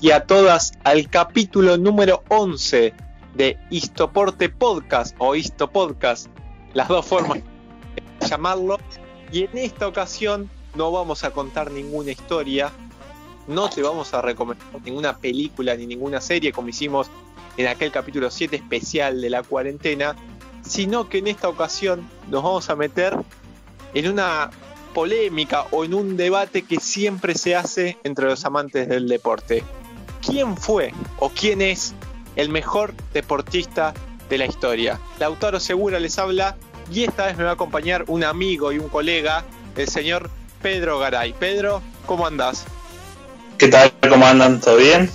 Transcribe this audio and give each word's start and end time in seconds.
Y 0.00 0.10
a 0.10 0.26
todas 0.26 0.72
al 0.82 1.08
capítulo 1.08 1.76
número 1.76 2.24
11 2.28 2.92
de 3.34 3.58
Histoporte 3.70 4.48
Podcast 4.48 5.14
o 5.18 5.34
Histo 5.34 5.70
Podcast, 5.70 6.26
las 6.72 6.88
dos 6.88 7.06
formas 7.06 7.38
de 8.20 8.26
llamarlo. 8.26 8.78
Y 9.30 9.44
en 9.44 9.58
esta 9.58 9.86
ocasión 9.86 10.50
no 10.74 10.90
vamos 10.90 11.24
a 11.24 11.30
contar 11.30 11.70
ninguna 11.70 12.10
historia, 12.10 12.72
no 13.46 13.70
te 13.70 13.82
vamos 13.82 14.12
a 14.14 14.22
recomendar 14.22 14.66
ninguna 14.84 15.16
película 15.16 15.76
ni 15.76 15.86
ninguna 15.86 16.20
serie 16.20 16.52
como 16.52 16.68
hicimos 16.68 17.08
en 17.56 17.68
aquel 17.68 17.92
capítulo 17.92 18.30
7 18.30 18.56
especial 18.56 19.20
de 19.20 19.30
la 19.30 19.42
cuarentena, 19.42 20.16
sino 20.62 21.08
que 21.08 21.18
en 21.18 21.28
esta 21.28 21.48
ocasión 21.48 22.08
nos 22.30 22.42
vamos 22.42 22.68
a 22.68 22.76
meter 22.76 23.16
en 23.94 24.10
una 24.10 24.50
polémica 24.92 25.66
o 25.70 25.84
en 25.84 25.94
un 25.94 26.16
debate 26.16 26.62
que 26.62 26.80
siempre 26.80 27.34
se 27.34 27.54
hace 27.54 27.98
entre 28.04 28.26
los 28.26 28.44
amantes 28.44 28.88
del 28.88 29.08
deporte. 29.08 29.62
¿Quién 30.26 30.56
fue 30.56 30.92
o 31.18 31.28
quién 31.28 31.60
es 31.60 31.94
el 32.36 32.48
mejor 32.48 32.94
deportista 33.12 33.92
de 34.28 34.38
la 34.38 34.46
historia? 34.46 34.98
Lautaro 35.18 35.60
Segura 35.60 36.00
les 36.00 36.18
habla 36.18 36.56
y 36.90 37.04
esta 37.04 37.26
vez 37.26 37.36
me 37.36 37.44
va 37.44 37.50
a 37.50 37.54
acompañar 37.54 38.04
un 38.08 38.24
amigo 38.24 38.72
y 38.72 38.78
un 38.78 38.88
colega, 38.88 39.44
el 39.76 39.88
señor 39.88 40.30
Pedro 40.62 40.98
Garay. 40.98 41.34
Pedro, 41.34 41.82
¿cómo 42.06 42.26
andás? 42.26 42.64
¿Qué 43.58 43.68
tal? 43.68 43.92
¿Cómo 44.08 44.26
andan? 44.26 44.60
¿Todo 44.60 44.76
bien? 44.76 45.10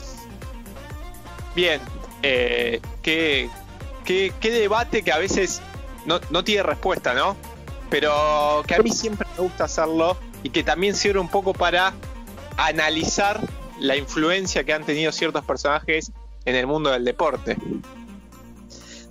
Bien. 1.56 1.82
Eh, 2.22 2.80
¿qué, 3.02 3.50
qué, 4.06 4.52
debate 4.52 5.04
que 5.04 5.12
a 5.12 5.18
veces 5.18 5.62
no, 6.06 6.20
no 6.30 6.44
tiene 6.44 6.64
respuesta, 6.64 7.14
¿no? 7.14 7.36
Pero 7.90 8.64
que 8.68 8.76
a 8.76 8.80
mí 8.80 8.92
siempre 8.92 9.28
me 9.38 9.44
gusta 9.44 9.66
hacerlo 9.66 10.18
y 10.44 10.50
que 10.50 10.64
también 10.64 10.96
sirve 10.96 11.20
un 11.20 11.30
poco 11.30 11.54
para 11.54 11.94
analizar 12.58 13.40
la 13.80 13.96
influencia 13.96 14.64
que 14.64 14.74
han 14.74 14.86
tenido 14.86 15.12
ciertos 15.12 15.44
personajes 15.46 16.12
en 16.46 16.56
el 16.56 16.68
mundo 16.68 16.92
del 16.92 17.06
deporte. 17.06 17.58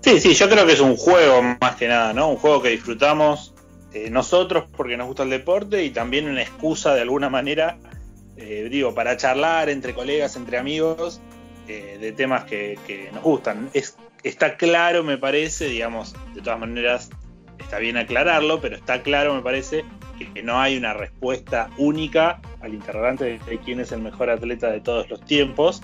Sí, 0.00 0.20
sí, 0.20 0.34
yo 0.34 0.48
creo 0.48 0.64
que 0.66 0.72
es 0.72 0.80
un 0.80 0.96
juego 0.96 1.42
más 1.60 1.76
que 1.76 1.88
nada, 1.88 2.12
¿no? 2.12 2.28
Un 2.28 2.36
juego 2.36 2.62
que 2.62 2.70
disfrutamos 2.70 3.52
eh, 3.92 4.10
nosotros 4.10 4.64
porque 4.76 4.96
nos 4.96 5.06
gusta 5.06 5.22
el 5.22 5.30
deporte 5.30 5.84
y 5.84 5.90
también 5.90 6.28
una 6.28 6.42
excusa 6.42 6.94
de 6.94 7.02
alguna 7.02 7.28
manera, 7.28 7.78
eh, 8.36 8.68
digo, 8.70 8.94
para 8.94 9.16
charlar 9.16 9.68
entre 9.70 9.94
colegas, 9.94 10.36
entre 10.36 10.58
amigos, 10.58 11.20
eh, 11.66 11.98
de 12.00 12.12
temas 12.12 12.44
que, 12.44 13.10
nos 13.12 13.22
gustan. 13.22 13.70
Es, 13.74 13.96
está 14.22 14.56
claro, 14.56 15.02
me 15.04 15.18
parece, 15.18 15.68
digamos, 15.68 16.14
de 16.34 16.42
todas 16.42 16.60
maneras, 16.60 17.10
está 17.58 17.78
bien 17.78 17.96
aclararlo, 17.96 18.60
pero 18.60 18.76
está 18.76 19.02
claro, 19.02 19.34
me 19.34 19.42
parece, 19.42 19.84
que, 20.18 20.42
no 20.42 20.60
hay 20.60 20.76
una 20.76 20.94
respuesta 20.94 21.70
única 21.78 22.40
al 22.60 22.74
interrogante 22.74 23.38
de, 23.38 23.58
quién 23.64 23.80
es 23.80 23.92
el 23.92 24.00
mejor 24.00 24.30
atleta 24.30 24.70
de 24.70 24.80
todos 24.80 25.08
los 25.08 25.20
tiempos, 25.24 25.82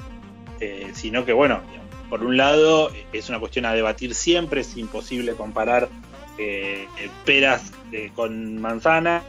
sino 0.95 1.25
que, 1.25 1.33
bueno, 1.33 1.61
por 2.09 2.23
un 2.23 2.37
lado, 2.37 2.91
es 3.13 3.29
una 3.29 3.41
cuestión 3.41 3.67
a 3.67 3.75
debatir 3.75 4.15
siempre, 4.15 4.61
es 4.61 4.77
imposible 4.77 5.35
comparar 5.35 5.89
eh, 6.39 6.87
peras 7.25 7.73
eh, 7.93 8.11
con 8.15 8.61
manzana, 8.61 9.23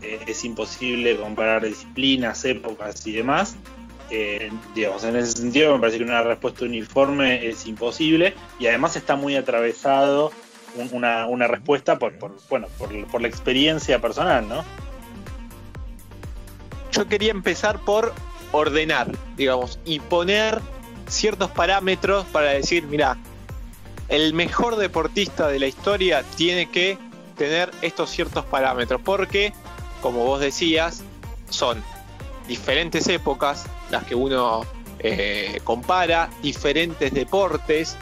eh, 0.00 0.20
es 0.26 0.44
imposible 0.44 1.16
comparar 1.16 1.64
disciplinas, 1.64 2.44
épocas 2.44 3.06
y 3.06 3.12
demás. 3.12 3.56
digamos, 4.74 5.04
en 5.04 5.16
ese 5.16 5.32
sentido 5.32 5.74
me 5.74 5.80
parece 5.80 5.98
que 5.98 6.04
una 6.04 6.22
respuesta 6.22 6.64
uniforme 6.64 7.46
es 7.46 7.66
imposible 7.66 8.34
y 8.58 8.66
además 8.66 8.96
está 8.96 9.16
muy 9.16 9.36
atravesado 9.36 10.30
una, 10.92 11.46
respuesta 11.46 11.98
por, 11.98 12.14
bueno, 12.48 12.68
por, 12.78 13.20
la 13.20 13.28
experiencia 13.28 14.00
personal, 14.00 14.48
¿no? 14.48 14.64
Yo 16.92 17.06
quería 17.08 17.30
empezar 17.30 17.78
por 17.80 18.14
ordenar, 18.52 19.10
digamos, 19.36 19.78
y 19.84 20.00
poner 20.00 20.60
ciertos 21.08 21.50
parámetros 21.50 22.24
para 22.26 22.50
decir, 22.50 22.84
mira, 22.84 23.16
el 24.08 24.34
mejor 24.34 24.76
deportista 24.76 25.48
de 25.48 25.58
la 25.58 25.66
historia 25.66 26.22
tiene 26.36 26.70
que 26.70 26.98
tener 27.36 27.70
estos 27.82 28.10
ciertos 28.10 28.44
parámetros, 28.46 29.00
porque, 29.04 29.52
como 30.00 30.24
vos 30.24 30.40
decías, 30.40 31.02
son 31.50 31.82
diferentes 32.48 33.08
épocas 33.08 33.66
las 33.90 34.04
que 34.04 34.14
uno 34.14 34.64
eh, 35.00 35.60
compara, 35.64 36.30
diferentes 36.42 37.12
deportes, 37.12 37.96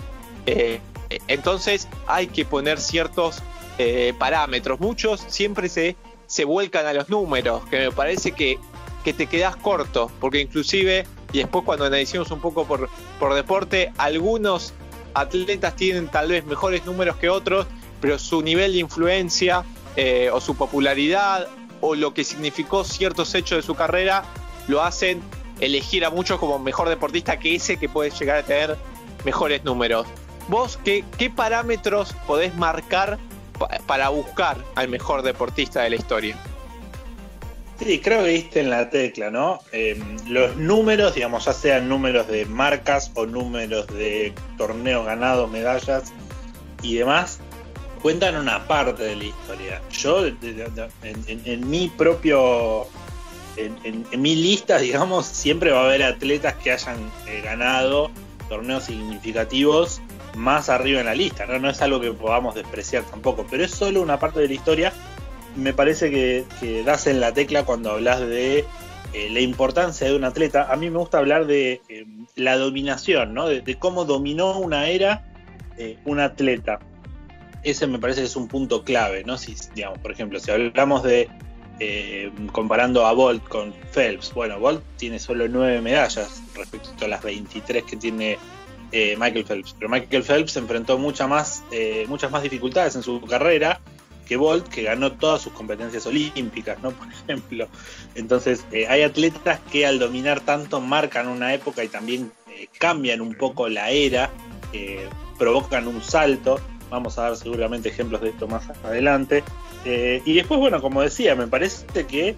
eh, 0.47 0.81
entonces 1.29 1.89
hay 2.07 2.27
que 2.29 2.45
poner 2.45 2.81
ciertos 2.81 3.43
eh, 3.79 4.15
parámetros. 4.19 4.81
Muchos 4.81 5.25
siempre 5.29 5.69
se, 5.69 5.97
se 6.27 6.45
vuelcan 6.45 6.87
a 6.87 6.93
los 6.93 7.09
números, 7.09 7.65
que 7.67 7.79
me 7.79 7.91
parece 7.91 8.33
que, 8.33 8.59
que 9.03 9.13
te 9.13 9.27
quedas 9.27 9.57
corto, 9.57 10.11
porque 10.21 10.41
inclusive, 10.41 11.07
y 11.33 11.39
después 11.39 11.65
cuando 11.65 11.85
analicemos 11.85 12.31
un 12.31 12.41
poco 12.41 12.67
por, 12.67 12.89
por 13.19 13.35
deporte, 13.35 13.93
algunos 13.99 14.73
atletas 15.15 15.77
tienen 15.77 16.09
tal 16.09 16.29
vez 16.29 16.45
mejores 16.45 16.85
números 16.85 17.17
que 17.17 17.29
otros, 17.29 17.67
pero 18.01 18.19
su 18.19 18.43
nivel 18.43 18.73
de 18.73 18.79
influencia 18.79 19.65
eh, 19.97 20.31
o 20.33 20.41
su 20.41 20.57
popularidad 20.57 21.49
o 21.81 21.95
lo 21.95 22.15
que 22.15 22.25
significó 22.25 22.85
ciertos 22.85 23.35
hechos 23.35 23.59
de 23.59 23.63
su 23.63 23.75
carrera 23.75 24.25
lo 24.69 24.83
hacen 24.83 25.23
elegir 25.61 26.05
a 26.05 26.11
muchos 26.11 26.39
como 26.39 26.59
mejor 26.59 26.89
deportista 26.89 27.39
que 27.39 27.55
ese 27.55 27.77
que 27.77 27.89
puede 27.89 28.11
llegar 28.11 28.39
a 28.39 28.43
tener 28.43 28.77
mejores 29.25 29.65
números. 29.65 30.07
¿Vos 30.49 30.79
qué, 30.85 31.05
qué 31.19 31.31
parámetros 31.31 32.15
podés 32.27 32.55
marcar 32.55 33.19
para 33.87 34.09
buscar 34.09 34.57
al 34.75 34.89
mejor 34.89 35.23
deportista 35.23 35.83
de 35.83 35.91
la 35.91 35.97
historia? 35.97 36.37
Sí, 37.79 38.01
creo 38.01 38.23
que 38.23 38.31
viste 38.31 38.61
en 38.61 38.71
la 38.71 38.89
tecla, 38.89 39.31
¿no? 39.31 39.59
Em, 39.73 40.17
los 40.29 40.57
números, 40.57 41.15
digamos, 41.15 41.45
ya 41.45 41.53
sean 41.53 41.89
números 41.89 42.29
de 42.29 42.47
marcas 42.47 43.11
o 43.15 43.27
números 43.27 43.87
de 43.89 44.33
torneos 44.57 45.05
ganados, 45.05 45.51
medallas 45.51 46.13
y 46.83 46.95
demás, 46.95 47.41
cuentan 48.01 48.37
una 48.37 48.69
parte 48.69 49.03
de 49.03 49.17
la 49.17 49.25
historia. 49.25 49.83
Yo, 49.91 50.25
en, 50.25 51.69
mi 51.69 51.89
propio, 51.89 52.87
en, 53.57 54.23
mi 54.23 54.37
lista, 54.37 54.79
digamos, 54.79 55.27
siempre 55.27 55.73
va 55.73 55.81
a 55.81 55.85
haber 55.87 56.05
atletas 56.05 56.55
que 56.55 56.71
hayan 56.71 56.99
eh, 57.27 57.41
ganado 57.43 58.11
torneos 58.49 58.85
significativos 58.85 60.01
más 60.37 60.69
arriba 60.69 61.01
en 61.01 61.07
la 61.07 61.15
lista, 61.15 61.47
¿no? 61.47 61.59
No 61.59 61.71
es 61.71 61.81
algo 61.83 62.01
que 62.01 62.13
podamos 62.13 62.55
despreciar 62.55 63.05
tampoco, 63.05 63.47
pero 63.51 63.65
es 63.65 63.71
solo 63.71 64.03
una 64.03 64.19
parte 64.19 64.41
de 64.41 64.49
la 64.49 64.55
historia 64.55 64.93
me 65.57 65.73
parece 65.73 66.11
que, 66.11 66.83
das 66.85 67.07
en 67.07 67.21
la 67.21 67.33
tecla 67.33 67.65
cuando 67.65 67.93
hablas 67.93 68.21
de 68.21 68.65
eh, 69.13 69.31
la 69.31 69.41
importancia 69.41 70.07
de 70.07 70.17
un 70.17 70.25
atleta. 70.25 70.73
A 70.73 70.77
mí 70.77 70.91
me 70.91 70.99
gusta 70.99 71.19
hablar 71.19 71.47
de 71.47 71.81
eh, 71.89 72.07
la 72.37 72.57
dominación, 72.57 73.35
¿no? 73.35 73.47
De, 73.47 73.77
cómo 73.79 74.05
dominó 74.05 74.59
una 74.59 74.89
era 74.89 75.25
eh, 75.79 75.99
un 76.05 76.21
atleta. 76.21 76.81
Ese 77.63 77.87
me 77.87 77.99
parece 77.99 78.21
que 78.21 78.27
es 78.27 78.37
un 78.37 78.49
punto 78.49 78.85
clave, 78.85 79.25
¿no? 79.25 79.39
Si, 79.39 79.55
digamos, 79.75 79.99
por 79.99 80.13
ejemplo, 80.13 80.39
si 80.41 80.51
hablamos 80.51 81.03
de 81.03 81.29
comparando 82.53 83.05
a 83.05 83.13
Bolt 83.13 83.43
con 83.49 83.75
Phelps, 83.93 84.33
bueno, 84.33 84.61
Bolt 84.61 84.81
tiene 84.97 85.19
solo 85.19 85.49
nueve 85.49 85.81
medallas 85.81 86.41
respecto 86.55 87.05
a 87.05 87.09
las 87.09 87.21
23 87.25 87.83
que 87.83 87.97
tiene 87.97 88.39
Michael 89.19 89.45
Phelps, 89.45 89.75
pero 89.79 89.91
Michael 89.91 90.23
Phelps 90.23 90.57
enfrentó 90.57 90.99
mucha 90.99 91.27
más, 91.27 91.65
muchas 92.07 92.31
más 92.31 92.43
dificultades 92.43 92.95
en 92.97 93.03
su 93.03 93.21
carrera 93.23 93.81
que 94.27 94.37
Bolt, 94.37 94.69
que 94.69 94.83
ganó 94.83 95.13
todas 95.13 95.43
sus 95.43 95.53
competencias 95.53 96.07
olímpicas, 96.07 96.83
¿no? 96.83 96.91
Por 96.93 97.09
ejemplo. 97.09 97.69
Entonces, 98.15 98.65
eh, 98.73 98.87
hay 98.89 99.03
atletas 99.03 99.61
que 99.71 99.87
al 99.87 99.99
dominar 99.99 100.41
tanto 100.41 100.81
marcan 100.81 101.29
una 101.29 101.55
época 101.55 101.85
y 101.85 101.89
también 101.89 102.33
eh, 102.49 102.69
cambian 102.79 103.21
un 103.21 103.35
poco 103.35 103.69
la 103.69 103.91
era, 103.91 104.31
eh, 104.73 105.09
provocan 105.39 105.87
un 105.89 106.03
salto. 106.03 106.61
Vamos 106.91 107.19
a 107.19 107.23
dar 107.23 107.37
seguramente 107.37 107.89
ejemplos 107.89 108.21
de 108.21 108.31
esto 108.31 108.47
más 108.47 108.69
adelante. 108.85 109.43
y 109.85 110.35
después, 110.35 110.61
bueno, 110.61 110.81
como 110.81 111.03
decía, 111.03 111.35
me 111.35 111.47
parece 111.47 112.07
que, 112.07 112.35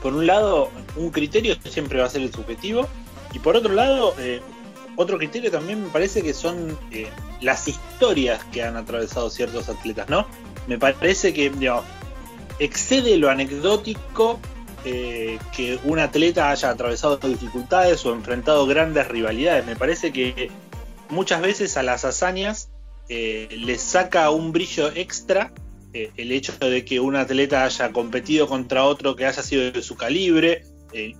por 0.00 0.14
un 0.14 0.26
lado, 0.26 0.70
un 0.96 1.10
criterio 1.10 1.54
siempre 1.68 2.00
va 2.00 2.06
a 2.06 2.08
ser 2.08 2.22
el 2.22 2.32
subjetivo, 2.32 2.88
y 3.32 3.38
por 3.38 3.56
otro 3.56 3.72
lado, 3.74 4.14
otro 4.96 5.18
criterio 5.18 5.50
también 5.50 5.82
me 5.82 5.88
parece 5.88 6.22
que 6.22 6.34
son 6.34 6.78
las 7.40 7.68
historias 7.68 8.44
que 8.52 8.62
han 8.62 8.76
atravesado 8.76 9.30
ciertos 9.30 9.68
atletas, 9.68 10.08
¿no? 10.08 10.26
me 10.66 10.78
parece 10.78 11.32
que 11.32 11.50
excede 12.58 13.16
lo 13.16 13.30
anecdótico 13.30 14.40
eh, 14.84 15.38
que 15.54 15.78
un 15.84 15.98
atleta 15.98 16.50
haya 16.50 16.70
atravesado 16.70 17.16
dificultades 17.16 18.04
o 18.04 18.12
enfrentado 18.12 18.66
grandes 18.66 19.08
rivalidades. 19.08 19.64
Me 19.66 19.76
parece 19.76 20.12
que 20.12 20.50
muchas 21.08 21.40
veces 21.40 21.76
a 21.76 21.82
las 21.82 22.04
hazañas 22.04 22.70
eh, 23.08 23.48
les 23.50 23.80
saca 23.80 24.30
un 24.30 24.52
brillo 24.52 24.90
extra 24.94 25.52
eh, 25.92 26.10
el 26.16 26.32
hecho 26.32 26.52
de 26.58 26.84
que 26.84 27.00
un 27.00 27.16
atleta 27.16 27.64
haya 27.64 27.92
competido 27.92 28.48
contra 28.48 28.84
otro 28.84 29.14
que 29.14 29.26
haya 29.26 29.42
sido 29.42 29.70
de 29.70 29.82
su 29.82 29.96
calibre, 29.96 30.64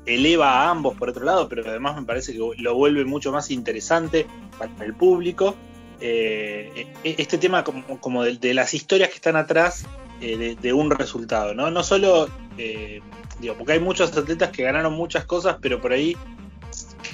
eleva 0.06 0.50
a 0.50 0.70
ambos 0.70 0.96
por 0.96 1.08
otro 1.10 1.24
lado, 1.24 1.48
pero 1.48 1.68
además 1.68 1.96
me 1.96 2.02
parece 2.02 2.32
que 2.32 2.38
lo 2.38 2.74
vuelve 2.74 3.04
mucho 3.04 3.32
más 3.32 3.50
interesante 3.50 4.26
para 4.58 4.84
el 4.84 4.94
público 4.94 5.56
eh, 6.00 6.86
e-, 7.04 7.14
este 7.18 7.38
tema 7.38 7.64
como, 7.64 8.24
de, 8.24 8.54
las 8.54 8.74
historias 8.74 9.08
que 9.08 9.16
están 9.16 9.36
atrás 9.36 9.86
eh, 10.20 10.56
de, 10.60 10.72
un 10.72 10.90
resultado, 10.90 11.54
¿no? 11.54 11.70
No 11.70 11.82
solo 11.82 12.28
eh, 12.58 13.00
digo, 13.42 13.54
porque 13.56 13.72
hay 13.72 13.80
muchos 13.80 14.16
atletas 14.16 14.50
que 14.50 14.62
ganaron 14.62 14.92
muchas 14.92 15.24
cosas, 15.24 15.56
pero 15.60 15.80
por 15.80 15.92
ahí 15.92 16.16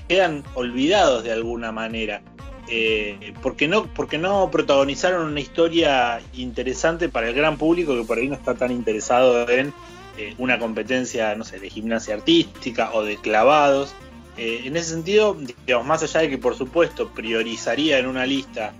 quedan 0.09 0.45
olvidados 0.55 1.25
de 1.25 1.33
alguna 1.33 1.73
manera. 1.73 2.23
Eh, 2.71 3.33
porque, 3.43 3.67
no, 3.67 3.87
porque 3.95 4.19
no 4.19 4.51
protagonizaron 4.51 5.27
una 5.27 5.41
historia 5.41 6.21
interesante 6.35 7.09
para 7.09 7.29
el 7.29 7.35
gran 7.35 7.57
público 7.57 7.97
que 7.97 8.05
por 8.05 8.19
ahí 8.19 8.29
no 8.29 8.35
está 8.35 8.55
tan 8.55 8.71
interesado 8.71 9.49
en 9.49 9.73
eh, 10.19 10.35
una 10.38 10.59
competencia, 10.59 11.35
no 11.37 11.44
sé, 11.44 11.59
de 11.61 11.70
gimnasia 11.70 12.15
artística 12.15 12.91
o 12.93 13.05
de 13.05 13.17
clavados. 13.17 13.94
Eh, 14.37 14.62
en 14.65 14.76
ese 14.76 14.91
sentido, 14.91 15.37
digamos, 15.65 15.87
más 15.87 16.03
allá 16.03 16.20
de 16.20 16.31
que 16.31 16.38
por 16.38 16.56
supuesto 16.56 17.09
priorizaría 17.11 17.99
en 17.99 18.06
una 18.06 18.26
lista 18.26 18.73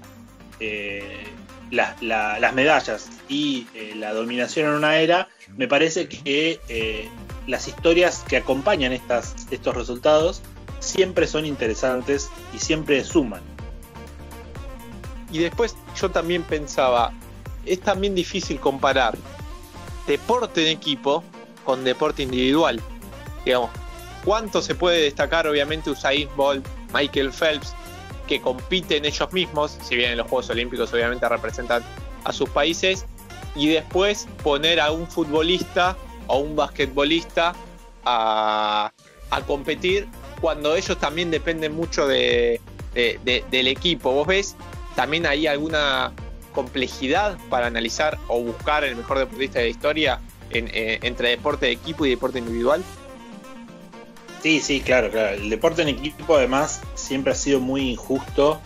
las 1.71 2.55
medallas 2.55 3.09
y 3.29 3.67
la 3.95 4.13
dominación 4.13 4.69
en 4.69 4.75
una 4.75 4.99
era, 4.99 5.29
me 5.57 5.69
parece 5.69 6.09
que 6.09 7.09
las 7.47 7.69
historias 7.69 8.25
que 8.29 8.37
acompañan 8.37 8.93
estas, 8.93 9.47
estos 9.53 9.77
resultados 9.77 10.43
siempre 10.81 11.27
son 11.29 11.47
interesantes 11.47 12.29
y 12.53 12.59
siempre 12.59 13.05
suman. 13.05 13.43
Y 15.31 15.39
después 15.39 15.77
yo 16.01 16.11
también 16.11 16.43
pensaba, 16.43 17.13
es 17.67 17.81
también 17.81 18.15
difícil 18.15 18.59
comparar 18.59 19.17
deporte 20.09 20.63
en 20.63 20.77
equipo 20.77 21.23
con 21.65 21.85
deporte 21.85 22.25
individual. 22.25 22.81
Digamos, 23.45 23.71
¿cuánto 24.25 24.61
se 24.61 24.75
puede 24.75 25.03
destacar 25.03 25.47
obviamente 25.47 25.91
Usain 25.91 26.29
Bolt, 26.35 26.67
Michael 26.93 27.33
Phelps, 27.33 27.75
que 28.27 28.41
compiten 28.41 29.05
ellos 29.05 29.33
mismos, 29.33 29.79
si 29.83 29.95
bien 29.95 30.11
en 30.11 30.19
los 30.19 30.27
Juegos 30.27 30.51
Olímpicos 30.51 30.93
obviamente 30.93 31.29
representan 31.29 31.85
a 32.25 32.33
sus 32.33 32.49
países, 32.51 33.07
y 33.55 33.69
después 33.69 34.27
poner 34.43 34.81
a 34.81 34.91
un 34.91 35.07
futbolista 35.07 35.97
o 36.27 36.39
un 36.39 36.57
basquetbolista 36.57 37.55
a, 38.05 38.93
a 39.31 39.41
competir 39.43 40.09
cuando 40.41 40.75
ellos 40.75 40.99
también 40.99 41.31
dependen 41.31 41.75
mucho 41.75 42.07
de, 42.07 42.61
del 42.95 43.69
equipo. 43.69 44.13
¿Vos 44.13 44.27
ves 44.27 44.57
también 44.95 45.27
hay 45.27 45.47
alguna 45.47 46.13
complejidad 46.59 47.39
para 47.49 47.69
analizar 47.69 48.19
o 48.27 48.43
buscar 48.43 48.83
el 48.83 48.97
mejor 48.97 49.21
deportista 49.21 49.61
de 49.61 49.67
la 49.67 49.71
historia 49.71 50.21
eh, 50.51 50.99
entre 51.03 51.29
deporte 51.29 51.67
de 51.67 51.73
equipo 51.73 52.05
y 52.05 52.11
deporte 52.11 52.41
individual? 52.41 52.83
Sí, 54.43 54.59
sí, 54.59 54.81
claro, 54.81 55.09
claro. 55.09 55.37
El 55.37 55.51
deporte 55.51 55.83
en 55.83 55.89
equipo 55.89 56.35
además 56.35 56.81
siempre 56.97 57.33
ha 57.33 57.37
sido 57.37 57.61
muy 57.61 57.91
injusto 57.91 58.61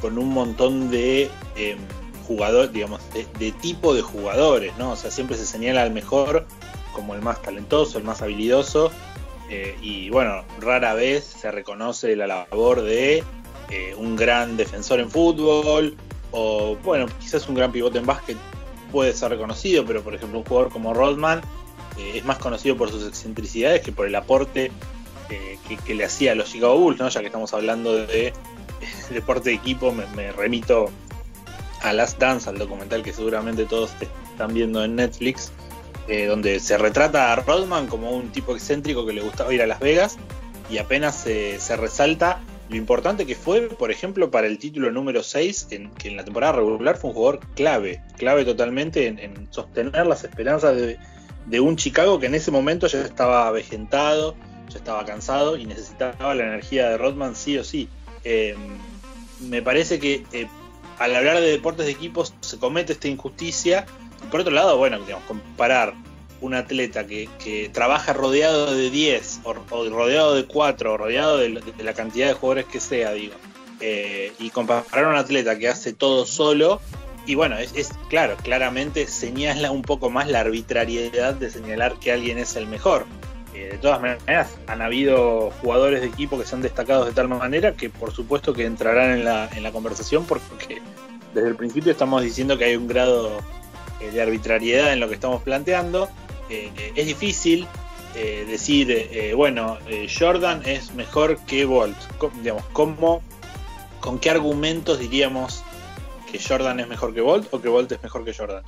con 0.00 0.18
un 0.18 0.30
montón 0.30 0.90
de 0.90 1.30
em, 1.54 1.78
jugadores, 2.26 2.72
digamos, 2.72 3.00
de, 3.12 3.52
tipo 3.52 3.94
de 3.94 4.02
jugadores, 4.02 4.76
¿no? 4.76 4.90
O 4.90 4.96
sea, 4.96 5.12
siempre 5.12 5.36
se 5.36 5.46
señala 5.46 5.82
al 5.82 5.92
mejor 5.92 6.46
como 6.92 7.14
el 7.14 7.22
más 7.22 7.40
talentoso, 7.42 7.96
el 7.96 8.02
más 8.02 8.22
habilidoso, 8.22 8.90
eh, 9.48 9.76
y 9.80 10.10
bueno, 10.10 10.44
rara 10.58 10.94
vez 10.94 11.22
se 11.24 11.52
reconoce 11.52 12.16
la 12.16 12.26
labor 12.26 12.82
de 12.82 13.22
eh, 13.70 13.94
un 13.96 14.16
gran 14.16 14.56
defensor 14.56 14.98
en 14.98 15.08
fútbol, 15.08 15.96
o 16.32 16.76
bueno, 16.84 17.06
quizás 17.18 17.48
un 17.48 17.54
gran 17.54 17.72
pivote 17.72 17.98
en 17.98 18.06
básquet 18.06 18.36
puede 18.92 19.12
ser 19.12 19.30
reconocido, 19.30 19.84
pero 19.84 20.02
por 20.02 20.14
ejemplo 20.14 20.38
un 20.38 20.44
jugador 20.44 20.72
como 20.72 20.94
Rodman 20.94 21.40
eh, 21.98 22.12
es 22.16 22.24
más 22.24 22.38
conocido 22.38 22.76
por 22.76 22.90
sus 22.90 23.06
excentricidades 23.06 23.82
que 23.82 23.92
por 23.92 24.06
el 24.06 24.14
aporte 24.14 24.70
eh, 25.28 25.58
que, 25.86 25.94
le 25.94 26.04
hacía 26.04 26.32
a 26.32 26.34
los 26.34 26.50
Chicago 26.50 26.76
Bulls, 26.78 26.98
¿no? 26.98 27.08
ya 27.08 27.20
que 27.20 27.26
estamos 27.26 27.54
hablando 27.54 27.94
de, 27.94 28.32
deporte 29.10 29.50
de 29.50 29.56
equipo, 29.56 29.92
me, 29.92 30.32
remito 30.32 30.90
a 31.82 31.92
Last 31.92 32.18
Dance, 32.18 32.48
al 32.48 32.58
documental 32.58 33.02
que 33.02 33.12
seguramente 33.12 33.64
todos 33.64 33.92
están 34.32 34.52
viendo 34.52 34.84
en 34.84 34.96
Netflix, 34.96 35.52
donde 36.26 36.58
se 36.58 36.76
retrata 36.76 37.32
a 37.32 37.36
Rodman 37.36 37.86
como 37.86 38.10
un 38.10 38.32
tipo 38.32 38.56
excéntrico 38.56 39.06
que 39.06 39.12
le 39.12 39.20
gustaba 39.20 39.54
ir 39.54 39.62
a 39.62 39.66
Las 39.68 39.78
Vegas 39.78 40.16
y 40.68 40.78
apenas 40.78 41.14
se 41.14 41.76
resalta 41.76 42.40
lo 42.70 42.76
importante 42.76 43.26
que 43.26 43.34
fue, 43.34 43.62
por 43.62 43.90
ejemplo, 43.90 44.30
para 44.30 44.46
el 44.46 44.58
título 44.58 44.92
número 44.92 45.24
6, 45.24 45.68
en, 45.70 45.90
que 45.90 46.08
en 46.08 46.16
la 46.16 46.24
temporada 46.24 46.52
regular 46.52 46.96
fue 46.96 47.10
un 47.10 47.16
jugador 47.16 47.40
clave, 47.56 48.00
clave 48.16 48.44
totalmente 48.44 49.08
en, 49.08 49.48
sostener 49.50 50.06
las 50.06 50.22
esperanzas 50.22 50.76
de, 50.76 51.60
un 51.60 51.74
Chicago 51.74 52.20
que 52.20 52.26
en 52.26 52.36
ese 52.36 52.52
momento 52.52 52.86
ya 52.86 53.00
estaba 53.00 53.48
avejentado, 53.48 54.36
ya 54.68 54.78
estaba 54.78 55.04
cansado 55.04 55.56
y 55.56 55.66
necesitaba 55.66 56.32
la 56.36 56.44
energía 56.44 56.90
de 56.90 56.96
Rodman 56.96 57.34
sí 57.34 57.58
o 57.58 57.64
sí. 57.64 57.88
Eh, 58.22 58.54
me 59.40 59.60
parece 59.60 59.98
que 59.98 60.24
eh, 60.32 60.46
al 61.00 61.16
hablar 61.16 61.40
de 61.40 61.50
deportes 61.50 61.86
de 61.86 61.92
equipos 61.92 62.34
se 62.40 62.58
comete 62.58 62.92
esta 62.92 63.08
injusticia. 63.08 63.84
Y 64.22 64.28
por 64.28 64.40
otro 64.40 64.52
lado, 64.52 64.78
bueno, 64.78 65.00
digamos, 65.00 65.24
comparar 65.26 65.94
un 66.40 66.54
atleta 66.54 67.06
que, 67.06 67.70
trabaja 67.72 68.12
rodeado 68.12 68.74
de 68.74 68.90
10 68.90 69.40
o, 69.44 69.54
rodeado 69.54 70.34
de 70.34 70.46
4 70.46 70.92
o 70.92 70.96
rodeado 70.96 71.38
de, 71.38 71.62
la 71.78 71.94
cantidad 71.94 72.28
de 72.28 72.34
jugadores 72.34 72.66
que 72.66 72.80
sea, 72.80 73.12
digo, 73.12 73.34
eh, 73.80 74.32
y 74.38 74.50
comparar 74.50 75.04
a 75.04 75.08
un 75.08 75.16
atleta 75.16 75.58
que 75.58 75.68
hace 75.68 75.92
todo 75.92 76.26
solo, 76.26 76.80
y 77.26 77.34
bueno, 77.34 77.58
es, 77.58 77.90
claro, 78.08 78.36
claramente 78.42 79.06
señala 79.06 79.70
un 79.70 79.82
poco 79.82 80.10
más 80.10 80.28
la 80.28 80.40
arbitrariedad 80.40 81.34
de 81.34 81.50
señalar 81.50 81.98
que 81.98 82.12
alguien 82.12 82.38
es 82.38 82.56
el 82.56 82.66
mejor. 82.66 83.06
Eh, 83.54 83.68
de 83.72 83.78
todas 83.78 84.00
maneras, 84.00 84.56
han 84.66 84.80
habido 84.80 85.50
jugadores 85.60 86.00
de 86.00 86.06
equipo 86.06 86.38
que 86.38 86.46
se 86.46 86.54
han 86.54 86.62
destacado 86.62 87.04
de 87.04 87.12
tal 87.12 87.28
manera 87.28 87.74
que 87.74 87.90
por 87.90 88.12
supuesto 88.12 88.52
que 88.52 88.64
entrarán 88.64 89.10
en 89.10 89.24
la, 89.24 89.48
en 89.54 89.62
la 89.62 89.72
conversación 89.72 90.24
porque 90.24 90.80
desde 91.34 91.48
el 91.48 91.56
principio 91.56 91.92
estamos 91.92 92.22
diciendo 92.22 92.56
que 92.56 92.64
hay 92.64 92.76
un 92.76 92.86
grado 92.86 93.40
eh, 94.00 94.10
de 94.12 94.22
arbitrariedad 94.22 94.92
en 94.92 95.00
lo 95.00 95.08
que 95.08 95.14
estamos 95.14 95.42
planteando 95.42 96.08
eh, 96.50 96.92
es 96.96 97.06
difícil 97.06 97.66
eh, 98.16 98.44
decir, 98.48 98.90
eh, 98.90 99.32
bueno, 99.34 99.78
Jordan 100.18 100.62
es 100.66 100.92
mejor 100.94 101.38
que 101.46 101.64
Bolt. 101.64 101.96
digamos, 102.42 102.64
¿cómo, 102.72 103.22
¿Con 104.00 104.18
qué 104.18 104.30
argumentos 104.30 104.98
diríamos 104.98 105.62
que 106.30 106.40
Jordan 106.40 106.80
es 106.80 106.88
mejor 106.88 107.14
que 107.14 107.20
Bolt 107.20 107.52
o 107.52 107.62
que 107.62 107.68
Bolt 107.68 107.92
es 107.92 108.02
mejor 108.02 108.24
que 108.24 108.34
Jordan? 108.34 108.64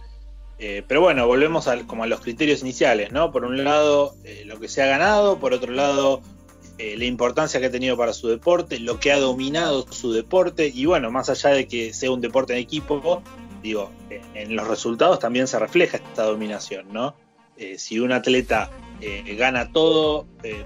pero 0.86 1.00
bueno, 1.00 1.26
volvemos 1.26 1.66
a, 1.66 1.84
como 1.88 2.04
a 2.04 2.06
los 2.06 2.20
criterios 2.20 2.60
iniciales, 2.60 3.10
¿no? 3.10 3.32
Por 3.32 3.44
un 3.44 3.64
lado, 3.64 4.14
lo 4.44 4.60
que 4.60 4.68
se 4.68 4.80
ha 4.80 4.86
ganado, 4.86 5.40
por 5.40 5.52
otro 5.52 5.72
lado, 5.72 6.22
la 6.78 7.04
importancia 7.04 7.58
que 7.58 7.66
ha 7.66 7.70
tenido 7.72 7.96
para 7.96 8.12
su 8.12 8.28
deporte, 8.28 8.78
lo 8.78 9.00
que 9.00 9.10
ha 9.10 9.18
dominado 9.18 9.84
su 9.90 10.12
deporte, 10.12 10.70
y 10.72 10.84
bueno, 10.84 11.10
más 11.10 11.28
allá 11.30 11.50
de 11.50 11.66
que 11.66 11.92
sea 11.92 12.12
un 12.12 12.20
deporte 12.20 12.52
en 12.52 12.60
equipo, 12.60 13.24
digo, 13.60 13.90
en 14.34 14.54
los 14.54 14.68
resultados 14.68 15.18
también 15.18 15.48
se 15.48 15.58
refleja 15.58 15.96
esta 15.96 16.22
dominación, 16.22 16.92
¿no? 16.92 17.16
Eh, 17.56 17.78
si 17.78 18.00
un 18.00 18.12
atleta 18.12 18.70
eh, 19.00 19.36
gana 19.38 19.72
todo, 19.72 20.26
eh, 20.42 20.64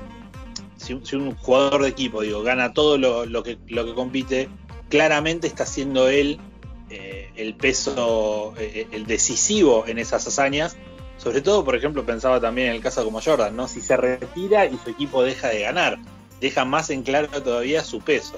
si, 0.76 0.94
un 0.94 1.34
jugador 1.36 1.82
de 1.82 1.88
equipo, 1.88 2.22
digo, 2.22 2.42
gana 2.42 2.72
todo 2.72 2.96
lo, 2.96 3.42
que, 3.42 3.58
lo 3.66 3.84
que 3.84 3.94
compite, 3.94 4.48
claramente 4.88 5.46
está 5.46 5.66
siendo 5.66 6.08
él 6.08 6.40
el 6.88 7.54
peso, 7.56 8.54
el 8.56 9.06
decisivo 9.06 9.84
en 9.86 9.98
esas 9.98 10.26
hazañas. 10.26 10.76
Sobre 11.18 11.42
todo, 11.42 11.64
por 11.64 11.74
ejemplo, 11.74 12.06
pensaba 12.06 12.40
también 12.40 12.68
en 12.68 12.74
el 12.76 12.80
caso 12.80 13.04
como 13.04 13.20
Jordan, 13.20 13.56
¿no? 13.56 13.66
Si 13.66 13.80
se 13.80 13.96
retira 13.96 14.66
y 14.66 14.78
su 14.78 14.90
equipo 14.90 15.22
deja 15.22 15.48
de 15.48 15.62
ganar, 15.62 15.98
deja 16.40 16.64
más 16.64 16.88
en 16.90 17.02
claro 17.02 17.28
todavía 17.42 17.82
su 17.82 18.00
peso. 18.00 18.36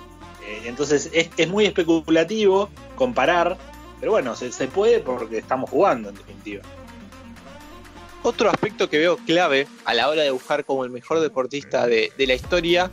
entonces 0.64 1.10
es, 1.12 1.48
muy 1.48 1.66
especulativo 1.66 2.70
comparar, 2.96 3.58
pero 4.00 4.12
bueno, 4.12 4.34
se, 4.34 4.50
se 4.50 4.66
puede 4.66 5.00
porque 5.00 5.38
estamos 5.38 5.68
jugando 5.68 6.08
en 6.08 6.14
definitiva. 6.14 6.62
Otro 8.22 8.50
aspecto 8.50 8.90
que 8.90 8.98
veo 8.98 9.16
clave 9.16 9.68
a 9.84 9.94
la 9.94 10.08
hora 10.08 10.22
de 10.22 10.30
buscar 10.30 10.64
como 10.64 10.84
el 10.84 10.90
mejor 10.90 11.20
deportista 11.20 11.86
de, 11.86 12.12
la 12.18 12.34
historia 12.34 12.90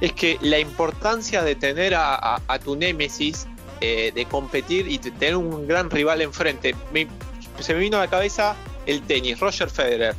es 0.00 0.12
que 0.12 0.38
la 0.40 0.58
importancia 0.58 1.42
de 1.42 1.54
tener 1.54 1.94
a, 1.94 2.40
tu 2.64 2.74
némesis, 2.74 3.46
eh, 3.80 4.12
de 4.14 4.24
competir 4.24 4.88
y 4.88 4.98
de 4.98 5.10
tener 5.10 5.36
un 5.36 5.68
gran 5.68 5.90
rival 5.90 6.22
enfrente. 6.22 6.74
se 7.60 7.74
me 7.74 7.80
vino 7.80 7.98
a 7.98 8.00
la 8.00 8.10
cabeza 8.10 8.56
el 8.86 9.02
tenis, 9.02 9.38
Roger 9.38 9.70
Federer, 9.70 10.14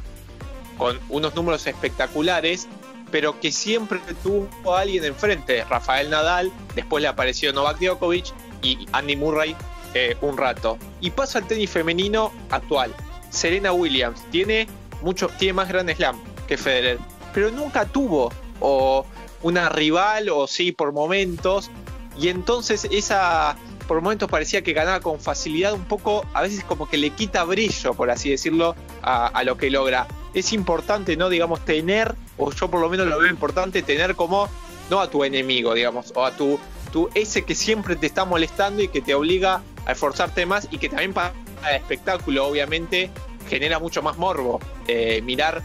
con 0.77 0.99
unos 1.09 1.35
números 1.35 1.65
espectaculares, 1.67 2.67
pero 3.11 3.39
que 3.39 3.51
siempre 3.51 3.99
tuvo 4.21 4.75
a 4.75 4.81
alguien 4.81 5.03
enfrente, 5.03 5.63
Rafael 5.65 6.09
Nadal, 6.09 6.51
después 6.75 7.01
le 7.01 7.07
apareció 7.07 7.51
Novak 7.53 7.79
Djokovic 7.79 8.33
y 8.61 8.87
Andy 8.91 9.15
Murray 9.15 9.55
eh, 9.93 10.15
un 10.21 10.37
rato. 10.37 10.77
Y 11.01 11.11
pasa 11.11 11.39
al 11.39 11.47
tenis 11.47 11.69
femenino 11.69 12.31
actual. 12.49 12.93
Serena 13.33 13.73
Williams 13.73 14.23
tiene 14.31 14.67
mucho, 15.01 15.27
tiene 15.27 15.53
más 15.53 15.67
Grand 15.67 15.89
Slam 15.89 16.17
que 16.47 16.57
Federer, 16.57 16.99
pero 17.33 17.51
nunca 17.51 17.85
tuvo 17.85 18.31
o 18.59 19.05
una 19.41 19.67
rival 19.69 20.29
o 20.29 20.47
sí 20.47 20.71
por 20.71 20.93
momentos 20.93 21.69
y 22.17 22.29
entonces 22.29 22.87
esa 22.91 23.57
por 23.87 24.01
momentos 24.01 24.29
parecía 24.29 24.61
que 24.61 24.73
ganaba 24.73 24.99
con 25.01 25.19
facilidad 25.19 25.73
un 25.73 25.83
poco, 25.83 26.25
a 26.33 26.41
veces 26.41 26.63
como 26.63 26.87
que 26.87 26.97
le 26.97 27.09
quita 27.09 27.43
brillo, 27.43 27.93
por 27.93 28.09
así 28.09 28.29
decirlo, 28.29 28.75
a, 29.01 29.43
lo 29.43 29.57
que 29.57 29.69
logra. 29.69 30.07
Es 30.33 30.53
importante, 30.53 31.17
¿no? 31.17 31.29
Digamos, 31.29 31.63
tener, 31.65 32.15
o 32.37 32.51
yo 32.51 32.69
por 32.69 32.79
lo 32.79 32.89
menos 32.89 33.07
lo 33.07 33.19
veo 33.19 33.29
importante, 33.29 33.81
tener 33.81 34.15
como, 34.15 34.47
no 34.89 35.01
a 35.01 35.09
tu 35.09 35.23
enemigo, 35.23 35.73
digamos, 35.73 36.13
o 36.15 36.23
a 36.23 36.31
tu, 36.31 36.59
ese 37.13 37.43
que 37.43 37.55
siempre 37.55 37.95
te 37.95 38.05
está 38.05 38.23
molestando 38.23 38.81
y 38.81 38.87
que 38.87 39.01
te 39.01 39.15
obliga 39.15 39.61
a 39.85 39.91
esforzarte 39.91 40.45
más 40.45 40.67
y 40.71 40.77
que 40.77 40.89
también 40.89 41.13
para 41.13 41.33
espectáculo, 41.71 42.45
obviamente, 42.47 43.09
genera 43.49 43.79
mucho 43.79 44.01
más 44.01 44.17
morbo. 44.17 44.59
Eh, 44.87 45.21
mirar 45.23 45.61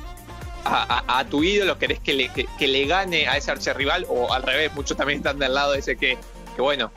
a, 0.65 1.25
tu 1.31 1.43
ídolo, 1.43 1.79
querés 1.79 2.01
que 2.01 2.13
le, 2.13 2.29
que, 2.31 2.69
le 2.69 2.87
gane 2.87 3.27
a 3.27 3.37
ese 3.37 3.51
archerrival, 3.51 4.07
o 4.09 4.33
al 4.33 4.43
revés, 4.43 4.73
muchos 4.75 4.97
también 4.97 5.19
están 5.19 5.39
del 5.39 5.55
lado 5.55 5.73
de 5.73 5.79
ese 5.79 5.97
que, 5.97 6.19
que 6.55 6.63
bueno, 6.63 6.93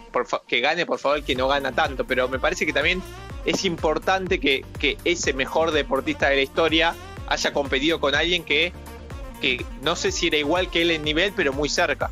que 0.48 0.60
gane 0.60 0.86
por 0.86 1.00
favor 1.00 1.24
que 1.24 1.36
no 1.36 1.48
gana 1.48 1.72
tanto, 1.72 2.06
pero 2.06 2.28
me 2.28 2.40
parece 2.40 2.66
que 2.66 2.74
también 2.74 3.02
es 3.46 3.64
importante 3.64 4.40
que, 4.40 4.66
que 4.80 4.98
ese 5.06 5.34
mejor 5.34 5.72
deportista 5.72 6.30
de 6.30 6.36
la 6.36 6.42
historia 6.42 6.96
haya 7.28 7.54
competido 7.54 8.00
con 8.00 8.14
alguien 8.14 8.44
que, 8.44 8.74
que 9.40 9.66
no 9.82 9.96
sé 9.96 10.12
si 10.12 10.28
era 10.28 10.38
igual 10.38 10.70
que 10.70 10.82
él 10.82 10.92
en 10.92 11.04
nivel, 11.04 11.32
pero 11.36 11.54
muy 11.54 11.70
cerca. 11.70 12.12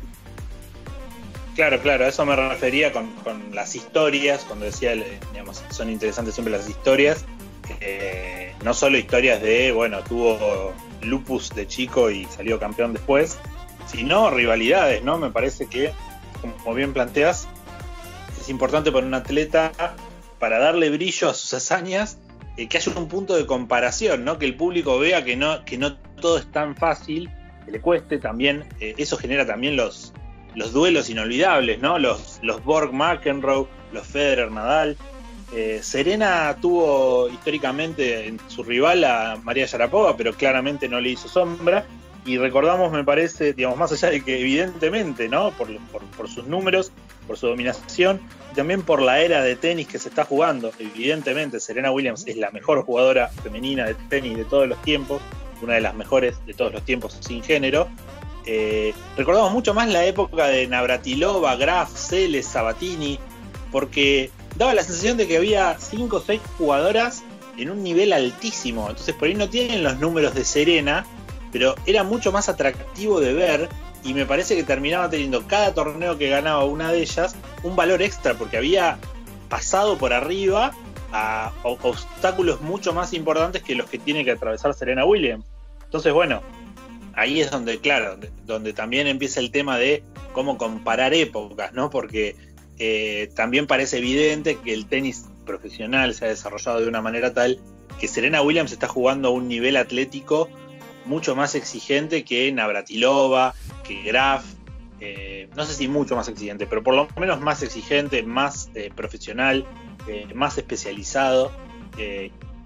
Claro, 1.60 1.78
claro, 1.82 2.06
a 2.06 2.08
eso 2.08 2.24
me 2.24 2.34
refería 2.34 2.90
con, 2.90 3.10
las 3.52 3.76
historias, 3.76 4.46
cuando 4.46 4.64
decía, 4.64 4.94
digamos, 4.94 5.62
son 5.68 5.90
interesantes 5.90 6.34
siempre 6.34 6.50
las 6.50 6.66
historias, 6.66 7.26
eh, 7.82 8.54
no 8.64 8.72
solo 8.72 8.96
historias 8.96 9.42
de, 9.42 9.70
bueno, 9.70 10.02
tuvo 10.02 10.72
lupus 11.02 11.50
de 11.50 11.66
chico 11.66 12.10
y 12.10 12.24
salió 12.24 12.58
campeón 12.58 12.94
después, 12.94 13.38
sino 13.84 14.30
rivalidades, 14.30 15.04
¿no? 15.04 15.18
Me 15.18 15.28
parece 15.28 15.66
que, 15.66 15.92
como 16.40 16.74
bien 16.74 16.94
planteas, 16.94 17.46
es 18.40 18.48
importante 18.48 18.90
para 18.90 19.06
un 19.06 19.12
atleta, 19.12 19.72
para 20.38 20.60
darle 20.60 20.88
brillo 20.88 21.28
a 21.28 21.34
sus 21.34 21.52
hazañas, 21.52 22.16
eh, 22.56 22.68
que 22.68 22.78
haya 22.78 22.90
un 22.96 23.06
punto 23.06 23.36
de 23.36 23.44
comparación, 23.44 24.24
¿no? 24.24 24.38
Que 24.38 24.46
el 24.46 24.56
público 24.56 24.98
vea 24.98 25.24
que 25.24 25.36
no, 25.36 25.62
que 25.66 25.76
no 25.76 25.98
todo 26.22 26.38
es 26.38 26.50
tan 26.50 26.74
fácil, 26.74 27.28
que 27.66 27.70
le 27.70 27.82
cueste 27.82 28.16
también, 28.16 28.64
eh, 28.80 28.94
eso 28.96 29.18
genera 29.18 29.44
también 29.44 29.76
los, 29.76 30.14
los 30.54 30.72
duelos 30.72 31.10
inolvidables, 31.10 31.80
¿no? 31.80 31.98
Los, 31.98 32.40
los 32.42 32.62
Borg 32.64 32.92
McEnroe, 32.92 33.66
los 33.92 34.06
Federer 34.06 34.50
Nadal, 34.50 34.96
eh, 35.52 35.80
Serena 35.82 36.56
tuvo 36.60 37.28
históricamente 37.28 38.28
en 38.28 38.38
su 38.48 38.62
rival 38.62 39.02
a 39.04 39.36
María 39.42 39.66
Sharapova, 39.66 40.16
pero 40.16 40.32
claramente 40.32 40.88
no 40.88 41.00
le 41.00 41.10
hizo 41.10 41.28
sombra. 41.28 41.84
Y 42.24 42.36
recordamos, 42.36 42.92
me 42.92 43.02
parece, 43.02 43.54
digamos, 43.54 43.78
más 43.78 43.90
allá 43.92 44.10
de 44.10 44.22
que 44.22 44.40
evidentemente, 44.40 45.28
¿no? 45.28 45.52
Por, 45.52 46.28
sus 46.28 46.46
números, 46.46 46.92
por 47.26 47.38
su 47.38 47.48
dominación, 47.48 48.20
y 48.52 48.54
también 48.54 48.82
por 48.82 49.00
la 49.00 49.20
era 49.20 49.42
de 49.42 49.56
tenis 49.56 49.88
que 49.88 49.98
se 49.98 50.10
está 50.10 50.24
jugando. 50.24 50.70
Evidentemente, 50.78 51.58
Serena 51.58 51.90
Williams 51.90 52.24
es 52.26 52.36
la 52.36 52.50
mejor 52.50 52.84
jugadora 52.84 53.28
femenina 53.42 53.86
de 53.86 53.94
tenis 54.08 54.36
de 54.36 54.44
todos 54.44 54.68
los 54.68 54.80
tiempos, 54.82 55.22
una 55.62 55.74
de 55.74 55.80
las 55.80 55.94
mejores 55.94 56.44
de 56.46 56.54
todos 56.54 56.72
los 56.72 56.84
tiempos 56.84 57.18
sin 57.20 57.42
género. 57.42 57.88
Eh, 58.52 58.94
recordamos 59.16 59.52
mucho 59.52 59.74
más 59.74 59.88
la 59.88 60.04
época 60.04 60.48
de 60.48 60.66
Navratilova, 60.66 61.54
Graf, 61.54 61.94
Celes, 61.94 62.46
Sabatini, 62.46 63.16
porque 63.70 64.32
daba 64.56 64.74
la 64.74 64.82
sensación 64.82 65.16
de 65.16 65.28
que 65.28 65.36
había 65.36 65.78
5 65.78 66.16
o 66.16 66.20
6 66.20 66.40
jugadoras 66.58 67.22
en 67.56 67.70
un 67.70 67.84
nivel 67.84 68.12
altísimo. 68.12 68.90
Entonces 68.90 69.14
por 69.14 69.28
ahí 69.28 69.34
no 69.34 69.48
tienen 69.48 69.84
los 69.84 70.00
números 70.00 70.34
de 70.34 70.44
Serena, 70.44 71.06
pero 71.52 71.76
era 71.86 72.02
mucho 72.02 72.32
más 72.32 72.48
atractivo 72.48 73.20
de 73.20 73.34
ver 73.34 73.68
y 74.02 74.14
me 74.14 74.26
parece 74.26 74.56
que 74.56 74.64
terminaba 74.64 75.08
teniendo 75.08 75.46
cada 75.46 75.72
torneo 75.72 76.18
que 76.18 76.28
ganaba 76.28 76.64
una 76.64 76.90
de 76.90 77.02
ellas 77.02 77.36
un 77.62 77.76
valor 77.76 78.02
extra 78.02 78.34
porque 78.34 78.56
había 78.56 78.98
pasado 79.48 79.96
por 79.96 80.12
arriba 80.12 80.72
a 81.12 81.52
obstáculos 81.62 82.60
mucho 82.62 82.92
más 82.92 83.12
importantes 83.12 83.62
que 83.62 83.76
los 83.76 83.88
que 83.88 84.00
tiene 84.00 84.24
que 84.24 84.32
atravesar 84.32 84.74
Serena 84.74 85.04
Williams. 85.04 85.44
Entonces, 85.84 86.12
bueno, 86.12 86.42
ahí 87.14 87.40
es 87.40 87.50
donde, 87.50 87.78
claro, 87.80 88.18
donde 88.44 88.72
también 88.72 89.06
empieza 89.06 89.40
el 89.40 89.50
tema 89.50 89.78
de 89.78 90.02
cómo 90.32 90.58
comparar 90.58 91.14
épocas, 91.14 91.72
¿no? 91.72 91.90
Porque 91.90 92.36
eh, 92.78 93.30
también 93.34 93.66
parece 93.66 93.98
evidente 93.98 94.56
que 94.56 94.72
el 94.72 94.86
tenis 94.86 95.26
profesional 95.44 96.14
se 96.14 96.24
ha 96.24 96.28
desarrollado 96.28 96.80
de 96.80 96.88
una 96.88 97.02
manera 97.02 97.34
tal 97.34 97.60
que 97.98 98.08
Serena 98.08 98.42
Williams 98.42 98.72
está 98.72 98.88
jugando 98.88 99.28
a 99.28 99.30
un 99.32 99.48
nivel 99.48 99.76
atlético 99.76 100.48
mucho 101.04 101.34
más 101.34 101.54
exigente 101.54 102.24
que 102.24 102.50
Navratilova, 102.52 103.54
que 103.84 104.02
Graf, 104.02 104.44
eh, 105.00 105.48
no 105.56 105.64
sé 105.64 105.74
si 105.74 105.88
mucho 105.88 106.14
más 106.16 106.28
exigente, 106.28 106.66
pero 106.66 106.82
por 106.82 106.94
lo 106.94 107.08
menos 107.18 107.40
más 107.40 107.62
exigente, 107.62 108.22
más 108.22 108.70
eh, 108.74 108.90
profesional, 108.94 109.66
más 110.34 110.58
especializado. 110.58 111.52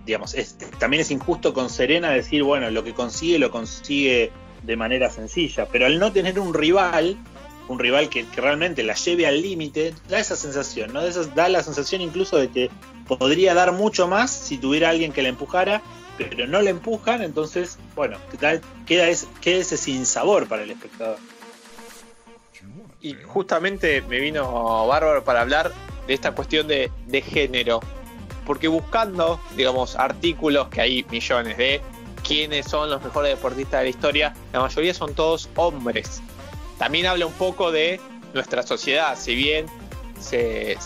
Digamos, 0.05 0.35
también 0.79 1.01
es 1.01 1.11
injusto 1.11 1.55
con 1.55 1.71
Serena 1.71 2.11
decir, 2.11 2.43
bueno, 2.43 2.71
lo 2.71 2.85
que 2.85 2.93
consigue 2.93 3.39
lo 3.39 3.51
consigue 3.51 4.31
de 4.63 4.77
manera 4.77 5.11
sencilla, 5.11 5.67
pero 5.67 5.87
al 5.87 5.99
no 5.99 6.13
tener 6.13 6.39
un 6.39 6.55
rival, 6.55 7.17
un 7.69 7.79
rival 7.79 8.09
que, 8.09 8.25
realmente 8.37 8.83
la 8.83 8.95
lleve 8.95 9.27
al 9.27 9.41
límite, 9.41 9.95
da 10.09 10.19
esa 10.19 10.37
sensación, 10.37 10.93
¿no? 10.93 11.03
da 11.03 11.49
la 11.49 11.63
sensación 11.63 12.01
incluso 12.01 12.37
de 12.37 12.49
que 12.49 12.71
podría 13.07 13.55
dar 13.55 13.73
mucho 13.73 14.09
más 14.09 14.31
si 14.31 14.59
tuviera 14.59 14.91
alguien 14.91 15.13
que 15.13 15.23
la 15.23 15.29
empujara, 15.29 15.83
pero 16.17 16.47
no 16.47 16.63
la 16.63 16.71
empujan, 16.71 17.23
entonces, 17.23 17.79
bueno, 17.95 18.19
queda, 18.87 19.09
ese, 19.09 19.27
queda 19.41 19.57
ese 19.57 19.77
sinsabor 19.77 20.47
para 20.49 20.63
el 20.63 20.71
espectador. 20.71 21.19
Y 23.01 23.15
justamente 23.15 24.01
me 24.03 24.19
vino 24.19 24.87
bárbaro 24.87 25.25
para 25.25 25.43
hablar 25.43 25.73
de 26.07 26.15
esta 26.15 26.33
cuestión 26.33 26.69
de 26.69 26.91
género, 27.23 27.81
porque 28.47 28.69
buscando, 28.69 29.41
digamos, 29.57 29.97
artículos 29.97 30.69
que 30.69 30.81
hay 30.81 31.07
millones 31.11 31.57
de 31.57 31.81
quiénes 32.23 32.67
son 32.67 32.91
los 32.91 33.03
mejores 33.03 33.37
deportistas 33.37 33.81
de 33.81 33.85
la 33.85 33.91
historia, 33.91 34.35
la 34.53 34.61
mayoría 34.61 34.95
son 34.95 35.15
todos 35.15 35.49
hombres. 35.57 36.23
También 36.79 37.07
habla 37.07 37.27
un 37.27 37.33
poco 37.33 37.71
de 37.71 38.01
nuestra 38.33 38.63
sociedad, 38.63 39.17
si 39.17 39.35
bien 39.35 39.67
se, 40.21 40.77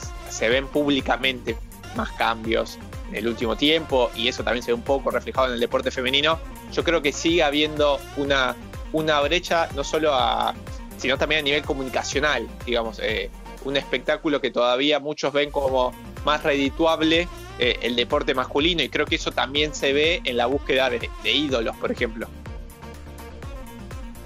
ven 0.40 0.66
públicamente 0.66 1.56
más 1.96 2.10
cambios 2.12 2.78
en 3.08 3.16
el 3.16 3.28
último 3.28 3.56
tiempo 3.56 4.10
y 4.14 4.28
eso 4.28 4.44
también 4.44 4.62
se 4.62 4.72
ve 4.72 4.74
un 4.74 4.82
poco 4.82 5.10
reflejado 5.10 5.48
en 5.48 5.54
el 5.54 5.60
deporte 5.60 5.90
femenino, 5.90 6.38
yo 6.72 6.84
creo 6.84 7.00
que 7.00 7.12
sigue 7.12 7.42
habiendo 7.42 7.98
una, 8.16 8.54
una 8.92 9.20
brecha 9.20 9.68
no 9.74 9.82
solo 9.82 10.12
a, 10.12 10.54
sino 10.98 11.16
también 11.16 11.40
a 11.40 11.42
nivel 11.42 11.62
comunicacional, 11.62 12.46
digamos, 12.66 12.98
eh, 13.02 13.30
un 13.64 13.76
espectáculo 13.76 14.40
que 14.40 14.50
todavía 14.50 15.00
muchos 15.00 15.32
ven 15.32 15.50
como 15.50 15.92
más 16.24 16.42
redituable 16.42 17.28
eh, 17.58 17.80
el 17.82 17.96
deporte 17.96 18.34
masculino 18.34 18.82
y 18.82 18.88
creo 18.88 19.04
que 19.04 19.16
eso 19.16 19.32
también 19.32 19.74
se 19.74 19.92
ve 19.92 20.20
en 20.24 20.36
la 20.36 20.46
búsqueda 20.46 20.90
de, 20.90 21.10
ídolos, 21.24 21.76
por 21.76 21.90
ejemplo. 21.90 22.28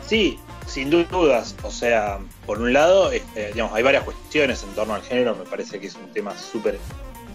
Sí, 0.06 0.38
sin 0.66 0.90
dudas, 0.90 1.56
o 1.62 1.70
sea, 1.70 2.18
por 2.44 2.60
un 2.60 2.74
lado, 2.74 3.10
este, 3.10 3.48
digamos, 3.48 3.74
hay 3.74 3.82
varias 3.82 4.04
cuestiones 4.04 4.62
en 4.62 4.74
torno 4.74 4.94
al 4.94 5.02
género, 5.02 5.34
me 5.34 5.44
parece 5.44 5.80
que 5.80 5.86
es 5.86 5.94
un 5.94 6.12
tema 6.12 6.36
súper 6.36 6.78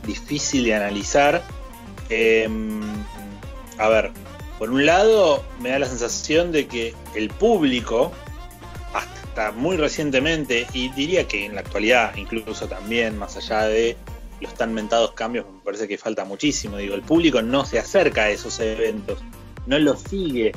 difícil 0.05 0.65
de 0.65 0.75
analizar. 0.75 1.41
Em, 2.09 2.81
a 3.79 3.89
ver, 3.89 4.11
por 4.59 4.69
un 4.69 4.85
lado, 4.85 5.43
me 5.59 5.69
da 5.69 5.79
la 5.79 5.87
sensación 5.87 6.51
de 6.51 6.67
que 6.67 6.93
el 7.15 7.29
público, 7.29 8.11
hasta 8.93 9.51
muy 9.51 9.77
recientemente, 9.77 10.67
y 10.73 10.89
diría 10.89 11.27
que 11.27 11.45
en 11.45 11.55
la 11.55 11.61
actualidad 11.61 12.15
incluso 12.15 12.67
también, 12.67 13.17
más 13.17 13.35
allá 13.37 13.65
de 13.65 13.97
los 14.41 14.53
tan 14.53 14.73
mentados 14.73 15.11
cambios, 15.13 15.45
me 15.51 15.59
parece 15.61 15.87
que 15.87 15.97
falta 15.97 16.25
muchísimo. 16.25 16.77
Digo, 16.77 16.95
el 16.95 17.01
público 17.01 17.41
no 17.41 17.65
se 17.65 17.79
acerca 17.79 18.23
a 18.23 18.29
esos 18.29 18.59
eventos, 18.59 19.19
no 19.65 19.79
los 19.79 20.01
sigue, 20.01 20.51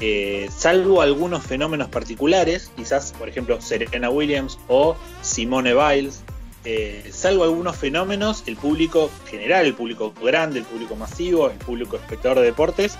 eh, 0.00 0.48
salvo 0.56 1.02
algunos 1.02 1.44
fenómenos 1.44 1.88
particulares, 1.88 2.70
quizás 2.76 3.12
por 3.12 3.28
ejemplo 3.28 3.60
Serena 3.60 4.10
Williams 4.10 4.58
o 4.68 4.96
Simone 5.22 5.74
Biles, 5.74 6.22
eh, 6.64 7.10
salvo 7.12 7.44
algunos 7.44 7.76
fenómenos, 7.76 8.42
el 8.46 8.56
público 8.56 9.10
general, 9.26 9.66
el 9.66 9.74
público 9.74 10.12
grande, 10.22 10.60
el 10.60 10.64
público 10.64 10.96
masivo, 10.96 11.50
el 11.50 11.58
público 11.58 11.96
espectador 11.96 12.38
de 12.38 12.46
deportes, 12.46 12.96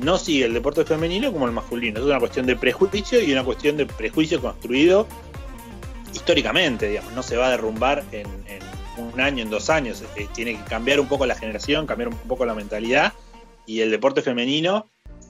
no 0.00 0.18
sigue 0.18 0.46
el 0.46 0.54
deporte 0.54 0.84
femenino 0.84 1.32
como 1.32 1.46
el 1.46 1.52
masculino. 1.52 2.00
Es 2.00 2.06
una 2.06 2.18
cuestión 2.18 2.46
de 2.46 2.56
prejuicio 2.56 3.20
y 3.20 3.32
una 3.32 3.44
cuestión 3.44 3.76
de 3.76 3.86
prejuicio 3.86 4.40
construido 4.40 5.06
históricamente, 6.12 6.88
digamos, 6.88 7.12
no 7.12 7.22
se 7.22 7.36
va 7.36 7.48
a 7.48 7.50
derrumbar 7.50 8.04
en, 8.12 8.26
un 8.96 9.20
año, 9.20 9.42
en 9.42 9.50
dos 9.50 9.70
años, 9.70 10.02
eh, 10.16 10.28
tiene 10.34 10.56
que 10.56 10.64
cambiar 10.64 11.00
un 11.00 11.08
poco 11.08 11.26
la 11.26 11.34
generación, 11.34 11.86
cambiar 11.86 12.08
un 12.08 12.16
poco 12.16 12.44
la 12.44 12.54
mentalidad 12.54 13.12
y 13.66 13.80
el 13.80 13.90
deporte 13.90 14.22
femenino 14.22 14.86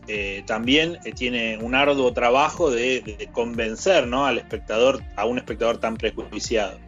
eh, 0.09 0.43
también 0.47 0.99
eh, 1.05 1.13
tiene 1.13 1.59
un 1.59 1.75
arduo 1.75 2.13
trabajo 2.13 2.71
de, 2.71 3.29
convencer 3.33 4.09
al 4.13 4.39
espectador, 4.39 5.03
a 5.17 5.27
un 5.27 5.39
espectador 5.39 5.79
tan 5.79 5.97
prejuiciado. 5.97 6.79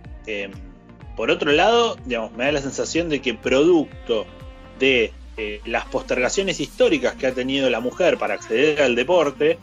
Por 1.17 1.31
otro 1.31 1.53
lado, 1.53 1.97
digamos, 2.07 2.33
me 2.33 2.45
da 2.45 2.53
la 2.53 2.61
sensación 2.61 3.09
de 3.09 3.21
que 3.21 3.35
producto 3.35 4.27
de 4.81 5.13
las 5.65 5.85
postergaciones 5.87 6.59
históricas 6.61 7.15
que 7.15 7.27
ha 7.27 7.35
tenido 7.35 7.71
la 7.71 7.79
mujer 7.79 8.19
para 8.19 8.35
acceder 8.35 8.83
al 8.83 8.97
deporte, 8.97 9.59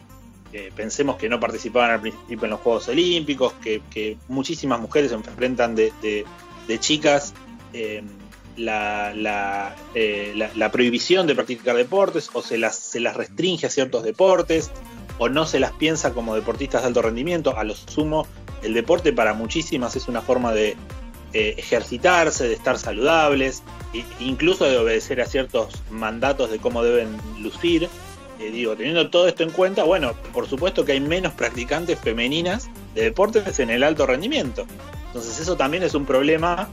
pensemos 0.75 1.17
que 1.17 1.27
no 1.27 1.39
participaban 1.41 1.91
al 1.91 1.99
principio 1.99 2.45
en 2.45 2.51
los 2.51 2.59
Juegos 2.61 2.87
Olímpicos, 2.87 3.53
que, 3.61 4.17
muchísimas 4.29 4.79
mujeres 4.79 5.09
se 5.09 5.15
enfrentan 5.15 5.75
de 5.75 5.91
chicas 6.79 7.33
eh, 7.73 8.03
la, 8.55 9.73
prohibición 10.71 11.27
de 11.27 11.35
practicar 11.35 11.75
deportes 11.75 12.29
o 12.33 12.41
se 12.41 12.57
las, 12.57 12.75
se 12.75 12.99
las 12.99 13.15
restringe 13.15 13.65
a 13.65 13.69
ciertos 13.69 14.03
deportes 14.03 14.71
o 15.17 15.29
no 15.29 15.45
se 15.45 15.59
las 15.59 15.71
piensa 15.73 16.13
como 16.13 16.35
deportistas 16.35 16.81
de 16.81 16.87
alto 16.87 17.01
rendimiento. 17.01 17.57
A 17.57 17.63
lo 17.63 17.75
sumo, 17.75 18.27
el 18.63 18.73
deporte 18.73 19.13
para 19.13 19.33
muchísimas 19.33 19.95
es 19.95 20.07
una 20.07 20.21
forma 20.21 20.53
de 20.53 20.75
eh, 21.33 21.55
ejercitarse, 21.57 22.47
de 22.47 22.53
estar 22.53 22.77
saludables, 22.77 23.63
e 23.93 24.03
incluso 24.19 24.65
de 24.65 24.77
obedecer 24.77 25.21
a 25.21 25.25
ciertos 25.25 25.81
mandatos 25.89 26.51
de 26.51 26.59
cómo 26.59 26.83
deben 26.83 27.17
lucir. 27.39 27.89
eh, 28.39 28.51
digo, 28.51 28.75
teniendo 28.75 29.09
todo 29.09 29.27
esto 29.27 29.43
en 29.43 29.51
cuenta, 29.51 29.83
bueno, 29.83 30.13
por 30.33 30.47
supuesto 30.47 30.83
que 30.83 30.93
hay 30.93 30.99
menos 30.99 31.33
practicantes 31.33 31.99
femeninas 31.99 32.69
de 32.95 33.03
deportes 33.03 33.59
en 33.59 33.69
el 33.69 33.83
alto 33.83 34.05
rendimiento. 34.05 34.65
Entonces 35.11 35.39
eso 35.39 35.57
también 35.57 35.83
es 35.83 35.93
un 35.93 36.05
problema 36.05 36.53
a 36.53 36.69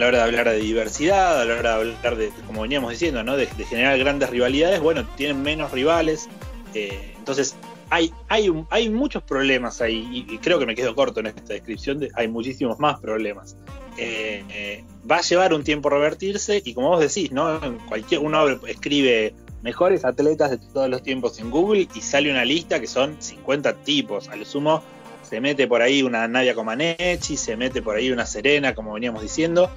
la 0.00 0.06
hora 0.08 0.18
de 0.18 0.24
hablar 0.24 0.50
de 0.50 0.58
diversidad, 0.58 1.40
a 1.40 1.44
la 1.46 1.54
hora 1.58 1.78
de 1.78 1.94
hablar 1.94 2.16
de, 2.16 2.30
como 2.46 2.60
veníamos 2.62 2.90
diciendo, 2.90 3.24
¿no? 3.24 3.34
de, 3.38 3.46
generar 3.46 3.98
grandes 3.98 4.28
rivalidades, 4.28 4.78
bueno, 4.80 5.06
tienen 5.16 5.42
menos 5.42 5.70
rivales. 5.72 6.28
Eh, 6.74 7.14
entonces 7.16 7.56
hay, 7.88 8.12
hay, 8.28 8.52
hay 8.68 8.90
muchos 8.90 9.22
problemas 9.22 9.80
ahí, 9.80 10.26
y, 10.28 10.36
creo 10.36 10.58
que 10.58 10.66
me 10.66 10.74
quedo 10.74 10.94
corto 10.94 11.20
en 11.20 11.28
esta 11.28 11.54
descripción, 11.54 11.98
de, 11.98 12.10
hay 12.14 12.28
muchísimos 12.28 12.78
más 12.78 13.00
problemas. 13.00 13.56
Eh, 13.96 14.84
va 15.10 15.16
a 15.16 15.22
llevar 15.22 15.54
un 15.54 15.64
tiempo 15.64 15.88
revertirse, 15.88 16.60
y 16.62 16.74
como 16.74 16.90
vos 16.90 17.00
decís, 17.00 17.32
¿no? 17.32 17.58
cualquier, 17.88 18.20
uno 18.20 18.46
escribe 18.66 19.34
mejores 19.62 20.04
atletas 20.04 20.50
de 20.50 20.58
todos 20.58 20.90
los 20.90 21.02
tiempos 21.02 21.38
en 21.38 21.50
Google 21.50 21.88
y 21.94 22.00
sale 22.00 22.30
una 22.30 22.44
lista 22.44 22.80
que 22.80 22.86
son 22.86 23.16
50 23.18 23.74
tipos. 23.82 24.28
A 24.28 24.36
lo 24.36 24.44
sumo 24.44 24.82
se 25.30 25.40
mete 25.40 25.68
por 25.68 25.80
ahí 25.80 26.02
una 26.02 26.26
Nadia 26.26 26.56
Comaneci, 26.56 27.36
se 27.36 27.56
mete 27.56 27.82
por 27.82 27.94
ahí 27.94 28.10
una 28.10 28.26
Serena, 28.26 28.74
como 28.74 28.94
veníamos 28.94 29.22
diciendo, 29.22 29.70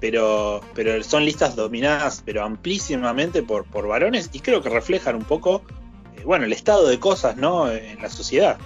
pero, 0.00 0.60
pero 0.74 1.00
son 1.04 1.24
listas 1.24 1.54
dominadas, 1.54 2.24
pero 2.26 2.42
amplísimamente 2.42 3.44
por, 3.44 3.64
por 3.66 3.86
varones 3.86 4.30
y 4.32 4.40
creo 4.40 4.62
que 4.62 4.68
reflejan 4.68 5.14
un 5.14 5.22
poco, 5.22 5.62
eh, 6.16 6.22
bueno, 6.24 6.44
el 6.44 6.52
estado 6.52 6.88
de 6.88 6.98
cosas, 6.98 7.36
¿no? 7.36 7.70
En 7.70 8.02
la 8.02 8.10
sociedad. 8.10 8.58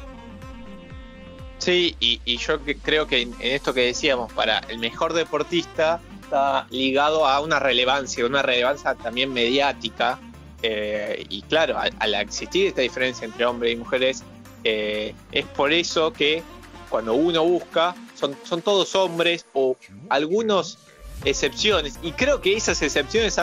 Sí, 1.59 1.95
y, 2.01 2.39
yo 2.39 2.59
creo 2.83 3.07
que 3.07 3.21
en 3.21 3.35
esto 3.41 3.75
que 3.75 3.83
decíamos, 3.83 4.33
para 4.33 4.61
el 4.61 4.79
mejor 4.79 5.13
deportista 5.13 6.01
está 6.23 6.67
ligado 6.71 7.27
a 7.27 7.41
una 7.41 7.59
relevancia, 7.59 8.25
una 8.25 8.41
relevancia 8.41 8.95
también 8.95 9.31
mediática, 9.31 10.19
eh, 10.63 11.23
y 11.29 11.43
claro, 11.43 11.77
al, 11.79 12.15
existir 12.15 12.69
esta 12.69 12.81
diferencia 12.81 13.27
entre 13.27 13.45
hombres 13.45 13.75
y 13.75 13.77
mujeres, 13.77 14.25
eh, 14.65 15.15
es 15.33 15.47
por 15.47 15.73
eso 15.73 16.13
que 16.13 16.43
cuando 16.89 17.15
uno 17.15 17.45
busca, 17.45 17.95
son, 18.15 18.37
son 18.45 18.63
todos 18.63 18.95
hombres 18.95 19.47
o 19.53 19.77
algunas 20.09 20.79
excepciones. 21.25 21.99
Y 22.03 22.13
creo 22.13 22.41
que 22.41 22.57
esas 22.57 22.83
excepciones 22.83 23.39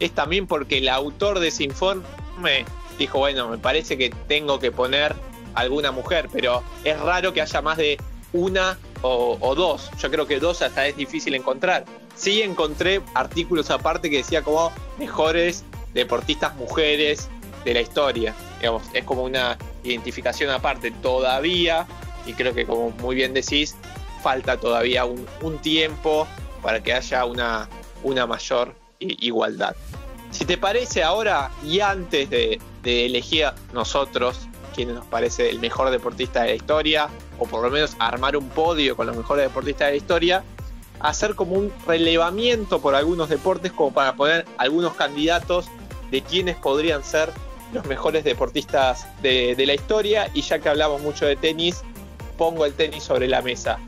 es 0.00 0.12
también 0.12 0.46
porque 0.46 0.78
el 0.78 0.88
autor 0.88 1.40
de 1.40 1.48
ese 1.48 1.64
informe 1.64 2.64
dijo, 2.98 3.18
bueno, 3.18 3.48
me 3.48 3.58
parece 3.58 3.98
que 3.98 4.10
tengo 4.28 4.58
que 4.58 4.70
poner 4.70 5.14
alguna 5.54 5.92
mujer, 5.92 6.28
pero 6.32 6.62
es 6.84 6.98
raro 7.00 7.32
que 7.32 7.42
haya 7.42 7.60
más 7.60 7.76
de 7.76 7.98
una 8.32 8.78
o, 9.02 9.36
o, 9.40 9.54
dos. 9.54 9.90
Yo 9.98 10.10
creo 10.10 10.26
que 10.26 10.38
dos 10.38 10.62
hasta 10.62 10.86
es 10.86 10.96
difícil 10.96 11.34
encontrar. 11.34 11.84
Sí 12.14 12.42
encontré 12.42 13.02
artículos 13.14 13.70
aparte 13.70 14.08
que 14.08 14.18
decía 14.18 14.42
como 14.42 14.72
mejores 14.98 15.64
deportistas 15.92 16.54
mujeres 16.56 17.28
de 17.64 17.74
la 17.74 17.80
historia. 17.80 18.34
Digamos, 18.60 18.82
es 18.94 19.04
como 19.04 19.24
una 19.24 19.58
identificación 19.84 20.50
aparte 20.50 20.90
todavía, 20.90 21.86
y 22.26 22.34
creo 22.34 22.54
que 22.54 22.66
como 22.66 22.90
muy 22.90 23.16
bien 23.16 23.34
decís, 23.34 23.76
falta 24.22 24.56
todavía 24.56 25.04
un, 25.04 25.26
tiempo 25.58 26.26
para 26.62 26.82
que 26.82 26.92
haya 26.92 27.24
una, 27.24 27.68
una 28.02 28.26
mayor 28.26 28.74
igualdad. 29.00 29.74
Si 30.30 30.44
te 30.44 30.56
parece 30.56 31.02
ahora 31.02 31.50
y 31.62 31.80
antes 31.80 32.30
de, 32.30 32.58
elegir 32.84 33.44
a 33.44 33.54
nosotros 33.72 34.48
quién 34.74 34.94
nos 34.94 35.04
parece 35.06 35.50
el 35.50 35.60
mejor 35.60 35.90
deportista 35.90 36.42
de 36.42 36.48
la 36.48 36.54
historia, 36.54 37.08
o 37.38 37.46
por 37.46 37.62
lo 37.62 37.70
menos 37.70 37.94
armar 37.98 38.36
un 38.36 38.48
podio 38.48 38.96
con 38.96 39.06
los 39.06 39.16
mejores 39.16 39.44
deportistas 39.44 39.88
de 39.88 39.92
la 39.92 39.96
historia, 39.96 40.44
hacer 41.00 41.34
como 41.34 41.56
un 41.56 41.72
relevamiento 41.86 42.80
por 42.80 42.94
algunos 42.94 43.28
deportes 43.28 43.72
como 43.72 43.92
para 43.92 44.14
poner 44.14 44.46
algunos 44.56 44.94
candidatos 44.94 45.66
de 46.10 46.22
quiénes 46.22 46.56
podrían 46.56 47.04
ser 47.04 47.30
los 47.72 47.86
mejores 47.86 48.24
deportistas 48.24 49.06
de, 49.22 49.54
la 49.58 49.74
historia. 49.74 50.30
Y 50.34 50.42
ya 50.42 50.58
que 50.58 50.68
hablamos 50.68 51.02
mucho 51.02 51.26
de 51.26 51.36
tenis, 51.36 51.82
pongo 52.36 52.64
el 52.66 52.74
tenis 52.74 53.02
sobre 53.02 53.28
la 53.28 53.42
mesa. 53.42 53.78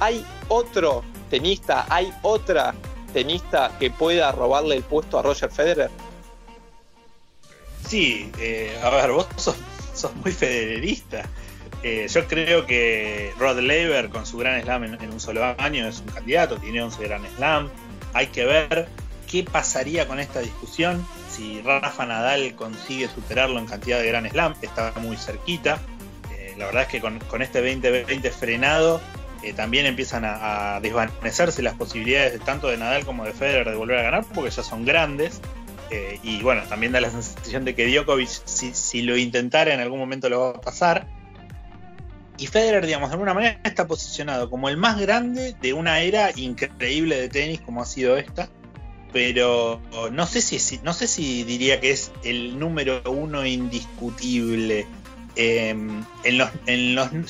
¿Hay 0.00 0.24
otro 0.48 1.04
tenista, 1.30 1.86
hay 1.88 2.12
otra 2.22 2.74
tenista 3.12 3.70
que 3.78 3.90
pueda 3.90 4.32
robarle 4.32 4.76
el 4.76 4.82
puesto 4.82 5.18
a 5.18 5.22
Roger 5.22 5.50
Federer? 5.50 5.90
Sí, 7.86 8.30
eh, 8.38 8.76
a 8.82 8.90
ver, 8.90 9.12
vos 9.12 9.26
sos, 9.36 9.56
muy 10.16 10.32
federerista. 10.32 11.28
Eh, 11.82 12.06
yo 12.08 12.26
creo 12.26 12.64
que 12.64 13.32
Rod 13.38 13.60
Laver 13.60 14.08
con 14.08 14.24
su 14.24 14.38
gran 14.38 14.60
slam 14.62 14.84
en, 14.84 14.94
en, 15.02 15.12
un 15.12 15.20
solo 15.20 15.44
año 15.58 15.86
es 15.86 16.00
un 16.00 16.06
candidato, 16.06 16.56
tiene 16.56 16.82
11 16.82 17.04
gran 17.04 17.22
slam. 17.36 17.70
Hay 18.14 18.28
que 18.28 18.46
ver 18.46 18.88
qué 19.30 19.44
pasaría 19.44 20.08
con 20.08 20.18
esta 20.18 20.40
discusión 20.40 21.06
si 21.34 21.60
Rafa 21.62 22.06
Nadal 22.06 22.54
consigue 22.54 23.08
superarlo 23.08 23.58
en 23.58 23.66
cantidad 23.66 23.98
de 23.98 24.06
Gran 24.06 24.28
Slam, 24.30 24.54
está 24.62 24.92
muy 25.00 25.16
cerquita. 25.16 25.80
Eh, 26.32 26.54
la 26.56 26.66
verdad 26.66 26.82
es 26.82 26.88
que 26.88 27.00
con, 27.00 27.42
este 27.42 27.60
2020 27.60 28.30
frenado 28.30 29.00
eh, 29.42 29.52
también 29.52 29.86
empiezan 29.86 30.24
a, 30.24 30.78
desvanecerse 30.80 31.62
las 31.62 31.74
posibilidades 31.74 32.40
tanto 32.40 32.68
de 32.68 32.76
Nadal 32.76 33.04
como 33.04 33.24
de 33.24 33.32
Federer 33.32 33.68
de 33.68 33.76
volver 33.76 33.98
a 33.98 34.02
ganar 34.02 34.24
porque 34.32 34.50
ya 34.50 34.62
son 34.62 34.84
grandes. 34.84 35.40
Eh, 35.90 36.18
y 36.22 36.40
bueno, 36.42 36.62
también 36.68 36.92
da 36.92 37.00
la 37.00 37.10
sensación 37.10 37.64
de 37.64 37.74
que 37.74 37.86
Djokovic, 37.88 38.28
si, 38.28 39.02
lo 39.02 39.16
intentara 39.16 39.74
en 39.74 39.80
algún 39.80 39.98
momento 39.98 40.28
lo 40.28 40.40
va 40.40 40.50
a 40.50 40.60
pasar. 40.60 41.06
Y 42.38 42.46
Federer, 42.46 42.86
digamos, 42.86 43.10
de 43.10 43.14
alguna 43.14 43.34
manera 43.34 43.60
está 43.64 43.86
posicionado 43.86 44.50
como 44.50 44.68
el 44.68 44.76
más 44.76 45.00
grande 45.00 45.54
de 45.60 45.72
una 45.72 46.00
era 46.00 46.30
increíble 46.34 47.20
de 47.20 47.28
tenis 47.28 47.60
como 47.60 47.82
ha 47.82 47.86
sido 47.86 48.16
esta 48.16 48.48
pero 49.14 49.80
no 50.10 50.26
sé 50.26 50.42
si, 50.42 50.80
no 50.82 50.92
sé 50.92 51.06
si 51.06 51.44
diría 51.44 51.80
que 51.80 51.92
es 51.92 52.10
el 52.24 52.58
número 52.58 53.00
uno 53.06 53.46
indiscutible. 53.46 54.88
Em, 55.36 56.04
en 56.24 56.38
los, 56.38 56.50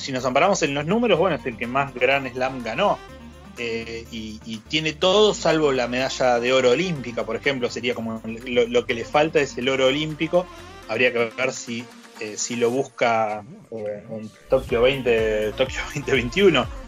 si 0.01 0.11
nos 0.11 0.25
amparamos 0.25 0.63
en 0.63 0.73
los 0.73 0.87
números, 0.87 1.19
bueno, 1.19 1.35
es 1.35 1.45
el 1.45 1.57
que 1.57 1.67
más 1.67 1.93
Gran 1.93 2.27
Slam 2.27 2.63
ganó. 2.63 2.97
Eh, 3.59 4.03
y, 4.11 4.39
tiene 4.67 4.93
todo 4.93 5.35
salvo 5.35 5.71
la 5.71 5.87
medalla 5.87 6.39
de 6.39 6.51
oro 6.53 6.71
olímpica, 6.71 7.23
por 7.23 7.35
ejemplo, 7.35 7.69
sería 7.69 7.93
como 7.93 8.19
lo, 8.25 8.85
que 8.87 8.95
le 8.95 9.05
falta 9.05 9.39
es 9.39 9.55
el 9.59 9.69
oro 9.69 9.85
olímpico. 9.85 10.47
Habría 10.87 11.13
que 11.13 11.31
ver 11.37 11.53
si, 11.53 11.85
eh, 12.19 12.33
si 12.35 12.55
lo 12.55 12.71
busca 12.71 13.43
eh, 13.69 14.03
en 14.09 14.31
Tokio 14.49 14.81
20, 14.81 15.51
Tokio 15.51 15.81
2021 15.93 16.84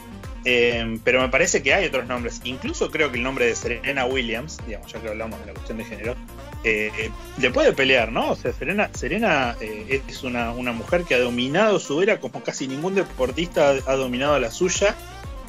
Em, 0.49 0.97
pero 0.99 1.19
me 1.19 1.27
parece 1.27 1.61
que 1.61 1.73
hay 1.73 1.87
otros 1.87 2.07
nombres. 2.07 2.39
Incluso 2.45 2.89
creo 2.89 3.11
que 3.11 3.17
el 3.17 3.23
nombre 3.23 3.47
de 3.47 3.53
Serena 3.53 4.05
Williams, 4.05 4.57
digamos, 4.65 4.89
ya 4.89 5.01
que 5.01 5.09
hablamos 5.09 5.37
de 5.41 5.47
la 5.47 5.51
cuestión 5.51 5.77
de 5.77 5.83
género, 5.83 6.15
eh, 6.63 7.11
le 7.37 7.51
puede 7.51 7.73
pelear, 7.73 8.13
¿no? 8.13 8.31
O 8.31 8.35
sea, 8.37 8.53
Serena, 8.53 8.89
Serena 8.93 9.57
eh, 9.59 10.01
es 10.07 10.23
una, 10.23 10.53
mujer 10.53 11.03
que 11.03 11.15
ha 11.15 11.19
dominado 11.19 11.79
su 11.79 12.01
era 12.01 12.21
como 12.21 12.41
casi 12.43 12.65
ningún 12.65 12.95
deportista 12.95 13.75
ha, 13.85 13.95
dominado 13.95 14.39
la 14.39 14.49
suya 14.49 14.95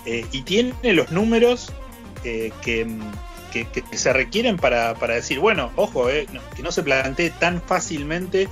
eh, 0.04 0.26
y 0.32 0.42
tiene 0.42 0.74
los 0.82 1.12
números 1.12 1.72
que, 2.24 2.52
se 3.92 4.12
requieren 4.12 4.56
para, 4.56 4.94
decir, 4.94 5.38
bueno, 5.38 5.70
ojo, 5.76 6.08
que 6.08 6.62
no 6.64 6.72
se 6.72 6.82
plantee 6.82 7.30
tan 7.30 7.62
fácilmente 7.62 8.48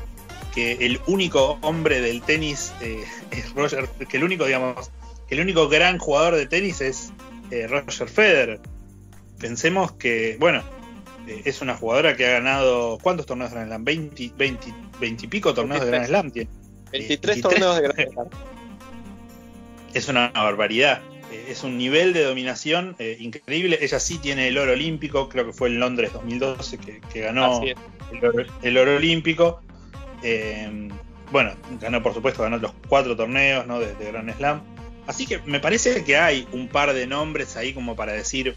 que 0.54 0.74
el 0.74 1.00
único 1.08 1.58
hombre 1.62 2.00
del 2.00 2.22
tenis 2.22 2.72
es 3.32 3.52
Roger, 3.52 3.88
que 4.08 4.16
el 4.16 4.22
único, 4.22 4.44
digamos, 4.44 4.92
el 5.28 5.40
único 5.40 5.68
gran 5.68 5.98
jugador 5.98 6.36
de 6.36 6.46
tenis 6.46 6.80
es 6.80 7.12
eh, 7.50 7.66
Roger 7.66 8.08
Federer. 8.08 8.60
Pensemos 9.38 9.92
que, 9.92 10.36
bueno, 10.38 10.62
eh, 11.26 11.42
es 11.44 11.60
una 11.60 11.74
jugadora 11.76 12.16
que 12.16 12.26
ha 12.26 12.30
ganado. 12.30 12.98
¿Cuántos 13.02 13.26
torneos 13.26 13.50
de 13.50 13.56
Grand 13.56 13.70
Slam? 13.70 13.84
20, 13.84 14.32
20, 14.36 14.74
20 15.00 15.24
y 15.24 15.28
pico 15.28 15.52
torneos 15.52 15.84
de 15.84 15.90
Grand 15.90 16.06
Slam 16.06 16.30
tiene. 16.30 16.50
23, 16.92 17.40
torneos 17.40 17.76
de 17.76 17.82
Grand 17.82 18.12
Slam. 18.12 18.26
Es 19.94 20.08
una 20.08 20.28
barbaridad. 20.28 21.00
Eh, 21.32 21.46
es 21.48 21.64
un 21.64 21.76
nivel 21.76 22.12
de 22.12 22.22
dominación 22.22 22.96
increíble. 23.18 23.78
Ella 23.80 23.98
sí 23.98 24.18
tiene 24.18 24.46
el 24.48 24.58
oro 24.58 24.72
olímpico, 24.72 25.28
creo 25.28 25.46
que 25.46 25.52
fue 25.52 25.68
en 25.68 25.80
Londres 25.80 26.12
2012 26.12 26.78
que, 26.78 27.20
ganó 27.20 27.60
el 28.62 28.78
oro, 28.78 28.96
olímpico. 28.96 29.60
bueno, 31.32 31.52
ganó 31.80 32.00
por 32.00 32.14
supuesto, 32.14 32.44
ganó 32.44 32.58
los 32.58 32.72
cuatro 32.88 33.16
torneos 33.16 33.66
¿no? 33.66 33.80
de, 33.80 33.92
de 33.96 34.12
Grand 34.12 34.36
Slam 34.36 34.75
Así 35.06 35.26
que 35.26 35.38
me 35.44 35.60
parece 35.60 36.02
que 36.04 36.16
hay 36.16 36.48
un 36.52 36.68
par 36.68 36.92
de 36.92 37.06
nombres 37.06 37.56
ahí 37.56 37.72
como 37.72 37.94
para 37.94 38.12
decir, 38.12 38.56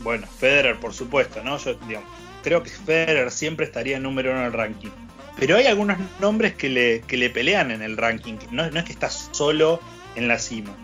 bueno, 0.00 0.26
Federer 0.26 0.78
por 0.80 0.92
supuesto, 0.92 1.42
¿no? 1.42 1.56
Yo 1.58 1.76
creo 2.42 2.62
que 2.62 2.70
Federer 2.70 3.30
siempre 3.30 3.64
estaría 3.64 3.98
número 4.00 4.32
uno 4.32 4.40
en 4.40 4.46
el 4.46 4.52
ranking. 4.52 4.90
Pero 5.38 5.56
hay 5.56 5.66
algunos 5.66 5.98
nombres 6.20 6.54
que 6.54 6.68
le, 6.68 7.00
que 7.02 7.16
le 7.16 7.30
pelean 7.30 7.70
en 7.70 7.82
el 7.82 7.96
ranking, 7.96 8.34
no, 8.50 8.70
no 8.70 8.78
es 8.78 8.84
que 8.84 8.92
está 8.92 9.10
solo 9.10 9.80
en 10.16 10.28
la 10.28 10.38
cima. 10.38 10.74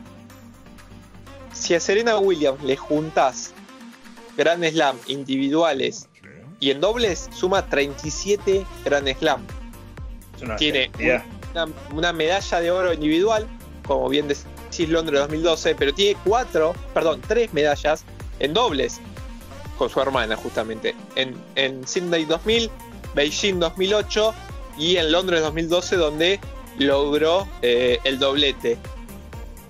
Si 1.53 1.75
a 1.75 1.81
Serena 1.81 2.19
Williams 2.19 2.63
le 2.63 2.77
juntas 2.77 3.53
Grand 4.37 4.65
Slam 4.65 4.97
individuales 5.09 6.09
y 6.61 6.71
en 6.71 6.81
dobles, 6.81 7.29
suma 7.33 7.67
37 7.67 8.65
Grand 8.85 9.09
Slam. 9.19 9.45
Tiene 10.57 10.91
una, 11.55 11.67
una 11.93 12.13
medalla 12.13 12.61
de 12.61 12.71
oro 12.71 12.93
individual, 12.93 13.47
como 13.87 14.09
bien 14.09 14.29
decía 14.29 14.49
sí 14.71 14.87
Londres 14.87 15.21
2012, 15.21 15.75
pero 15.75 15.93
tiene 15.93 16.19
cuatro, 16.25 16.75
perdón, 16.95 17.21
tres 17.27 17.53
medallas 17.53 18.05
en 18.39 18.55
dobles 18.55 19.01
con 19.79 19.89
su 19.89 20.01
hermana 20.01 20.37
justamente. 20.37 20.95
En, 21.17 21.35
en 21.57 21.87
Sydney 21.87 22.25
2000, 22.25 22.71
Beijing 23.15 23.59
2008 23.59 24.35
y 24.79 24.97
en 24.97 25.13
Londres 25.13 25.43
2012 25.43 25.97
donde 25.97 26.41
logró 26.79 27.49
eh, 27.63 27.99
el 28.05 28.19
doblete. 28.19 28.79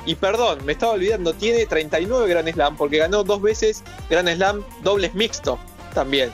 Y 0.06 0.14
perdón, 0.14 0.64
me 0.64 0.72
estaba 0.72 0.92
olvidando, 0.92 1.34
tiene 1.34 1.66
39 1.66 2.28
Grand 2.28 2.52
Slam 2.52 2.76
porque 2.76 2.98
ganó 2.98 3.22
dos 3.22 3.42
veces 3.42 3.82
Grand 4.08 4.28
Slam 4.28 4.64
dobles 4.82 5.14
mixto 5.14 5.58
también. 5.94 6.30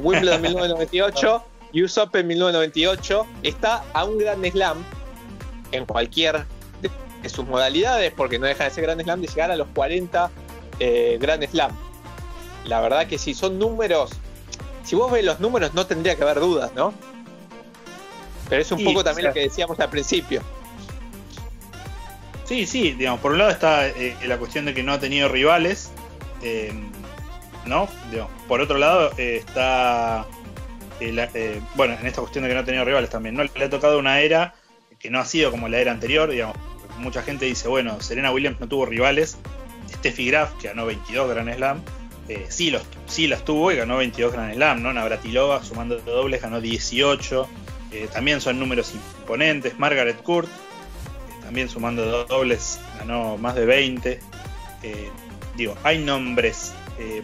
Wimbledon 0.00 0.40
1998 0.42 1.44
y 1.72 1.82
US 1.82 1.98
Open 1.98 2.26
1998 2.26 3.26
está 3.42 3.84
a 3.92 4.04
un 4.04 4.18
Grand 4.18 4.44
Slam 4.50 4.84
en 5.72 5.86
cualquier 5.86 6.44
de, 6.82 7.28
sus 7.28 7.46
modalidades, 7.46 8.12
porque 8.12 8.38
no 8.38 8.46
deja 8.46 8.64
de 8.64 8.70
ser 8.70 8.82
Grand 8.82 9.00
Slam, 9.00 9.20
de 9.20 9.28
llegar 9.28 9.50
a 9.50 9.56
los 9.56 9.68
40 9.68 10.30
eh, 10.80 11.18
Grand 11.20 11.48
Slam. 11.48 11.70
La 12.66 12.80
verdad 12.80 13.06
que 13.06 13.18
si 13.18 13.34
son 13.34 13.58
números, 13.58 14.10
si 14.84 14.96
vos 14.96 15.10
ves 15.10 15.24
los 15.24 15.40
números 15.40 15.74
no 15.74 15.86
tendría 15.86 16.16
que 16.16 16.22
haber 16.22 16.40
dudas, 16.40 16.72
¿no? 16.74 16.92
Pero 18.48 18.62
es 18.62 18.72
un 18.72 18.84
poco 18.84 19.02
también 19.02 19.28
lo 19.28 19.34
que 19.34 19.40
decíamos 19.40 19.78
al 19.80 19.88
principio. 19.88 20.42
Sí, 22.44 22.66
sí, 22.66 22.92
digamos, 22.92 23.20
por 23.20 23.32
un 23.32 23.38
lado 23.38 23.50
está 23.50 23.88
eh, 23.88 24.16
la 24.26 24.36
cuestión 24.36 24.64
de 24.64 24.74
que 24.74 24.82
no 24.82 24.92
ha 24.92 25.00
tenido 25.00 25.28
rivales, 25.28 25.90
eh, 26.42 26.72
¿no? 27.64 27.88
por 28.48 28.60
otro 28.60 28.76
lado 28.76 29.12
está, 29.16 30.26
bueno, 31.76 31.94
en 31.98 32.06
esta 32.06 32.20
cuestión 32.20 32.42
de 32.42 32.48
que 32.48 32.54
no 32.54 32.60
ha 32.60 32.64
tenido 32.64 32.84
rivales 32.84 33.08
también, 33.08 33.36
¿no? 33.36 33.44
Le 33.44 33.64
ha 33.64 33.70
tocado 33.70 33.98
una 33.98 34.20
era 34.20 34.54
que 34.98 35.10
no 35.10 35.18
ha 35.18 35.24
sido 35.24 35.50
como 35.50 35.68
la 35.68 35.78
era 35.78 35.90
anterior, 35.90 36.30
digamos, 36.30 36.56
mucha 36.98 37.22
gente 37.22 37.46
dice, 37.46 37.68
bueno, 37.68 38.00
Serena 38.00 38.30
Williams 38.30 38.60
no 38.60 38.68
tuvo 38.68 38.86
rivales, 38.86 39.38
Steffi 39.90 40.26
Graf, 40.26 40.52
que 40.60 40.68
ganó 40.68 40.86
22 40.86 41.28
Grand 41.28 41.54
Slam, 41.54 41.82
eh, 42.28 42.46
sí, 42.48 42.70
los, 42.70 42.82
sí 43.06 43.26
las 43.26 43.44
tuvo 43.44 43.72
y 43.72 43.76
ganó 43.76 43.96
22 43.96 44.32
Grand 44.32 44.54
Slam, 44.54 44.82
¿no? 44.82 44.92
Navratilova, 44.92 45.62
sumando 45.62 45.98
dobles, 45.98 46.42
ganó 46.42 46.60
18, 46.60 47.48
eh, 47.92 48.08
también 48.12 48.40
son 48.40 48.58
números 48.58 48.94
imponentes, 48.94 49.78
Margaret 49.78 50.22
Court, 50.22 50.48
eh, 50.48 51.42
también 51.42 51.68
sumando 51.68 52.24
dobles, 52.26 52.80
ganó 52.98 53.36
más 53.36 53.54
de 53.54 53.66
20. 53.66 54.20
digo, 55.56 55.76
hay 55.84 55.98
nombres 55.98 56.72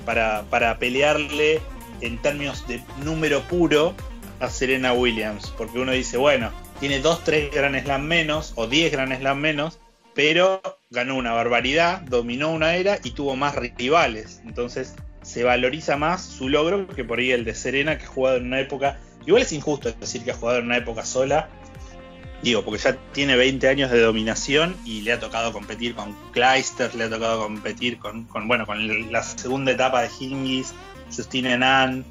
para, 0.04 0.42
para 0.50 0.78
pelearle 0.78 1.60
en 2.00 2.18
términos 2.18 2.66
de 2.66 2.82
número 3.02 3.40
puro 3.42 3.94
a 4.40 4.50
Serena 4.50 4.92
Williams, 4.92 5.52
porque 5.56 5.78
uno 5.78 5.92
dice, 5.92 6.16
bueno, 6.16 6.50
tiene 6.80 7.00
2, 7.00 7.24
3 7.24 7.50
Grand 7.52 7.82
Slam 7.82 8.04
menos 8.04 8.52
o 8.56 8.66
10 8.66 8.92
Grand 8.92 9.16
Slam 9.16 9.38
menos, 9.38 9.78
pero 10.14 10.60
ganó 10.90 11.16
una 11.16 11.32
barbaridad, 11.32 12.00
dominó 12.02 12.50
una 12.50 12.74
era 12.74 12.98
y 13.02 13.10
tuvo 13.10 13.36
más 13.36 13.54
rivales. 13.54 14.40
Entonces 14.44 14.94
se 15.22 15.44
valoriza 15.44 15.96
más 15.96 16.24
su 16.24 16.48
logro 16.48 16.88
que 16.88 17.04
por 17.04 17.18
ahí 17.18 17.32
el 17.32 17.44
de 17.44 17.54
Serena, 17.54 17.98
que 17.98 18.04
ha 18.04 18.08
jugado 18.08 18.36
en 18.38 18.46
una 18.46 18.60
época. 18.60 18.98
Igual 19.26 19.42
es 19.42 19.52
injusto 19.52 19.92
decir 19.92 20.24
que 20.24 20.30
ha 20.30 20.34
jugado 20.34 20.58
en 20.58 20.66
una 20.66 20.76
época 20.78 21.04
sola. 21.04 21.48
Digo, 22.42 22.64
porque 22.64 22.80
ya 22.80 22.96
tiene 23.12 23.36
20 23.36 23.68
años 23.68 23.90
de 23.90 24.00
dominación 24.00 24.76
y 24.84 25.00
le 25.00 25.12
ha 25.12 25.18
tocado 25.18 25.52
competir 25.52 25.94
con 25.94 26.16
Kleister, 26.30 26.94
le 26.94 27.04
ha 27.04 27.10
tocado 27.10 27.42
competir 27.42 27.98
con, 27.98 28.28
bueno, 28.46 28.64
con 28.64 29.12
la 29.12 29.22
segunda 29.24 29.72
etapa 29.72 30.02
de 30.02 30.08
Hingis, 30.20 30.72
Justine 31.14 31.58
Nan, 31.58 32.04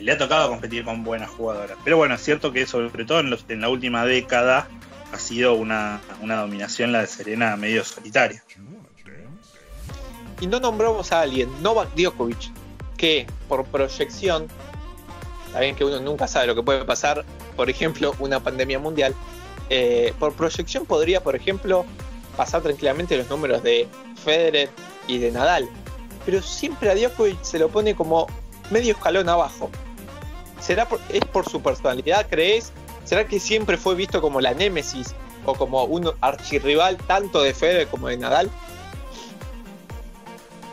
le 0.00 0.12
ha 0.12 0.18
tocado 0.18 0.48
competir 0.48 0.84
con 0.84 1.04
buenas 1.04 1.30
jugadoras. 1.30 1.76
Pero 1.84 1.96
bueno, 1.96 2.14
es 2.14 2.22
cierto 2.22 2.52
que 2.52 2.66
sobre 2.66 3.04
todo 3.04 3.20
en, 3.20 3.60
la 3.60 3.68
última 3.68 4.04
década 4.04 4.68
ha 5.12 5.18
sido 5.18 5.54
una, 5.54 6.00
dominación 6.20 6.92
la 6.92 7.00
de 7.00 7.06
Serena 7.06 7.56
medio 7.56 7.84
solitaria. 7.84 8.42
Y 10.40 10.46
no 10.46 10.58
nombramos 10.58 11.12
a 11.12 11.20
alguien, 11.20 11.50
Novak 11.62 11.94
Djokovic, 11.94 12.50
que 12.96 13.26
por 13.48 13.64
proyección, 13.66 14.48
saben 15.52 15.76
que 15.76 15.84
uno 15.84 16.00
nunca 16.00 16.26
sabe 16.26 16.48
lo 16.48 16.54
que 16.54 16.62
puede 16.62 16.84
pasar, 16.84 17.24
por 17.54 17.70
ejemplo, 17.70 18.14
una 18.18 18.40
pandemia 18.40 18.78
mundial, 18.78 19.14
eh, 19.70 20.12
por 20.18 20.32
proyección 20.34 20.84
podría, 20.84 21.22
por 21.22 21.36
ejemplo, 21.36 21.84
pasar 22.36 22.62
tranquilamente 22.62 23.16
los 23.16 23.28
números 23.28 23.62
de 23.62 23.86
Federer 24.24 24.70
y 25.06 25.18
de 25.18 25.30
Nadal. 25.30 25.68
Pero 26.24 26.42
siempre 26.42 26.90
a 26.90 26.94
Djokovic 26.94 27.42
se 27.42 27.58
lo 27.58 27.68
pone 27.68 27.94
como 27.94 28.26
medio 28.70 28.92
escalón 28.92 29.28
abajo. 29.28 29.70
¿Será 30.60 30.88
por, 30.88 31.00
es 31.08 31.24
por 31.24 31.48
su 31.48 31.60
personalidad, 31.60 32.26
crees? 32.28 32.72
¿Será 33.04 33.26
que 33.26 33.40
siempre 33.40 33.76
fue 33.76 33.94
visto 33.94 34.20
como 34.20 34.40
la 34.40 34.54
némesis 34.54 35.14
o 35.44 35.54
como 35.54 35.84
un 35.84 36.10
archirrival 36.20 36.96
tanto 36.98 37.42
de 37.42 37.52
Federer 37.52 37.88
como 37.88 38.08
de 38.08 38.16
Nadal? 38.16 38.50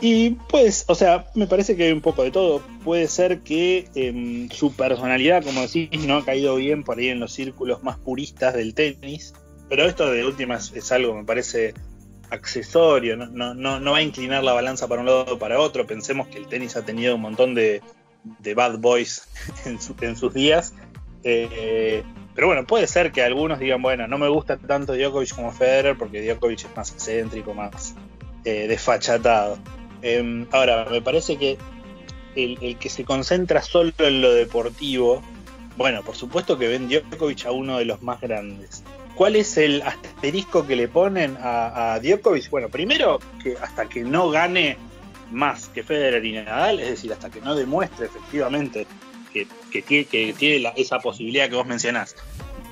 Y 0.00 0.30
pues, 0.48 0.84
o 0.88 0.94
sea, 0.94 1.26
me 1.34 1.46
parece 1.46 1.76
que 1.76 1.84
hay 1.84 1.92
un 1.92 2.00
poco 2.00 2.22
de 2.22 2.30
todo. 2.30 2.62
Puede 2.84 3.06
ser 3.06 3.40
que 3.40 3.88
em, 3.94 4.48
su 4.48 4.72
personalidad, 4.72 5.44
como 5.44 5.60
decís, 5.60 5.90
no 6.06 6.16
ha 6.16 6.24
caído 6.24 6.56
bien 6.56 6.84
por 6.84 6.98
ahí 6.98 7.08
en 7.08 7.20
los 7.20 7.32
círculos 7.32 7.82
más 7.82 7.98
puristas 7.98 8.54
del 8.54 8.74
tenis. 8.74 9.34
Pero 9.68 9.84
esto 9.84 10.10
de 10.10 10.24
últimas 10.24 10.72
es 10.74 10.90
algo, 10.90 11.14
me 11.14 11.24
parece, 11.24 11.74
accesorio. 12.30 13.16
No, 13.16 13.54
no, 13.54 13.80
no 13.80 13.92
va 13.92 13.98
a 13.98 14.02
inclinar 14.02 14.42
la 14.42 14.52
balanza 14.52 14.88
para 14.88 15.00
un 15.00 15.06
lado 15.06 15.26
o 15.34 15.38
para 15.38 15.60
otro. 15.60 15.86
Pensemos 15.86 16.28
que 16.28 16.38
el 16.38 16.46
tenis 16.46 16.76
ha 16.76 16.84
tenido 16.84 17.14
un 17.16 17.20
montón 17.20 17.54
de, 17.54 17.82
bad 18.54 18.78
boys 18.78 19.28
en, 19.64 20.16
sus 20.16 20.34
días. 20.34 20.74
Eh, 21.22 22.02
pero 22.34 22.46
bueno, 22.46 22.66
puede 22.66 22.86
ser 22.86 23.12
que 23.12 23.22
algunos 23.22 23.58
digan, 23.58 23.82
bueno, 23.82 24.06
no 24.06 24.16
me 24.18 24.28
gusta 24.28 24.56
tanto 24.56 24.94
Djokovic 24.94 25.34
como 25.34 25.52
Federer 25.52 25.98
porque 25.98 26.22
Djokovic 26.22 26.64
es 26.64 26.76
más 26.76 26.92
excéntrico, 26.92 27.54
más 27.54 27.94
eh, 28.44 28.66
desfachatado. 28.68 29.58
Em, 30.02 30.46
ahora, 30.52 30.86
me 30.90 31.02
parece 31.02 31.36
que 31.36 31.58
el, 32.36 32.78
que 32.78 32.88
se 32.88 33.04
concentra 33.04 33.60
solo 33.60 33.92
en 33.98 34.22
lo 34.22 34.32
deportivo, 34.32 35.22
bueno, 35.76 36.02
por 36.02 36.16
supuesto 36.16 36.56
que 36.56 36.68
ven 36.68 36.88
Djokovic 36.88 37.46
a 37.46 37.50
uno 37.50 37.78
de 37.78 37.84
los 37.84 38.00
más 38.02 38.20
grandes. 38.20 38.84
¿Cuál 39.20 39.36
es 39.36 39.58
el 39.58 39.82
asterisco 39.82 40.66
que 40.66 40.74
le 40.74 40.88
ponen 40.88 41.36
a, 41.42 41.92
a 41.92 42.00
Djokovic? 42.00 42.48
Bueno, 42.48 42.70
primero 42.70 43.20
que 43.42 43.54
hasta 43.60 43.86
que 43.86 44.02
no 44.02 44.30
gane 44.30 44.78
más 45.30 45.68
que 45.68 45.82
Federer 45.82 46.24
y 46.24 46.32
Nadal, 46.32 46.80
es 46.80 46.88
decir, 46.88 47.12
hasta 47.12 47.28
que 47.28 47.42
no 47.42 47.54
demuestre 47.54 48.06
efectivamente 48.06 48.86
que, 49.30 49.46
tiene 50.32 50.72
esa 50.74 51.00
posibilidad 51.00 51.50
que 51.50 51.54
vos 51.54 51.66
mencionás 51.66 52.16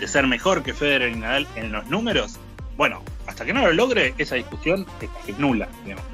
de 0.01 0.09
ser 0.09 0.27
mejor 0.27 0.63
que 0.63 0.73
Federer 0.73 1.13
y 1.13 1.17
Nadal 1.17 1.47
en 1.55 1.71
los 1.71 1.87
números, 1.89 2.39
bueno, 2.79 3.03
hasta 3.27 3.45
que 3.45 3.53
no 3.53 3.61
lo 3.61 3.73
logre, 3.75 4.15
esa 4.17 4.37
discusión 4.37 4.87
es, 5.27 5.39
nula. 5.39 5.69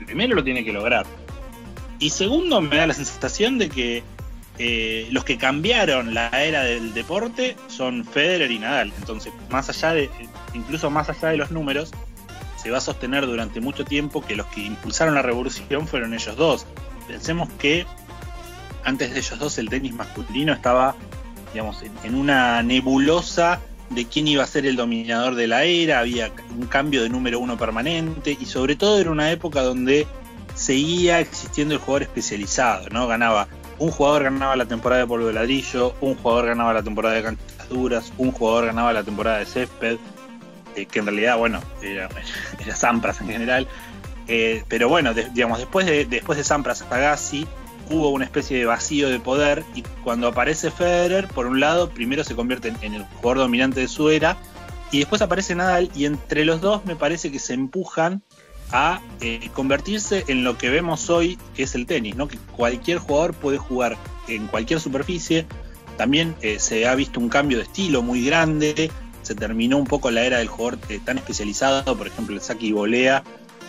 Primero 0.05 0.35
lo 0.35 0.43
tiene 0.43 0.65
que 0.65 0.73
lograr. 0.73 1.07
Y 2.01 2.11
segundo, 2.11 2.61
me 2.61 2.75
da 2.75 2.89
la 2.89 2.95
sensación 2.95 3.57
de 3.59 3.69
que 3.69 4.03
eh, 4.59 5.09
los 5.11 5.25
que 5.25 5.37
cambiaron 5.37 6.15
la 6.15 6.29
era 6.29 6.63
del 6.63 6.95
deporte 6.95 7.57
son 7.69 8.05
Federer 8.05 8.51
y 8.51 8.59
Nadal. 8.59 8.93
Entonces, 8.99 9.33
más 9.51 9.69
allá 9.69 9.95
de, 9.95 10.11
incluso 10.55 10.91
más 10.91 11.09
allá 11.11 11.29
de 11.29 11.37
los 11.37 11.51
números, 11.51 11.91
se 12.57 12.71
va 12.71 12.79
a 12.79 12.81
sostener 12.81 13.27
durante 13.27 13.61
mucho 13.61 13.85
tiempo 13.85 14.25
que 14.25 14.37
los 14.37 14.47
que 14.47 14.63
impulsaron 14.63 15.15
la 15.15 15.23
revolución 15.23 15.87
fueron 15.89 16.15
ellos 16.15 16.37
dos. 16.37 16.67
Pensemos 17.07 17.51
que 17.59 17.85
antes 18.85 19.13
de 19.13 19.19
ellos 19.19 19.39
dos 19.39 19.59
el 19.59 19.69
tenis 19.69 19.93
masculino 19.93 20.53
estaba, 20.53 20.95
digamos, 21.53 21.83
en, 22.05 22.15
una 22.15 22.63
nebulosa 22.63 23.61
de 23.91 24.07
quién 24.07 24.29
iba 24.29 24.45
a 24.45 24.47
ser 24.47 24.67
el 24.67 24.77
dominador 24.77 25.35
de 25.35 25.47
la 25.47 25.65
era, 25.65 25.99
había 25.99 26.33
un 26.59 26.67
cambio 26.67 27.03
de 27.03 27.09
número 27.09 27.39
uno 27.39 27.59
permanente 27.59 28.37
y 28.41 28.47
sobre 28.47 28.77
todo 28.77 28.99
era 28.99 29.11
una 29.11 29.31
época 29.31 29.63
donde 29.63 30.07
seguía 30.55 31.21
existiendo 31.21 31.75
el 31.75 31.81
jugador 31.81 32.03
especializado, 32.05 32.89
¿no? 32.91 33.07
Ganaba, 33.07 33.49
un 33.79 33.91
jugador 33.91 34.25
ganaba 34.25 34.57
la 34.57 34.67
temporada 34.67 35.03
de 35.03 35.07
polvo 35.07 35.27
de 35.27 35.33
ladrillo, 35.33 35.95
un 36.01 36.15
jugador 36.17 36.47
ganaba 36.47 36.73
la 36.73 36.83
temporada 36.83 37.15
de 37.15 37.23
canchas 37.23 37.69
duras, 37.69 38.13
un 38.19 38.33
jugador 38.33 38.67
ganaba 38.67 38.93
la 38.93 39.03
temporada 39.03 39.39
de 39.39 39.47
césped, 39.47 39.99
eh, 40.77 40.87
que 40.87 40.99
en 40.99 41.07
realidad, 41.07 41.39
bueno, 41.39 41.61
era, 41.83 42.09
Sampras 42.75 43.21
en 43.21 43.29
general. 43.29 43.69
Eh, 44.27 44.65
pero 44.69 44.89
bueno, 44.89 45.13
digamos, 45.13 45.59
después 45.59 45.87
de, 45.87 46.07
después 46.07 46.39
de 46.39 46.45
Sampras 46.45 46.83
Agassi 46.91 47.47
hubo 47.91 48.09
una 48.09 48.25
especie 48.25 48.59
de 48.59 48.65
vacío 48.65 49.11
de 49.11 49.21
poder 49.21 49.65
y 49.75 49.83
cuando 50.03 50.29
aparece 50.29 50.71
Federer, 50.71 51.29
por 51.29 51.47
un 51.47 51.61
lado, 51.61 51.91
primero 51.91 52.25
se 52.25 52.35
convierte 52.35 52.73
en, 52.81 52.95
el 52.95 53.05
jugador 53.05 53.39
dominante 53.39 53.81
de 53.81 53.89
su 53.89 54.09
era 54.09 54.39
y 54.91 55.01
después 55.01 55.21
aparece 55.21 55.55
Nadal 55.55 55.91
y 55.95 56.07
entre 56.07 56.47
los 56.47 56.63
dos 56.63 56.85
me 56.87 56.97
parece 56.97 57.31
que 57.31 57.39
se 57.39 57.53
empujan 57.53 58.23
a 58.71 59.01
eh, 59.21 59.51
convertirse 59.53 60.25
en 60.29 60.45
lo 60.45 60.59
que 60.59 60.71
vemos 60.71 61.11
hoy, 61.11 61.39
que 61.55 61.65
es 61.65 61.75
el 61.75 61.87
tenis, 61.87 62.17
¿no? 62.17 62.29
que 62.29 62.39
cualquier 62.57 62.99
jugador 62.99 63.35
puede 63.35 63.59
jugar 63.59 63.97
en 64.29 64.47
cualquier 64.47 64.81
superficie. 64.81 65.47
También 65.97 66.35
se 66.59 66.89
ha 66.89 66.95
visto 66.97 67.21
un 67.21 67.29
cambio 67.29 67.59
de 67.59 67.65
estilo 67.65 68.03
muy 68.03 68.25
grande 68.25 68.91
se 69.25 69.35
terminó 69.35 69.79
un 69.79 69.87
poco 69.87 70.11
la 70.11 70.23
era 70.23 70.39
del 70.39 70.49
jugador 70.49 70.79
eh, 70.89 71.01
tan 71.03 71.19
especializado, 71.19 71.97
por 71.97 72.07
ejemplo 72.07 72.35
el 72.35 72.43
saque 72.43 72.67
y 72.67 72.73
volea, 72.73 73.25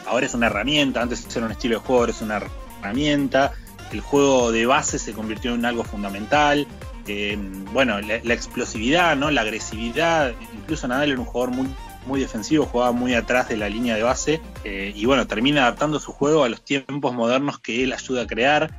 ahora 0.05 0.25
es 0.25 0.34
una 0.34 0.47
herramienta, 0.47 1.01
antes 1.01 1.25
era 1.36 1.45
un 1.45 1.51
estilo 1.53 1.79
de 1.79 1.86
juego, 1.86 2.01
ahora 2.01 2.12
es 2.12 2.21
una 2.21 2.41
herramienta, 2.81 3.53
el 3.91 4.01
juego 4.01 4.51
de 4.51 4.65
base 4.65 4.99
se 4.99 5.13
convirtió 5.13 5.55
en 5.55 5.65
algo 5.65 5.84
fundamental, 5.86 6.67
eh, 7.08 7.38
bueno, 7.71 8.01
la, 8.01 8.34
explosividad, 8.34 9.15
¿no? 9.15 9.31
la 9.31 9.41
agresividad, 9.41 10.34
incluso 10.53 10.88
Nadal 10.88 11.12
era 11.12 11.19
un 11.19 11.25
jugador 11.25 11.55
muy, 11.55 11.67
muy 12.06 12.20
defensivo, 12.20 12.65
jugaba 12.65 12.91
muy 12.91 13.13
atrás 13.13 13.50
de 13.50 13.58
la 13.58 13.70
línea 13.70 13.96
de 13.96 14.04
base 14.04 14.41
eh, 14.63 14.94
y 14.96 15.06
bueno, 15.06 15.28
termina 15.28 15.63
adaptando 15.63 16.00
su 16.00 16.12
juego 16.12 16.44
a 16.44 16.50
los 16.50 16.63
tiempos 16.63 17.13
modernos 17.13 17.60
que 17.60 17.84
él 17.84 17.94
ayuda 17.94 18.24
a 18.24 18.28
crear. 18.28 18.72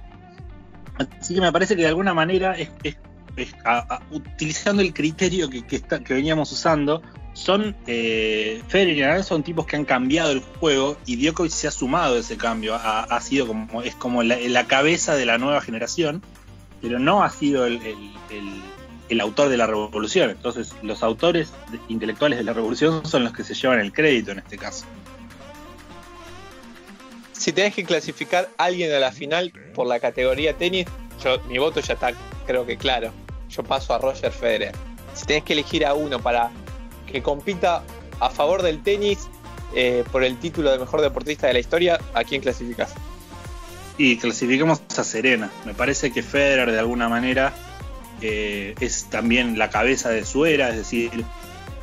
Así 1.21 1.35
que 1.35 1.41
me 1.41 1.53
parece 1.53 1.77
que 1.77 1.83
de 1.83 1.89
alguna 1.89 2.15
manera 2.15 2.57
es 2.57 2.71
utilizando 4.11 4.83
el 4.83 4.93
criterio 4.95 5.51
que, 5.51 5.63
que, 5.63 6.15
veníamos 6.15 6.51
usando, 6.53 7.03
son 7.35 7.77
eh, 7.87 8.63
Federer 8.69 8.97
y 8.97 9.01
Nadal 9.01 9.25
son 9.25 9.43
tipos 9.43 9.67
que 9.67 9.77
han 9.77 9.85
cambiado 9.85 10.31
el 10.31 10.41
juego 10.41 10.97
y 11.05 11.17
Djokovic 11.17 11.53
se 11.53 11.69
ha 11.69 11.71
sumado 11.71 12.17
a 12.17 12.19
ese 12.19 12.37
cambio, 12.37 12.75
ha, 12.75 13.21
sido 13.21 13.47
como 13.47 13.83
es 13.83 13.95
como 13.95 14.23
la, 14.23 14.67
cabeza 14.67 15.15
de 15.15 15.27
la 15.27 15.37
nueva 15.39 15.61
generación, 15.61 16.23
pero 16.81 16.99
no 16.99 17.23
ha 17.23 17.31
sido 17.31 17.67
el, 17.67 17.81
el, 17.85 18.63
autor 19.21 19.49
de 19.49 19.57
la 19.57 19.67
revolución. 19.67 20.31
Entonces 20.31 20.75
los 20.83 21.03
autores 21.03 21.53
intelectuales 21.89 22.39
de 22.39 22.45
la 22.45 22.53
revolución 22.53 23.07
son 23.07 23.25
los 23.25 23.33
que 23.33 23.45
se 23.45 23.55
llevan 23.55 23.81
el 23.81 23.93
crédito 23.93 24.33
en 24.33 24.39
este 24.39 24.59
caso. 24.59 24.85
Si 27.33 27.53
tenés 27.53 27.75
que 27.75 27.85
clasificar 27.85 28.49
a 28.57 28.65
alguien 28.65 28.93
a 28.93 28.99
la 28.99 29.13
final 29.13 29.53
por 29.75 29.87
la 29.87 30.01
categoría 30.01 30.57
tenis, 30.57 30.87
yo, 31.23 31.39
mi 31.49 31.59
voto 31.59 31.81
ya 31.81 31.95
está 31.95 32.13
creo 32.47 32.67
que 32.67 32.77
claro. 32.77 33.13
Yo 33.49 33.63
paso 33.63 33.95
a 33.95 33.99
Roger 33.99 34.33
Federer. 34.33 34.73
Si 35.15 35.27
tenés 35.27 35.45
que 35.45 35.53
elegir 35.53 35.85
a 35.87 35.95
uno 35.95 36.21
para 36.21 36.51
que 37.11 37.23
compita 37.23 37.83
a 38.21 38.31
favor 38.31 38.63
del 38.63 38.83
tenis 38.83 39.29
eh, 39.75 40.05
por 40.11 40.25
el 40.25 40.39
título 40.39 40.71
de 40.71 40.79
mejor 40.79 41.01
deportista 41.01 41.47
de 41.47 41.53
la 41.53 41.59
historia, 41.59 42.01
¿a 42.15 42.25
quién 42.25 42.41
clasificas? 42.41 42.95
Y 43.99 44.19
clasificamos 44.19 44.83
a 44.97 45.05
Serena. 45.05 45.51
Me 45.65 45.75
parece 45.75 46.13
que 46.13 46.23
Federer 46.23 46.71
de 46.71 46.79
alguna 46.79 47.09
manera 47.09 47.55
eh, 48.21 48.75
es 48.81 49.07
también 49.11 49.59
la 49.59 49.71
cabeza 49.71 50.11
de 50.11 50.25
su 50.25 50.47
era, 50.47 50.71
es 50.71 50.77
decir, 50.77 51.11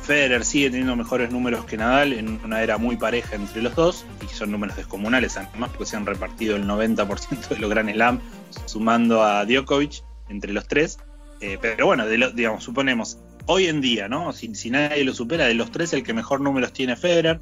Federer 0.04 0.44
sigue 0.44 0.68
teniendo 0.68 0.96
mejores 0.96 1.30
números 1.30 1.64
que 1.64 1.78
Nadal 1.78 2.12
en 2.12 2.38
una 2.44 2.62
era 2.62 2.76
muy 2.76 2.96
pareja 2.96 3.36
entre 3.36 3.62
los 3.62 3.74
dos, 3.74 4.04
y 4.22 4.34
son 4.34 4.50
números 4.50 4.76
descomunales 4.76 5.36
además 5.36 5.70
porque 5.70 5.86
se 5.86 5.96
han 5.96 6.04
repartido 6.04 6.56
el 6.56 6.66
90% 6.66 7.48
de 7.48 7.58
los 7.58 7.70
Grand 7.70 7.90
Slam 7.90 8.20
sumando 8.66 9.22
a 9.22 9.46
Djokovic 9.46 10.02
entre 10.28 10.52
los 10.52 10.68
tres. 10.68 10.98
Eh, 11.40 11.58
pero 11.60 11.86
bueno, 11.86 12.06
digamos, 12.06 12.64
suponemos, 12.64 13.18
hoy 13.46 13.66
en 13.66 13.80
día, 13.80 14.08
¿no? 14.08 14.32
Si, 14.32 14.70
nadie 14.70 15.04
lo 15.04 15.14
supera, 15.14 15.46
de 15.46 15.54
los 15.54 15.70
tres 15.70 15.92
el 15.92 16.02
que 16.02 16.12
mejor 16.12 16.40
números 16.40 16.72
tiene 16.72 16.96
Federer. 16.96 17.40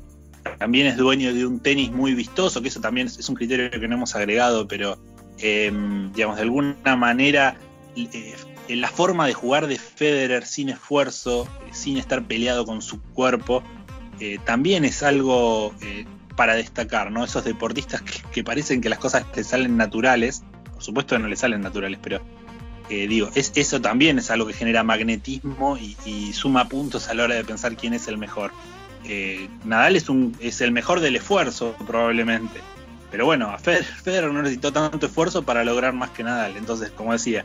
También 0.58 0.86
es 0.86 0.96
dueño 0.96 1.32
de 1.32 1.46
un 1.46 1.60
tenis 1.60 1.90
muy 1.90 2.14
vistoso, 2.14 2.62
que 2.62 2.68
eso 2.68 2.80
también 2.80 3.06
es, 3.06 3.28
un 3.28 3.34
criterio 3.34 3.70
que 3.70 3.86
no 3.88 3.94
hemos 3.94 4.14
agregado, 4.16 4.66
pero 4.66 4.98
em, 5.38 6.12
digamos, 6.12 6.36
de 6.36 6.42
alguna 6.42 6.96
manera 6.96 7.56
eh, 7.96 8.34
la 8.76 8.88
forma 8.88 9.26
de 9.26 9.34
jugar 9.34 9.66
de 9.66 9.78
Federer 9.78 10.46
sin 10.46 10.68
esfuerzo, 10.68 11.48
sin 11.72 11.96
estar 11.96 12.22
peleado 12.22 12.64
con 12.64 12.82
su 12.82 13.00
cuerpo, 13.00 13.62
eh, 14.20 14.38
también 14.44 14.84
es 14.84 15.02
algo 15.02 15.74
eh, 15.80 16.06
para 16.36 16.54
destacar, 16.54 17.10
¿no? 17.10 17.24
Esos 17.24 17.44
deportistas 17.44 18.02
que, 18.02 18.44
parecen 18.44 18.80
que 18.80 18.88
las 18.88 18.98
cosas 18.98 19.30
te 19.32 19.42
salen 19.42 19.76
naturales, 19.76 20.44
por 20.72 20.82
supuesto 20.82 21.16
que 21.16 21.22
no 21.22 21.28
le 21.28 21.36
salen 21.36 21.60
naturales, 21.60 21.98
pero 22.02 22.20
eh, 22.88 23.08
digo, 23.08 23.30
es, 23.34 23.52
eso 23.56 23.80
también 23.80 24.18
es 24.18 24.30
algo 24.30 24.46
que 24.46 24.52
genera 24.52 24.84
magnetismo 24.84 25.76
y, 25.76 26.32
suma 26.32 26.68
puntos 26.68 27.08
a 27.08 27.14
la 27.14 27.24
hora 27.24 27.34
de 27.34 27.44
pensar 27.44 27.76
quién 27.76 27.94
es 27.94 28.06
el 28.08 28.16
mejor. 28.16 28.52
Nadal 29.64 29.96
es, 29.96 30.60
el 30.60 30.70
mejor 30.70 31.00
del 31.00 31.16
esfuerzo, 31.16 31.74
probablemente. 31.86 32.60
Pero 33.10 33.26
bueno, 33.26 33.50
a 33.50 33.58
Federer 33.58 34.32
no 34.32 34.40
necesitó 34.42 34.72
tanto 34.72 35.06
esfuerzo 35.06 35.42
para 35.42 35.64
lograr 35.64 35.92
más 35.92 36.10
que 36.10 36.22
Nadal. 36.22 36.56
Entonces, 36.56 36.90
como 36.90 37.12
decía, 37.12 37.44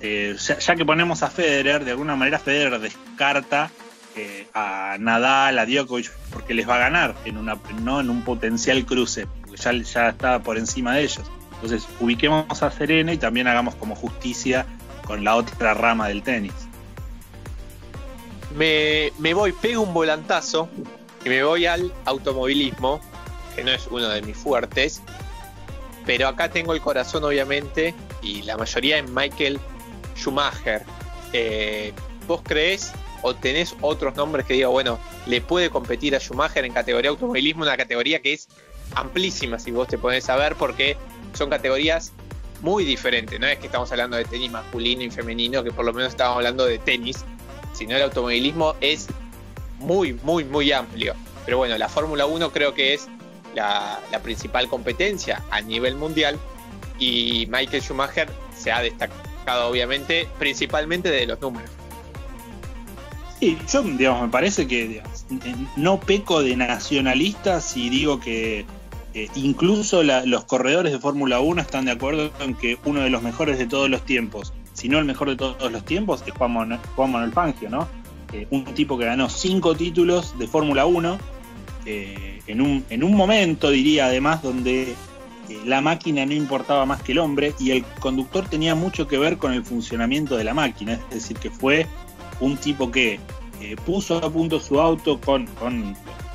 eh, 0.00 0.36
ya, 0.38 0.76
que 0.76 0.84
ponemos 0.84 1.22
a 1.22 1.30
Federer, 1.30 1.84
de 1.84 1.92
alguna 1.92 2.14
manera 2.16 2.38
Federer 2.38 2.78
descarta 2.78 3.70
eh, 4.16 4.46
a 4.54 4.96
Nadal, 4.98 5.58
a 5.58 5.66
Djokovic, 5.66 6.10
porque 6.32 6.54
les 6.54 6.68
va 6.68 6.76
a 6.76 6.78
ganar 6.78 7.14
en, 7.24 7.36
una, 7.36 7.58
no 7.82 8.00
en 8.00 8.10
un 8.10 8.22
potencial 8.22 8.84
cruce, 8.84 9.26
porque 9.26 9.56
ya, 9.56 9.72
ya 9.72 10.08
está 10.10 10.42
por 10.42 10.56
encima 10.56 10.94
de 10.94 11.02
ellos. 11.02 11.30
Entonces 11.54 11.88
ubiquemos 11.98 12.62
a 12.62 12.70
Serena 12.70 13.12
y 13.12 13.18
también 13.18 13.48
hagamos 13.48 13.74
como 13.74 13.96
justicia 13.96 14.66
con 15.04 15.24
la 15.24 15.34
otra 15.34 15.74
rama 15.74 16.08
del 16.08 16.22
tenis. 16.22 16.54
Me, 18.54 19.12
me 19.18 19.34
voy, 19.34 19.52
pego 19.52 19.82
un 19.82 19.92
volantazo 19.92 20.68
y 21.24 21.28
me 21.28 21.42
voy 21.42 21.66
al 21.66 21.92
automovilismo, 22.04 23.00
que 23.56 23.64
no 23.64 23.72
es 23.72 23.88
uno 23.90 24.08
de 24.08 24.22
mis 24.22 24.36
fuertes, 24.36 25.02
pero 26.06 26.28
acá 26.28 26.48
tengo 26.48 26.72
el 26.72 26.80
corazón 26.80 27.24
obviamente 27.24 27.94
y 28.22 28.42
la 28.42 28.56
mayoría 28.56 28.98
en 28.98 29.12
Michael 29.12 29.60
Schumacher, 30.18 30.82
eh, 31.32 31.92
¿vos 32.26 32.40
crees 32.42 32.92
o 33.22 33.34
tenés 33.34 33.74
otros 33.80 34.14
nombres 34.16 34.46
que 34.46 34.54
diga, 34.54 34.68
bueno, 34.68 34.98
le 35.26 35.40
puede 35.40 35.70
competir 35.70 36.14
a 36.14 36.20
Schumacher 36.20 36.64
en 36.64 36.72
categoría 36.72 37.10
automovilismo, 37.10 37.62
una 37.62 37.76
categoría 37.76 38.20
que 38.20 38.32
es 38.32 38.48
amplísima 38.94 39.58
si 39.58 39.70
vos 39.70 39.88
te 39.88 39.98
pones 39.98 40.28
a 40.28 40.36
ver, 40.36 40.54
porque 40.56 40.96
son 41.34 41.50
categorías 41.50 42.12
muy 42.60 42.84
diferentes. 42.84 43.38
No 43.38 43.46
es 43.46 43.58
que 43.58 43.66
estamos 43.66 43.90
hablando 43.92 44.16
de 44.16 44.24
tenis 44.24 44.50
masculino 44.50 45.02
y 45.02 45.10
femenino, 45.10 45.62
que 45.62 45.70
por 45.70 45.84
lo 45.84 45.92
menos 45.92 46.10
estamos 46.10 46.36
hablando 46.36 46.64
de 46.64 46.78
tenis, 46.78 47.24
sino 47.72 47.96
el 47.96 48.02
automovilismo 48.02 48.74
es 48.80 49.08
muy, 49.78 50.14
muy, 50.22 50.44
muy 50.44 50.72
amplio. 50.72 51.14
Pero 51.44 51.58
bueno, 51.58 51.78
la 51.78 51.88
Fórmula 51.88 52.26
1 52.26 52.52
creo 52.52 52.74
que 52.74 52.94
es 52.94 53.08
la 53.54 54.00
principal 54.22 54.68
competencia 54.68 55.42
a 55.50 55.60
nivel 55.60 55.96
mundial 55.96 56.38
y 56.98 57.46
Michael 57.50 57.82
Schumacher 57.82 58.28
se 58.56 58.70
ha 58.70 58.82
destacado 58.82 59.27
obviamente, 59.56 60.28
principalmente 60.38 61.10
de 61.10 61.26
los 61.26 61.40
números. 61.40 61.70
Sí, 63.40 63.56
yo, 63.72 63.82
me 63.82 64.28
parece 64.28 64.66
que 64.66 65.02
no 65.76 66.00
peco 66.00 66.42
de 66.42 66.56
nacionalista 66.56 67.60
si 67.60 67.88
digo 67.88 68.18
que 68.18 68.66
eh, 69.14 69.28
incluso 69.36 70.02
los 70.02 70.44
corredores 70.44 70.92
de 70.92 70.98
Fórmula 70.98 71.40
1 71.40 71.60
están 71.62 71.84
de 71.84 71.92
acuerdo 71.92 72.30
en 72.40 72.54
que 72.54 72.78
uno 72.84 73.00
de 73.00 73.10
los 73.10 73.22
mejores 73.22 73.58
de 73.58 73.66
todos 73.66 73.88
los 73.88 74.04
tiempos, 74.04 74.52
si 74.72 74.88
no 74.88 74.98
el 74.98 75.04
mejor 75.04 75.30
de 75.30 75.36
todos 75.36 75.70
los 75.70 75.84
tiempos, 75.84 76.22
es 76.26 76.32
Juan, 76.34 76.52
Manuel, 76.52 77.32
Fangio, 77.32 77.70
¿no? 77.70 77.88
Eh, 78.32 78.46
un 78.50 78.64
tipo 78.64 78.98
que 78.98 79.06
ganó 79.06 79.30
cinco 79.30 79.74
títulos 79.74 80.38
de 80.38 80.46
Fórmula 80.46 80.84
1 80.84 81.18
eh, 81.86 82.42
en, 82.46 82.60
un, 82.60 82.84
en 82.90 83.04
un 83.04 83.14
momento, 83.14 83.70
diría 83.70 84.06
además, 84.06 84.42
donde 84.42 84.94
la 85.64 85.80
máquina 85.80 86.24
no 86.26 86.32
importaba 86.32 86.84
más 86.86 87.02
que 87.02 87.12
el 87.12 87.18
hombre 87.18 87.54
y 87.58 87.70
el 87.70 87.84
conductor 88.00 88.46
tenía 88.48 88.74
mucho 88.74 89.06
que 89.06 89.18
ver 89.18 89.38
con 89.38 89.52
el 89.52 89.64
funcionamiento 89.64 90.36
de 90.36 90.44
la 90.44 90.54
máquina, 90.54 90.94
es 91.10 91.14
decir, 91.14 91.38
que 91.38 91.50
fue 91.50 91.86
un 92.40 92.56
tipo 92.56 92.90
que 92.90 93.18
eh, 93.60 93.76
puso 93.84 94.18
a 94.18 94.30
punto 94.30 94.60
su 94.60 94.80
auto 94.80 95.20
con, 95.20 95.46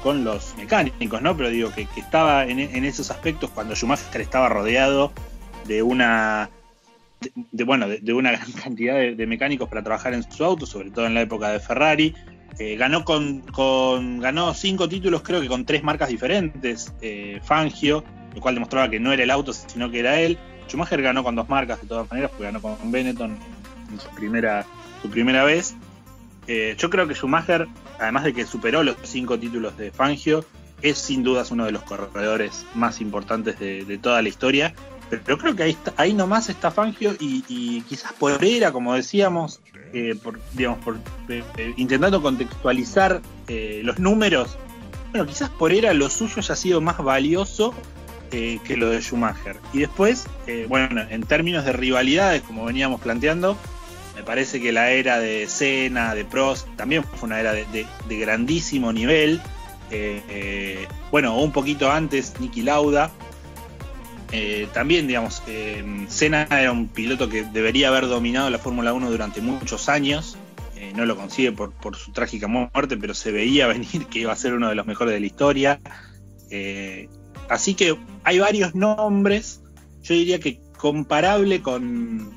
con, 0.04 0.24
los 0.24 0.54
mecánicos, 0.58 1.22
¿no? 1.22 1.38
Pero 1.38 1.50
digo 1.50 1.72
que, 1.74 1.88
estaba 1.96 2.46
en, 2.46 2.60
esos 2.60 3.10
aspectos 3.10 3.50
cuando 3.52 3.74
Schumacher 3.74 4.20
estaba 4.20 4.50
rodeado 4.50 5.14
de 5.66 5.82
una 5.82 6.50
de, 7.52 7.64
bueno, 7.64 7.88
de, 7.88 8.14
una 8.14 8.32
gran 8.34 8.52
cantidad 8.52 8.96
de, 8.96 9.28
mecánicos 9.28 9.70
para 9.70 9.82
trabajar 9.82 10.14
en 10.14 10.30
su 10.30 10.44
auto, 10.44 10.66
sobre 10.66 10.92
todo 10.92 11.06
en 11.06 11.14
la 11.14 11.22
época 11.22 11.50
de 11.50 11.60
Ferrari. 11.62 12.14
Eh, 12.60 12.76
ganó 12.76 13.04
con, 13.04 13.42
ganó 14.20 14.54
cinco 14.54 14.88
títulos, 14.88 15.22
creo 15.22 15.42
que 15.42 15.48
con 15.48 15.66
tres 15.66 15.84
marcas 15.84 16.10
diferentes. 16.10 16.94
Eh, 17.02 17.40
Fangio, 17.44 18.04
lo 18.34 18.42
cual 18.42 18.56
demostraba 18.56 18.90
que 18.90 19.00
no 19.00 19.12
era 19.12 19.24
el 19.24 19.32
auto, 19.32 19.54
sino 19.54 19.90
que 19.90 20.00
era 20.00 20.20
él. 20.20 20.38
Schumacher 20.68 21.02
ganó 21.02 21.24
con 21.24 21.36
dos 21.36 21.50
marcas 21.50 21.82
de 21.82 21.88
todas 21.88 22.10
maneras, 22.10 22.32
porque 22.32 22.46
ganó 22.46 22.62
con 22.62 22.92
Benetton 22.92 23.38
en 23.92 24.00
su 24.00 24.10
primera, 24.10 24.66
su 25.02 25.10
primera 25.10 25.44
vez. 25.44 25.76
Eh, 26.48 26.76
yo 26.78 26.90
creo 26.90 27.08
que 27.08 27.16
Schumacher, 27.16 27.68
además 28.00 28.24
de 28.24 28.34
que 28.34 28.46
superó 28.46 28.84
los 28.84 28.98
cinco 29.04 29.40
títulos 29.40 29.78
de 29.78 29.92
Fangio, 29.92 30.46
es 30.82 30.98
sin 30.98 31.24
dudas 31.24 31.52
uno 31.52 31.66
de 31.66 31.72
los 31.72 31.84
corredores 31.84 32.66
más 32.76 33.02
importantes 33.02 33.58
de, 33.60 33.98
toda 34.02 34.22
la 34.22 34.30
historia. 34.30 34.74
Pero 35.10 35.38
creo 35.38 35.56
que 35.56 35.64
ahí, 35.64 35.78
ahí 35.96 36.14
nomás 36.14 36.50
está 36.50 36.72
Fangio 36.72 37.14
y, 37.20 37.82
quizás 37.84 38.14
por 38.14 38.44
era, 38.44 38.72
como 38.72 38.94
decíamos, 38.94 39.62
eh, 39.94 40.16
digamos, 40.54 40.80
eh, 41.30 41.74
intentando 41.78 42.22
contextualizar 42.22 43.22
los 43.84 44.00
números, 44.00 44.58
bueno, 45.12 45.28
quizás 45.28 45.50
por 45.50 45.72
era 45.72 45.94
lo 45.94 46.10
suyo 46.10 46.36
haya 46.38 46.56
sido 46.56 46.82
más 46.82 46.98
valioso 46.98 47.74
que 48.34 48.78
lo 48.78 48.90
de 48.90 49.00
Schumacher. 49.02 49.58
Y 49.74 49.80
después, 49.80 50.26
eh, 50.48 50.66
bueno, 50.68 51.02
en 51.10 51.22
términos 51.24 51.66
de 51.66 51.74
rivalidades, 51.74 52.42
como 52.42 52.66
veníamos 52.66 53.00
planteando, 53.00 53.58
me 54.16 54.24
parece 54.24 54.60
que 54.62 54.72
la 54.72 54.92
era 54.92 55.20
de 55.20 55.48
Senna, 55.48 56.16
de 56.16 56.26
Prost, 56.26 56.68
también 56.76 57.04
fue 57.04 57.28
una 57.28 57.40
era 57.40 57.54
de, 57.54 57.86
grandísimo 58.08 58.92
nivel. 58.92 59.42
Eh, 59.92 60.22
eh, 60.30 60.88
bueno, 61.12 61.40
un 61.40 61.52
poquito 61.52 61.92
antes, 61.92 62.40
Niki 62.40 62.62
Lauda. 62.62 63.12
También, 64.74 65.08
digamos, 65.08 65.44
Senna 66.08 66.48
era 66.50 66.72
un 66.72 66.88
piloto 66.88 67.30
que 67.30 67.44
debería 67.44 67.90
haber 67.90 68.08
dominado 68.08 68.50
la 68.50 68.58
Fórmula 68.58 68.94
1 68.94 69.12
durante 69.12 69.42
muchos 69.42 69.90
años. 69.90 70.38
no 70.96 71.06
lo 71.06 71.16
consigue 71.16 71.52
por, 71.52 71.96
su 71.96 72.12
trágica 72.12 72.48
muerte, 72.48 72.98
pero 72.98 73.14
se 73.14 73.32
veía 73.32 73.68
venir 73.76 74.08
que 74.08 74.20
iba 74.20 74.34
a 74.34 74.36
ser 74.36 74.54
uno 74.54 74.70
de 74.70 74.76
los 74.76 74.86
mejores 74.86 75.14
de 75.14 75.20
la 75.20 75.26
historia. 75.26 75.80
Así 77.50 77.76
que 77.76 77.96
hay 78.24 78.40
varios 78.40 78.76
nombres, 78.76 79.62
yo 80.02 80.16
diría 80.16 80.40
que 80.40 80.60
comparable 80.78 81.62
con, 81.62 82.32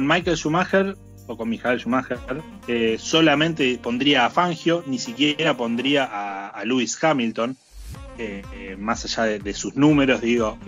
Michael 0.00 0.36
Schumacher 0.36 0.96
o 1.26 1.36
con 1.36 1.48
Michael 1.48 1.80
Schumacher, 1.80 2.18
eh, 2.66 2.96
solamente 2.98 3.78
pondría 3.82 4.26
a 4.26 4.30
Fangio, 4.30 4.84
ni 4.86 4.98
siquiera 4.98 5.56
pondría 5.56 6.04
a, 6.04 6.64
Lewis 6.64 7.02
Hamilton, 7.02 7.56
eh, 8.18 8.42
eh, 8.54 8.76
más 8.78 9.04
allá 9.04 9.38
de, 9.38 9.54
sus 9.54 9.76
números, 9.76 10.20
digo, 10.20 10.58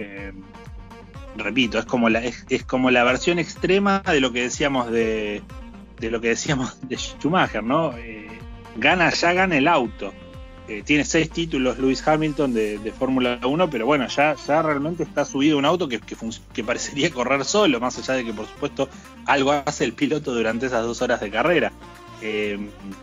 repito, 1.41 1.79
es 1.79 1.85
como, 1.85 2.09
la, 2.09 2.23
es, 2.25 2.65
como 2.65 2.91
la 2.91 3.05
versión 3.05 3.39
extrema 3.39 4.03
de 4.07 4.21
lo 4.21 4.33
que 4.33 4.43
decíamos 4.43 4.91
de, 4.91 5.43
de 5.99 6.11
lo 6.11 6.21
que 6.21 6.29
decíamos 6.29 6.77
de 6.89 6.97
Schumacher, 6.97 7.63
¿no? 7.63 7.97
Eh, 7.97 8.29
gana, 8.77 9.11
ya 9.11 9.33
gana 9.33 9.57
el 9.57 9.69
auto. 9.69 10.13
Eh, 10.71 10.85
tiene 10.85 11.05
seis 11.05 11.29
títulos 11.31 11.79
Lewis 11.79 12.07
Hamilton 12.07 12.55
de, 12.55 12.95
Fórmula 12.97 13.41
1, 13.43 13.71
pero 13.71 13.87
bueno, 13.87 14.07
ya, 14.07 14.37
ya 14.37 14.63
realmente 14.63 15.03
está 15.03 15.25
subido 15.25 15.59
un 15.59 15.65
auto 15.65 15.89
que, 15.89 15.99
que, 15.99 16.63
parecería 16.63 17.11
correr 17.11 17.45
solo, 17.45 17.81
más 17.81 17.99
allá 17.99 18.15
de 18.15 18.25
que 18.25 18.33
por 18.33 18.47
supuesto 18.47 18.89
algo 19.27 19.51
hace 19.51 19.83
el 19.83 19.95
piloto 19.95 20.33
durante 20.33 20.67
esas 20.67 20.85
dos 20.85 21.03
horas 21.03 21.21
de 21.21 21.29
carrera. 21.29 21.73
Eh, 22.23 22.57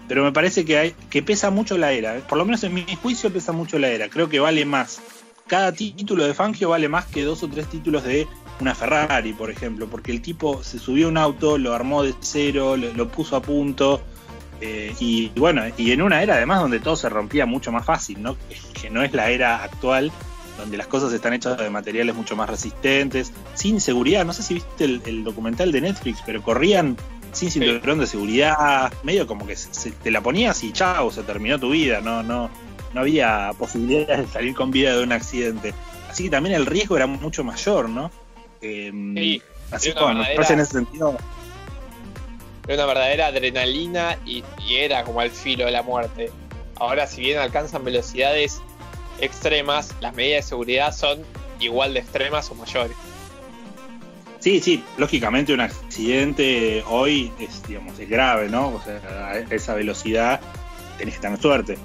pero 0.07 0.23
me 0.23 0.31
parece 0.31 0.63
que, 0.63 0.77
hay, 0.77 0.95
que 1.09 1.21
pesa 1.21 1.49
mucho 1.49 1.77
la 1.77 1.91
era, 1.91 2.15
por 2.19 2.37
lo 2.37 2.45
menos 2.45 2.63
en 2.63 2.73
mi 2.73 2.85
juicio 3.01 3.33
pesa 3.33 3.51
mucho 3.51 3.79
la 3.79 3.89
era, 3.89 4.07
creo 4.07 4.29
que 4.29 4.39
vale 4.39 4.63
más. 4.63 5.01
Cada 5.47 5.71
título 5.71 6.25
de 6.25 6.33
Fangio 6.33 6.69
vale 6.69 6.89
más 6.89 7.05
que 7.05 7.23
dos 7.23 7.41
o 7.43 7.47
tres 7.47 7.67
títulos 7.67 8.03
de 8.03 8.27
una 8.59 8.75
Ferrari, 8.75 9.33
por 9.33 9.49
ejemplo, 9.49 9.87
porque 9.87 10.11
el 10.11 10.21
tipo 10.21 10.63
se 10.63 10.79
subió 10.79 11.07
a 11.07 11.09
un 11.09 11.17
auto, 11.17 11.57
lo 11.57 11.73
armó 11.73 12.03
de 12.03 12.13
cero, 12.19 12.75
lo 12.75 13.07
puso 13.07 13.35
a 13.35 13.41
punto, 13.41 14.01
eh, 14.59 14.93
y 14.99 15.29
bueno, 15.35 15.61
y 15.77 15.91
en 15.91 16.01
una 16.01 16.23
era 16.23 16.35
además 16.35 16.61
donde 16.61 16.79
todo 16.79 16.95
se 16.95 17.09
rompía 17.09 17.45
mucho 17.45 17.71
más 17.71 17.85
fácil, 17.85 18.21
¿no? 18.21 18.35
Que 18.79 18.89
no 18.89 19.03
es 19.03 19.13
la 19.13 19.29
era 19.29 19.63
actual, 19.63 20.11
donde 20.57 20.77
las 20.77 20.87
cosas 20.87 21.13
están 21.13 21.33
hechas 21.33 21.57
de 21.57 21.69
materiales 21.69 22.15
mucho 22.15 22.35
más 22.35 22.49
resistentes, 22.49 23.31
sin 23.53 23.79
seguridad. 23.79 24.25
No 24.25 24.33
sé 24.33 24.41
si 24.43 24.55
viste 24.55 24.85
el, 24.85 25.23
documental 25.23 25.71
de 25.71 25.81
Netflix, 25.81 26.21
pero 26.25 26.41
corrían 26.41 26.97
sin 27.33 27.51
cinturón 27.51 27.99
de 27.99 28.07
seguridad, 28.07 28.91
medio 29.03 29.27
como 29.27 29.45
que 29.45 29.55
te 30.01 30.09
la 30.09 30.21
ponías 30.21 30.63
y 30.63 30.71
chao, 30.71 31.11
se 31.11 31.21
terminó 31.21 31.59
tu 31.59 31.69
vida, 31.69 32.01
no, 32.01 32.23
no, 32.23 32.49
no 32.93 33.01
había 33.01 33.51
posibilidades 33.57 34.27
de 34.27 34.27
salir 34.27 34.55
con 34.55 34.71
vida 34.71 34.95
de 34.95 35.03
un 35.03 35.11
accidente. 35.11 35.73
Así 36.09 36.25
que 36.25 36.29
también 36.29 36.55
el 36.55 36.65
riesgo 36.65 36.95
era 36.97 37.07
mucho 37.07 37.43
mayor, 37.43 37.89
¿no? 37.89 38.11
Eh, 38.61 39.39
así 39.71 39.93
que 39.93 39.99
bueno, 39.99 40.23
en 40.25 40.41
ese 40.41 40.65
sentido 40.65 41.17
era 42.67 42.83
una 42.83 42.93
verdadera 42.93 43.27
adrenalina 43.27 44.17
y, 44.25 44.43
era 44.69 45.03
como 45.03 45.21
al 45.21 45.31
filo 45.31 45.65
de 45.65 45.71
la 45.71 45.83
muerte. 45.83 46.31
Ahora, 46.75 47.07
si 47.07 47.21
bien 47.21 47.39
alcanzan 47.39 47.83
velocidades 47.83 48.61
extremas, 49.19 49.95
las 50.01 50.13
medidas 50.13 50.45
de 50.45 50.49
seguridad 50.49 50.93
son 50.93 51.23
igual 51.59 51.93
de 51.93 52.01
extremas 52.01 52.51
o 52.51 52.55
mayores. 52.55 52.95
Sí, 54.39 54.59
sí, 54.59 54.83
lógicamente 54.97 55.53
un 55.53 55.61
accidente 55.61 56.83
hoy 56.87 57.31
es, 57.39 57.65
digamos, 57.67 57.97
es 57.97 58.09
grave, 58.09 58.49
¿no? 58.49 58.67
O 58.67 58.81
sea, 58.83 59.29
a 59.29 59.39
esa 59.39 59.73
velocidad 59.73 60.39
tenés 60.97 61.15
que 61.15 61.21
tener 61.21 61.39
suerte. 61.39 61.77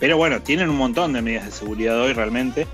Pero 0.00 0.16
bueno, 0.16 0.42
tienen 0.42 0.70
un 0.70 0.76
montón 0.76 1.12
de 1.12 1.22
medidas 1.22 1.44
de 1.44 1.52
seguridad 1.52 2.00
hoy 2.00 2.12
realmente. 2.12 2.66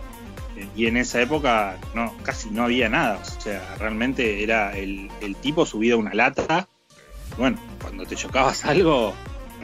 Y 0.74 0.86
en 0.86 0.96
esa 0.96 1.20
época 1.20 1.76
no, 1.94 2.14
casi 2.22 2.48
no 2.48 2.64
había 2.64 2.88
nada. 2.88 3.20
O 3.20 3.40
sea, 3.40 3.76
realmente 3.78 4.42
era 4.42 4.74
el, 4.76 5.10
tipo 5.42 5.66
subido 5.66 5.96
a 5.96 6.00
una 6.00 6.14
lata 6.14 6.68
bueno, 7.36 7.58
cuando 7.82 8.06
te 8.06 8.16
chocabas 8.16 8.64
algo, 8.64 9.14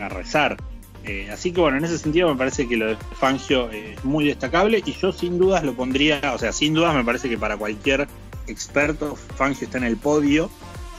a 0.01 0.09
rezar. 0.09 0.57
Eh, 1.05 1.29
así 1.33 1.53
que 1.53 1.61
bueno, 1.61 1.79
en 1.79 1.85
ese 1.85 1.99
sentido 1.99 2.29
me 2.29 2.37
parece 2.37 2.69
que 2.69 2.77
lo 2.77 2.87
de 2.87 2.97
Fangio 3.19 3.71
es 3.71 4.05
muy 4.05 4.27
destacable 4.27 4.83
y 4.85 4.93
yo 4.93 5.13
sin 5.13 5.37
dudas 5.37 5.65
lo 5.65 5.75
pondría, 5.75 6.21
o 6.33 6.39
sea, 6.39 6.53
sin 6.53 6.75
dudas 6.75 6.95
me 6.95 7.05
parece 7.05 7.29
que 7.29 7.37
para 7.37 7.57
cualquier 7.57 8.07
experto 8.47 9.17
Fangio 9.17 9.65
está 9.65 9.79
en 9.79 9.85
el 9.85 9.97
podio 9.97 10.49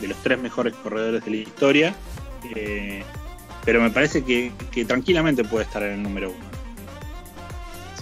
de 0.02 0.10
los 0.10 0.18
tres 0.18 0.40
mejores 0.40 0.74
corredores 0.76 1.24
de 1.24 1.32
la 1.32 1.38
historia, 1.38 1.96
eh, 2.54 3.04
pero 3.64 3.82
me 3.82 3.92
parece 3.92 4.26
que, 4.26 4.52
tranquilamente 4.86 5.46
puede 5.46 5.64
estar 5.64 5.82
en 5.84 5.94
el 5.94 6.04
número 6.04 6.32
uno. 6.32 6.53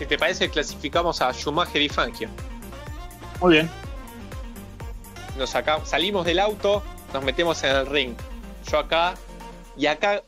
Si 0.02 0.08
te 0.08 0.18
parece, 0.18 0.50
clasificamos 0.50 1.22
a 1.22 1.32
Schumacher 1.32 1.80
y 1.80 1.88
Fangio. 1.88 2.28
Muy 3.40 3.54
bien. 3.54 3.70
Nos 5.38 5.52
salimos 5.84 6.26
del 6.26 6.40
auto, 6.40 6.82
nos 7.14 7.24
metemos 7.24 7.64
en 7.64 7.76
el 7.76 7.86
ring 7.86 8.16
yo 8.68 8.80
acá, 8.80 9.14
y 9.78 9.86
acá 9.86 10.24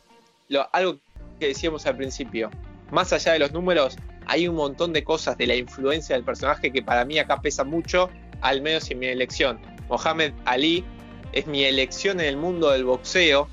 algo 0.73 0.99
que 1.39 1.47
decíamos 1.47 1.87
al 1.87 1.97
principio, 1.97 2.51
más 2.91 3.13
allá 3.13 3.33
de 3.33 3.39
los 3.39 3.51
números, 3.51 3.97
hay 4.27 4.47
un 4.47 4.57
montón 4.57 4.93
de 4.93 5.03
cosas 5.03 5.39
de 5.39 5.47
la 5.47 5.55
influencia 5.55 6.15
del 6.15 6.23
personaje 6.23 6.71
que 6.71 6.83
para 6.83 7.03
mí 7.03 7.17
acá 7.17 7.41
pesa 7.41 7.63
mucho, 7.63 8.11
al 8.41 8.61
menos 8.61 8.91
en 8.91 8.99
mi 8.99 9.07
elección. 9.07 9.59
Mohamed 9.89 10.33
Ali 10.45 10.85
es 11.31 11.47
mi 11.47 11.63
elección 11.63 12.19
en 12.19 12.27
el 12.27 12.37
mundo 12.37 12.69
del 12.69 12.85
boxeo 12.85 13.47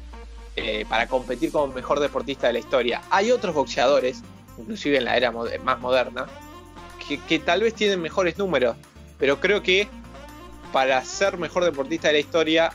eh, 0.57 0.85
para 0.87 1.07
competir 1.07 1.51
como 1.51 1.73
mejor 1.73 1.99
deportista 1.99 2.49
de 2.49 2.53
la 2.53 2.59
historia. 2.59 3.01
Hay 3.09 3.31
otros 3.31 3.55
boxeadores, 3.55 4.23
inclusive 4.61 4.99
en 4.99 5.05
la 5.05 5.17
era 5.17 5.31
más 5.31 5.81
moderna, 5.81 6.27
que 7.27 7.39
tal 7.41 7.63
vez 7.63 7.75
tienen 7.75 8.01
mejores 8.01 8.39
números, 8.39 8.77
pero 9.19 9.41
creo 9.41 9.63
que 9.63 9.89
para 10.73 11.05
ser 11.05 11.39
mejor 11.39 11.65
deportista 11.65 12.09
de 12.09 12.15
la 12.15 12.21
historia 12.21 12.73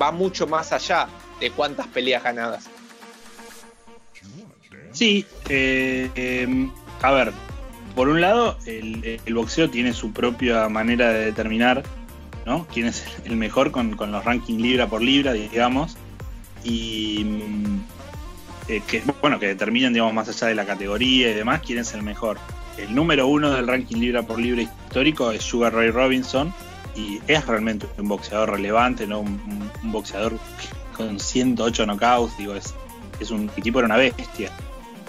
va 0.00 0.12
mucho 0.12 0.46
más 0.46 0.72
allá 0.72 1.08
de 1.40 1.50
cuántas 1.50 1.86
peleas 1.88 2.22
ganadas. 2.22 2.68
Sí, 4.92 5.26
eh, 5.50 6.10
em, 6.14 6.70
a 7.02 7.12
ver, 7.12 7.32
por 7.94 8.08
un 8.08 8.20
lado, 8.20 8.56
el, 8.64 9.20
boxeo 9.34 9.68
tiene 9.68 9.92
su 9.92 10.12
propia 10.12 10.68
manera 10.68 11.12
de 11.12 11.26
determinar 11.26 11.82
¿no? 12.46 12.66
quién 12.72 12.86
es 12.86 13.04
el 13.24 13.36
mejor 13.36 13.72
con, 13.72 13.96
los 13.96 14.24
rankings 14.24 14.60
libra 14.60 14.86
por 14.86 15.02
libra, 15.02 15.32
digamos, 15.32 15.96
y 16.64 17.24
mm, 17.24 17.80
eh, 18.68 18.82
que, 18.86 19.02
bueno, 19.20 19.38
que 19.38 19.46
determinan, 19.48 19.92
digamos, 19.92 20.14
más 20.14 20.28
allá 20.28 20.48
de 20.48 20.54
la 20.54 20.66
categoría 20.66 21.30
y 21.30 21.34
demás, 21.34 21.62
quién 21.64 21.78
es 21.78 21.94
el 21.94 22.02
mejor. 22.02 22.38
El 22.78 22.94
número 22.94 23.26
uno 23.26 23.50
del 23.50 23.66
ranking 23.66 23.96
libra 23.96 24.22
por 24.22 24.38
libra 24.38 24.62
histórico 24.62 25.30
es 25.32 25.42
Sugar 25.42 25.74
Ray 25.74 25.90
Robinson, 25.90 26.52
y 26.96 27.20
es 27.26 27.46
realmente 27.46 27.86
un 27.98 28.08
boxeador 28.08 28.50
relevante, 28.50 29.06
¿no? 29.06 29.20
un, 29.20 29.70
boxeador 29.84 30.38
con 30.96 31.20
108 31.20 31.84
knockouts, 31.84 32.36
digo, 32.38 32.54
es, 32.54 32.74
es 33.20 33.30
un 33.30 33.48
tipo 33.48 33.78
era 33.78 33.86
una 33.86 33.96
bestia. 33.96 34.50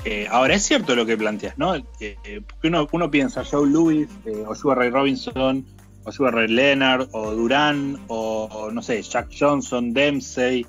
Eh, 0.05 0.27
ahora 0.29 0.55
es 0.55 0.63
cierto 0.63 0.95
lo 0.95 1.05
que 1.05 1.17
planteas, 1.17 1.57
¿no? 1.57 1.75
Eh, 1.99 2.41
porque 2.45 2.67
uno, 2.67 2.87
uno, 2.91 3.09
piensa 3.09 3.43
Joe 3.43 3.67
Louis, 3.67 4.07
eh, 4.25 4.43
o 4.47 4.53
Sugar 4.53 4.77
Ray 4.77 4.89
Robinson, 4.89 5.65
o 6.03 6.11
Sugar 6.11 6.35
Ray 6.35 6.47
Leonard, 6.47 7.09
o 7.11 7.31
Durán, 7.31 7.99
o, 8.07 8.69
no 8.71 8.81
sé, 8.81 9.01
Jack 9.01 9.29
Johnson, 9.37 9.93
Dempsey, 9.93 10.65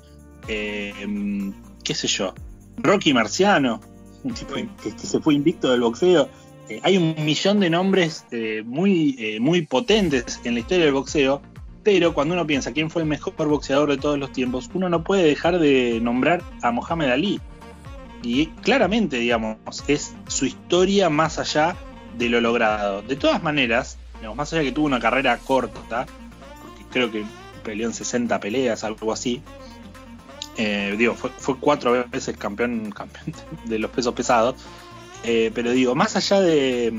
qué 0.47 1.95
sé 1.95 2.07
yo, 2.07 2.33
Rocky 2.81 3.13
Marciano, 3.13 3.81
un 4.23 4.33
tipo 4.33 4.53
que, 4.53 4.91
se 4.97 5.19
fue 5.19 5.33
invicto 5.33 5.71
del 5.71 5.81
boxeo. 5.81 6.29
hay 6.83 6.97
un 6.97 7.15
millón 7.23 7.59
de 7.59 7.69
nombres 7.69 8.25
muy, 8.65 9.37
muy 9.39 9.65
potentes 9.65 10.39
en 10.43 10.53
la 10.55 10.59
historia 10.59 10.85
del 10.85 10.93
boxeo 10.93 11.41
pero 11.83 12.13
cuando 12.13 12.33
uno 12.33 12.45
piensa 12.45 12.73
quién 12.73 12.89
fue 12.89 13.03
el 13.03 13.07
mejor 13.07 13.33
boxeador 13.35 13.89
de 13.89 13.97
todos 13.97 14.19
los 14.19 14.31
tiempos, 14.31 14.69
uno 14.73 14.89
no 14.89 15.03
puede 15.03 15.23
dejar 15.23 15.59
de 15.59 15.99
nombrar 16.01 16.43
a 16.61 16.71
Mohamed 16.71 17.09
Ali. 17.09 17.41
Y 18.21 18.47
claramente, 18.47 19.17
digamos, 19.17 19.57
es 19.87 20.13
su 20.27 20.45
historia 20.45 21.09
más 21.09 21.39
allá 21.39 21.77
de 22.17 22.29
lo 22.29 22.41
logrado. 22.41 23.01
De 23.01 23.15
todas 23.15 23.41
maneras, 23.41 23.97
más 24.35 24.51
allá 24.51 24.61
de 24.61 24.67
que 24.67 24.71
tuvo 24.73 24.87
una 24.87 24.99
carrera 24.99 25.37
corta, 25.37 26.05
porque 26.61 26.83
creo 26.91 27.11
que 27.11 27.23
peleó 27.63 27.87
en 27.87 27.93
60 27.93 28.39
peleas, 28.39 28.83
algo 28.83 29.13
así. 29.13 29.41
Eh, 30.61 30.95
digo, 30.97 31.15
fue, 31.15 31.57
cuatro 31.57 32.05
veces 32.11 32.35
campeón, 32.37 32.91
campeón 32.91 33.33
de 33.65 33.79
los 33.79 33.89
pesos 33.91 34.13
pesados. 34.13 34.55
Eh, 35.23 35.51
pero 35.53 35.71
digo, 35.71 35.95
más 35.95 36.15
allá 36.15 36.41
de 36.41 36.93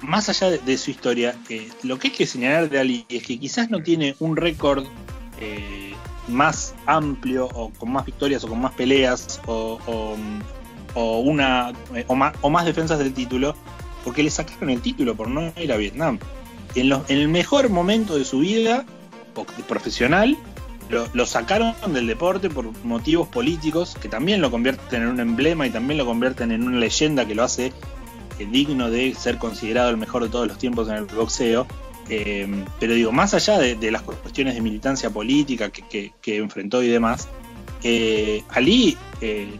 más 0.00 0.28
allá 0.28 0.50
de, 0.50 0.78
su 0.78 0.90
historia, 0.90 1.36
lo 1.82 1.98
que 1.98 2.08
hay 2.08 2.14
que 2.14 2.26
señalar 2.26 2.68
de 2.68 2.78
Ali 2.78 3.06
es 3.08 3.24
que 3.24 3.38
quizás 3.38 3.70
no 3.70 3.82
tiene 3.82 4.14
un 4.20 4.36
récord 4.36 4.84
eh, 5.40 5.92
más 6.28 6.74
amplio 6.86 7.46
o 7.46 7.70
con 7.70 7.92
más 7.92 8.04
victorias 8.04 8.44
o 8.44 8.48
con 8.48 8.60
más 8.60 8.72
peleas 8.72 9.40
o, 9.46 9.78
una 10.94 11.72
eh, 11.94 12.04
o 12.08 12.14
más, 12.14 12.34
o 12.40 12.50
más, 12.50 12.64
defensas 12.64 12.98
del 12.98 13.12
título 13.12 13.54
porque 14.04 14.22
le 14.22 14.30
sacaron 14.30 14.70
el 14.70 14.80
título 14.80 15.14
por 15.14 15.28
no 15.28 15.52
ir 15.56 15.72
a 15.72 15.76
Vietnam. 15.76 16.18
En, 16.74 16.92
en 16.92 17.02
el 17.08 17.28
mejor 17.28 17.68
momento 17.68 18.16
de 18.16 18.24
su 18.24 18.40
vida 18.40 18.84
profesional 19.68 20.36
lo, 20.88 21.26
sacaron 21.26 21.74
del 21.92 22.06
deporte 22.06 22.48
por 22.48 22.72
motivos 22.84 23.28
políticos 23.28 23.96
que 24.00 24.08
también 24.08 24.40
lo 24.40 24.50
convierten 24.50 25.02
en 25.02 25.08
un 25.08 25.20
emblema 25.20 25.66
y 25.66 25.70
también 25.70 25.98
lo 25.98 26.06
convierten 26.06 26.50
en 26.50 26.62
una 26.62 26.78
leyenda 26.78 27.26
que 27.26 27.34
lo 27.34 27.44
hace 27.44 27.72
digno 28.38 28.90
de 28.90 29.14
ser 29.14 29.38
considerado 29.38 29.90
el 29.90 29.96
mejor 29.96 30.22
de 30.22 30.28
todos 30.28 30.46
los 30.46 30.58
tiempos 30.58 30.88
en 30.88 30.94
el 30.94 31.04
boxeo. 31.04 31.66
Eh, 32.08 32.64
pero 32.80 32.94
digo, 32.94 33.12
más 33.12 33.34
allá 33.34 33.58
de, 33.58 33.90
las 33.90 34.02
cuestiones 34.02 34.54
de 34.54 34.60
militancia 34.60 35.10
política 35.10 35.70
que, 35.70 36.12
enfrentó 36.24 36.82
y 36.82 36.88
demás, 36.88 37.28
eh, 37.82 38.42
Ali 38.48 38.96
eh, 39.20 39.50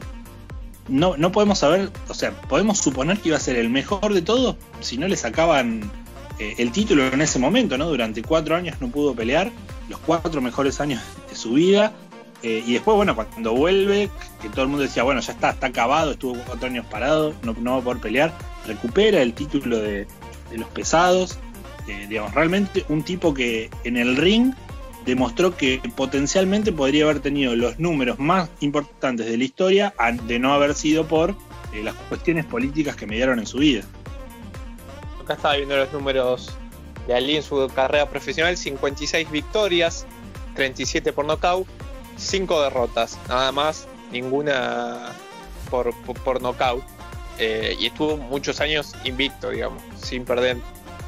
no, 0.89 1.17
no 1.17 1.31
podemos 1.31 1.59
saber, 1.59 1.91
o 2.09 2.15
sea, 2.15 2.31
podemos 2.43 2.79
suponer 2.79 3.19
que 3.19 3.29
iba 3.29 3.37
a 3.37 3.41
ser 3.41 3.57
el 3.57 3.69
mejor 3.69 4.15
de 4.15 4.23
todos 4.23 4.57
si 4.81 4.97
no 4.97 5.07
le 5.09 5.17
sacaban 5.17 5.91
el 6.39 6.71
título 6.71 7.05
en 7.09 7.21
ese 7.21 7.41
momento, 7.41 7.77
¿no? 7.77 7.87
Durante 7.87 8.23
cuatro 8.23 8.55
años 8.55 8.77
no 8.81 8.87
pudo 8.91 9.13
pelear, 9.13 9.51
los 9.89 9.99
cuatro 10.01 10.41
mejores 10.41 10.81
años 10.81 11.03
de 11.29 11.37
su 11.37 11.53
vida. 11.53 11.93
y 12.43 12.73
después, 12.73 12.97
bueno, 12.97 13.17
cuando 13.17 13.53
vuelve, 13.53 14.11
que 14.41 14.49
todo 14.49 14.63
el 14.63 14.69
mundo 14.69 14.85
decía, 14.85 15.03
bueno, 15.03 15.21
ya 15.21 15.33
está, 15.33 15.51
está 15.51 15.67
acabado, 15.69 16.13
estuvo 16.13 16.39
cuatro 16.47 16.69
años 16.69 16.87
parado, 16.87 17.35
no, 17.43 17.55
no 17.61 17.73
va 17.73 17.79
a 17.79 17.83
poder 17.83 18.01
pelear 18.01 18.33
recupera 18.69 19.23
el 19.23 19.35
título 19.35 19.79
de, 19.79 20.07
los 20.53 20.69
pesados. 20.69 21.39
Eh, 21.89 22.07
digamos, 22.09 22.35
realmente 22.35 22.85
un 22.89 23.03
tipo 23.03 23.35
que 23.35 23.71
en 23.83 23.97
el 23.97 24.17
ring 24.17 24.53
demostró 25.07 25.57
que 25.57 25.81
potencialmente 25.97 26.71
podría 26.71 27.05
haber 27.05 27.21
tenido 27.21 27.57
los 27.57 27.79
números 27.79 28.19
más 28.19 28.51
importantes 28.61 29.27
de 29.27 29.39
la 29.39 29.45
historia 29.45 29.95
de 30.25 30.39
no 30.39 30.53
haber 30.53 30.75
sido 30.75 31.07
por 31.07 31.31
eh, 31.73 31.83
las 31.83 31.95
cuestiones 31.95 32.45
políticas 32.45 32.95
que 32.95 33.07
mediaron 33.07 33.39
en 33.39 33.47
su 33.47 33.59
vida. 33.59 33.83
Acá 35.23 35.35
estaba 35.35 35.57
viendo 35.57 35.77
los 35.77 35.93
números 35.93 36.59
de 37.09 37.15
Ali 37.15 37.37
en 37.37 37.43
su 37.43 37.69
carrera 37.75 38.09
profesional, 38.09 38.57
56 38.57 39.31
victorias, 39.31 40.07
37 40.55 41.13
por 41.13 41.25
nocaut, 41.25 41.67
5 42.17 42.63
derrotas, 42.63 43.19
nada 43.29 43.51
más, 43.51 43.89
ninguna 44.13 45.13
por, 45.71 45.93
por, 46.05 46.41
nocaut. 46.41 46.85
Eh, 47.39 47.77
y 47.81 47.87
estuvo 47.87 48.17
muchos 48.17 48.61
años 48.61 48.95
invicto, 49.05 49.51
digamos, 49.51 49.83
sin 50.01 50.25
perder 50.25 50.59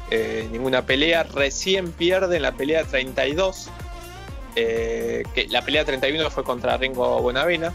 eh, 0.09 0.47
ninguna 0.51 0.85
pelea. 0.85 1.23
Recién 1.23 1.91
pierde 1.91 2.37
en 2.37 2.41
la 2.41 2.53
pelea 2.53 2.83
32, 2.83 3.69
que 4.55 5.47
la 5.49 5.61
pelea 5.61 5.85
31 5.85 6.29
fue 6.31 6.43
contra 6.43 6.77
Ringo 6.77 7.21
Bonavena. 7.21 7.73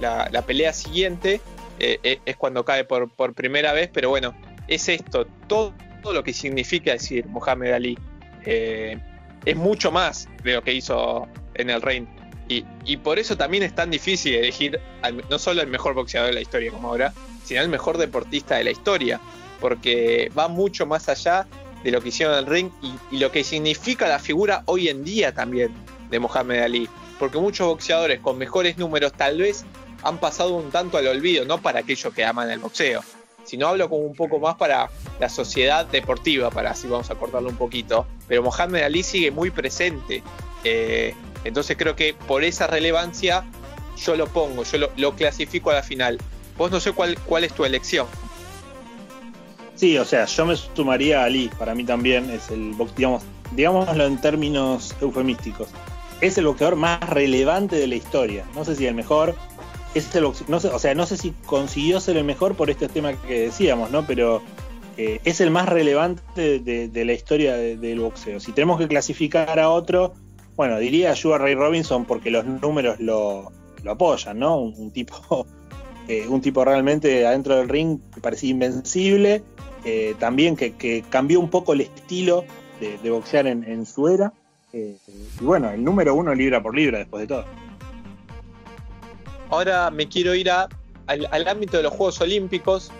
La, 0.00 0.28
la 0.30 0.42
pelea 0.42 0.72
siguiente 0.72 1.40
eh, 1.80 2.20
es 2.24 2.36
cuando 2.36 2.64
cae 2.64 2.84
por, 2.84 3.10
por, 3.10 3.34
primera 3.34 3.72
vez, 3.72 3.90
pero 3.92 4.08
bueno, 4.08 4.34
es 4.68 4.88
esto, 4.88 5.26
todo, 5.48 5.74
lo 6.12 6.22
que 6.22 6.32
significa 6.32 6.92
decir 6.92 7.26
Mohamed 7.26 7.72
Ali. 7.72 7.98
Eh, 8.44 8.98
es 9.44 9.56
mucho 9.56 9.90
más 9.90 10.28
de 10.42 10.54
lo 10.54 10.62
que 10.62 10.72
hizo 10.72 11.26
en 11.54 11.70
el 11.70 11.82
Reino. 11.82 12.08
Y, 12.46 12.96
por 12.98 13.18
eso 13.18 13.36
también 13.36 13.62
es 13.62 13.74
tan 13.74 13.90
difícil 13.90 14.34
elegir 14.34 14.78
no 15.30 15.38
solo 15.38 15.62
el 15.62 15.68
mejor 15.68 15.94
boxeador 15.94 16.28
de 16.28 16.34
la 16.34 16.40
historia 16.42 16.70
como 16.70 16.88
ahora, 16.88 17.12
sino 17.42 17.62
el 17.62 17.70
mejor 17.70 17.96
deportista 17.96 18.56
de 18.56 18.64
la 18.64 18.70
historia, 18.70 19.18
porque 19.60 20.30
va 20.36 20.48
mucho 20.48 20.84
más 20.84 21.08
allá 21.08 21.46
de 21.82 21.90
lo 21.90 22.02
que 22.02 22.08
hicieron 22.08 22.34
en 22.34 22.40
el 22.40 22.46
ring 22.46 22.70
y, 22.82 23.16
y 23.16 23.18
lo 23.18 23.32
que 23.32 23.44
significa 23.44 24.08
la 24.08 24.18
figura 24.18 24.62
hoy 24.66 24.88
en 24.88 25.04
día 25.04 25.32
también 25.32 25.72
de 26.10 26.18
Mohamed 26.18 26.60
Ali. 26.60 26.88
Porque 27.18 27.38
muchos 27.38 27.66
boxeadores 27.66 28.20
con 28.20 28.36
mejores 28.36 28.76
números 28.76 29.12
tal 29.14 29.38
vez 29.38 29.64
han 30.02 30.18
pasado 30.18 30.54
un 30.54 30.70
tanto 30.70 30.98
al 30.98 31.06
olvido, 31.06 31.46
no 31.46 31.62
para 31.62 31.80
aquellos 31.80 32.12
que 32.12 32.24
aman 32.24 32.50
el 32.50 32.58
boxeo, 32.58 33.02
sino 33.44 33.68
hablo 33.68 33.88
como 33.88 34.02
un 34.02 34.14
poco 34.14 34.38
más 34.38 34.56
para 34.56 34.90
la 35.20 35.28
sociedad 35.28 35.86
deportiva, 35.86 36.50
para 36.50 36.70
así 36.70 36.88
vamos 36.88 37.10
a 37.10 37.14
cortarlo 37.14 37.48
un 37.48 37.56
poquito. 37.56 38.06
Pero 38.26 38.42
Mohamed 38.42 38.82
Ali 38.82 39.02
sigue 39.02 39.30
muy 39.30 39.50
presente. 39.50 40.22
Eh, 40.64 41.14
entonces 41.44 41.76
creo 41.76 41.94
que 41.94 42.14
por 42.26 42.42
esa 42.42 42.66
relevancia 42.66 43.44
yo 43.96 44.16
lo 44.16 44.26
pongo, 44.26 44.64
yo 44.64 44.88
lo, 44.96 45.14
clasifico 45.14 45.70
a 45.70 45.74
la 45.74 45.82
final. 45.82 46.18
Vos 46.56 46.70
no 46.70 46.80
sé 46.80 46.92
cuál, 46.92 47.18
cuál 47.20 47.44
es 47.44 47.52
tu 47.52 47.64
elección. 47.64 48.06
Sí, 49.74 49.98
o 49.98 50.04
sea, 50.04 50.24
yo 50.26 50.46
me 50.46 50.56
sumaría 50.56 51.22
a 51.22 51.24
Ali, 51.24 51.50
para 51.58 51.74
mí 51.74 51.84
también 51.84 52.30
es 52.30 52.50
el 52.50 52.74
digamos, 52.96 53.24
digámoslo 53.52 54.06
en 54.06 54.20
términos 54.20 54.94
eufemísticos. 55.00 55.68
Es 56.20 56.38
el 56.38 56.46
boxeador 56.46 56.76
más 56.76 57.00
relevante 57.10 57.76
de 57.76 57.86
la 57.88 57.96
historia. 57.96 58.44
No 58.54 58.64
sé 58.64 58.76
si 58.76 58.86
el 58.86 58.94
mejor, 58.94 59.34
no 60.48 60.60
sé, 60.60 60.68
o 60.68 60.78
sea, 60.78 60.94
no 60.94 61.06
sé 61.06 61.16
si 61.16 61.32
consiguió 61.46 62.00
ser 62.00 62.16
el 62.16 62.24
mejor 62.24 62.56
por 62.56 62.70
este 62.70 62.88
tema 62.88 63.12
que 63.12 63.40
decíamos, 63.40 63.90
¿no? 63.90 64.06
Pero 64.06 64.42
eh, 64.96 65.20
es 65.24 65.40
el 65.40 65.50
más 65.50 65.68
relevante 65.68 66.58
de, 66.60 67.04
la 67.04 67.12
historia 67.12 67.56
del 67.56 68.00
boxeo. 68.00 68.40
Si 68.40 68.52
tenemos 68.52 68.78
que 68.78 68.88
clasificar 68.88 69.58
a 69.58 69.70
otro, 69.70 70.14
bueno, 70.56 70.78
diría 70.78 71.14
Sugar 71.14 71.40
Ray 71.40 71.54
Robinson 71.54 72.04
porque 72.04 72.30
los 72.30 72.44
números 72.44 72.98
lo, 73.00 73.52
apoyan, 73.88 74.38
¿no? 74.38 74.58
Un, 74.58 74.90
tipo, 74.90 75.46
eh, 76.08 76.26
un 76.28 76.40
tipo 76.40 76.64
realmente 76.64 77.26
adentro 77.26 77.56
del 77.56 77.68
ring 77.68 77.98
que 78.14 78.20
parecía 78.20 78.50
invencible, 78.50 79.42
eh, 79.84 80.14
también 80.18 80.56
que, 80.56 81.04
cambió 81.08 81.40
un 81.40 81.50
poco 81.50 81.72
el 81.72 81.82
estilo 81.82 82.44
de, 82.80 83.10
boxear 83.10 83.46
en, 83.46 83.64
en 83.64 83.86
su 83.86 84.08
era. 84.08 84.32
y 84.72 84.96
bueno, 85.40 85.70
el 85.70 85.82
número 85.82 86.14
uno 86.14 86.34
libra 86.34 86.62
por 86.62 86.74
libra 86.74 86.98
después 86.98 87.22
de 87.22 87.26
todo 87.28 87.44
ahora 89.50 89.90
me 89.90 90.08
quiero 90.08 90.34
ir 90.34 90.50
al, 90.50 91.48
ámbito 91.48 91.76
de 91.76 91.82
los 91.82 91.92
Juegos 91.92 92.20
Olímpicos 92.20 92.90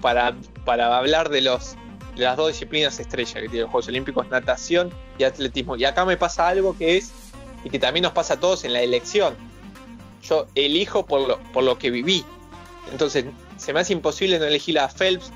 para, 0.00 0.34
hablar 0.66 1.28
de, 1.28 1.40
las 1.40 1.76
dos 2.36 2.48
disciplinas 2.48 2.98
estrellas 3.00 3.34
que 3.34 3.40
tienen 3.42 3.62
los 3.62 3.70
Juegos 3.70 3.88
Olímpicos, 3.88 4.28
natación 4.28 4.90
y 5.18 5.24
atletismo. 5.24 5.76
Y 5.76 5.84
acá 5.84 6.04
me 6.04 6.16
pasa 6.16 6.48
algo 6.48 6.76
que 6.76 6.96
es, 6.96 7.12
y 7.64 7.70
que 7.70 7.78
también 7.78 8.02
nos 8.02 8.12
pasa 8.12 8.34
a 8.34 8.40
todos 8.40 8.64
en 8.64 8.72
la 8.72 8.82
elección. 8.82 9.34
Yo 10.22 10.46
elijo 10.54 11.06
por 11.06 11.26
lo, 11.26 11.38
por 11.52 11.64
lo 11.64 11.78
que 11.78 11.90
viví. 11.90 12.24
Entonces, 12.92 13.24
se 13.56 13.72
me 13.72 13.80
hace 13.80 13.92
imposible 13.92 14.38
no 14.38 14.46
elegir 14.46 14.78
a 14.78 14.88
Phelps 14.88 15.30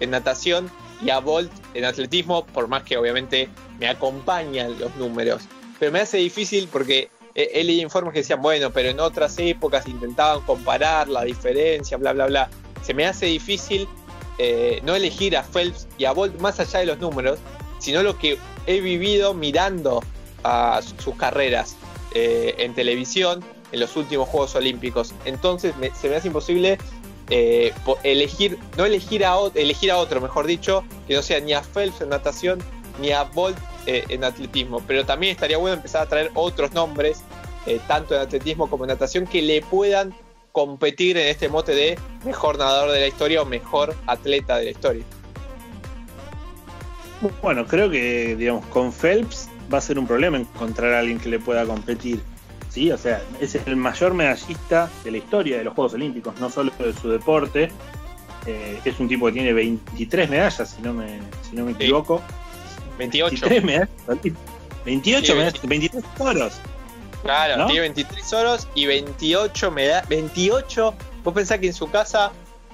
en 0.00 0.10
natación 0.10 0.70
y 1.04 1.10
a 1.10 1.18
Bolt 1.18 1.52
en 1.74 1.84
atletismo, 1.84 2.46
por 2.46 2.68
más 2.68 2.82
que 2.84 2.96
obviamente 2.96 3.48
me 3.78 3.88
acompañan 3.88 4.78
los 4.78 4.94
números. 4.96 5.42
Pero 5.78 5.92
me 5.92 6.00
hace 6.00 6.18
difícil 6.18 6.68
porque 6.70 7.10
he 7.34 7.64
leído 7.64 7.82
informes 7.82 8.12
que 8.12 8.20
decían, 8.20 8.40
bueno, 8.40 8.70
pero 8.70 8.90
en 8.90 9.00
otras 9.00 9.36
épocas 9.38 9.88
intentaban 9.88 10.40
comparar 10.42 11.08
la 11.08 11.24
diferencia, 11.24 11.96
bla, 11.96 12.12
bla, 12.12 12.26
bla. 12.26 12.50
Se 12.82 12.94
me 12.94 13.06
hace 13.06 13.26
difícil 13.26 13.88
eh, 14.38 14.80
no 14.82 14.94
elegir 14.94 15.36
a 15.36 15.44
Phelps 15.44 15.86
y 15.96 16.06
a 16.06 16.12
Bolt 16.12 16.40
más 16.40 16.58
allá 16.58 16.80
de 16.80 16.86
los 16.86 16.98
números, 16.98 17.38
sino 17.78 18.02
lo 18.02 18.18
que 18.18 18.38
he 18.66 18.80
vivido 18.80 19.32
mirando 19.32 20.02
a 20.42 20.80
sus 20.98 21.14
carreras 21.16 21.76
eh, 22.14 22.54
en 22.58 22.74
televisión 22.74 23.44
en 23.70 23.80
los 23.80 23.96
últimos 23.96 24.28
Juegos 24.28 24.54
Olímpicos. 24.56 25.14
Entonces 25.24 25.74
se 26.00 26.08
me 26.08 26.16
hace 26.16 26.28
imposible 26.28 26.78
eh, 27.30 27.72
elegir, 28.02 28.58
no 28.76 28.84
elegir 28.84 29.24
a, 29.24 29.36
elegir 29.54 29.90
a 29.92 29.98
otro, 29.98 30.20
mejor 30.20 30.46
dicho, 30.46 30.84
que 31.06 31.14
no 31.14 31.22
sea 31.22 31.40
ni 31.40 31.52
a 31.52 31.62
Phelps 31.62 32.00
en 32.00 32.08
natación 32.08 32.58
ni 32.98 33.12
a 33.12 33.24
Bolt 33.24 33.58
eh, 33.86 34.04
en 34.08 34.24
atletismo. 34.24 34.82
Pero 34.86 35.04
también 35.04 35.32
estaría 35.32 35.58
bueno 35.58 35.76
empezar 35.76 36.02
a 36.02 36.06
traer 36.06 36.30
otros 36.34 36.72
nombres, 36.72 37.22
eh, 37.66 37.80
tanto 37.86 38.14
en 38.14 38.20
atletismo 38.20 38.68
como 38.68 38.84
en 38.84 38.88
natación, 38.88 39.26
que 39.26 39.42
le 39.42 39.60
puedan 39.62 40.14
competir 40.52 41.16
en 41.16 41.28
este 41.28 41.48
mote 41.48 41.74
de 41.74 41.98
mejor 42.24 42.58
nadador 42.58 42.92
de 42.92 43.00
la 43.00 43.06
historia 43.08 43.42
o 43.42 43.44
mejor 43.44 43.94
atleta 44.06 44.56
de 44.58 44.66
la 44.66 44.70
historia. 44.70 45.04
Bueno, 47.42 47.66
creo 47.66 47.90
que 47.90 48.36
digamos 48.36 48.64
con 48.66 48.92
Phelps 48.92 49.48
va 49.72 49.78
a 49.78 49.80
ser 49.80 49.98
un 49.98 50.06
problema 50.06 50.36
encontrar 50.36 50.92
a 50.92 51.00
alguien 51.00 51.18
que 51.18 51.28
le 51.28 51.38
pueda 51.38 51.64
competir. 51.64 52.20
Sí, 52.68 52.90
o 52.90 52.98
sea, 52.98 53.22
es 53.40 53.54
el 53.54 53.76
mayor 53.76 54.14
medallista 54.14 54.90
de 55.04 55.12
la 55.12 55.18
historia 55.18 55.58
de 55.58 55.64
los 55.64 55.74
Juegos 55.74 55.94
Olímpicos, 55.94 56.38
no 56.40 56.50
solo 56.50 56.72
de 56.78 56.92
su 56.92 57.08
deporte. 57.08 57.70
Eh, 58.46 58.80
es 58.84 59.00
un 59.00 59.08
tipo 59.08 59.26
que 59.26 59.32
tiene 59.32 59.52
23 59.52 60.28
medallas, 60.28 60.70
si 60.70 60.82
no 60.82 60.92
me, 60.92 61.20
si 61.48 61.56
no 61.56 61.64
me 61.64 61.72
equivoco. 61.72 62.20
28. 62.98 63.46
28, 64.84 65.34
23 65.62 66.04
oros. 66.18 66.54
Claro, 67.22 67.66
tiene 67.66 67.80
23 67.80 68.32
oros 68.34 68.68
y 68.74 68.86
28 68.86 69.70
medallas. 69.70 70.08
28. 70.08 70.94
Vos 71.22 71.34
pensás 71.34 71.58
que 71.58 71.68
en 71.68 71.72
su 71.72 71.90
casa 71.90 72.32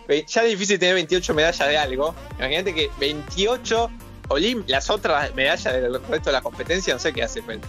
ya 0.09 0.43
es 0.43 0.51
difícil 0.51 0.79
tener 0.79 0.95
28 0.95 1.35
medallas 1.35 1.68
de 1.68 1.79
algo. 1.79 2.14
Imagínate 2.39 2.75
que 2.75 2.91
28 2.99 3.91
Olim, 4.31 4.62
las 4.68 4.89
otras 4.91 5.35
medallas 5.35 5.64
del 5.75 6.01
resto 6.05 6.31
de 6.31 6.33
la 6.33 6.41
competencia, 6.41 6.95
no 6.95 7.01
sé 7.01 7.12
qué 7.12 7.25
hace, 7.25 7.43
pero 7.43 7.61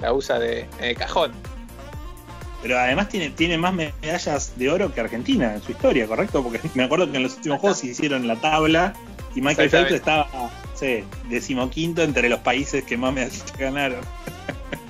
la 0.00 0.12
usa 0.12 0.38
de, 0.40 0.66
en 0.80 0.84
el 0.84 0.96
cajón. 0.96 1.32
Pero 2.60 2.76
además 2.76 3.08
tiene, 3.08 3.30
tiene 3.30 3.56
más 3.56 3.72
medallas 3.72 4.52
de 4.56 4.68
oro 4.68 4.92
que 4.92 5.00
Argentina 5.00 5.54
en 5.54 5.62
su 5.62 5.70
historia, 5.70 6.08
¿correcto? 6.08 6.42
Porque 6.42 6.60
me 6.74 6.82
acuerdo 6.82 7.08
que 7.08 7.18
en 7.18 7.22
los 7.22 7.36
últimos 7.36 7.60
juegos 7.60 7.78
se 7.78 7.86
hicieron 7.88 8.26
la 8.26 8.34
tabla 8.34 8.94
y 9.38 9.40
Michael 9.40 9.70
Phelps 9.70 9.92
estaba 9.92 10.28
sí, 10.74 11.04
decimoquinto 11.28 12.02
entre 12.02 12.28
los 12.28 12.40
países 12.40 12.82
que 12.82 12.96
más 12.96 13.14
me 13.14 13.28
ganaron. 13.58 14.00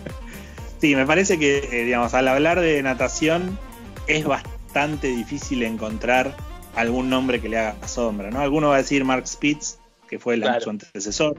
sí, 0.80 0.96
me 0.96 1.04
parece 1.04 1.38
que, 1.38 1.58
eh, 1.70 1.84
digamos, 1.84 2.14
al 2.14 2.28
hablar 2.28 2.58
de 2.60 2.82
natación 2.82 3.58
es 4.06 4.24
bastante 4.24 5.08
difícil 5.08 5.62
encontrar 5.64 6.34
algún 6.76 7.10
nombre 7.10 7.42
que 7.42 7.50
le 7.50 7.58
haga 7.58 7.88
sombra, 7.88 8.30
¿no? 8.30 8.40
Alguno 8.40 8.68
va 8.68 8.76
a 8.76 8.78
decir 8.78 9.04
Mark 9.04 9.28
Spitz, 9.28 9.78
que 10.08 10.18
fue 10.18 10.34
el, 10.34 10.44
su 10.62 10.70
antecesor, 10.70 11.36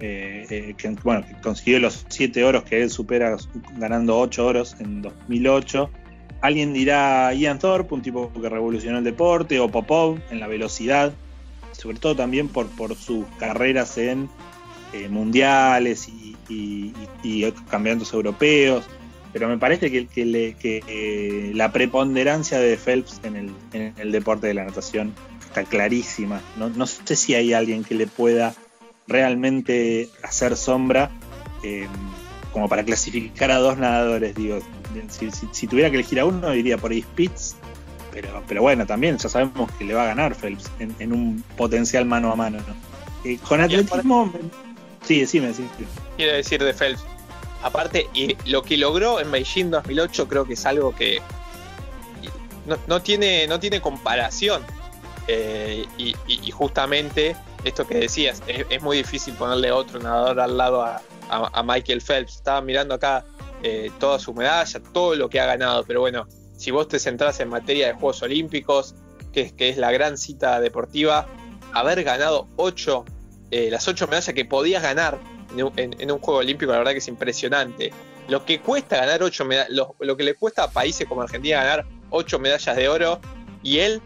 eh, 0.00 0.46
eh, 0.50 0.74
que, 0.76 0.90
bueno, 1.02 1.24
que 1.26 1.40
consiguió 1.40 1.78
los 1.78 2.04
siete 2.10 2.44
oros 2.44 2.64
que 2.64 2.82
él 2.82 2.90
supera 2.90 3.34
ganando 3.78 4.18
ocho 4.18 4.44
oros 4.44 4.76
en 4.78 5.00
2008. 5.00 5.88
Alguien 6.42 6.74
dirá 6.74 7.32
Ian 7.32 7.58
Thorpe, 7.58 7.94
un 7.94 8.02
tipo 8.02 8.30
que 8.30 8.48
revolucionó 8.50 8.98
el 8.98 9.04
deporte, 9.04 9.58
o 9.58 9.70
Popov 9.70 10.18
en 10.30 10.38
la 10.38 10.48
velocidad, 10.48 11.14
sobre 11.82 11.98
todo 11.98 12.14
también 12.14 12.46
por, 12.48 12.68
por 12.68 12.94
sus 12.94 13.26
carreras 13.38 13.98
en 13.98 14.28
eh, 14.92 15.08
mundiales 15.08 16.08
y, 16.08 16.36
campeonatos 17.70 18.12
europeos. 18.12 18.84
Pero 19.32 19.48
me 19.48 19.56
parece 19.56 19.90
que, 19.90 20.06
eh, 20.62 21.52
la 21.54 21.72
preponderancia 21.72 22.60
de 22.60 22.76
Phelps 22.76 23.20
en 23.24 23.54
el, 23.98 24.12
deporte 24.12 24.46
de 24.46 24.54
la 24.54 24.64
natación 24.64 25.14
está 25.40 25.64
clarísima. 25.64 26.40
No, 26.56 26.86
sé 26.86 27.16
si 27.16 27.34
hay 27.34 27.52
alguien 27.52 27.82
que 27.82 27.94
le 27.94 28.06
pueda 28.06 28.54
realmente 29.08 30.08
hacer 30.22 30.56
sombra 30.56 31.10
eh, 31.64 31.86
como 32.52 32.68
para 32.68 32.84
clasificar 32.84 33.50
a 33.50 33.56
dos 33.56 33.78
nadadores. 33.78 34.34
Digo, 34.34 34.60
si, 35.52 35.66
tuviera 35.66 35.90
que 35.90 35.96
elegir 35.96 36.20
a 36.20 36.26
uno, 36.26 36.50
diría 36.50 36.76
por 36.76 36.92
ahí 36.92 37.02
Spitz 37.02 37.56
pero, 38.12 38.42
pero 38.46 38.62
bueno, 38.62 38.86
también 38.86 39.18
ya 39.18 39.28
sabemos 39.28 39.70
que 39.72 39.84
le 39.84 39.94
va 39.94 40.04
a 40.04 40.06
ganar 40.06 40.34
Phelps 40.34 40.70
en, 40.78 41.12
un 41.12 41.42
potencial 41.56 42.04
mano 42.04 42.30
a 42.30 42.36
mano. 42.36 42.58
¿no? 42.58 42.74
Eh, 43.28 43.38
con 43.46 43.60
atletismo. 43.60 44.32
Sí, 45.02 45.20
decime, 45.20 45.52
sí. 45.54 45.66
Quiere 46.16 46.34
decir 46.34 46.62
de 46.62 46.74
Phelps. 46.74 47.04
aparte, 47.62 48.08
y 48.14 48.36
lo 48.44 48.62
que 48.62 48.76
logró 48.76 49.20
en 49.20 49.30
Beijing 49.30 49.70
2008 49.70 50.28
creo 50.28 50.44
que 50.44 50.54
es 50.54 50.66
algo 50.66 50.94
que 50.94 51.20
no, 52.86 53.02
tiene, 53.02 53.46
no 53.46 53.58
tiene 53.58 53.80
comparación. 53.80 54.62
Eh, 55.28 55.86
y, 55.98 56.50
justamente 56.50 57.36
esto 57.64 57.86
que 57.86 57.96
decías, 57.96 58.42
es, 58.46 58.82
muy 58.82 58.98
difícil 58.98 59.34
ponerle 59.34 59.70
otro 59.70 60.00
nadador 60.00 60.40
al 60.40 60.56
lado 60.56 60.82
a, 60.82 61.00
Michael 61.64 62.02
Phelps. 62.02 62.36
Estaba 62.36 62.60
mirando 62.60 62.94
acá 62.94 63.24
eh, 63.62 63.90
toda 63.98 64.18
su 64.18 64.34
medalla, 64.34 64.80
todo 64.92 65.14
lo 65.14 65.30
que 65.30 65.40
ha 65.40 65.46
ganado, 65.46 65.84
pero 65.84 66.00
bueno, 66.00 66.26
si 66.62 66.70
vos 66.70 66.86
te 66.86 67.00
centrás 67.00 67.40
en 67.40 67.48
materia 67.48 67.88
de 67.88 67.94
Juegos 67.94 68.22
Olímpicos, 68.22 68.94
que, 69.32 69.52
que 69.52 69.68
es 69.68 69.78
la 69.78 69.90
gran 69.90 70.16
cita 70.16 70.60
deportiva, 70.60 71.26
haber 71.72 72.04
ganado 72.04 72.46
ocho, 72.54 73.04
eh, 73.50 73.68
las 73.68 73.88
ocho 73.88 74.06
medallas 74.06 74.32
que 74.32 74.44
podías 74.44 74.80
ganar 74.80 75.18
en, 75.56 76.10
un 76.10 76.18
Juego 76.20 76.38
Olímpico, 76.38 76.70
la 76.70 76.78
verdad 76.78 76.92
que 76.92 76.98
es 76.98 77.08
impresionante. 77.08 77.92
Lo 78.28 78.44
que 78.44 78.60
cuesta 78.60 78.98
ganar 78.98 79.24
ocho 79.24 79.44
medallas, 79.44 79.72
lo, 79.98 80.16
que 80.16 80.22
le 80.22 80.34
cuesta 80.34 80.62
a 80.62 80.70
países 80.70 81.04
como 81.08 81.22
Argentina 81.22 81.64
ganar 81.64 81.84
ocho 82.10 82.38
medallas 82.38 82.76
de 82.76 82.88
oro, 82.88 83.20
y 83.64 83.78
él 83.78 84.00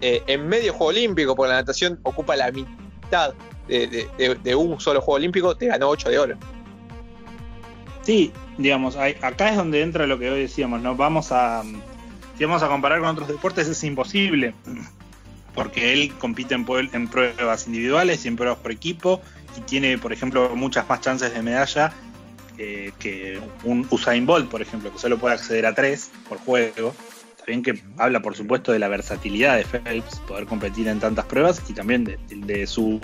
eh, 0.00 0.22
en 0.28 0.46
medio 0.46 0.74
Juego 0.74 0.90
Olímpico, 0.90 1.34
porque 1.34 1.48
la 1.48 1.56
natación 1.56 1.98
ocupa 2.04 2.36
la 2.36 2.52
mitad 2.52 3.34
de, 3.66 4.54
un 4.54 4.78
solo 4.78 5.00
Juego 5.00 5.16
Olímpico, 5.16 5.56
te 5.56 5.66
ganó 5.66 5.88
ocho 5.88 6.08
de 6.08 6.20
oro. 6.20 6.36
Sí, 8.02 8.32
digamos, 8.58 8.96
acá 8.96 9.50
es 9.50 9.56
donde 9.56 9.82
entra 9.82 10.06
lo 10.06 10.20
que 10.20 10.30
hoy 10.30 10.42
decíamos, 10.42 10.80
¿no? 10.80 10.94
Vamos 10.94 11.32
a. 11.32 11.64
Si 12.36 12.44
vamos 12.44 12.62
a 12.62 12.68
comparar 12.68 13.00
con 13.00 13.08
otros 13.08 13.28
deportes, 13.28 13.68
es 13.68 13.82
imposible. 13.84 14.54
Porque 15.54 15.92
él 15.92 16.12
compite 16.18 16.54
en, 16.54 16.66
en 16.92 17.08
pruebas 17.08 17.66
individuales 17.66 18.24
y 18.24 18.28
en 18.28 18.36
pruebas 18.36 18.58
por 18.58 18.70
equipo 18.70 19.22
y 19.56 19.60
tiene, 19.62 19.96
por 19.96 20.12
ejemplo, 20.12 20.54
muchas 20.54 20.86
más 20.88 21.00
chances 21.00 21.32
de 21.32 21.42
medalla 21.42 21.92
que 22.56 23.40
un 23.64 23.86
Usain 23.90 24.26
Bolt, 24.26 24.48
por 24.48 24.62
ejemplo, 24.62 24.92
que 24.92 24.98
solo 24.98 25.18
puede 25.18 25.34
acceder 25.34 25.66
a 25.66 25.74
tres 25.74 26.10
por 26.28 26.38
juego. 26.38 26.94
También 27.38 27.62
que 27.62 27.82
habla, 27.98 28.20
por 28.20 28.34
supuesto, 28.34 28.72
de 28.72 28.78
la 28.78 28.88
versatilidad 28.88 29.56
de 29.56 29.64
Phelps, 29.64 30.18
poder 30.20 30.46
competir 30.46 30.88
en 30.88 30.98
tantas 30.98 31.26
pruebas 31.26 31.62
y 31.68 31.74
también 31.74 32.04
de, 32.04 32.66
su 32.66 33.00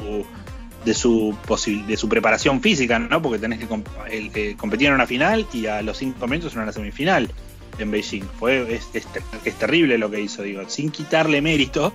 de 0.85 0.95
su 0.95 1.37
de 1.87 1.97
su 1.97 2.09
preparación 2.09 2.61
física, 2.61 2.99
¿no? 2.99 3.23
Porque 3.23 3.39
tenés 3.39 3.61
que 3.61 4.57
competir 4.57 4.89
en 4.89 4.95
una 4.95 5.07
final 5.07 5.47
y 5.53 5.67
a 5.67 5.81
los 5.83 5.99
cinco 5.99 6.27
minutos 6.27 6.55
en 6.55 6.63
una 6.63 6.73
semifinal 6.73 7.31
en 7.79 7.91
Beijing. 7.91 8.25
Fue, 8.39 8.75
es, 8.75 8.89
es, 8.95 9.55
terrible 9.59 9.99
lo 9.99 10.11
que 10.11 10.21
hizo, 10.21 10.43
digo, 10.43 10.63
sin 10.69 10.91
quitarle 10.91 11.41
mérito, 11.41 11.93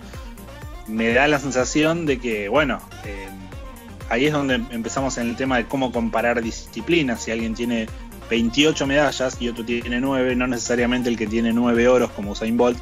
me 0.87 1.13
da 1.13 1.27
la 1.27 1.39
sensación 1.39 2.05
de 2.05 2.19
que, 2.19 2.49
bueno, 2.49 2.79
eh, 3.05 3.27
ahí 4.09 4.25
es 4.25 4.33
donde 4.33 4.55
empezamos 4.55 5.17
en 5.17 5.29
el 5.29 5.35
tema 5.35 5.57
de 5.57 5.65
cómo 5.65 5.91
comparar 5.91 6.41
disciplinas. 6.41 7.23
Si 7.23 7.31
alguien 7.31 7.53
tiene 7.53 7.87
28 8.29 8.87
medallas 8.87 9.37
y 9.39 9.49
otro 9.49 9.65
tiene 9.65 9.99
9, 9.99 10.35
no 10.35 10.47
necesariamente 10.47 11.09
el 11.09 11.17
que 11.17 11.27
tiene 11.27 11.53
9 11.53 11.87
oros 11.87 12.11
como 12.11 12.31
Usain 12.31 12.57
Bolt 12.57 12.77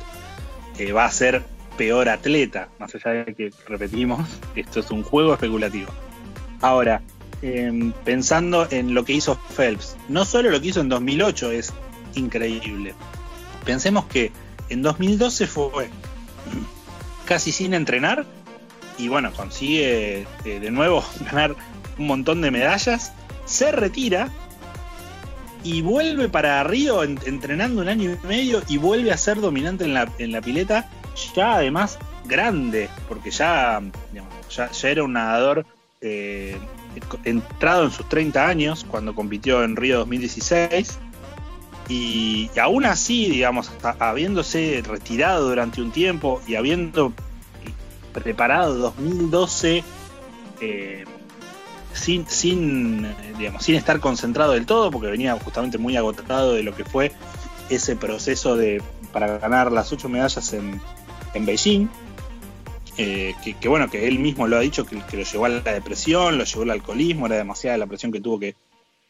eh, 0.77 0.91
va 0.91 1.05
a 1.05 1.11
ser 1.11 1.43
peor 1.77 2.09
atleta, 2.09 2.69
más 2.79 2.93
allá 2.95 3.25
de 3.25 3.33
que 3.33 3.51
repetimos, 3.67 4.27
esto 4.55 4.79
es 4.79 4.91
un 4.91 5.03
juego 5.03 5.33
especulativo. 5.33 5.89
Ahora, 6.61 7.01
em, 7.41 7.91
pensando 8.03 8.67
en 8.71 8.93
lo 8.93 9.03
que 9.03 9.13
hizo 9.13 9.37
Phelps, 9.55 9.97
no 10.07 10.25
solo 10.25 10.49
lo 10.49 10.61
que 10.61 10.67
hizo 10.67 10.81
en 10.81 10.89
2008 10.89 11.51
es 11.51 11.73
increíble. 12.15 12.93
Pensemos 13.65 14.05
que 14.05 14.31
en 14.69 14.81
2012 14.81 15.47
fue 15.47 15.89
casi 17.25 17.51
sin 17.51 17.73
entrenar 17.73 18.25
y 18.97 19.07
bueno, 19.07 19.31
consigue 19.33 20.25
eh, 20.45 20.59
de 20.59 20.71
nuevo 20.71 21.03
ganar 21.31 21.55
un 21.97 22.07
montón 22.07 22.41
de 22.41 22.51
medallas, 22.51 23.13
se 23.45 23.71
retira 23.71 24.29
y 25.63 25.81
vuelve 25.81 26.29
para 26.29 26.63
Río 26.63 27.03
entrenando 27.03 27.81
un 27.81 27.87
año 27.87 28.11
y 28.23 28.27
medio 28.27 28.61
y 28.67 28.77
vuelve 28.77 29.11
a 29.11 29.17
ser 29.17 29.41
dominante 29.41 29.83
en 29.83 29.93
la, 29.93 30.11
en 30.19 30.31
la 30.31 30.41
pileta, 30.41 30.89
ya 31.35 31.55
además 31.55 31.97
grande, 32.25 32.89
porque 33.07 33.31
ya, 33.31 33.81
ya, 34.49 34.69
era 34.83 35.03
un 35.03 35.13
nadador 35.13 35.65
eh, 36.01 36.57
entrado 37.23 37.85
en 37.85 37.91
sus 37.91 38.07
30 38.09 38.47
años 38.47 38.85
cuando 38.89 39.15
compitió 39.15 39.63
en 39.63 39.75
Río 39.75 39.99
2016. 39.99 40.99
Y, 41.87 42.49
y 42.55 42.59
aún 42.59 42.85
así, 42.85 43.29
digamos, 43.29 43.71
habiéndose 43.99 44.83
retirado 44.85 45.49
durante 45.49 45.81
un 45.81 45.91
tiempo 45.91 46.41
y 46.47 46.55
habiendo 46.55 47.13
preparado 48.13 48.75
2012 48.75 49.83
eh, 50.61 51.03
sin, 51.93 52.27
sin, 52.27 53.07
digamos, 53.37 53.63
sin 53.63 53.75
estar 53.75 53.99
concentrado 53.99 54.53
del 54.53 54.65
todo, 54.65 54.91
porque 54.91 55.07
venía 55.07 55.33
justamente 55.39 55.77
muy 55.77 55.95
agotado 55.95 56.53
de 56.53 56.63
lo 56.63 56.75
que 56.75 56.83
fue 56.83 57.11
ese 57.69 57.95
proceso 57.95 58.55
de, 58.55 58.81
para 59.13 59.37
ganar 59.37 59.71
las 59.71 59.91
ocho 59.91 60.09
medallas 60.09 60.53
en, 60.53 60.81
en 61.33 61.45
Beijing. 61.45 61.87
Eh, 62.97 63.33
que, 63.59 63.67
bueno, 63.67 63.89
que 63.89 64.07
él 64.07 64.19
mismo 64.19 64.47
lo 64.47 64.55
ha 64.55 64.61
dicho, 64.61 64.85
que, 64.85 64.95
lo 64.95 65.23
llevó 65.23 65.45
a 65.45 65.49
la 65.49 65.73
depresión, 65.73 66.37
lo 66.37 66.45
llevó 66.45 66.63
al 66.63 66.71
alcoholismo, 66.71 67.25
era 67.25 67.35
demasiada 67.35 67.77
la 67.77 67.87
presión 67.87 68.11
que 68.11 68.21
tuvo 68.21 68.39
que, 68.39 68.55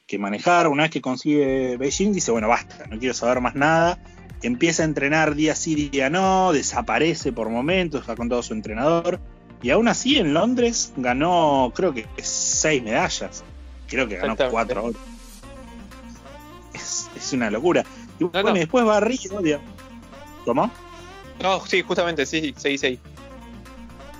que 0.06 0.20
manejar. 0.20 0.68
Una 0.68 0.84
vez 0.84 0.91
que 0.91 1.01
consigue 1.01 1.78
Beijing, 1.78 2.14
dice, 2.14 2.32
bueno, 2.32 2.47
basta, 2.47 2.86
no 2.88 2.99
quiero 2.99 3.14
saber 3.14 3.41
más 3.41 3.56
nada 3.56 3.99
empieza 4.45 4.84
a 4.84 4.86
entrenar 4.86 5.36
día 5.36 5.56
sí, 5.56 5.89
día 5.89 6.10
no, 6.10 6.51
desaparece 6.53 7.32
por 7.32 7.49
momentos, 7.49 8.01
está 8.01 8.16
con 8.16 8.30
todo 8.30 8.43
su 8.43 8.53
entrenador. 8.53 9.20
Y 9.62 9.72
aún 9.72 9.88
así 9.88 10.18
en 10.18 10.34
Londres 10.34 10.93
ganó, 10.97 11.72
creo 11.76 11.93
que 11.93 12.06
seis 12.22 12.84
medallas. 12.84 13.43
Creo 13.88 14.08
que 14.08 14.18
ganó 14.18 14.36
cuatro. 14.51 14.93
Es, 16.74 17.10
es 17.16 17.34
una 17.34 17.49
locura. 17.49 17.84
Y 18.20 18.26
bueno, 18.26 18.53
después 18.53 18.86
va 18.86 18.97
a 18.97 18.99
Río. 18.99 19.60
¿Cómo? 20.43 20.72
No, 21.41 21.66
sí, 21.66 21.82
justamente, 21.82 22.26
sí, 22.26 22.53
seis, 22.58 22.82
seis. 22.82 22.99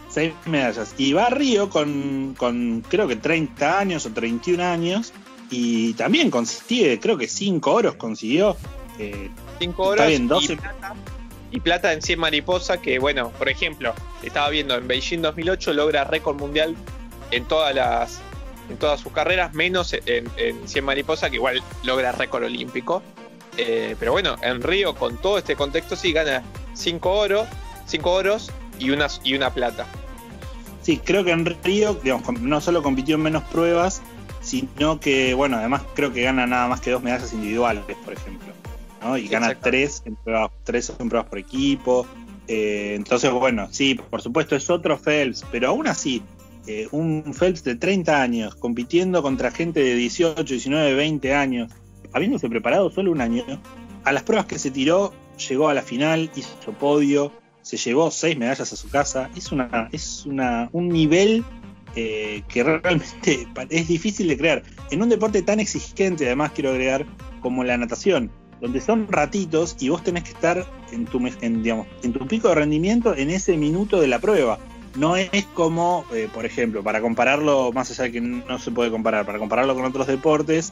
Seis 0.10 0.34
medallas. 0.46 0.96
Y 0.98 1.14
va 1.14 1.26
a 1.26 1.30
Río 1.30 1.70
con, 1.70 2.34
con 2.38 2.84
creo 2.88 3.08
que 3.08 3.18
30 3.18 3.80
años 3.80 4.06
o 4.06 4.12
31 4.12 4.64
años. 4.64 5.14
Y 5.50 5.94
también 5.94 6.32
consigue, 6.32 7.00
creo 7.00 7.18
que 7.18 7.28
cinco 7.28 7.74
oros 7.74 7.96
consiguió. 7.96 8.58
Eh, 9.00 9.30
5 9.60 9.84
horas 9.84 10.12
y, 11.52 11.60
plata, 11.60 11.94
en 11.94 12.02
100 12.02 12.20
mariposa, 12.20 12.82
que 12.82 13.00
bueno, 13.00 13.30
por 13.32 13.48
ejemplo, 13.48 13.94
estaba 14.24 14.50
viendo 14.50 14.76
en 14.76 14.88
Beijing 14.88 15.22
2008 15.22 15.74
logra 15.74 16.04
récord 16.04 16.38
mundial 16.38 16.76
en 17.32 17.46
todas 17.46 17.74
las 17.74 18.22
en 18.70 18.78
todas 18.78 19.00
sus 19.00 19.12
carreras, 19.12 19.54
menos 19.54 19.94
en, 19.94 20.28
100 20.68 20.84
mariposa, 20.84 21.30
que 21.30 21.36
igual 21.36 21.62
logra 21.84 22.12
récord 22.12 22.44
olímpico. 22.44 23.04
Eh, 23.58 23.96
pero 24.00 24.12
bueno, 24.12 24.36
en 24.42 24.62
Río, 24.62 24.96
con 24.96 25.18
todo 25.18 25.38
este 25.38 25.56
contexto, 25.56 25.96
sí 25.96 26.12
gana 26.12 26.44
5 26.74 27.12
oro, 27.12 27.48
cinco 27.86 28.12
oros 28.12 28.52
y, 28.80 28.90
unas, 28.90 29.22
y 29.24 29.36
una 29.36 29.54
plata. 29.54 29.86
Sí, 30.82 30.98
creo 30.98 31.24
que 31.24 31.32
en 31.32 31.46
Río, 31.64 31.94
digamos, 31.94 32.40
no 32.42 32.60
solo 32.60 32.84
compitió 32.84 33.16
en 33.16 33.22
menos 33.22 33.44
pruebas, 33.44 34.02
sino 34.46 35.00
que, 35.00 35.34
bueno, 35.34 35.58
además 35.58 35.82
creo 35.96 36.14
que 36.14 36.22
gana 36.22 36.46
nada 36.46 36.68
más 36.68 36.80
que 36.80 36.92
dos 36.92 37.02
medallas 37.02 37.34
individuales, 37.34 37.84
por 38.04 38.14
ejemplo. 38.14 38.54
Y 39.18 39.28
gana 39.28 39.54
tres 39.56 40.02
en, 40.06 40.16
pruebas, 40.16 40.52
tres 40.64 40.92
en 40.98 41.10
pruebas 41.10 41.30
por 41.30 41.40
equipo. 41.40 42.08
Eh, 42.48 42.94
entonces, 42.96 43.32
bueno, 43.32 43.68
sí, 43.72 43.96
por 43.96 44.22
supuesto 44.22 44.56
es 44.56 44.70
otro 44.70 44.98
Phelps, 44.98 45.46
pero 45.52 45.70
aún 45.70 45.88
así, 45.88 46.24
eh, 46.68 46.88
un 46.92 47.34
Phelps 47.38 47.64
de 47.64 47.76
30 47.76 48.22
años 48.22 48.56
compitiendo 48.56 49.22
contra 49.22 49.52
gente 49.52 49.82
de 49.82 49.96
18, 49.96 50.44
19, 50.44 50.94
20 50.94 51.34
años, 51.34 51.72
habiéndose 52.14 52.50
preparado 52.50 52.90
solo 52.90 53.12
un 53.12 53.22
año, 53.22 53.44
a 54.04 54.12
las 54.12 54.24
pruebas 54.24 54.46
que 54.46 54.60
se 54.60 54.72
tiró, 54.72 55.14
llegó 55.50 55.70
a 55.70 55.74
la 55.74 55.82
final, 55.82 56.32
hizo 56.36 56.72
podio, 56.74 57.32
se 57.62 57.78
llevó 57.78 58.12
seis 58.12 58.38
medallas 58.38 58.72
a 58.72 58.76
su 58.76 58.90
casa. 58.90 59.30
Es, 59.36 59.52
una, 59.52 59.90
es 59.92 60.26
una, 60.26 60.70
un 60.72 60.90
nivel 60.90 61.44
eh, 61.96 62.44
que 62.48 62.64
realmente 62.64 63.48
es 63.70 63.88
difícil 63.88 64.28
de 64.28 64.38
creer. 64.38 64.64
En 64.92 65.02
un 65.02 65.10
deporte 65.10 65.42
tan 65.42 65.60
exigente, 65.60 66.26
además, 66.26 66.52
quiero 66.54 66.70
agregar, 66.72 67.06
como 67.42 67.64
la 67.64 67.78
natación 67.78 68.32
donde 68.62 68.82
son 68.82 69.08
ratitos 69.10 69.76
y 69.80 69.90
vos 69.90 70.04
tenés 70.04 70.24
que 70.24 70.32
estar 70.32 70.66
en 70.92 71.06
tu, 71.06 71.20
pico 72.28 72.50
de 72.50 72.56
rendimiento 72.56 73.16
en 73.16 73.30
ese 73.30 73.58
minuto 73.58 74.00
de 74.00 74.08
la 74.08 74.20
prueba. 74.20 74.60
No 74.96 75.18
es 75.18 75.30
como, 75.54 76.06
eh, 76.14 76.30
por 76.34 76.46
ejemplo, 76.46 76.82
para 76.82 77.02
compararlo, 77.02 77.74
más 77.74 77.92
allá 77.92 78.06
de 78.06 78.12
que 78.14 78.22
no 78.22 78.58
se 78.60 78.72
puede 78.72 78.92
comparar, 78.92 79.26
para 79.26 79.40
compararlo 79.40 79.76
con 79.76 79.84
otros 79.84 80.08
deportes, 80.08 80.72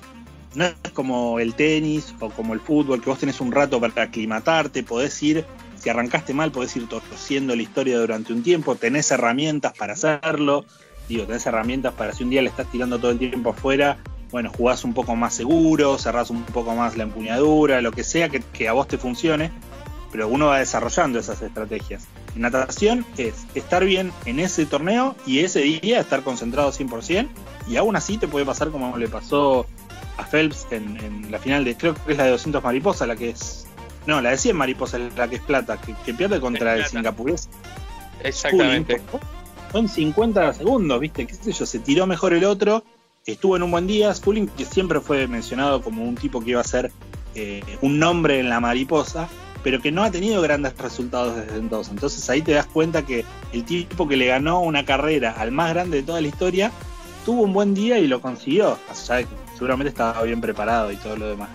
no 0.56 0.66
es 0.66 0.74
como 0.94 1.40
el 1.40 1.56
tenis 1.56 2.16
o 2.20 2.30
como 2.30 2.54
el 2.54 2.62
fútbol, 2.62 3.02
que 3.02 3.10
vos 3.10 3.20
tenés 3.20 3.42
un 3.42 3.52
rato 3.52 3.82
para 3.82 4.04
aclimatarte, 4.04 4.84
podés 4.84 5.22
ir, 5.22 5.46
si 5.78 5.90
arrancaste 5.90 6.34
mal, 6.34 6.52
podés 6.52 6.76
ir 6.78 6.88
torciendo 6.88 7.54
la 7.56 7.64
historia 7.64 8.00
durante 8.00 8.32
un 8.32 8.44
tiempo, 8.44 8.76
tenés 8.76 9.12
herramientas 9.12 9.74
para 9.78 9.94
hacerlo, 9.94 10.66
digo, 11.10 11.26
tenés 11.26 11.46
herramientas 11.46 11.94
para 11.94 12.14
si 12.14 12.24
un 12.24 12.30
día 12.30 12.42
le 12.42 12.50
estás 12.50 12.70
tirando 12.72 13.00
todo 13.00 13.12
el 13.12 13.20
tiempo 13.20 13.52
afuera, 13.52 13.98
bueno, 14.32 14.52
jugás 14.56 14.84
un 14.84 14.94
poco 14.94 15.16
más 15.16 15.36
seguro, 15.36 15.98
cerrás 16.00 16.32
un 16.32 16.44
poco 16.44 16.74
más 16.74 16.98
la 16.98 17.04
empuñadura, 17.04 17.82
lo 17.82 17.92
que 17.92 18.04
sea 18.04 18.30
que, 18.30 18.68
a 18.68 18.74
vos 18.74 18.88
te 18.88 18.98
funcione, 18.98 19.52
pero 20.12 20.28
uno 20.28 20.48
va 20.48 20.60
desarrollando 20.60 21.20
esas 21.20 21.42
estrategias. 21.44 22.08
natación 22.36 23.06
es 23.18 23.46
estar 23.54 23.86
bien 23.86 24.12
en 24.26 24.40
ese 24.40 24.66
torneo 24.66 25.16
y 25.28 25.40
ese 25.40 25.62
día 25.62 26.00
estar 26.00 26.24
concentrado 26.24 26.72
100% 26.72 27.28
y 27.68 27.76
aún 27.78 27.96
así 27.96 28.18
te 28.18 28.28
puede 28.28 28.44
pasar 28.44 28.72
como 28.72 28.98
le 28.98 29.08
pasó 29.08 29.68
a 30.18 30.26
Phelps 30.26 30.66
en, 30.72 31.32
la 31.32 31.38
final 31.38 31.64
de, 31.64 31.76
creo 31.76 31.94
que 31.94 32.12
es 32.12 32.18
la 32.18 32.26
de 32.26 32.32
200 32.32 32.64
mariposas, 32.64 33.08
la 33.08 33.16
que 33.16 33.30
es, 33.30 33.68
no, 34.08 34.20
la 34.20 34.32
de 34.32 34.38
100 34.38 34.56
mariposas, 34.56 35.02
la 35.16 35.28
que 35.28 35.36
es 35.36 35.42
plata, 35.42 35.80
que, 35.80 36.14
pierde 36.14 36.40
contra 36.40 36.76
el 36.76 36.86
singapurés. 36.86 37.50
Exactamente. 38.24 39.00
Son 39.74 39.90
50 39.90 40.54
segundos, 40.54 41.00
¿viste? 41.00 41.26
¿Qué 41.26 41.34
sé 41.34 41.52
yo? 41.52 41.66
Se 41.66 41.80
tiró 41.80 42.06
mejor 42.06 42.34
el 42.34 42.46
otro, 42.46 42.84
estuvo 43.26 43.56
en 43.58 43.64
un 43.64 43.72
buen 43.72 43.88
día. 43.88 44.14
Schooling, 44.14 44.46
que 44.46 44.66
siempre 44.66 45.00
fue 45.00 45.28
mencionado 45.28 45.82
como 45.82 46.04
un 46.04 46.14
tipo 46.14 46.42
que 46.42 46.52
iba 46.52 46.62
a 46.62 46.64
ser 46.64 46.92
eh, 47.34 47.64
un 47.82 47.98
nombre 47.98 48.40
en 48.40 48.50
la 48.50 48.60
mariposa, 48.60 49.28
pero 49.64 49.82
que 49.82 49.92
no 49.92 50.04
ha 50.04 50.12
tenido 50.12 50.44
grandes 50.44 50.78
resultados 50.78 51.36
desde 51.38 51.58
entonces. 51.58 51.92
Entonces 51.92 52.30
ahí 52.30 52.44
te 52.44 52.52
das 52.52 52.68
cuenta 52.68 53.04
que 53.04 53.26
el 53.52 53.66
tipo 53.66 54.08
que 54.08 54.16
le 54.16 54.28
ganó 54.28 54.62
una 54.62 54.86
carrera 54.86 55.32
al 55.32 55.52
más 55.52 55.74
grande 55.74 55.98
de 55.98 56.04
toda 56.04 56.22
la 56.22 56.28
historia 56.28 56.72
tuvo 57.26 57.42
un 57.42 57.54
buen 57.54 57.74
día 57.74 57.98
y 57.98 58.06
lo 58.06 58.22
consiguió. 58.22 58.78
seguramente 59.54 59.90
estaba 59.90 60.22
bien 60.22 60.40
preparado 60.40 60.92
y 60.92 60.98
todo 60.98 61.16
lo 61.16 61.30
demás. 61.30 61.50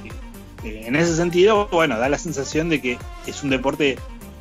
Eh, 0.64 0.82
en 0.86 0.96
ese 0.96 1.14
sentido, 1.14 1.68
bueno, 1.70 1.96
da 1.96 2.08
la 2.08 2.18
sensación 2.18 2.68
de 2.68 2.80
que 2.80 2.98
es 3.28 3.44
un 3.44 3.50
deporte 3.50 3.96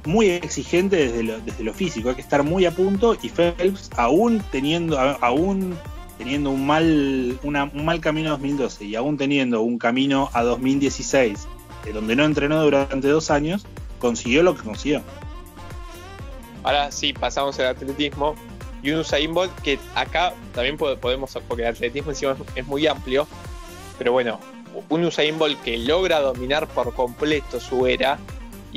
muy 0.07 0.29
exigente 0.29 0.95
desde 0.95 1.23
lo, 1.23 1.39
desde 1.39 1.63
lo 1.63 1.73
físico, 1.73 2.09
hay 2.09 2.15
que 2.15 2.21
estar 2.21 2.43
muy 2.43 2.65
a 2.65 2.71
punto 2.71 3.15
y 3.21 3.29
Phelps 3.29 3.89
aún 3.95 4.41
teniendo, 4.51 4.99
aún 4.99 5.77
teniendo 6.17 6.49
un 6.49 6.65
mal, 6.65 7.39
un 7.43 7.85
mal 7.85 7.99
camino 8.01 8.29
a 8.29 8.31
2012 8.31 8.85
y 8.85 8.95
aún 8.95 9.17
teniendo 9.17 9.61
un 9.61 9.77
camino 9.77 10.29
a 10.33 10.41
2016 10.43 11.47
donde 11.91 12.15
no 12.15 12.25
entrenó 12.25 12.61
durante 12.61 13.07
dos 13.07 13.31
años, 13.31 13.65
consiguió 13.99 14.43
lo 14.43 14.55
que 14.55 14.63
consiguió. 14.63 15.01
Ahora 16.63 16.91
sí, 16.91 17.13
pasamos 17.13 17.59
al 17.59 17.67
atletismo. 17.67 18.35
Y 18.83 18.91
un 18.91 18.99
Usain 18.99 19.33
Bolt 19.33 19.53
que 19.61 19.79
acá 19.95 20.33
también 20.53 20.77
podemos, 20.77 21.37
porque 21.47 21.63
el 21.63 21.69
atletismo 21.69 22.11
encima 22.11 22.35
es 22.55 22.67
muy 22.67 22.85
amplio, 22.85 23.27
pero 23.97 24.11
bueno, 24.11 24.39
un 24.89 25.03
Usain 25.03 25.37
Bolt 25.39 25.59
que 25.63 25.79
logra 25.79 26.19
dominar 26.19 26.67
por 26.67 26.93
completo 26.93 27.59
su 27.59 27.87
era 27.87 28.19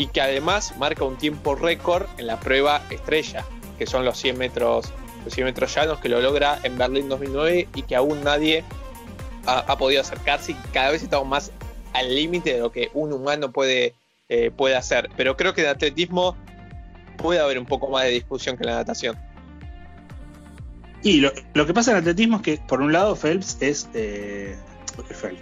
y 0.00 0.06
que 0.06 0.22
además 0.22 0.74
marca 0.78 1.04
un 1.04 1.16
tiempo 1.16 1.54
récord 1.54 2.06
en 2.16 2.26
la 2.26 2.40
prueba 2.40 2.82
estrella, 2.88 3.44
que 3.78 3.86
son 3.86 4.06
los 4.06 4.16
100 4.18 4.38
metros, 4.38 4.90
los 5.26 5.34
100 5.34 5.44
metros 5.44 5.74
llanos, 5.74 6.00
que 6.00 6.08
lo 6.08 6.22
logra 6.22 6.58
en 6.62 6.78
Berlín 6.78 7.10
2009 7.10 7.68
y 7.74 7.82
que 7.82 7.96
aún 7.96 8.24
nadie 8.24 8.64
ha, 9.44 9.76
podido 9.76 10.00
acercarse 10.00 10.52
y 10.52 10.54
cada 10.72 10.92
vez 10.92 11.02
estamos 11.02 11.28
más 11.28 11.52
al 11.92 12.14
límite 12.14 12.54
de 12.54 12.60
lo 12.60 12.72
que 12.72 12.90
un 12.94 13.12
humano 13.12 13.52
puede, 13.52 13.92
eh, 14.30 14.50
puede 14.50 14.74
hacer. 14.74 15.10
Pero 15.18 15.36
creo 15.36 15.52
que 15.52 15.60
en 15.60 15.68
atletismo 15.68 16.34
puede 17.18 17.38
haber 17.38 17.58
un 17.58 17.66
poco 17.66 17.90
más 17.90 18.04
de 18.04 18.10
discusión 18.10 18.56
que 18.56 18.62
en 18.62 18.70
la 18.70 18.76
natación. 18.76 19.18
Y 21.02 21.20
lo, 21.20 21.66
que 21.66 21.74
pasa 21.74 21.90
en 21.90 21.98
atletismo 21.98 22.36
es 22.36 22.42
que, 22.42 22.56
por 22.56 22.80
un 22.80 22.94
lado, 22.94 23.16
Phelps 23.16 23.58
es. 23.60 23.90
Eh, 23.92 24.56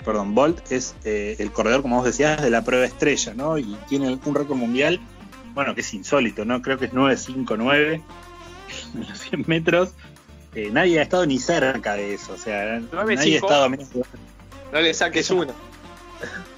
Perdón, 0.05 0.35
Bolt 0.35 0.73
es 0.73 0.95
eh, 1.05 1.37
el 1.39 1.53
corredor, 1.53 1.83
como 1.83 1.97
vos 1.97 2.05
decías, 2.05 2.41
de 2.43 2.51
la 2.51 2.65
prueba 2.65 2.85
estrella, 2.87 3.35
¿no? 3.35 3.59
Y 3.59 3.77
tiene 3.89 4.19
un 4.25 4.35
récord 4.35 4.57
mundial, 4.57 5.01
bueno, 5.55 5.75
que 5.75 5.81
es 5.81 5.95
insólito, 5.95 6.45
¿no? 6.45 6.63
Creo 6.63 6.79
que 6.79 6.87
es 6.87 6.93
9.59 6.93 8.03
en 8.95 9.09
los 9.09 9.19
100 9.19 9.45
metros. 9.47 9.91
nadie 10.73 10.99
ha 10.99 11.03
estado 11.03 11.27
ni 11.27 11.39
cerca 11.39 11.95
de 11.95 12.15
eso, 12.15 12.33
o 12.35 12.39
sea, 12.39 12.81
nadie 12.93 13.35
ha 13.35 13.39
estado 13.39 13.69
No 13.69 14.81
le 14.81 14.95
saques 14.95 15.31
uno. 15.31 15.53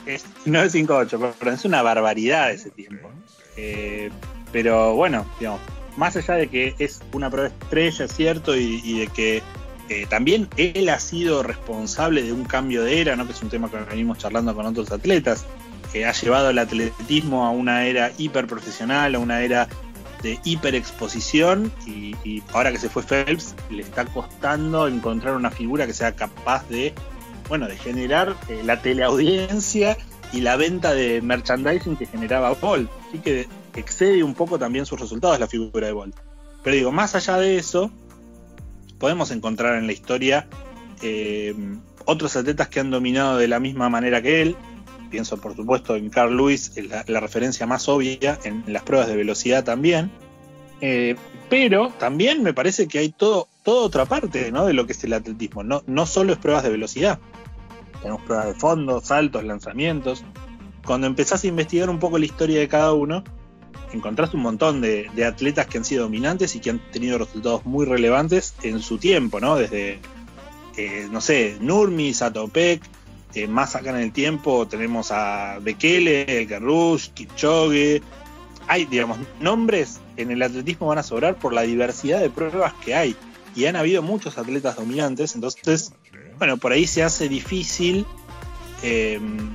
Es 0.06 0.24
958, 0.46 1.34
pero 1.38 1.52
es 1.52 1.64
una 1.64 1.82
barbaridad 1.82 2.50
ese 2.50 2.70
tiempo. 2.70 3.10
Eh, 3.56 4.10
pero 4.52 4.94
bueno, 4.94 5.26
digamos, 5.38 5.60
más 5.96 6.16
allá 6.16 6.34
de 6.34 6.48
que 6.48 6.74
es 6.78 7.00
una 7.12 7.30
prueba 7.30 7.48
estrella, 7.48 8.08
cierto, 8.08 8.56
y, 8.56 9.00
de 9.00 9.06
que 9.08 9.42
eh, 9.90 10.06
también 10.08 10.48
él 10.56 10.88
ha 10.88 10.98
sido 10.98 11.42
responsable 11.42 12.22
de 12.22 12.32
un 12.32 12.44
cambio 12.44 12.84
de 12.84 13.00
era, 13.00 13.16
¿no? 13.16 13.26
que 13.26 13.32
es 13.32 13.42
un 13.42 13.48
tema 13.50 13.70
que 13.70 13.76
venimos 13.76 14.18
charlando 14.18 14.54
con 14.54 14.66
otros 14.66 14.90
atletas, 14.92 15.44
que 15.92 16.06
ha 16.06 16.12
llevado 16.12 16.50
el 16.50 16.58
atletismo 16.58 17.44
a 17.44 17.50
una 17.50 17.86
era 17.86 18.12
hiper 18.16 18.46
profesional, 18.46 19.14
a 19.14 19.18
una 19.18 19.42
era 19.42 19.68
de 20.22 20.38
hiperexposición 20.44 21.72
y, 21.86 22.14
y 22.24 22.42
ahora 22.52 22.70
que 22.70 22.78
se 22.78 22.88
fue 22.88 23.02
Phelps 23.02 23.54
le 23.70 23.82
está 23.82 24.04
costando 24.04 24.86
encontrar 24.86 25.34
una 25.34 25.50
figura 25.50 25.86
que 25.86 25.94
sea 25.94 26.14
capaz 26.14 26.68
de 26.68 26.94
bueno, 27.50 27.66
de 27.66 27.76
generar 27.76 28.36
eh, 28.48 28.62
la 28.64 28.80
teleaudiencia 28.80 29.98
y 30.32 30.40
la 30.40 30.56
venta 30.56 30.94
de 30.94 31.20
merchandising 31.20 31.96
que 31.96 32.06
generaba 32.06 32.52
Bolt. 32.52 32.88
Así 33.08 33.18
que 33.18 33.48
excede 33.74 34.22
un 34.22 34.34
poco 34.34 34.58
también 34.58 34.86
sus 34.86 35.00
resultados 35.00 35.38
la 35.40 35.48
figura 35.48 35.88
de 35.88 35.92
Bolt. 35.92 36.14
Pero 36.62 36.76
digo, 36.76 36.92
más 36.92 37.16
allá 37.16 37.38
de 37.38 37.56
eso, 37.56 37.90
podemos 39.00 39.32
encontrar 39.32 39.74
en 39.76 39.88
la 39.88 39.92
historia 39.92 40.46
eh, 41.02 41.54
otros 42.04 42.36
atletas 42.36 42.68
que 42.68 42.78
han 42.78 42.90
dominado 42.90 43.36
de 43.36 43.48
la 43.48 43.58
misma 43.58 43.88
manera 43.88 44.22
que 44.22 44.42
él. 44.42 44.56
Pienso, 45.10 45.38
por 45.38 45.56
supuesto, 45.56 45.96
en 45.96 46.08
Carl 46.08 46.36
Lewis, 46.36 46.72
la, 46.88 47.04
la 47.08 47.18
referencia 47.18 47.66
más 47.66 47.88
obvia, 47.88 48.38
en, 48.44 48.62
las 48.68 48.84
pruebas 48.84 49.08
de 49.08 49.16
velocidad 49.16 49.64
también. 49.64 50.12
Eh, 50.80 51.16
pero 51.48 51.92
también 51.98 52.44
me 52.44 52.54
parece 52.54 52.86
que 52.86 53.00
hay 53.00 53.08
todo, 53.08 53.48
toda 53.64 53.84
otra 53.84 54.04
parte 54.04 54.52
¿no? 54.52 54.66
de 54.66 54.72
lo 54.72 54.86
que 54.86 54.92
es 54.92 55.02
el 55.02 55.14
atletismo. 55.14 55.64
No, 55.64 55.82
no 55.88 56.06
solo 56.06 56.32
es 56.32 56.38
pruebas 56.38 56.62
de 56.62 56.70
velocidad 56.70 57.18
tenemos 58.00 58.22
pruebas 58.22 58.46
de 58.46 58.54
fondo, 58.54 59.00
saltos, 59.00 59.44
lanzamientos. 59.44 60.24
Cuando 60.84 61.06
empezás 61.06 61.44
a 61.44 61.46
investigar 61.46 61.90
un 61.90 61.98
poco 61.98 62.18
la 62.18 62.24
historia 62.24 62.58
de 62.58 62.68
cada 62.68 62.92
uno, 62.92 63.22
encontraste 63.92 64.36
un 64.36 64.42
montón 64.42 64.80
de, 64.80 65.10
atletas 65.24 65.66
que 65.66 65.78
han 65.78 65.84
sido 65.84 66.04
dominantes 66.04 66.54
y 66.54 66.60
que 66.60 66.70
han 66.70 66.78
tenido 66.90 67.18
resultados 67.18 67.64
muy 67.64 67.86
relevantes 67.86 68.54
en 68.62 68.80
su 68.80 68.98
tiempo, 68.98 69.40
¿no? 69.40 69.56
Desde, 69.56 69.98
eh, 70.76 71.08
no 71.10 71.20
sé, 71.20 71.56
Nurmi, 71.60 72.14
Satopek, 72.14 72.82
eh, 73.34 73.46
más 73.46 73.76
acá 73.76 73.90
en 73.90 73.96
el 73.96 74.12
tiempo 74.12 74.66
tenemos 74.66 75.10
a 75.12 75.58
Bekele, 75.60 76.42
El 76.42 76.60
Rush, 76.60 77.10
Kipchoge. 77.10 78.02
Hay, 78.66 78.84
digamos, 78.86 79.18
nombres 79.40 80.00
en 80.16 80.30
el 80.30 80.42
atletismo 80.42 80.88
van 80.88 80.98
a 80.98 81.02
sobrar 81.02 81.36
por 81.36 81.52
la 81.52 81.62
diversidad 81.62 82.20
de 82.20 82.30
pruebas 82.30 82.72
que 82.84 82.94
hay. 82.94 83.16
Y 83.54 83.66
han 83.66 83.76
habido 83.76 84.02
muchos 84.02 84.38
atletas 84.38 84.76
dominantes, 84.76 85.34
entonces 85.34 85.92
bueno, 86.40 86.56
por 86.56 86.72
ahí 86.72 86.86
se 86.86 87.02
hace 87.02 87.28
difícil 87.28 88.06
em, 88.82 89.50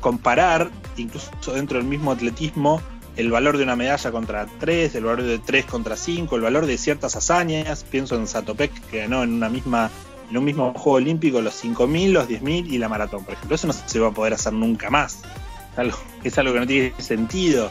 comparar, 0.00 0.70
incluso 0.96 1.52
dentro 1.52 1.76
del 1.78 1.86
mismo 1.86 2.10
atletismo, 2.10 2.80
el 3.16 3.30
valor 3.30 3.58
de 3.58 3.64
una 3.64 3.76
medalla 3.76 4.10
contra 4.10 4.46
tres, 4.58 4.94
el 4.94 5.04
valor 5.04 5.22
de 5.22 5.38
tres 5.38 5.66
contra 5.66 5.96
cinco, 5.96 6.36
el 6.36 6.42
valor 6.42 6.66
de 6.66 6.78
ciertas 6.78 7.16
hazañas. 7.16 7.84
Pienso 7.84 8.16
en 8.16 8.26
Satopek, 8.26 8.72
que 8.90 9.00
ganó 9.00 9.22
en 9.22 9.32
una 9.34 9.48
misma 9.48 9.90
en 10.30 10.38
un 10.38 10.44
mismo 10.44 10.72
juego 10.72 10.96
olímpico 10.96 11.42
los 11.42 11.62
5.000, 11.62 12.10
los 12.10 12.26
10.000 12.26 12.66
y 12.66 12.78
la 12.78 12.88
maratón, 12.88 13.22
por 13.22 13.34
ejemplo. 13.34 13.54
Eso 13.54 13.66
no 13.66 13.74
se 13.74 13.98
va 13.98 14.08
a 14.08 14.12
poder 14.12 14.32
hacer 14.32 14.54
nunca 14.54 14.88
más. 14.88 15.18
Es 16.24 16.38
algo, 16.38 16.54
que 16.54 16.60
no 16.60 16.66
tiene 16.66 16.94
sentido. 16.98 17.70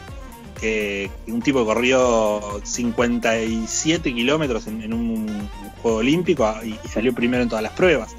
que 0.60 1.10
un 1.26 1.42
tipo 1.42 1.64
corrió 1.64 2.60
57 2.62 4.14
kilómetros 4.14 4.68
en, 4.68 4.92
un 4.92 5.48
Juego 5.82 5.98
Olímpico 5.98 6.54
y, 6.62 6.78
salió 6.88 7.12
primero 7.12 7.42
en 7.42 7.48
todas 7.48 7.64
las 7.64 7.72
pruebas. 7.72 8.14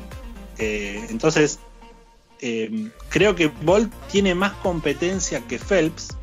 Eh, 0.57 1.07
entonces, 1.09 1.59
eh, 2.41 2.89
creo 3.07 3.35
que 3.35 3.47
Bolt 3.47 3.93
tiene 4.11 4.35
más 4.35 4.51
competencia 4.55 5.39
que 5.47 5.57
Phelps 5.57 6.17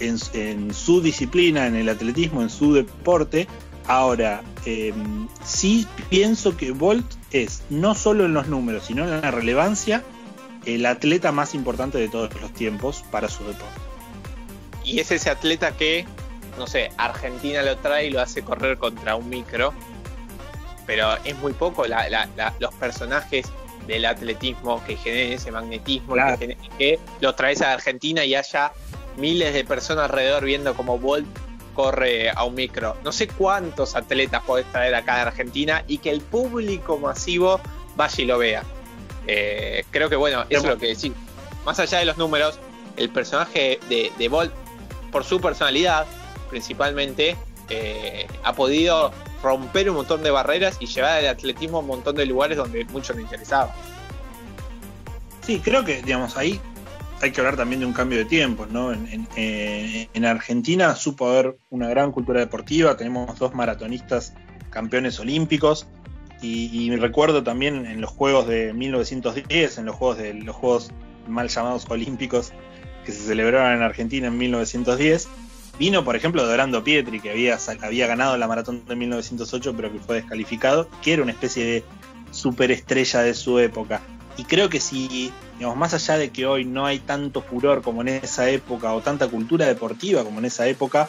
en, 0.00 0.74
su 0.74 1.00
disciplina, 1.00 1.66
en 1.66 1.76
el 1.76 1.88
atletismo, 1.88 2.42
en 2.42 2.50
su 2.50 2.74
deporte. 2.74 3.48
Ahora, 3.86 4.42
eh, 4.66 4.92
sí 5.44 5.86
pienso 6.10 6.56
que 6.56 6.72
Bolt 6.72 7.06
es, 7.30 7.62
no 7.70 7.94
solo 7.94 8.26
en 8.26 8.34
los 8.34 8.48
números, 8.48 8.84
sino 8.86 9.04
en 9.04 9.20
la 9.22 9.30
relevancia, 9.30 10.04
el 10.66 10.84
atleta 10.84 11.32
más 11.32 11.54
importante 11.54 11.98
de 11.98 12.08
todos 12.08 12.34
los 12.40 12.52
tiempos 12.52 13.04
para 13.10 13.28
su 13.28 13.44
deporte. 13.44 13.80
Y 14.84 15.00
es 15.00 15.10
ese 15.10 15.30
atleta 15.30 15.76
que, 15.76 16.06
no 16.58 16.66
sé, 16.66 16.90
Argentina 16.96 17.62
lo 17.62 17.76
trae 17.78 18.06
y 18.06 18.10
lo 18.10 18.20
hace 18.20 18.42
correr 18.42 18.78
contra 18.78 19.16
un 19.16 19.28
micro 19.28 19.72
pero 20.88 21.22
es 21.22 21.36
muy 21.36 21.52
poco 21.52 21.84
los 21.86 22.74
personajes 22.76 23.46
del 23.86 24.06
atletismo 24.06 24.82
que 24.86 24.96
generen 24.96 25.34
ese 25.34 25.52
magnetismo, 25.52 26.14
que, 26.78 26.98
los 27.20 27.36
traes 27.36 27.60
a 27.60 27.74
Argentina 27.74 28.24
y 28.24 28.34
haya 28.34 28.72
miles 29.18 29.52
de 29.52 29.64
personas 29.64 30.04
alrededor 30.04 30.44
viendo 30.44 30.74
cómo 30.74 30.98
Bolt 30.98 31.26
corre 31.74 32.30
a 32.30 32.44
un 32.44 32.54
micro. 32.54 32.96
No 33.04 33.12
sé 33.12 33.28
cuántos 33.28 33.94
atletas 33.94 34.42
podés 34.42 34.66
traer 34.72 34.94
acá 34.94 35.16
de 35.16 35.20
Argentina 35.22 35.84
y 35.86 35.98
que 35.98 36.10
el 36.10 36.20
público 36.20 36.98
masivo 36.98 37.60
vaya 37.96 38.22
y 38.22 38.26
lo 38.26 38.38
vea. 38.38 38.64
Eh, 39.26 39.84
creo 39.90 40.08
que 40.08 40.16
bueno, 40.16 40.44
eso 40.48 40.62
es 40.62 40.68
lo 40.68 40.78
que 40.78 40.88
decís. 40.88 41.12
Más 41.64 41.78
allá 41.78 41.98
de 41.98 42.06
los 42.06 42.16
números, 42.16 42.58
el 42.96 43.10
personaje 43.10 43.78
de, 43.88 44.28
Bolt, 44.28 44.52
por 45.12 45.24
su 45.24 45.40
personalidad 45.40 46.06
principalmente, 46.50 47.36
eh, 47.68 48.26
ha 48.42 48.54
podido 48.54 49.12
romper 49.42 49.90
un 49.90 49.96
montón 49.96 50.22
de 50.22 50.30
barreras 50.30 50.78
y 50.80 50.86
llevar 50.86 51.18
al 51.18 51.28
atletismo 51.28 51.78
a 51.78 51.80
un 51.80 51.86
montón 51.86 52.16
de 52.16 52.26
lugares 52.26 52.56
donde 52.56 52.84
mucho 52.86 53.12
le 53.12 53.22
interesaba. 53.22 53.72
Sí, 55.42 55.60
creo 55.60 55.84
que, 55.84 56.02
digamos, 56.02 56.36
ahí 56.36 56.60
hay 57.20 57.32
que 57.32 57.40
hablar 57.40 57.56
también 57.56 57.80
de 57.80 57.86
un 57.86 57.92
cambio 57.92 58.18
de 58.18 58.24
tiempos, 58.24 58.70
¿no? 58.70 58.92
En, 58.92 59.26
eh, 59.36 60.08
Argentina 60.24 60.94
supo 60.94 61.28
haber 61.28 61.58
una 61.70 61.88
gran 61.88 62.12
cultura 62.12 62.40
deportiva, 62.40 62.96
tenemos 62.96 63.38
dos 63.38 63.54
maratonistas 63.54 64.34
campeones 64.70 65.18
olímpicos, 65.20 65.86
Y, 66.40 66.94
recuerdo 66.96 67.42
también 67.42 67.84
en 67.84 68.00
los 68.00 68.10
juegos 68.10 68.46
de 68.46 68.72
1910, 68.72 69.78
en 69.78 69.86
los 69.86 69.96
juegos 69.96 70.18
de 70.18 70.34
los 70.34 70.54
juegos 70.54 70.92
mal 71.26 71.48
llamados 71.48 71.84
olímpicos 71.90 72.52
que 73.04 73.10
se 73.10 73.22
celebraron 73.22 73.72
en 73.72 73.82
Argentina 73.82 74.28
en 74.28 74.38
1910, 74.38 75.26
vino 75.80 76.04
por 76.04 76.14
ejemplo 76.14 76.46
Dorando 76.46 76.84
Pietri, 76.84 77.18
que 77.18 77.30
había 77.32 78.06
ganado 78.06 78.36
la 78.36 78.46
maratón 78.46 78.84
de 78.86 78.94
1908 78.94 79.74
pero 79.76 79.92
que 79.92 79.98
fue 79.98 80.16
descalificado, 80.16 80.88
que 81.02 81.14
era 81.14 81.24
una 81.24 81.32
especie 81.32 81.64
de 81.64 81.84
superestrella 82.30 83.22
de 83.22 83.34
su 83.34 83.58
época. 83.58 84.00
Y 84.38 84.44
creo 84.44 84.70
que 84.70 84.80
si, 84.80 85.32
digamos, 85.58 85.76
más 85.76 85.94
allá 85.94 86.16
de 86.16 86.30
que 86.30 86.46
hoy 86.46 86.64
no 86.64 86.86
hay 86.86 87.00
tanto 87.00 87.42
furor 87.42 87.82
como 87.82 88.02
en 88.02 88.08
esa 88.08 88.48
época, 88.48 88.94
o 88.94 89.00
tanta 89.00 89.26
cultura 89.26 89.66
deportiva 89.66 90.22
como 90.22 90.38
en 90.38 90.44
esa 90.44 90.68
época, 90.68 91.08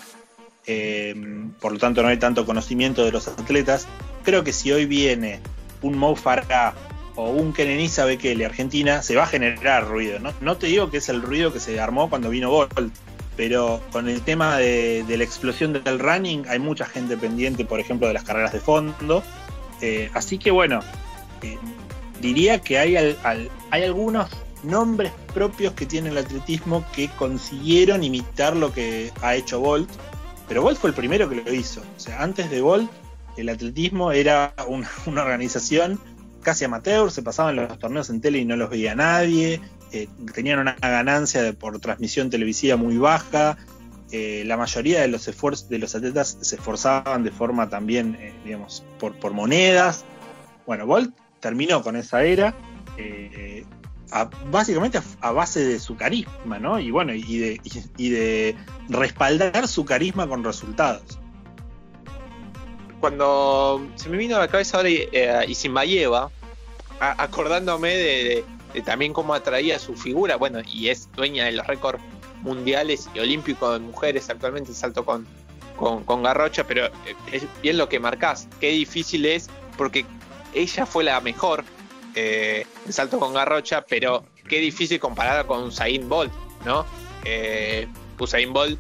eh, 0.65 1.15
por 1.61 1.71
lo 1.71 1.77
tanto 1.77 2.01
no 2.01 2.09
hay 2.09 2.17
tanto 2.17 2.45
conocimiento 2.45 3.05
de 3.05 3.11
los 3.11 3.27
atletas, 3.27 3.87
creo 4.23 4.43
que 4.43 4.51
si 4.51 4.71
hoy 4.71 4.87
viene 4.87 5.39
un 5.83 5.95
Mo 5.97 6.15
Farah 6.15 6.73
o 7.15 7.29
un 7.29 7.53
Kenenisa 7.53 8.03
Bekele 8.05 8.45
Argentina, 8.45 9.03
se 9.03 9.15
va 9.15 9.23
a 9.23 9.27
generar 9.27 9.87
ruido. 9.87 10.19
¿no? 10.19 10.33
no 10.41 10.57
te 10.57 10.65
digo 10.65 10.89
que 10.89 10.97
es 10.97 11.07
el 11.09 11.21
ruido 11.21 11.53
que 11.53 11.59
se 11.59 11.79
armó 11.79 12.09
cuando 12.09 12.31
vino 12.31 12.49
Bolt, 12.49 12.91
pero 13.37 13.81
con 13.91 14.09
el 14.09 14.21
tema 14.21 14.57
de, 14.57 15.05
la 15.07 15.23
explosión 15.23 15.71
del 15.71 15.99
running 15.99 16.45
hay 16.47 16.59
mucha 16.59 16.85
gente 16.85 17.15
pendiente, 17.15 17.63
por 17.63 17.79
ejemplo, 17.79 18.07
de 18.07 18.13
las 18.13 18.23
carreras 18.23 18.53
de 18.53 18.59
fondo. 18.59 19.23
Eh, 19.81 20.09
así 20.13 20.37
que 20.37 20.51
bueno, 20.51 20.81
eh, 21.41 21.57
diría 22.21 22.59
que 22.59 22.77
hay, 22.77 23.17
algunos 23.71 24.29
nombres 24.63 25.11
propios 25.33 25.73
que 25.73 25.85
tiene 25.85 26.09
el 26.09 26.17
atletismo 26.17 26.85
que 26.93 27.09
consiguieron 27.17 28.03
imitar 28.03 28.55
lo 28.55 28.73
que 28.73 29.11
ha 29.21 29.35
hecho 29.35 29.59
Bolt, 29.59 29.89
pero 30.47 30.61
Bolt 30.61 30.77
fue 30.77 30.89
el 30.89 30.95
primero 30.95 31.29
que 31.29 31.35
lo 31.35 31.53
hizo. 31.53 31.81
O 31.95 31.99
sea, 31.99 32.21
antes 32.21 32.49
de 32.49 32.61
Bolt, 32.61 32.89
el 33.37 33.49
atletismo 33.49 34.11
era 34.11 34.53
una, 34.67 34.89
organización 35.21 35.99
casi 36.41 36.65
amateur, 36.65 37.11
se 37.11 37.21
pasaban 37.21 37.55
los 37.57 37.79
torneos 37.79 38.09
en 38.09 38.21
tele 38.21 38.39
y 38.39 38.45
no 38.45 38.55
los 38.55 38.69
veía 38.69 38.95
nadie, 38.95 39.61
eh, 39.91 40.07
tenían 40.33 40.59
una 40.59 40.75
ganancia 40.81 41.53
por 41.53 41.79
transmisión 41.79 42.29
televisiva 42.29 42.77
muy 42.77 42.97
baja, 42.97 43.57
eh, 44.11 44.43
la 44.45 44.57
mayoría 44.57 45.01
de 45.01 45.07
los 45.07 45.27
esfuerzos 45.27 45.69
de 45.69 45.77
los 45.77 45.93
atletas 45.93 46.37
se 46.41 46.55
esforzaban 46.55 47.23
de 47.23 47.31
forma 47.31 47.69
también, 47.69 48.15
eh, 48.19 48.33
digamos, 48.43 48.83
por, 48.99 49.13
por 49.15 49.33
monedas. 49.33 50.03
Bueno, 50.65 50.87
Bolt 50.87 51.13
terminó 51.39 51.81
con 51.81 51.95
esa 51.95 52.23
era, 52.23 52.53
eh, 52.97 53.65
básicamente 54.51 54.99
a, 55.21 55.31
base 55.31 55.63
de 55.65 55.79
su 55.79 55.95
carisma, 55.95 56.59
¿no? 56.59 56.79
Y 56.79 56.91
bueno, 56.91 57.13
y 57.13 57.37
de, 57.37 57.61
y, 57.97 58.09
de 58.09 58.55
respaldar 58.89 59.67
su 59.67 59.85
carisma 59.85 60.27
con 60.27 60.43
resultados. 60.43 61.19
Cuando 62.99 63.87
se 63.95 64.09
me 64.09 64.17
vino 64.17 64.35
a 64.35 64.39
la 64.39 64.47
cabeza 64.47 64.77
ahora 64.77 64.89
eh, 64.89 65.45
Isimbayeva, 65.47 66.31
acordándome 66.99 67.95
de, 67.95 68.45
también 68.83 69.13
cómo 69.13 69.33
atraía 69.33 69.79
su 69.79 69.95
figura, 69.95 70.35
bueno, 70.35 70.59
y 70.65 70.89
es 70.89 71.09
dueña 71.13 71.45
de 71.45 71.53
los 71.53 71.65
récords 71.65 72.01
mundiales 72.41 73.09
y 73.13 73.19
olímpicos 73.19 73.73
de 73.73 73.79
mujeres 73.79 74.29
actualmente, 74.29 74.73
salto 74.73 75.05
con, 75.05 75.25
con, 75.77 76.03
con 76.03 76.23
Garrocha, 76.23 76.65
pero 76.65 76.87
eh, 76.87 77.15
es 77.31 77.43
bien 77.61 77.77
lo 77.77 77.87
que 77.87 77.99
marcás, 77.99 78.47
qué 78.59 78.69
difícil 78.69 79.25
es, 79.25 79.49
porque 79.77 80.05
ella 80.53 80.85
fue 80.85 81.03
la 81.03 81.19
mejor 81.21 81.63
eh, 82.15 82.65
en 82.85 82.93
salto 82.93 83.19
con 83.19 83.33
garrocha, 83.33 83.85
pero 83.87 84.23
qué 84.47 84.59
difícil 84.59 84.99
compararla 84.99 85.45
con 85.45 85.63
Usain 85.63 86.07
Bolt, 86.09 86.33
¿no? 86.65 86.85
Eh, 87.23 87.87
Usain 88.17 88.51
Bolt 88.51 88.79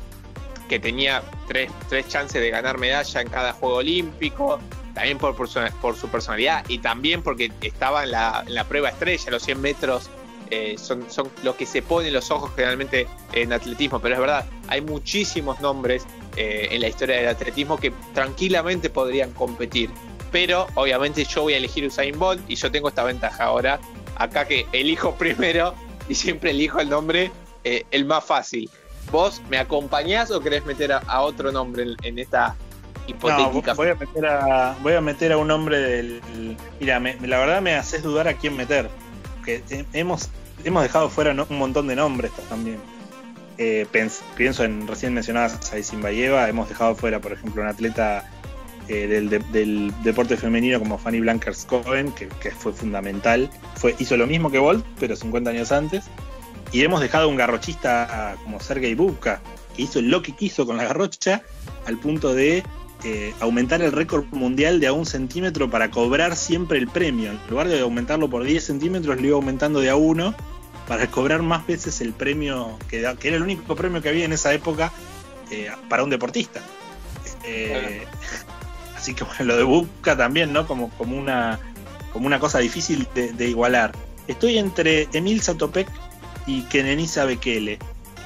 que 0.69 0.79
tenía 0.79 1.23
tres, 1.47 1.71
chances 2.07 2.41
de 2.41 2.49
ganar 2.51 2.77
medalla 2.77 3.21
en 3.21 3.29
cada 3.29 3.53
Juego 3.53 3.77
Olímpico, 3.77 4.59
también 4.93 5.17
por, 5.17 5.35
por, 5.35 5.49
su, 5.49 6.07
personalidad 6.09 6.63
y 6.67 6.77
también 6.77 7.23
porque 7.23 7.51
estaba 7.61 8.03
en 8.03 8.11
la, 8.11 8.65
prueba 8.69 8.89
estrella, 8.89 9.31
los 9.31 9.43
100 9.43 9.61
metros 9.61 10.09
eh, 10.51 10.75
son, 10.77 11.09
son 11.09 11.29
lo 11.43 11.57
que 11.57 11.65
se 11.65 11.81
pone 11.81 12.07
en 12.07 12.13
los 12.13 12.29
ojos 12.31 12.51
generalmente 12.55 13.07
en 13.33 13.51
atletismo, 13.51 13.99
pero 13.99 14.15
es 14.15 14.21
verdad, 14.21 14.45
hay 14.67 14.81
muchísimos 14.81 15.59
nombres 15.59 16.05
eh, 16.37 16.69
en 16.71 16.81
la 16.81 16.87
historia 16.87 17.17
del 17.17 17.27
atletismo 17.27 17.77
que 17.77 17.91
tranquilamente 18.13 18.89
podrían 18.89 19.31
competir 19.33 19.89
pero 20.31 20.67
obviamente 20.75 21.23
yo 21.25 21.43
voy 21.43 21.53
a 21.53 21.57
elegir 21.57 21.85
Usain 21.85 22.17
Bolt 22.17 22.41
y 22.49 22.55
yo 22.55 22.71
tengo 22.71 22.89
esta 22.89 23.03
ventaja 23.03 23.45
ahora, 23.45 23.79
acá 24.15 24.45
que 24.45 24.67
elijo 24.71 25.15
primero 25.17 25.73
y 26.07 26.15
siempre 26.15 26.51
elijo 26.51 26.79
el 26.79 26.89
nombre 26.89 27.31
eh, 27.63 27.85
el 27.91 28.05
más 28.05 28.23
fácil. 28.23 28.69
¿Vos 29.11 29.41
me 29.49 29.57
acompañás 29.57 30.29
o 30.31 30.39
querés 30.39 30.65
meter 30.65 30.91
a, 30.93 31.21
otro 31.21 31.51
nombre 31.51 31.83
en, 32.03 32.19
esta 32.19 32.55
hipotética? 33.07 33.71
No, 33.71 33.75
voy 33.75 33.89
a 33.89 33.95
meter 33.95 34.25
a, 34.25 34.77
voy 34.81 34.93
a 34.93 35.01
meter 35.01 35.31
a 35.31 35.37
un 35.37 35.47
nombre 35.47 35.79
del. 35.79 36.21
Mira, 36.79 36.99
la 36.99 37.39
verdad 37.39 37.61
me 37.61 37.73
haces 37.73 38.03
dudar 38.03 38.27
a 38.27 38.35
quién 38.35 38.55
meter. 38.55 38.87
Que 39.43 39.63
hemos, 39.93 40.29
hemos 40.63 40.83
dejado 40.83 41.09
fuera 41.09 41.31
un 41.31 41.57
montón 41.57 41.87
de 41.87 41.95
nombres 41.95 42.31
también. 42.49 42.79
Eh, 43.57 43.87
pienso 43.91 44.63
en 44.63 44.87
recién 44.87 45.13
mencionadas 45.13 45.73
a 45.73 45.77
Isimbayeva, 45.77 46.47
hemos 46.47 46.69
dejado 46.69 46.95
fuera, 46.95 47.19
por 47.19 47.33
ejemplo, 47.33 47.61
un 47.61 47.67
atleta 47.67 48.23
eh, 48.89 49.07
del, 49.07 49.93
deporte 50.03 50.35
femenino 50.35 50.79
como 50.79 50.97
Fanny 50.97 51.19
Blankers 51.19 51.65
Cohen, 51.65 52.11
que, 52.11 52.51
fue 52.51 52.73
fundamental. 52.73 53.49
Fue, 53.75 53.95
hizo 53.99 54.17
lo 54.17 54.25
mismo 54.25 54.49
que 54.49 54.57
Bolt, 54.57 54.83
pero 54.99 55.15
50 55.15 55.51
años 55.51 55.71
antes. 55.71 56.05
Y 56.71 56.81
hemos 56.81 56.99
dejado 56.99 57.29
un 57.29 57.35
garrochista 57.35 58.35
como 58.43 58.59
Sergei 58.59 58.95
Bubka, 58.95 59.41
que 59.75 59.83
hizo 59.83 60.01
lo 60.01 60.23
que 60.23 60.31
quiso 60.31 60.65
con 60.65 60.77
la 60.77 60.85
garrocha, 60.85 61.43
al 61.85 61.99
punto 61.99 62.33
de 62.33 62.63
eh, 63.03 63.33
aumentar 63.39 63.81
el 63.81 63.91
récord 63.91 64.25
mundial 64.31 64.79
de 64.79 64.87
a 64.87 64.93
un 64.93 65.05
centímetro 65.05 65.69
para 65.69 65.91
cobrar 65.91 66.35
siempre 66.35 66.79
el 66.79 66.87
premio. 66.87 67.31
En 67.31 67.39
lugar 67.49 67.67
de 67.67 67.79
aumentarlo 67.79 68.29
por 68.29 68.43
10 68.43 68.63
centímetros, 68.63 69.21
lo 69.21 69.27
iba 69.27 69.35
aumentando 69.35 69.81
de 69.81 69.89
a 69.89 69.95
uno 69.95 70.35
para 70.87 71.07
cobrar 71.07 71.43
más 71.43 71.65
veces 71.67 72.01
el 72.01 72.13
premio, 72.13 72.77
que, 72.89 72.99
era 72.99 73.15
el 73.21 73.43
único 73.43 73.75
premio 73.75 74.01
que 74.01 74.09
había 74.09 74.25
en 74.25 74.33
esa 74.33 74.53
época 74.53 74.91
eh, 75.51 75.69
para 75.87 76.03
un 76.03 76.09
deportista. 76.09 76.61
Así 79.09 79.15
que 79.15 79.23
bueno, 79.23 79.45
lo 79.45 79.57
de 79.57 79.63
Busca 79.63 80.15
también, 80.15 80.53
¿no? 80.53 80.67
Como, 80.67 80.91
como, 80.91 81.17
una, 81.17 81.59
como 82.13 82.27
una 82.27 82.39
cosa 82.39 82.59
difícil 82.59 83.07
de, 83.15 83.47
igualar. 83.47 83.91
Estoy 84.27 84.59
entre 84.59 85.07
Emil 85.13 85.41
Satopek 85.41 85.87
y 86.45 86.61
Kenenisa 86.65 87.25
Bekele. 87.25 87.79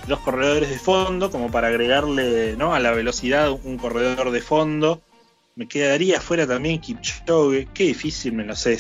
Dos 0.10 0.20
corredores 0.20 0.70
de 0.70 0.78
fondo, 0.78 1.32
como 1.32 1.50
para 1.50 1.70
agregarle 1.70 2.58
¿no? 2.58 2.76
a 2.76 2.82
la 2.82 2.92
velocidad 2.92 3.50
un 3.64 3.78
corredor 3.78 4.32
de 4.32 4.42
fondo. 4.42 5.02
Me 5.56 5.70
quedaría 5.70 6.18
afuera 6.18 6.46
también 6.46 6.82
Kipchoge. 6.82 7.70
Qué 7.74 7.86
difícil 7.86 8.34
me 8.34 8.44
lo 8.44 8.54
sé. 8.54 8.78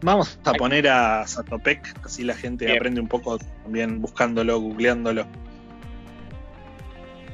Vamos 0.00 0.38
a 0.44 0.54
poner 0.54 0.88
a 0.88 1.26
Satopek, 1.26 2.02
así 2.02 2.24
la 2.24 2.32
gente 2.32 2.74
aprende 2.74 2.98
un 2.98 3.08
poco 3.08 3.36
también 3.62 4.00
buscándolo, 4.00 4.58
googleándolo. 4.58 5.26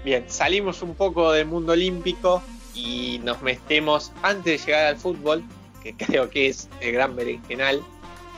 Bien, 0.04 0.24
salimos 0.26 0.82
un 0.82 0.96
poco 0.96 1.30
del 1.30 1.46
mundo 1.46 1.72
olímpico 1.72 2.42
y 2.74 3.20
nos 3.22 3.40
metemos 3.42 4.12
antes 4.22 4.44
de 4.60 4.66
llegar 4.66 4.86
al 4.86 4.96
fútbol, 4.96 5.42
que 5.82 5.94
creo 5.96 6.28
que 6.28 6.48
es 6.48 6.68
el 6.80 6.92
gran 6.92 7.14
berenjenal, 7.16 7.82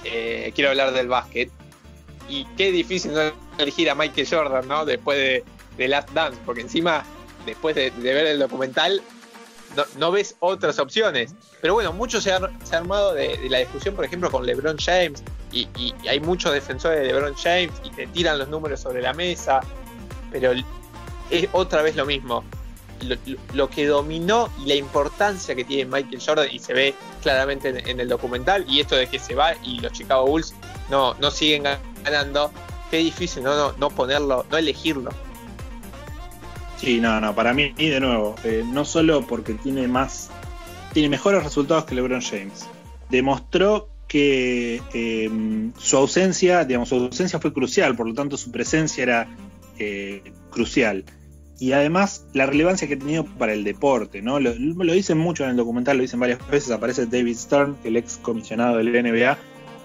eh, 0.04 0.52
quiero 0.54 0.70
hablar 0.70 0.92
del 0.92 1.08
básquet. 1.08 1.50
Y 2.28 2.44
qué 2.56 2.72
difícil 2.72 3.14
no 3.14 3.32
elegir 3.58 3.88
a 3.88 3.94
Michael 3.94 4.26
Jordan, 4.28 4.66
¿no? 4.66 4.84
Después 4.84 5.42
de, 5.76 5.88
Last 5.88 6.10
Dance, 6.10 6.38
porque 6.44 6.62
encima, 6.62 7.04
después 7.44 7.76
de, 7.76 7.90
ver 7.90 8.26
el 8.26 8.38
documental, 8.40 9.00
no, 9.96 10.10
ves 10.10 10.34
otras 10.40 10.78
opciones. 10.78 11.34
Pero 11.60 11.74
bueno, 11.74 11.92
mucho 11.92 12.20
se 12.20 12.32
ha, 12.32 12.40
armado 12.72 13.14
de, 13.14 13.38
la 13.48 13.58
discusión, 13.58 13.94
por 13.94 14.04
ejemplo, 14.04 14.30
con 14.30 14.44
LeBron 14.44 14.76
James, 14.78 15.22
y, 15.52 15.68
hay 16.08 16.18
muchos 16.18 16.52
defensores 16.52 17.00
de 17.00 17.06
LeBron 17.06 17.34
James 17.34 17.72
y 17.84 17.90
te 17.90 18.06
tiran 18.08 18.38
los 18.38 18.48
números 18.48 18.80
sobre 18.80 19.00
la 19.02 19.12
mesa, 19.12 19.60
pero 20.32 20.52
es 21.30 21.48
otra 21.52 21.82
vez 21.82 21.94
lo 21.94 22.06
mismo 22.06 22.42
lo, 23.54 23.70
que 23.70 23.86
dominó 23.86 24.48
y 24.62 24.68
la 24.68 24.74
importancia 24.74 25.54
que 25.54 25.64
tiene 25.64 25.84
Michael 25.84 26.22
Jordan 26.24 26.48
y 26.50 26.58
se 26.58 26.72
ve 26.72 26.94
claramente 27.22 27.90
en, 27.90 28.00
el 28.00 28.08
documental 28.08 28.64
y 28.68 28.80
esto 28.80 28.96
de 28.96 29.06
que 29.06 29.18
se 29.18 29.34
va 29.34 29.54
y 29.62 29.80
los 29.80 29.92
Chicago 29.92 30.26
Bulls 30.26 30.54
no, 30.90 31.14
no 31.14 31.30
siguen 31.30 31.64
ganando, 32.04 32.50
qué 32.90 32.98
difícil 32.98 33.42
no, 33.42 33.72
no, 33.72 33.90
ponerlo, 33.90 34.46
no 34.50 34.56
elegirlo. 34.56 35.10
Sí, 36.78 37.00
no, 37.00 37.20
no, 37.20 37.34
para 37.34 37.54
mí 37.54 37.72
de 37.72 38.00
nuevo, 38.00 38.34
eh, 38.44 38.62
no 38.64 38.84
solo 38.84 39.26
porque 39.26 39.54
tiene 39.54 39.88
más, 39.88 40.30
tiene 40.92 41.08
mejores 41.08 41.42
resultados 41.42 41.84
que 41.84 41.94
LeBron 41.94 42.20
James, 42.20 42.68
demostró 43.08 43.88
que 44.08 44.82
eh, 44.94 45.30
su 45.78 45.96
ausencia, 45.96 46.64
digamos, 46.64 46.90
su 46.90 46.96
ausencia 46.96 47.40
fue 47.40 47.52
crucial, 47.52 47.96
por 47.96 48.06
lo 48.06 48.14
tanto 48.14 48.36
su 48.36 48.52
presencia 48.52 49.02
era 49.02 49.28
eh, 49.78 50.22
crucial 50.50 51.04
y 51.58 51.72
además 51.72 52.26
la 52.34 52.46
relevancia 52.46 52.86
que 52.86 52.94
ha 52.94 52.98
tenido 52.98 53.24
para 53.24 53.54
el 53.54 53.64
deporte, 53.64 54.20
¿no? 54.20 54.38
Lo, 54.40 54.52
dicen 54.52 55.18
mucho 55.18 55.44
en 55.44 55.50
el 55.50 55.56
documental, 55.56 55.96
lo 55.96 56.02
dicen 56.02 56.20
varias 56.20 56.46
veces, 56.50 56.70
aparece 56.70 57.06
David 57.06 57.36
Stern, 57.36 57.76
el 57.84 57.96
ex 57.96 58.18
comisionado 58.18 58.76
del 58.76 58.92
NBA, 58.92 59.38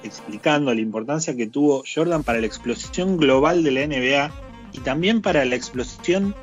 explicando 0.03 0.73
la 0.73 0.81
importancia 0.81 1.35
que 1.35 1.47
tuvo 1.47 1.83
Jordan 1.91 2.23
para 2.23 2.39
la 2.39 2.47
explosión 2.47 3.17
global 3.17 3.63
de 3.63 3.71
la 3.71 3.87
NBA 3.87 4.31
y 4.73 4.79
también 4.79 5.21
para 5.21 5.45
la 5.45 5.55
explosión 5.55 6.35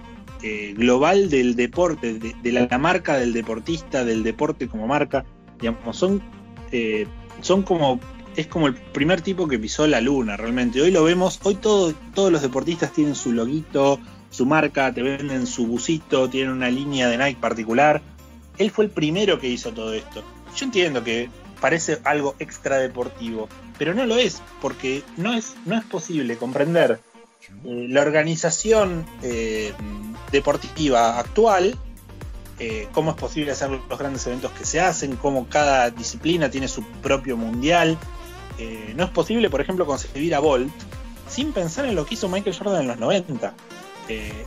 eh, 0.42 0.72
global 0.76 1.28
del 1.28 1.56
deporte, 1.56 2.14
de, 2.14 2.52
la, 2.52 2.78
marca 2.78 3.18
del 3.18 3.32
deportista, 3.32 4.04
del 4.04 4.22
deporte 4.22 4.68
como 4.68 4.86
marca. 4.86 5.26
Digamos, 5.60 5.96
son, 5.96 6.22
eh, 6.72 7.06
son 7.42 7.62
como 7.62 8.00
es 8.36 8.46
como 8.46 8.68
el 8.68 8.74
primer 8.74 9.20
tipo 9.20 9.48
que 9.48 9.58
pisó 9.58 9.88
la 9.88 10.00
luna, 10.00 10.36
realmente. 10.36 10.80
Hoy 10.80 10.92
lo 10.92 11.02
vemos, 11.02 11.40
hoy 11.42 11.56
todos 11.56 11.96
los 12.14 12.40
deportistas 12.40 12.92
tienen 12.92 13.16
su 13.16 13.32
loguito, 13.32 13.98
su 14.30 14.46
marca, 14.46 14.92
te 14.92 15.02
venden 15.02 15.46
su 15.46 15.66
busito, 15.66 16.28
tienen 16.28 16.52
una 16.52 16.70
línea 16.70 17.08
de 17.08 17.18
Nike 17.18 17.40
particular. 17.40 18.02
Él 18.58 18.70
fue 18.70 18.86
el 18.86 18.90
primero 18.90 19.38
que 19.38 19.48
hizo 19.48 19.72
todo 19.72 19.92
esto. 19.92 20.22
Yo 20.56 20.64
entiendo 20.64 21.04
que 21.04 21.30
parece 21.60 22.00
algo 22.04 22.34
extra 22.38 22.78
deportivo, 22.78 23.48
pero 23.78 23.94
no 23.94 24.06
lo 24.06 24.16
es, 24.16 24.42
porque 24.60 25.02
no 25.16 25.34
es, 25.34 25.54
no 25.64 25.76
es 25.76 25.84
posible 25.84 26.36
comprender 26.36 27.00
eh, 27.64 27.86
la 27.88 28.02
organización 28.02 29.06
eh, 29.22 29.72
deportiva 30.32 31.18
actual, 31.18 31.76
eh, 32.58 32.88
cómo 32.92 33.12
es 33.12 33.16
posible 33.16 33.52
hacer 33.52 33.70
los 33.70 33.98
grandes 33.98 34.26
eventos 34.26 34.50
que 34.52 34.64
se 34.64 34.80
hacen, 34.80 35.16
cómo 35.16 35.48
cada 35.48 35.90
disciplina 35.90 36.50
tiene 36.50 36.68
su 36.68 36.82
propio 37.02 37.36
mundial. 37.36 37.96
no 38.96 39.04
es 39.04 39.10
posible, 39.10 39.48
por 39.50 39.60
ejemplo, 39.60 39.86
concebir 39.86 40.34
a 40.34 40.40
Bolt 40.40 40.72
sin 41.28 41.52
pensar 41.52 41.84
en 41.84 41.94
lo 41.94 42.04
que 42.04 42.14
hizo 42.14 42.28
Michael 42.28 42.56
Jordan 42.56 42.82
en 42.82 42.88
los 42.88 42.98
90. 42.98 43.54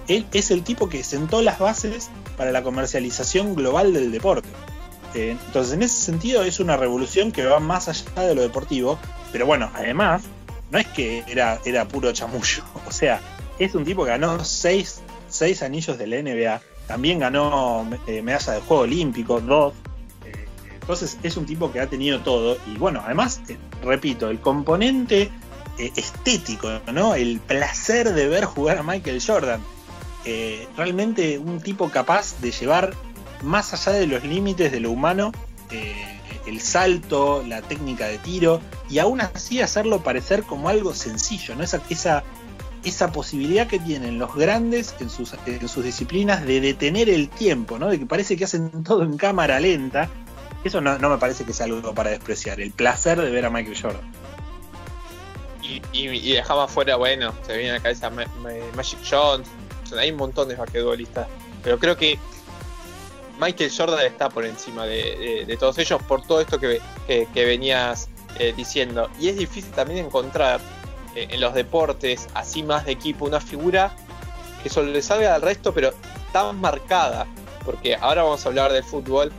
Él 0.07 0.25
es 0.33 0.51
el 0.51 0.63
tipo 0.63 0.89
que 0.89 1.03
sentó 1.03 1.41
las 1.41 1.59
bases 1.59 2.09
para 2.37 2.51
la 2.51 2.63
comercialización 2.63 3.55
global 3.55 3.93
del 3.93 4.11
deporte. 4.11 4.49
entonces, 5.13 5.73
en 5.73 5.83
ese 5.83 6.01
sentido, 6.01 6.43
es 6.43 6.59
una 6.59 6.77
revolución 6.77 7.31
que 7.31 7.45
va 7.45 7.59
más 7.59 7.87
allá 7.87 8.21
de 8.23 8.35
lo 8.35 8.41
deportivo, 8.41 8.97
pero 9.31 9.45
bueno, 9.45 9.69
además, 9.73 10.23
no 10.71 10.79
es 10.79 10.87
que 10.87 11.23
era, 11.27 11.59
era 11.65 11.87
puro 11.87 12.11
chamullo. 12.11 12.63
O 12.87 12.91
sea, 12.91 13.21
es 13.59 13.75
un 13.75 13.85
tipo 13.85 14.03
que 14.03 14.09
ganó 14.09 14.43
seis, 14.43 15.01
anillos 15.61 15.97
de 15.97 16.07
la 16.07 16.21
NBA. 16.21 16.61
También 16.87 17.19
ganó 17.19 17.87
eh, 18.07 18.21
medalla 18.21 18.53
de 18.53 18.61
Juego 18.61 18.83
Olímpico, 18.83 19.39
dos. 19.39 19.73
Eh, 20.25 20.45
entonces 20.73 21.17
es 21.23 21.37
un 21.37 21.45
tipo 21.45 21.71
que 21.71 21.79
ha 21.79 21.87
tenido 21.87 22.19
todo. 22.19 22.57
Y 22.67 22.77
bueno, 22.77 23.01
además, 23.05 23.41
eh, 23.47 23.57
repito, 23.83 24.29
el 24.29 24.39
componente 24.39 25.29
estético, 25.77 26.69
¿no? 26.91 27.15
El 27.15 27.39
placer 27.39 28.13
de 28.13 28.27
ver 28.27 28.45
jugar 28.45 28.77
a 28.77 28.83
Michael 28.83 29.21
Jordan. 29.25 29.61
realmente 30.77 31.37
un 31.39 31.59
tipo 31.61 31.89
capaz 31.89 32.39
de 32.41 32.51
llevar 32.51 32.93
más 33.41 33.73
allá 33.73 33.97
de 33.97 34.07
los 34.07 34.23
límites 34.23 34.71
de 34.71 34.79
lo 34.79 34.91
humano 34.91 35.31
el 36.45 36.61
salto, 36.61 37.43
la 37.47 37.61
técnica 37.61 38.07
de 38.07 38.17
tiro, 38.17 38.61
y 38.89 38.99
aún 38.99 39.21
así 39.21 39.61
hacerlo 39.61 40.03
parecer 40.03 40.43
como 40.43 40.69
algo 40.69 40.93
sencillo, 40.93 41.55
¿no? 41.55 41.63
Esa, 41.63 41.81
esa, 41.89 42.23
esa 42.83 43.11
posibilidad 43.11 43.67
que 43.67 43.79
tienen 43.79 44.19
los 44.19 44.35
grandes 44.35 44.95
en 44.99 45.09
sus, 45.09 45.35
en 45.45 45.67
sus 45.67 45.83
disciplinas 45.83 46.45
de 46.45 46.61
detener 46.61 47.09
el 47.09 47.29
tiempo, 47.29 47.79
¿no? 47.79 47.89
De 47.89 47.99
que 47.99 48.05
parece 48.05 48.37
que 48.37 48.45
hacen 48.45 48.83
todo 48.83 49.03
en 49.03 49.17
cámara 49.17 49.59
lenta. 49.59 50.09
Eso 50.63 50.81
no, 50.81 50.97
me 50.97 51.17
parece 51.17 51.43
que 51.43 51.53
sea 51.53 51.65
algo 51.65 51.93
para 51.93 52.11
despreciar. 52.11 52.61
El 52.61 52.71
placer 52.71 53.19
de 53.19 53.31
ver 53.31 53.45
a 53.45 53.49
Michael 53.49 53.77
Jordan. 53.79 54.01
Y, 55.61 55.81
y, 55.93 56.33
dejamos 56.33 56.71
afuera, 56.71 56.95
bueno, 56.95 57.33
se 57.45 57.55
viene 57.55 57.71
a 57.71 57.73
la 57.75 57.79
cabeza 57.81 58.09
Magic 58.09 58.99
Johnson, 59.09 59.45
hay 59.97 60.11
un 60.11 60.17
montón 60.17 60.47
de 60.47 60.55
basquetbolistas. 60.55 61.27
Pero 61.63 61.77
creo 61.77 61.95
que 61.95 62.17
Michael 63.39 63.71
Jordan 63.75 64.05
está 64.05 64.29
por 64.29 64.45
encima 64.45 64.85
de, 64.85 65.57
todos 65.59 65.77
ellos 65.79 66.01
por 66.03 66.21
todo 66.21 66.41
esto 66.41 66.59
que, 66.59 66.79
venías 67.33 68.09
eh, 68.39 68.53
diciendo. 68.55 69.09
Y 69.19 69.29
es 69.29 69.37
difícil 69.37 69.71
también 69.71 70.05
encontrar 70.05 70.59
eh, 71.15 71.27
en 71.29 71.41
los 71.41 71.53
deportes, 71.53 72.27
así 72.33 72.63
más 72.63 72.85
de 72.85 72.93
equipo, 72.93 73.25
una 73.25 73.41
figura 73.41 73.91
que 74.63 74.69
salga 74.69 75.35
al 75.35 75.41
resto, 75.41 75.73
pero 75.73 75.91
tan 76.31 76.59
marcada. 76.59 77.25
Porque 77.65 77.95
ahora 77.95 78.23
vamos 78.23 78.45
a 78.45 78.49
hablar 78.49 78.71
del 78.73 78.83
fútbol 78.83 79.31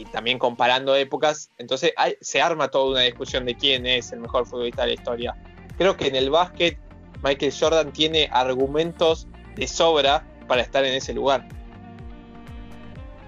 y 0.00 0.04
también 0.06 0.38
comparando 0.38 0.94
épocas. 0.96 1.50
Entonces 1.58 1.92
se 2.20 2.40
arma 2.40 2.68
toda 2.68 2.92
una 2.92 3.00
discusión 3.00 3.44
de 3.44 3.54
quién 3.54 3.86
es 3.86 4.12
el 4.12 4.20
mejor 4.20 4.46
futbolista 4.46 4.82
de 4.82 4.88
la 4.88 4.94
historia. 4.94 5.36
Creo 5.76 5.96
que 5.96 6.08
en 6.08 6.16
el 6.16 6.30
básquet 6.30 6.78
Michael 7.22 7.52
Jordan 7.58 7.92
tiene 7.92 8.28
argumentos 8.32 9.28
de 9.56 9.66
sobra 9.66 10.26
para 10.48 10.62
estar 10.62 10.84
en 10.84 10.94
ese 10.94 11.12
lugar. 11.12 11.46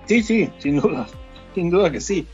Sí, 0.07 0.23
sí, 0.23 0.51
sin 0.59 0.81
duda. 0.81 1.07
Sin 1.55 1.71
duda 1.71 1.91
que 1.91 2.01
sí. 2.01 2.27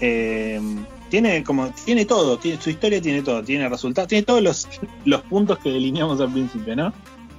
Eh, 0.00 0.60
tiene 1.08 1.44
como 1.44 1.68
tiene 1.84 2.04
todo, 2.04 2.38
tiene, 2.38 2.60
su 2.60 2.70
historia 2.70 3.00
tiene 3.00 3.22
todo, 3.22 3.42
tiene 3.42 3.68
resultados, 3.68 4.08
tiene 4.08 4.24
todos 4.24 4.42
los, 4.42 4.68
los 5.04 5.22
puntos 5.22 5.58
que 5.60 5.70
delineamos 5.70 6.20
al 6.20 6.32
principio, 6.32 6.74
¿no? 6.74 6.92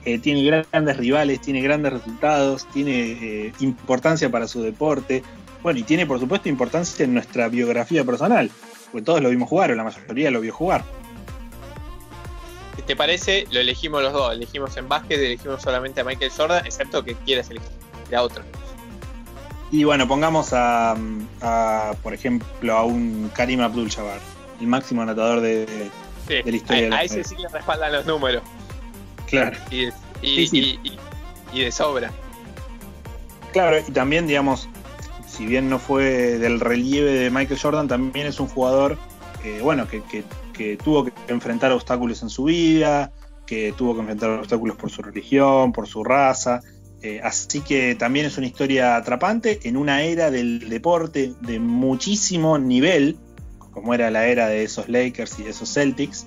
Eh, 0.05 0.19
tiene 0.19 0.43
grandes 0.43 0.97
rivales, 0.97 1.41
tiene 1.41 1.61
grandes 1.61 1.93
resultados, 1.93 2.67
tiene 2.71 3.47
eh, 3.47 3.53
importancia 3.59 4.29
para 4.29 4.47
su 4.47 4.61
deporte, 4.61 5.23
bueno, 5.65 5.79
y 5.79 5.83
tiene 5.83 6.05
por 6.05 6.19
supuesto 6.19 6.47
importancia 6.47 7.05
en 7.05 7.15
nuestra 7.15 7.47
biografía 7.47 8.03
personal, 8.03 8.51
porque 8.91 9.03
todos 9.03 9.19
lo 9.19 9.31
vimos 9.31 9.49
jugar, 9.49 9.71
o 9.71 9.75
la 9.75 9.83
mayoría 9.83 10.29
lo 10.29 10.39
vio 10.39 10.53
jugar. 10.53 10.83
¿Te 12.85 12.95
parece? 12.95 13.47
Lo 13.49 13.59
elegimos 13.59 14.03
los 14.03 14.13
dos, 14.13 14.31
elegimos 14.31 14.77
en 14.77 14.87
básquet, 14.87 15.17
elegimos 15.17 15.63
solamente 15.63 16.01
a 16.01 16.03
Michael 16.03 16.29
Jordan, 16.29 16.63
excepto 16.67 17.03
que 17.03 17.15
quieras 17.15 17.49
elegir 17.49 17.67
a 18.15 18.21
otro. 18.21 18.43
Y 19.71 19.85
bueno, 19.85 20.07
pongamos 20.07 20.49
a, 20.51 20.95
por 22.03 22.13
ejemplo, 22.13 22.77
a 22.77 22.83
un 22.83 23.31
Karim 23.33 23.61
Abdul-Jabbar, 23.61 24.19
el 24.61 24.67
máximo 24.67 25.01
anotador 25.01 25.41
de, 25.41 25.89
la 26.29 26.55
historia. 26.55 26.93
A, 26.93 26.97
a 26.99 27.03
ese 27.05 27.23
sí 27.23 27.37
le 27.37 27.47
respaldan 27.47 27.91
los 27.91 28.05
números. 28.05 28.43
Claro. 29.25 29.57
Y, 29.71 29.89
de 31.59 31.71
sobra. 31.71 32.11
Claro, 33.51 33.79
y 33.79 33.91
también, 33.91 34.27
digamos, 34.27 34.69
si 35.35 35.45
bien 35.45 35.69
no 35.69 35.79
fue 35.79 36.37
del 36.37 36.59
relieve 36.59 37.11
de 37.11 37.29
Michael 37.29 37.59
Jordan, 37.59 37.87
también 37.87 38.27
es 38.27 38.39
un 38.39 38.47
jugador, 38.47 38.97
bueno, 39.61 39.87
que, 39.87 40.77
tuvo 40.83 41.05
que 41.05 41.13
enfrentar 41.27 41.71
obstáculos 41.71 42.23
en 42.23 42.29
su 42.29 42.45
vida, 42.45 43.11
que 43.45 43.73
tuvo 43.77 43.93
que 43.93 44.01
enfrentar 44.01 44.29
obstáculos 44.31 44.75
por 44.75 44.89
su 44.89 45.01
religión, 45.01 45.71
por 45.71 45.87
su 45.87 46.03
raza 46.03 46.61
eh, 47.05 47.21
así 47.23 47.61
que 47.61 47.93
también 47.93 48.25
es 48.25 48.35
una 48.39 48.47
historia 48.47 48.95
atrapante 48.95 49.59
en 49.65 49.77
una 49.77 50.01
era 50.01 50.31
del 50.31 50.69
deporte 50.69 51.33
de 51.41 51.59
muchísimo 51.59 52.57
nivel, 52.57 53.19
como 53.59 53.93
era 53.93 54.09
la 54.09 54.25
era 54.25 54.47
de 54.47 54.63
esos 54.63 54.89
Lakers 54.89 55.37
y 55.37 55.43
de 55.43 55.51
esos 55.51 55.71
Celtics. 55.71 56.25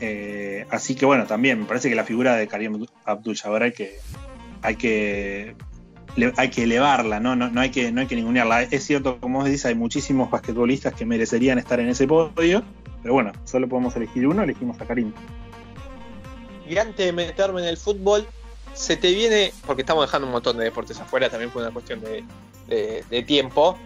Eh, 0.00 0.64
así 0.70 0.94
que 0.94 1.04
bueno, 1.04 1.26
también 1.26 1.60
me 1.60 1.66
parece 1.66 1.90
que 1.90 1.94
la 1.94 2.04
figura 2.04 2.36
de 2.36 2.48
Karim 2.48 2.86
Abdul-Jabbar 3.04 3.64
hay 3.64 3.72
que, 3.72 3.98
hay 4.62 4.76
que 4.76 5.54
hay 6.36 6.50
que 6.50 6.64
elevarla, 6.64 7.20
¿no? 7.20 7.36
No, 7.36 7.60
hay 7.60 7.70
que, 7.70 7.92
no 7.92 8.00
hay 8.00 8.06
que 8.06 8.16
ningunearla. 8.16 8.62
Es 8.62 8.84
cierto, 8.84 9.18
como 9.20 9.38
vos 9.38 9.46
decís, 9.46 9.64
hay 9.66 9.74
muchísimos 9.74 10.30
basquetbolistas 10.30 10.94
que 10.94 11.04
merecerían 11.04 11.58
estar 11.58 11.78
en 11.80 11.88
ese 11.88 12.06
podio, 12.06 12.62
pero 13.02 13.14
bueno, 13.14 13.32
solo 13.44 13.68
podemos 13.68 13.94
elegir 13.96 14.26
uno, 14.26 14.42
elegimos 14.42 14.80
a 14.80 14.86
Karim. 14.86 15.12
Y 16.68 16.76
antes 16.76 17.06
de 17.06 17.12
meterme 17.12 17.62
en 17.62 17.68
el 17.68 17.76
fútbol, 17.76 18.26
se 18.74 18.96
te 18.96 19.12
viene, 19.12 19.52
porque 19.66 19.82
estamos 19.82 20.06
dejando 20.06 20.26
un 20.26 20.32
montón 20.32 20.56
de 20.56 20.64
deportes 20.64 21.00
afuera, 21.00 21.28
también 21.28 21.50
por 21.50 21.62
una 21.62 21.72
cuestión 21.72 22.00
de, 22.00 23.22
tiempo, 23.24 23.78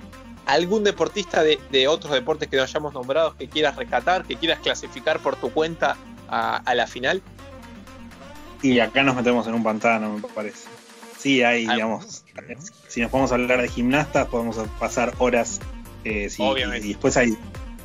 algún 0.46 0.84
deportista 0.84 1.42
de, 1.42 1.88
otros 1.88 2.12
deportes 2.12 2.48
que 2.48 2.56
no 2.56 2.62
hayamos 2.62 2.92
nombrado 2.92 3.36
que 3.36 3.48
quieras 3.48 3.76
rescatar, 3.76 4.24
que 4.24 4.36
quieras 4.36 4.60
clasificar 4.60 5.20
por 5.20 5.36
tu 5.36 5.50
cuenta 5.50 5.96
a, 6.28 6.74
la 6.74 6.86
final? 6.86 7.22
Y 8.62 8.78
acá 8.80 9.02
nos 9.02 9.14
metemos 9.16 9.46
en 9.46 9.54
un 9.54 9.62
pantano, 9.62 10.18
me 10.18 10.28
parece. 10.28 10.71
Sí, 11.22 11.42
hay, 11.42 11.66
digamos, 11.66 12.24
si 12.88 13.00
nos 13.00 13.10
podemos 13.10 13.32
hablar 13.32 13.62
de 13.62 13.68
gimnastas, 13.68 14.26
podemos 14.28 14.56
pasar 14.78 15.14
horas. 15.18 15.60
Eh, 16.04 16.28
y 16.82 16.88
después 16.88 17.16
hay, 17.16 17.36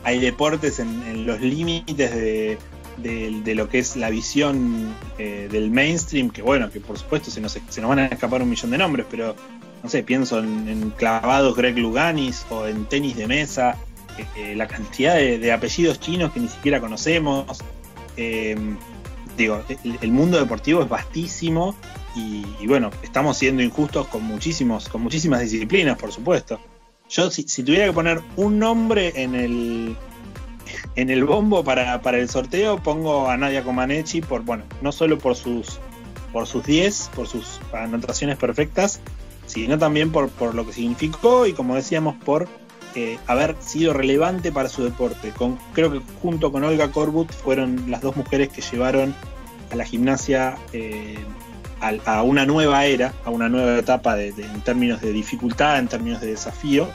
hay 0.04 0.20
deportes 0.20 0.80
en 0.80 1.28
los 1.28 1.40
límites 1.40 2.16
de, 2.16 2.58
de, 2.98 3.56
lo 3.56 3.70
que 3.70 3.80
es 3.80 3.96
la 3.96 4.10
visión 4.10 4.94
eh, 5.18 5.48
del 5.52 5.72
mainstream, 5.72 6.30
que 6.30 6.42
bueno, 6.42 6.72
que 6.72 6.80
por 6.80 6.98
supuesto 6.98 7.32
se 7.32 7.42
nos, 7.42 7.58
se 7.70 7.82
nos 7.82 7.90
van 7.90 8.00
a 8.00 8.06
escapar 8.08 8.42
un 8.42 8.50
millón 8.50 8.72
de 8.72 8.78
nombres, 8.78 9.06
pero 9.10 9.36
no 9.84 9.90
sé, 9.90 10.04
pienso 10.04 10.40
en, 10.40 10.92
clavados 10.98 11.56
Greg 11.56 11.78
Luganis 11.78 12.46
o 12.50 12.66
en 12.66 12.86
tenis 12.86 13.16
de 13.16 13.28
mesa, 13.28 13.78
eh, 14.18 14.26
eh, 14.36 14.56
la 14.56 14.68
cantidad 14.68 15.16
de, 15.16 15.52
apellidos 15.52 16.00
chinos 16.00 16.32
que 16.34 16.40
ni 16.40 16.48
siquiera 16.48 16.80
conocemos. 16.80 17.60
Em, 18.16 18.78
digo, 19.38 19.64
el, 20.02 20.12
mundo 20.12 20.40
deportivo 20.40 20.82
es 20.82 20.90
vastísimo 20.90 21.76
y, 22.18 22.68
bueno, 22.68 22.90
estamos 23.04 23.38
siendo 23.38 23.62
injustos 23.62 24.08
con 24.08 24.24
muchísimos, 24.24 24.90
con 24.90 25.02
muchísimas 25.02 25.42
disciplinas, 25.42 25.98
por 25.98 26.12
supuesto. 26.12 26.60
Yo 27.10 27.30
si 27.32 27.64
tuviera 27.64 27.86
que 27.86 27.94
poner 27.94 28.22
un 28.36 28.60
nombre 28.60 29.14
en 29.16 29.36
el, 29.36 29.96
en 30.96 31.10
el 31.10 31.24
bombo 31.24 31.64
para, 31.64 31.96
el 31.96 32.30
sorteo 32.30 32.82
pongo 32.82 33.30
a 33.30 33.38
Nadia 33.38 33.64
Comaneci 33.64 34.22
por, 34.22 34.42
bueno, 34.42 34.64
no 34.82 34.92
solo 34.92 35.18
por 35.18 35.36
sus 35.36 35.80
por 36.34 36.46
sus 36.46 36.66
10, 36.66 37.12
por 37.16 37.28
sus 37.28 37.60
anotaciones 37.72 38.38
perfectas, 38.38 39.00
sino 39.46 39.78
también 39.78 40.12
por, 40.12 40.30
por 40.30 40.54
lo 40.54 40.66
que 40.66 40.74
significó 40.74 41.48
y 41.48 41.54
como 41.54 41.76
decíamos 41.76 42.16
por 42.16 42.48
eh, 42.96 43.18
haber 43.28 43.56
sido 43.60 43.94
relevante 43.94 44.52
para 44.52 44.70
su 44.70 44.84
deporte. 44.84 45.32
Con, 45.32 45.58
creo 45.74 45.92
que 45.92 46.02
junto 46.22 46.52
con 46.52 46.64
Olga 46.64 46.92
Korbut 46.92 47.32
fueron 47.32 47.90
las 47.90 48.02
dos 48.02 48.16
mujeres 48.16 48.50
que 48.50 48.62
llevaron 48.62 49.16
a 49.72 49.76
la 49.76 49.86
gimnasia 49.86 50.58
eh, 50.74 51.18
a, 51.82 52.22
una 52.24 52.46
nueva 52.46 52.86
era, 52.86 53.14
a 53.26 53.30
una 53.30 53.50
nueva 53.50 53.78
etapa 53.78 54.20
en 54.20 54.62
términos 54.62 55.02
de 55.02 55.12
dificultad, 55.12 55.80
en 55.80 55.88
términos 55.88 56.22
de 56.22 56.28
desafío, 56.28 56.88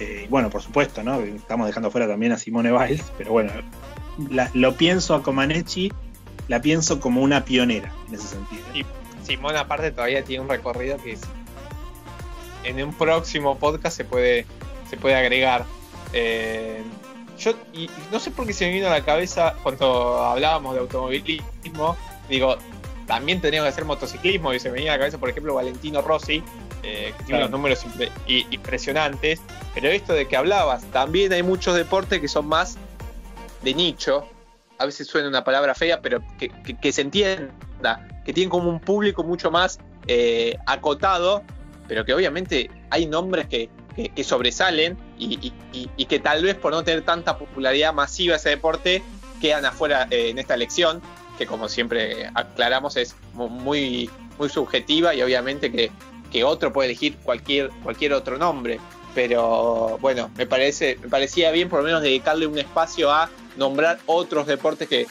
Eh, 0.00 0.26
bueno, 0.28 0.50
por 0.50 0.60
supuesto, 0.60 1.04
¿no? 1.04 1.20
Estamos 1.20 1.68
dejando 1.68 1.90
fuera 1.90 2.08
también 2.08 2.32
a 2.32 2.36
Simone 2.36 2.72
Biles, 2.72 3.12
pero 3.16 3.30
bueno, 3.30 3.52
lo 4.52 4.74
pienso 4.74 5.14
a 5.14 5.22
Comaneci, 5.22 5.92
la 6.48 6.60
pienso 6.60 6.98
como 7.00 7.22
una 7.22 7.44
pionera 7.44 7.92
en 8.08 8.14
ese 8.14 8.26
sentido. 8.26 8.62
Y 8.74 8.84
Simone 9.24 9.58
aparte 9.58 9.92
todavía 9.92 10.24
tiene 10.24 10.42
un 10.42 10.48
recorrido 10.48 10.96
que 10.98 11.16
en 12.64 12.82
un 12.82 12.92
próximo 12.92 13.56
podcast 13.56 13.96
se 13.96 14.04
puede, 14.04 14.46
se 14.90 14.96
puede 14.96 15.14
agregar. 15.14 15.64
Eh, 16.12 16.82
yo 17.38 17.52
y 17.72 17.88
no 18.10 18.18
sé 18.18 18.30
por 18.30 18.46
qué 18.46 18.52
se 18.52 18.66
me 18.66 18.72
vino 18.72 18.86
a 18.88 18.90
la 18.90 19.04
cabeza 19.04 19.54
cuando 19.62 20.24
hablábamos 20.24 20.74
de 20.74 20.80
automovilismo, 20.80 21.96
digo, 22.28 22.56
también 23.06 23.40
tendríamos 23.40 23.66
que 23.66 23.72
hacer 23.72 23.84
motociclismo 23.84 24.52
y 24.52 24.60
se 24.60 24.68
me 24.68 24.74
venía 24.74 24.92
a 24.92 24.94
la 24.94 25.00
cabeza, 25.00 25.18
por 25.18 25.28
ejemplo, 25.28 25.54
Valentino 25.54 26.00
Rossi, 26.02 26.42
eh, 26.82 27.12
que 27.16 27.24
tiene 27.24 27.40
unos 27.40 27.50
números 27.50 27.84
impresionantes, 28.26 29.40
pero 29.74 29.88
esto 29.88 30.12
de 30.12 30.26
que 30.26 30.36
hablabas, 30.36 30.84
también 30.90 31.32
hay 31.32 31.42
muchos 31.42 31.74
deportes 31.76 32.20
que 32.20 32.28
son 32.28 32.46
más 32.46 32.76
de 33.62 33.74
nicho, 33.74 34.28
a 34.78 34.86
veces 34.86 35.06
suena 35.06 35.28
una 35.28 35.44
palabra 35.44 35.74
fea, 35.74 36.00
pero 36.00 36.22
que, 36.38 36.92
se 36.92 37.00
entienda, 37.00 38.08
que 38.24 38.32
tienen 38.32 38.50
como 38.50 38.68
un 38.68 38.80
público 38.80 39.22
mucho 39.22 39.50
más 39.50 39.78
eh, 40.06 40.58
acotado, 40.66 41.42
pero 41.88 42.04
que 42.04 42.12
obviamente 42.12 42.70
hay 42.90 43.06
nombres 43.06 43.46
que, 43.46 43.70
sobresalen 44.24 44.98
y, 45.18 45.52
que 46.06 46.18
tal 46.18 46.42
vez 46.42 46.56
por 46.56 46.72
no 46.72 46.82
tener 46.82 47.02
tanta 47.02 47.38
popularidad 47.38 47.94
masiva 47.94 48.36
ese 48.36 48.50
deporte 48.50 49.02
quedan 49.40 49.64
afuera 49.64 50.08
eh, 50.10 50.30
en 50.30 50.38
esta 50.38 50.54
elección 50.54 51.00
que 51.38 51.46
como 51.46 51.68
siempre 51.68 52.30
aclaramos 52.34 52.96
es 52.96 53.16
muy, 53.32 54.10
muy 54.38 54.48
subjetiva 54.48 55.14
y 55.14 55.22
obviamente 55.22 55.70
que, 55.70 55.90
otro 56.44 56.72
puede 56.72 56.88
elegir 56.88 57.16
cualquier, 57.18 57.70
cualquier 57.84 58.12
otro 58.12 58.36
nombre. 58.38 58.80
Pero 59.14 59.98
bueno, 60.00 60.30
me 60.36 60.46
parece, 60.46 60.98
me 61.00 61.08
parecía 61.08 61.52
bien 61.52 61.68
por 61.68 61.78
lo 61.78 61.84
menos 61.84 62.02
dedicarle 62.02 62.48
un 62.48 62.58
espacio 62.58 63.12
a 63.12 63.30
nombrar 63.56 64.00
otros 64.06 64.46
deportes 64.46 64.88
que, 64.88 65.06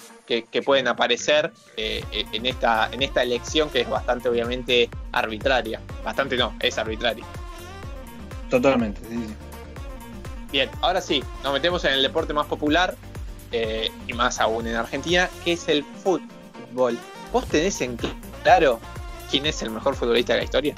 pueden 0.65 0.89
aparecer 0.89 1.53
eh, 1.77 2.03
en, 2.11 2.45
esta, 2.45 2.89
en 2.91 3.03
esta 3.03 3.23
elección 3.23 3.69
que 3.69 3.81
es 3.81 3.89
bastante 3.89 4.27
obviamente 4.27 4.89
arbitraria. 5.13 5.79
Bastante 6.03 6.35
no, 6.35 6.53
es 6.59 6.77
arbitraria. 6.77 7.23
Totalmente, 8.49 8.99
sí, 9.07 9.23
sí. 9.25 9.35
Bien, 10.51 10.69
ahora 10.81 11.01
sí, 11.01 11.23
nos 11.43 11.51
metemos 11.53 11.83
en 11.85 11.93
el 11.93 12.03
deporte 12.03 12.31
más 12.31 12.45
popular, 12.45 12.95
eh, 13.53 13.89
y 14.07 14.13
más 14.13 14.41
aún 14.41 14.67
en 14.67 14.75
Argentina, 14.75 15.29
que 15.45 15.53
es 15.53 15.69
el 15.69 15.85
fútbol. 15.85 16.99
¿Vos 17.31 17.47
tenés 17.47 17.79
en 17.79 17.97
claro 18.43 18.79
quién 19.31 19.45
es 19.45 19.61
el 19.61 19.69
mejor 19.69 19.95
futbolista 19.95 20.33
de 20.33 20.39
la 20.39 20.43
historia? 20.43 20.75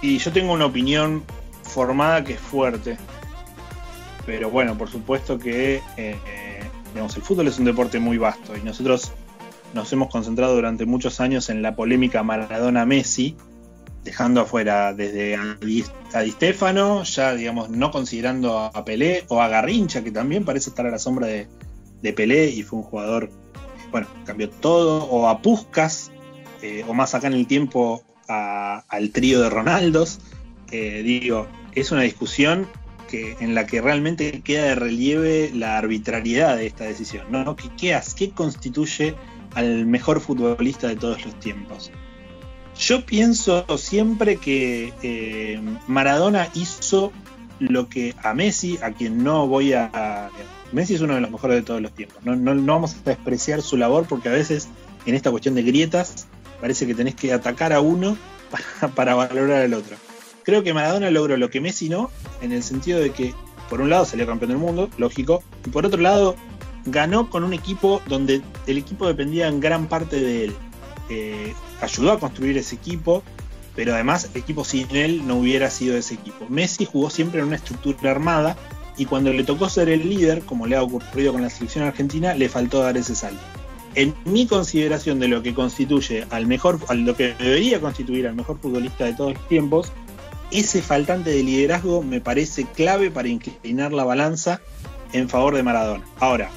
Y 0.00 0.18
yo 0.18 0.32
tengo 0.32 0.52
una 0.52 0.66
opinión 0.66 1.22
formada 1.62 2.24
que 2.24 2.34
es 2.34 2.40
fuerte. 2.40 2.96
Pero 4.24 4.48
bueno, 4.48 4.78
por 4.78 4.88
supuesto 4.88 5.38
que 5.38 5.82
eh, 5.96 6.16
digamos, 6.94 7.16
el 7.16 7.22
fútbol 7.22 7.48
es 7.48 7.58
un 7.58 7.64
deporte 7.64 7.98
muy 7.98 8.16
vasto 8.16 8.56
y 8.56 8.62
nosotros 8.62 9.12
nos 9.74 9.92
hemos 9.92 10.08
concentrado 10.08 10.54
durante 10.54 10.86
muchos 10.86 11.20
años 11.20 11.50
en 11.50 11.60
la 11.60 11.74
polémica 11.74 12.22
Maradona-Messi, 12.22 13.36
dejando 14.04 14.42
afuera 14.42 14.92
desde 14.92 15.34
a 15.34 15.56
Di, 15.60 15.84
Stefano, 16.30 17.02
ya 17.04 17.34
digamos 17.34 17.70
no 17.70 17.90
considerando 17.90 18.58
a 18.58 18.84
Pelé 18.84 19.24
o 19.28 19.40
a 19.40 19.48
Garrincha, 19.48 20.04
que 20.04 20.12
también 20.12 20.44
parece 20.44 20.70
estar 20.70 20.86
a 20.86 20.90
la 20.90 20.98
sombra 20.98 21.26
de, 21.26 21.48
Pelé 22.12 22.50
y 22.50 22.62
fue 22.62 22.80
un 22.80 22.84
jugador, 22.84 23.30
bueno, 23.90 24.06
cambió 24.26 24.50
todo, 24.50 25.04
o 25.06 25.26
a 25.26 25.40
Puskas, 25.40 26.12
eh, 26.60 26.84
o 26.86 26.92
más 26.92 27.14
acá 27.14 27.28
en 27.28 27.32
el 27.32 27.46
tiempo 27.46 28.04
al 28.28 29.10
trío 29.10 29.40
de 29.40 29.50
Ronaldos. 29.50 30.20
digo, 30.70 31.46
es 31.74 31.92
una 31.92 32.02
discusión 32.02 32.68
que, 33.08 33.36
en 33.40 33.54
la 33.54 33.66
que 33.66 33.80
realmente 33.80 34.42
queda 34.42 34.64
de 34.64 34.74
relieve 34.74 35.50
la 35.54 35.78
arbitrariedad 35.78 36.56
de 36.56 36.66
esta 36.66 36.84
decisión, 36.84 37.26
¿no? 37.30 37.56
¿Qué, 37.56 37.70
qué, 37.76 37.98
qué 38.16 38.30
constituye 38.30 39.14
al 39.54 39.86
mejor 39.86 40.20
futbolista 40.20 40.88
de 40.88 40.96
todos 40.96 41.24
los 41.24 41.38
tiempos? 41.40 41.90
Yo 42.78 43.06
pienso 43.06 43.64
siempre 43.78 44.36
que 44.36 44.92
eh, 45.02 45.60
Maradona 45.86 46.48
hizo 46.54 47.12
lo 47.60 47.88
que 47.88 48.14
a 48.22 48.34
Messi, 48.34 48.78
a 48.82 48.92
quien 48.92 49.22
no 49.22 49.46
voy 49.46 49.72
a... 49.72 50.30
Messi 50.72 50.94
es 50.94 51.00
uno 51.00 51.14
de 51.14 51.20
los 51.20 51.30
mejores 51.30 51.56
de 51.56 51.62
todos 51.62 51.80
los 51.80 51.92
tiempos. 51.92 52.18
No, 52.24 52.54
vamos 52.64 52.94
a 52.94 53.10
despreciar 53.10 53.62
su 53.62 53.76
labor 53.76 54.06
porque 54.08 54.28
a 54.28 54.32
veces 54.32 54.68
en 55.06 55.14
esta 55.14 55.30
cuestión 55.30 55.54
de 55.54 55.62
grietas 55.62 56.26
parece 56.60 56.86
que 56.86 56.94
tenés 56.94 57.14
que 57.14 57.32
atacar 57.32 57.72
a 57.72 57.80
uno 57.80 58.16
para, 58.94 59.14
valorar 59.14 59.62
al 59.62 59.74
otro. 59.74 59.96
Creo 60.42 60.62
que 60.62 60.74
Maradona 60.74 61.10
logró 61.10 61.36
lo 61.36 61.48
que 61.50 61.60
Messi 61.60 61.88
no, 61.88 62.10
en 62.42 62.52
el 62.52 62.62
sentido 62.62 62.98
de 62.98 63.12
que 63.12 63.34
por 63.70 63.80
un 63.80 63.88
lado 63.88 64.04
salió 64.04 64.26
campeón 64.26 64.50
del 64.50 64.58
mundo, 64.58 64.90
lógico, 64.98 65.42
y 65.64 65.70
por 65.70 65.86
otro 65.86 66.00
lado 66.00 66.36
ganó 66.86 67.30
con 67.30 67.44
un 67.44 67.54
equipo 67.54 68.02
donde 68.06 68.42
el 68.66 68.78
equipo 68.78 69.06
dependía 69.06 69.48
en 69.48 69.60
gran 69.60 69.86
parte 69.86 70.20
de 70.20 70.44
él. 70.44 70.56
Eh, 71.08 71.54
ayudó 71.80 72.12
a 72.12 72.20
construir 72.20 72.56
ese 72.56 72.76
equipo, 72.76 73.22
pero 73.74 73.94
además 73.94 74.30
el 74.32 74.40
equipo 74.40 74.64
sin 74.64 74.94
él 74.94 75.26
no 75.26 75.36
hubiera 75.36 75.70
sido 75.70 75.96
ese 75.96 76.14
equipo. 76.14 76.46
Messi 76.48 76.84
jugó 76.84 77.10
siempre 77.10 77.40
en 77.40 77.46
una 77.46 77.56
estructura 77.56 78.10
armada 78.10 78.56
y 78.96 79.06
cuando 79.06 79.32
le 79.32 79.44
tocó 79.44 79.68
ser 79.68 79.88
el 79.88 80.08
líder, 80.08 80.42
como 80.42 80.66
le 80.66 80.76
ha 80.76 80.82
ocurrido 80.82 81.32
con 81.32 81.42
la 81.42 81.50
selección 81.50 81.84
argentina, 81.84 82.34
le 82.34 82.48
faltó 82.48 82.80
dar 82.80 82.96
ese 82.96 83.14
salto. 83.14 83.42
En 83.96 84.14
mi 84.24 84.46
consideración 84.46 85.20
de 85.20 85.28
lo 85.28 85.42
que 85.42 85.54
constituye 85.54 86.26
al 86.30 86.46
mejor, 86.46 86.80
a 86.88 86.94
lo 86.94 87.16
que 87.16 87.34
debería 87.34 87.80
constituir 87.80 88.26
al 88.26 88.34
mejor 88.34 88.58
futbolista 88.58 89.04
de 89.04 89.14
todos 89.14 89.34
los 89.34 89.48
tiempos, 89.48 89.92
ese 90.50 90.82
faltante 90.82 91.30
de 91.30 91.42
liderazgo 91.42 92.02
me 92.02 92.20
parece 92.20 92.64
clave 92.64 93.10
para 93.10 93.28
inclinar 93.28 93.92
la 93.92 94.04
balanza 94.04 94.60
en 95.12 95.28
favor 95.28 95.54
de 95.54 95.62
Maradona. 95.62 96.04
Ahora, 96.20 96.50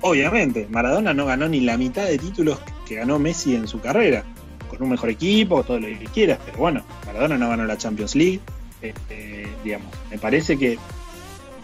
obviamente, 0.00 0.66
Maradona 0.70 1.12
no 1.14 1.26
ganó 1.26 1.48
ni 1.48 1.60
la 1.60 1.76
mitad 1.76 2.04
de 2.04 2.18
títulos 2.18 2.58
que 2.86 2.96
ganó 2.96 3.18
Messi 3.18 3.54
en 3.54 3.68
su 3.68 3.80
carrera 3.80 4.24
con 4.72 4.82
un 4.82 4.90
mejor 4.90 5.10
equipo, 5.10 5.62
todo 5.62 5.78
lo 5.78 5.86
que 5.86 6.06
quieras, 6.12 6.38
pero 6.44 6.58
bueno, 6.58 6.82
Maradona 7.06 7.36
no 7.36 7.48
ganó 7.48 7.64
la 7.64 7.76
Champions 7.76 8.14
League. 8.14 8.40
Este, 8.80 9.46
digamos, 9.62 9.88
me 10.10 10.18
parece 10.18 10.58
que 10.58 10.78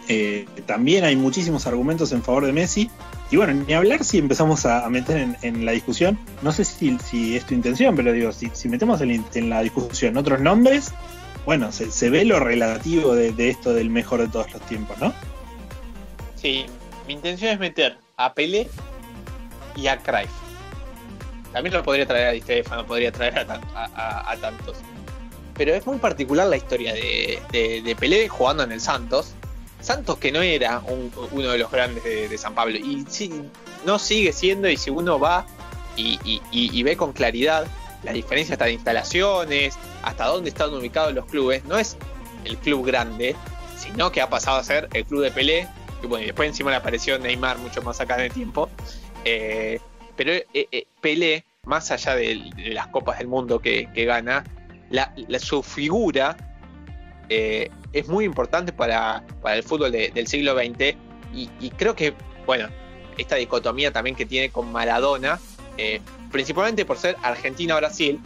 eh, 0.09 0.47
también 0.67 1.05
hay 1.05 1.17
muchísimos 1.17 1.67
argumentos 1.67 2.13
en 2.13 2.23
favor 2.23 2.47
de 2.47 2.53
Messi. 2.53 2.91
Y 3.31 3.37
bueno, 3.37 3.53
ni 3.67 3.75
hablar 3.75 4.05
si 4.05 4.19
empezamos 4.19 4.65
a, 4.65 4.89
meter 4.89 5.37
en, 5.43 5.67
la 5.67 5.73
discusión, 5.73 6.19
no 6.41 6.51
sé 6.51 6.65
si, 6.65 7.37
es 7.37 7.45
tu 7.45 7.55
intención, 7.55 7.95
pero 7.95 8.13
digo, 8.13 8.33
si, 8.33 8.51
metemos 8.69 9.03
en, 9.03 9.51
la 9.51 9.63
discusión 9.63 10.17
otros 10.17 10.41
nombres, 10.41 10.93
bueno, 11.45 11.71
se, 11.71 12.11
ve 12.11 12.25
lo 12.25 12.41
relativo 12.41 13.15
de, 13.15 13.33
de, 13.33 13.51
esto 13.51 13.75
del 13.75 13.91
mejor 13.91 14.21
de 14.21 14.29
todos 14.29 14.51
los 14.53 14.63
tiempos, 14.63 14.97
¿no? 14.99 15.13
Sí, 16.37 16.65
mi 17.07 17.15
intención 17.15 17.53
es 17.53 17.59
meter 17.59 17.99
a 18.17 18.33
Pelé 18.33 18.69
y 19.77 19.89
a 19.89 19.99
Cruyff. 19.99 20.48
También 21.53 21.75
lo 21.75 21.83
podría 21.83 22.07
traer 22.07 22.29
a 22.29 22.33
Di 22.33 22.41
Stefano, 22.41 22.87
podría 22.87 23.13
traer 23.13 23.39
a, 23.39 24.37
tantos. 24.41 24.79
Pero 25.55 25.75
es 25.75 25.87
muy 25.87 25.99
particular 25.99 26.47
la 26.47 26.57
historia 26.57 26.95
de, 26.95 27.97
Pelé 27.99 28.29
jugando 28.29 28.63
en 28.63 28.73
el 28.73 28.81
Santos. 28.81 29.35
Santos 29.81 30.19
que 30.19 30.33
no 30.33 30.43
era 30.43 30.83
uno 31.31 31.51
de 31.51 31.59
los 31.59 31.71
grandes 31.71 32.05
de, 32.05 32.39
San 32.39 32.55
Pablo. 32.55 32.77
Y 32.77 33.05
sí, 33.09 33.43
no 33.87 33.99
sigue 33.99 34.33
siendo, 34.33 34.69
y 34.69 34.77
si 34.77 34.91
uno 34.91 35.19
va 35.19 35.47
y, 35.97 36.83
ve 36.83 36.97
con 36.97 37.13
claridad 37.13 37.67
la 38.05 38.13
diferencia 38.13 38.55
hasta 38.55 38.67
de 38.67 38.75
instalaciones, 38.75 39.77
hasta 40.03 40.27
dónde 40.27 40.51
están 40.51 40.73
ubicados 40.73 41.13
los 41.13 41.27
clubes, 41.27 41.65
no 41.65 41.79
es 41.79 41.97
el 42.45 42.57
club 42.59 42.87
grande, 42.87 43.35
sino 43.77 44.13
que 44.13 44.21
ha 44.21 44.31
pasado 44.31 44.59
a 44.59 44.65
ser 44.65 44.89
el 44.93 45.05
club 45.05 45.23
de 45.23 45.31
Pelé. 45.31 45.69
Y 46.03 46.07
bueno, 46.07 46.23
y 46.23 46.27
después 46.27 46.49
encima 46.49 46.71
le 46.71 46.77
apareció 46.77 47.19
Neymar 47.19 47.59
mucho 47.59 47.83
más 47.83 48.01
acá 48.01 48.15
en 48.17 48.21
el 48.27 48.33
tiempo. 48.33 48.69
Eh, 49.25 49.81
pero 50.19 50.33
eh, 50.33 50.45
eh, 50.53 50.87
Pelé, 51.01 51.45
más 51.65 51.93
allá 51.93 52.17
de, 52.17 52.51
las 52.57 52.89
copas 52.89 53.19
del 53.19 53.29
mundo 53.29 53.61
que, 53.61 53.89
gana, 53.95 54.45
su 55.39 55.63
figura 55.63 56.37
eh, 57.29 57.71
es 57.93 58.09
muy 58.09 58.25
importante 58.25 58.73
para, 58.73 59.23
el 59.47 59.63
fútbol 59.63 59.93
del 59.93 60.27
siglo 60.27 60.59
XX 60.59 60.97
y, 61.33 61.71
creo 61.77 61.95
que, 61.95 62.15
bueno, 62.47 62.69
esta 63.17 63.37
dicotomía 63.37 63.93
también 63.93 64.17
que 64.17 64.27
tiene 64.27 64.51
con 64.51 64.73
Maradona, 64.73 65.39
principalmente 66.33 66.85
por 66.85 66.99
ser 66.99 67.17
Argentina-Brasil, 67.23 68.19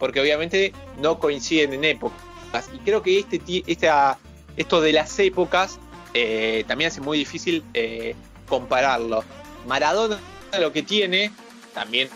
porque 0.00 0.20
obviamente 0.20 0.72
no 1.00 1.20
coinciden 1.20 1.74
en 1.74 1.84
épocas. 1.84 2.70
Y 2.74 2.78
creo 2.78 3.02
que 3.02 3.20
este, 3.20 4.16
esto 4.56 4.80
de 4.80 4.92
las 4.92 5.16
épocas 5.20 5.78
también 6.66 6.88
hace 6.88 7.00
muy 7.00 7.18
difícil 7.18 7.62
compararlo. 8.48 9.22
Maradona 9.68 10.18
lo 10.58 10.72
que 10.72 10.82
tiene, 10.82 11.32
también 11.74 12.08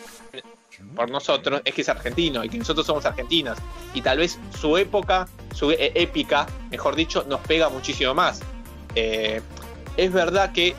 por 0.95 1.11
nosotros, 1.11 1.61
es 1.65 1.75
que 1.75 1.83
es 1.83 1.89
argentino 1.89 2.45
y 2.45 2.49
que 2.49 2.59
nosotros 2.59 2.87
somos 2.87 3.05
argentinos. 3.05 3.59
Y 3.95 4.03
tal 4.03 4.19
vez 4.19 4.39
su 4.59 4.77
época, 4.77 5.29
su 5.55 5.71
e, 5.71 5.93
épica, 5.95 6.47
mejor 6.71 6.97
dicho, 6.97 7.25
nos 7.29 7.41
pega 7.41 7.69
muchísimo 7.69 8.15
más. 8.15 8.41
Eh, 8.95 9.41
es 9.97 10.13
verdad 10.13 10.53
que 10.53 10.75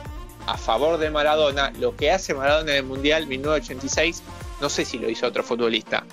a 0.46 0.56
favor 0.56 0.98
de 0.98 1.10
Maradona, 1.10 1.72
lo 1.78 1.96
que 1.96 2.10
hace 2.10 2.34
Maradona 2.34 2.72
en 2.72 2.78
el 2.78 2.84
Mundial 2.84 3.26
1986, 3.26 4.22
no 4.60 4.68
sé 4.68 4.84
si 4.84 4.98
lo 4.98 5.08
hizo 5.08 5.26
otro 5.26 5.42
futbolista. 5.42 6.04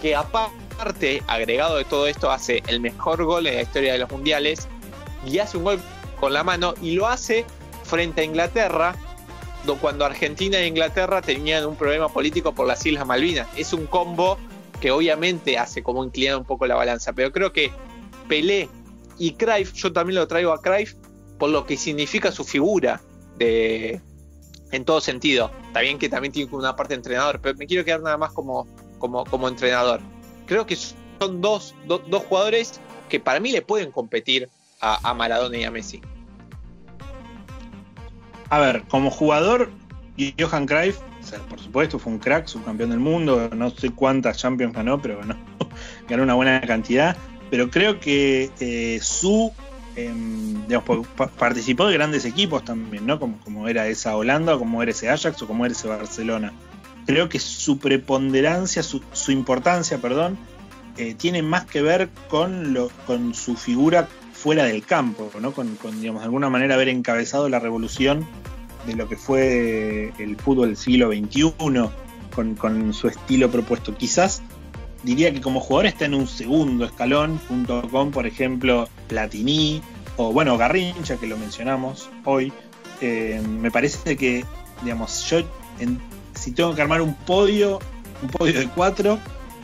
Que 0.00 0.14
aparte, 0.14 1.22
agregado 1.26 1.76
de 1.76 1.84
todo 1.84 2.06
esto, 2.06 2.30
hace 2.30 2.62
el 2.66 2.80
mejor 2.80 3.24
gol 3.24 3.46
en 3.46 3.56
la 3.56 3.62
historia 3.62 3.92
de 3.92 3.98
los 3.98 4.10
mundiales 4.10 4.68
y 5.26 5.38
hace 5.38 5.56
un 5.56 5.64
gol 5.64 5.80
con 6.18 6.32
la 6.32 6.44
mano 6.44 6.74
y 6.80 6.92
lo 6.92 7.06
hace 7.06 7.44
frente 7.84 8.22
a 8.22 8.24
Inglaterra, 8.24 8.94
cuando 9.80 10.04
Argentina 10.04 10.58
e 10.58 10.66
Inglaterra 10.66 11.22
tenían 11.22 11.66
un 11.66 11.76
problema 11.76 12.08
político 12.08 12.52
por 12.52 12.66
las 12.66 12.84
Islas 12.84 13.06
Malvinas. 13.06 13.48
Es 13.56 13.72
un 13.72 13.86
combo 13.86 14.38
que 14.80 14.90
obviamente 14.90 15.58
hace 15.58 15.82
como 15.82 16.04
inclinar 16.04 16.36
un 16.36 16.44
poco 16.44 16.66
la 16.66 16.74
balanza, 16.74 17.12
pero 17.12 17.30
creo 17.32 17.52
que 17.52 17.70
Pelé 18.28 18.68
y 19.18 19.32
Cruyff, 19.34 19.72
yo 19.74 19.92
también 19.92 20.18
lo 20.18 20.26
traigo 20.26 20.52
a 20.52 20.60
Cruyff 20.60 20.94
por 21.38 21.50
lo 21.50 21.64
que 21.66 21.76
significa 21.76 22.32
su 22.32 22.44
figura 22.44 23.00
de, 23.38 24.00
en 24.72 24.84
todo 24.84 25.00
sentido. 25.00 25.50
Está 25.68 25.80
bien 25.80 25.98
que 25.98 26.08
también 26.08 26.32
tiene 26.32 26.50
una 26.52 26.74
parte 26.74 26.94
de 26.94 26.96
entrenador, 26.96 27.40
pero 27.40 27.56
me 27.56 27.66
quiero 27.66 27.84
quedar 27.84 28.00
nada 28.00 28.16
más 28.16 28.32
como, 28.32 28.66
como, 28.98 29.24
como 29.24 29.48
entrenador. 29.48 30.00
Creo 30.46 30.66
que 30.66 30.76
son 30.76 31.40
dos, 31.40 31.74
dos 31.86 32.24
jugadores 32.24 32.80
que 33.08 33.20
para 33.20 33.38
mí 33.38 33.52
le 33.52 33.62
pueden 33.62 33.92
competir 33.92 34.48
a, 34.80 35.08
a 35.08 35.14
Maradona 35.14 35.56
y 35.56 35.64
a 35.64 35.70
Messi. 35.70 36.00
A 38.52 38.58
ver, 38.58 38.82
como 38.82 39.10
jugador, 39.10 39.70
Johan 40.38 40.66
Cruyff, 40.66 40.98
por 41.48 41.58
supuesto, 41.58 41.98
fue 41.98 42.12
un 42.12 42.18
crack, 42.18 42.46
subcampeón 42.48 42.90
del 42.90 42.98
mundo, 42.98 43.48
no 43.56 43.70
sé 43.70 43.88
cuántas 43.88 44.36
Champions 44.36 44.74
ganó, 44.74 45.00
pero 45.00 45.16
ganó, 45.20 45.38
ganó 46.06 46.22
una 46.22 46.34
buena 46.34 46.60
cantidad. 46.60 47.16
Pero 47.50 47.70
creo 47.70 47.98
que 47.98 48.50
eh, 48.60 48.98
su 49.00 49.54
em, 49.96 50.66
digamos, 50.66 51.06
participó 51.38 51.86
de 51.86 51.94
grandes 51.94 52.26
equipos 52.26 52.62
también, 52.62 53.06
¿no? 53.06 53.18
Como, 53.18 53.38
como 53.38 53.68
era 53.68 53.86
esa 53.86 54.14
Holanda, 54.14 54.58
como 54.58 54.82
era 54.82 54.90
ese 54.90 55.08
Ajax 55.08 55.40
o 55.40 55.46
como 55.46 55.64
era 55.64 55.72
ese 55.72 55.88
Barcelona. 55.88 56.52
Creo 57.06 57.30
que 57.30 57.38
su 57.38 57.78
preponderancia, 57.78 58.82
su, 58.82 59.00
importancia, 59.28 59.96
perdón, 59.96 60.36
eh, 60.98 61.14
tiene 61.14 61.40
más 61.40 61.64
que 61.64 61.80
ver 61.80 62.10
con, 62.28 62.74
lo, 62.74 62.90
con 63.06 63.32
su 63.32 63.56
figura 63.56 64.08
fuera 64.42 64.64
del 64.64 64.84
campo, 64.84 65.30
¿no? 65.40 65.52
Con, 65.52 65.78
digamos, 66.00 66.22
de 66.22 66.24
alguna 66.24 66.50
manera 66.50 66.74
haber 66.74 66.88
encabezado 66.88 67.48
la 67.48 67.60
revolución 67.60 68.26
de 68.86 68.96
lo 68.96 69.08
que 69.08 69.16
fue 69.16 70.12
el 70.18 70.36
fútbol 70.36 70.68
del 70.68 70.76
siglo 70.76 71.12
XXI, 71.12 71.54
con, 72.58 72.92
su 72.92 73.06
estilo 73.06 73.52
propuesto. 73.52 73.94
Quizás 73.94 74.42
diría 75.04 75.32
que 75.32 75.40
como 75.40 75.60
jugador 75.60 75.86
está 75.86 76.06
en 76.06 76.14
un 76.14 76.26
segundo 76.26 76.84
escalón, 76.84 77.38
junto 77.46 77.88
con, 77.88 78.10
por 78.10 78.26
ejemplo, 78.26 78.88
Platini 79.06 79.80
o, 80.16 80.32
bueno, 80.32 80.58
Garrincha, 80.58 81.16
que 81.18 81.28
lo 81.28 81.38
mencionamos 81.38 82.10
hoy. 82.24 82.52
Eh, 83.00 83.40
me 83.46 83.70
parece 83.70 84.16
que, 84.16 84.44
digamos, 84.82 85.24
yo, 85.30 85.42
si 86.34 86.50
tengo 86.50 86.74
que 86.74 86.82
armar 86.82 87.00
un 87.00 87.14
podio, 87.14 87.78
un 88.20 88.28
podio 88.28 88.58
de 88.58 88.66
cuatro, 88.66 89.20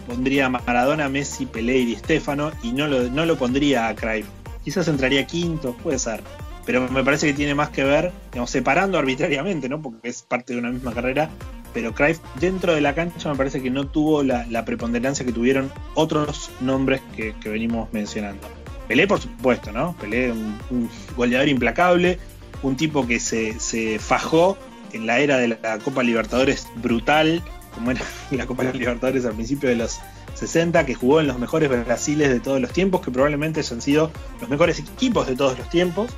pondría 0.07 0.49
Maradona, 0.49 1.09
Messi, 1.09 1.47
Pelé 1.47 1.79
y 1.79 1.97
Stefano 1.97 2.53
y 2.63 2.71
no 2.71 2.87
lo, 2.87 3.11
no 3.11 3.27
lo 3.27 3.37
pondría 3.37 3.89
a 3.89 3.97
Cruyff 3.97 4.38
quizás 4.69 4.87
entraría 4.89 5.27
quinto, 5.27 5.73
puede 5.83 5.99
ser. 5.99 6.21
Pero 6.67 6.91
me 6.91 7.03
parece 7.03 7.27
que 7.27 7.33
tiene 7.33 7.55
más 7.55 7.71
que 7.71 7.85
ver, 7.85 8.13
digamos, 8.31 8.51
separando 8.51 8.99
arbitrariamente, 8.99 9.67
¿no? 9.67 9.81
Porque 9.81 10.11
es 10.11 10.21
parte 10.21 10.53
de 10.53 10.59
una 10.59 10.71
misma 10.71 10.93
carrera. 10.93 11.31
Pero 11.73 11.95
Cruyff 11.95 12.19
dentro 12.39 12.75
de 12.75 12.83
la 12.83 12.95
cancha 12.95 13.31
me 13.31 13.37
parece 13.37 13.63
que 13.63 13.71
no 13.71 13.87
tuvo 13.87 14.23
la, 14.23 14.65
preponderancia 14.67 15.25
que 15.25 15.33
tuvieron 15.33 15.73
otros 15.95 16.51
nombres 16.61 17.01
que, 17.17 17.35
venimos 17.49 17.91
mencionando. 17.95 18.47
Pelé, 18.89 19.07
por 19.07 19.21
supuesto, 19.21 19.73
¿no? 19.73 19.97
Pelé, 19.99 20.33
un, 20.33 20.91
goleador 21.17 21.49
implacable, 21.49 22.19
un 22.63 22.77
tipo 22.77 23.07
que 23.07 23.21
se, 23.21 23.59
se 23.59 23.99
fajó 23.99 24.59
en 24.93 25.07
la 25.07 25.21
era 25.21 25.39
de 25.39 25.49
la 25.49 25.79
Copa 25.83 26.03
Libertadores 26.03 26.69
brutal, 26.77 27.43
como 27.75 27.93
era 27.93 28.03
la 28.33 28.45
Copa 28.45 28.65
Libertadores 28.65 29.25
al 29.25 29.33
principio 29.33 29.71
de 29.71 29.77
los 29.77 29.99
60, 30.39 30.87
que 30.87 30.95
jugó 30.95 31.21
en 31.21 31.27
los 31.27 31.39
mejores 31.39 31.69
Brasiles 31.69 32.29
de 32.29 32.41
todos 32.41 32.61
los 32.61 32.73
tiempos, 32.73 33.01
que 33.01 33.11
probablemente 33.11 33.61
hayan 33.61 33.83
sido 33.83 34.11
los 34.41 34.49
mejores 34.49 34.79
equipos 34.79 35.27
de 35.27 35.35
todos 35.35 35.59
los 35.59 35.69
tiempos. 35.69 36.11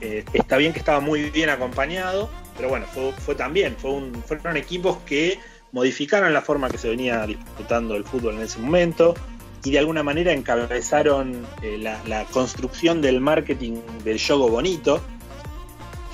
Eh, 0.00 0.24
está 0.32 0.56
bien 0.56 0.72
que 0.72 0.78
estaba 0.78 1.00
muy 1.00 1.30
bien 1.30 1.50
acompañado, 1.50 2.30
pero 2.56 2.70
bueno, 2.70 2.86
fue, 3.18 3.34
también, 3.34 3.76
fueron 3.76 4.56
equipos 4.56 4.98
que 5.04 5.38
modificaron 5.72 6.32
la 6.32 6.40
forma 6.40 6.70
que 6.70 6.78
se 6.78 6.88
venía 6.88 7.24
disputando 7.26 7.94
el 7.94 8.04
fútbol 8.04 8.34
en 8.36 8.40
ese 8.40 8.58
momento 8.58 9.14
y 9.62 9.70
de 9.70 9.78
alguna 9.78 10.02
manera 10.02 10.32
encabezaron 10.32 11.46
eh, 11.62 11.78
la, 11.78 12.24
construcción 12.32 13.02
del 13.02 13.20
marketing 13.20 13.80
del 14.04 14.18
juego 14.18 14.48
bonito, 14.48 15.02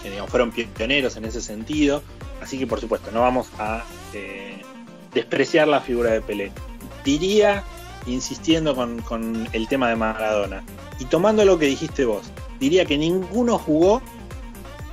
que 0.03 0.11
fueron 0.27 0.51
pioneros 0.51 1.17
en 1.17 1.25
ese 1.25 1.41
sentido. 1.41 2.03
Así 2.43 2.59
que 2.59 2.67
por 2.67 2.81
supuesto, 2.81 3.11
no 3.13 3.21
vamos 3.21 3.49
a 3.59 3.85
eh, 4.13 4.63
despreciar 5.15 5.69
la 5.69 5.81
figura 5.81 6.11
de 6.11 6.21
Pelé 6.21 6.53
diría, 7.07 7.63
insistiendo 8.07 8.75
con, 8.75 9.49
el 9.53 9.69
tema 9.69 9.89
de 9.89 9.97
Maradona, 9.97 10.65
y 10.99 11.05
tomando 11.05 11.45
lo 11.45 11.59
que 11.59 11.67
dijiste 11.67 12.05
vos, 12.05 12.27
diría 12.59 12.85
que 12.85 12.99
ninguno 12.99 13.59
jugó 13.59 14.03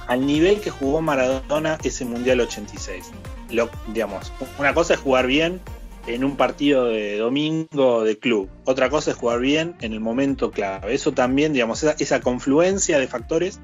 al 0.08 0.26
nivel 0.26 0.62
que 0.62 0.70
jugó 0.70 1.02
Maradona 1.02 1.80
ese 1.84 2.06
Mundial 2.06 2.40
86. 2.42 3.12
Lo, 3.50 3.70
digamos, 3.88 4.32
una 4.60 4.74
cosa 4.74 4.94
es 4.94 5.00
jugar 5.00 5.26
bien 5.28 5.60
en 6.06 6.24
un 6.24 6.36
partido 6.36 6.86
de 6.86 7.18
domingo 7.18 8.04
de 8.04 8.20
club, 8.20 8.50
otra 8.66 8.90
cosa 8.90 9.12
es 9.12 9.18
jugar 9.18 9.40
bien 9.40 9.76
en 9.82 9.94
el 9.94 10.00
momento 10.00 10.52
clave. 10.52 10.94
Eso 10.94 11.14
también, 11.14 11.54
digamos, 11.54 11.84
esa, 11.84 12.22
confluencia 12.22 13.00
de 13.00 13.08
factores 13.08 13.60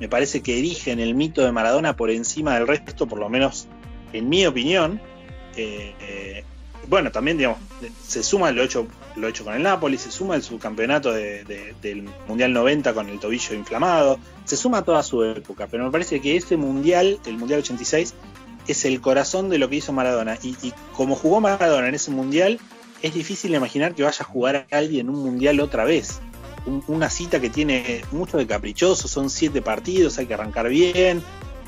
me 0.00 0.08
parece 0.08 0.42
que 0.42 0.58
erigen 0.58 0.98
el 0.98 1.14
mito 1.14 1.44
de 1.44 1.52
Maradona 1.52 1.94
por 1.94 2.10
encima 2.10 2.54
del 2.54 2.66
resto, 2.66 3.06
por 3.06 3.20
lo 3.20 3.28
menos 3.28 3.68
en 4.12 4.28
mi 4.28 4.44
opinión. 4.44 5.00
Eh, 5.56 5.94
eh, 6.00 6.44
bueno, 6.88 7.10
también, 7.10 7.36
digamos, 7.36 7.58
se 8.06 8.22
suma 8.22 8.50
lo 8.50 8.62
hecho, 8.62 8.86
lo 9.16 9.28
hecho 9.28 9.44
con 9.44 9.54
el 9.54 9.62
Napoli, 9.62 9.98
se 9.98 10.10
suma 10.10 10.36
el 10.36 10.42
subcampeonato 10.42 11.12
del 11.12 12.08
Mundial 12.28 12.52
90 12.52 12.94
con 12.94 13.08
el 13.08 13.18
tobillo 13.18 13.54
inflamado, 13.54 14.18
se 14.44 14.56
suma 14.56 14.82
toda 14.82 15.02
su 15.02 15.22
época, 15.24 15.66
pero 15.70 15.84
me 15.84 15.90
parece 15.90 16.20
que 16.20 16.36
ese 16.36 16.56
Mundial, 16.56 17.18
el 17.26 17.36
Mundial 17.36 17.60
86, 17.60 18.14
es 18.66 18.84
el 18.84 19.00
corazón 19.00 19.50
de 19.50 19.58
lo 19.58 19.68
que 19.68 19.76
hizo 19.76 19.92
Maradona. 19.92 20.38
Y, 20.42 20.72
como 20.94 21.16
jugó 21.16 21.40
Maradona 21.40 21.88
en 21.88 21.94
ese 21.94 22.10
Mundial, 22.10 22.58
es 23.02 23.14
difícil 23.14 23.54
imaginar 23.54 23.94
que 23.94 24.02
vaya 24.02 24.18
a 24.20 24.24
jugar 24.24 24.66
a 24.70 24.76
alguien 24.76 25.08
en 25.08 25.14
un 25.14 25.22
Mundial 25.22 25.60
otra 25.60 25.84
vez. 25.84 26.20
una 26.86 27.10
cita 27.10 27.40
que 27.40 27.50
tiene 27.50 28.02
mucho 28.10 28.38
de 28.38 28.46
caprichoso, 28.46 29.06
son 29.06 29.28
siete 29.28 29.60
partidos, 29.60 30.18
hay 30.18 30.26
que 30.26 30.34
arrancar 30.34 30.68
bien, 30.68 31.22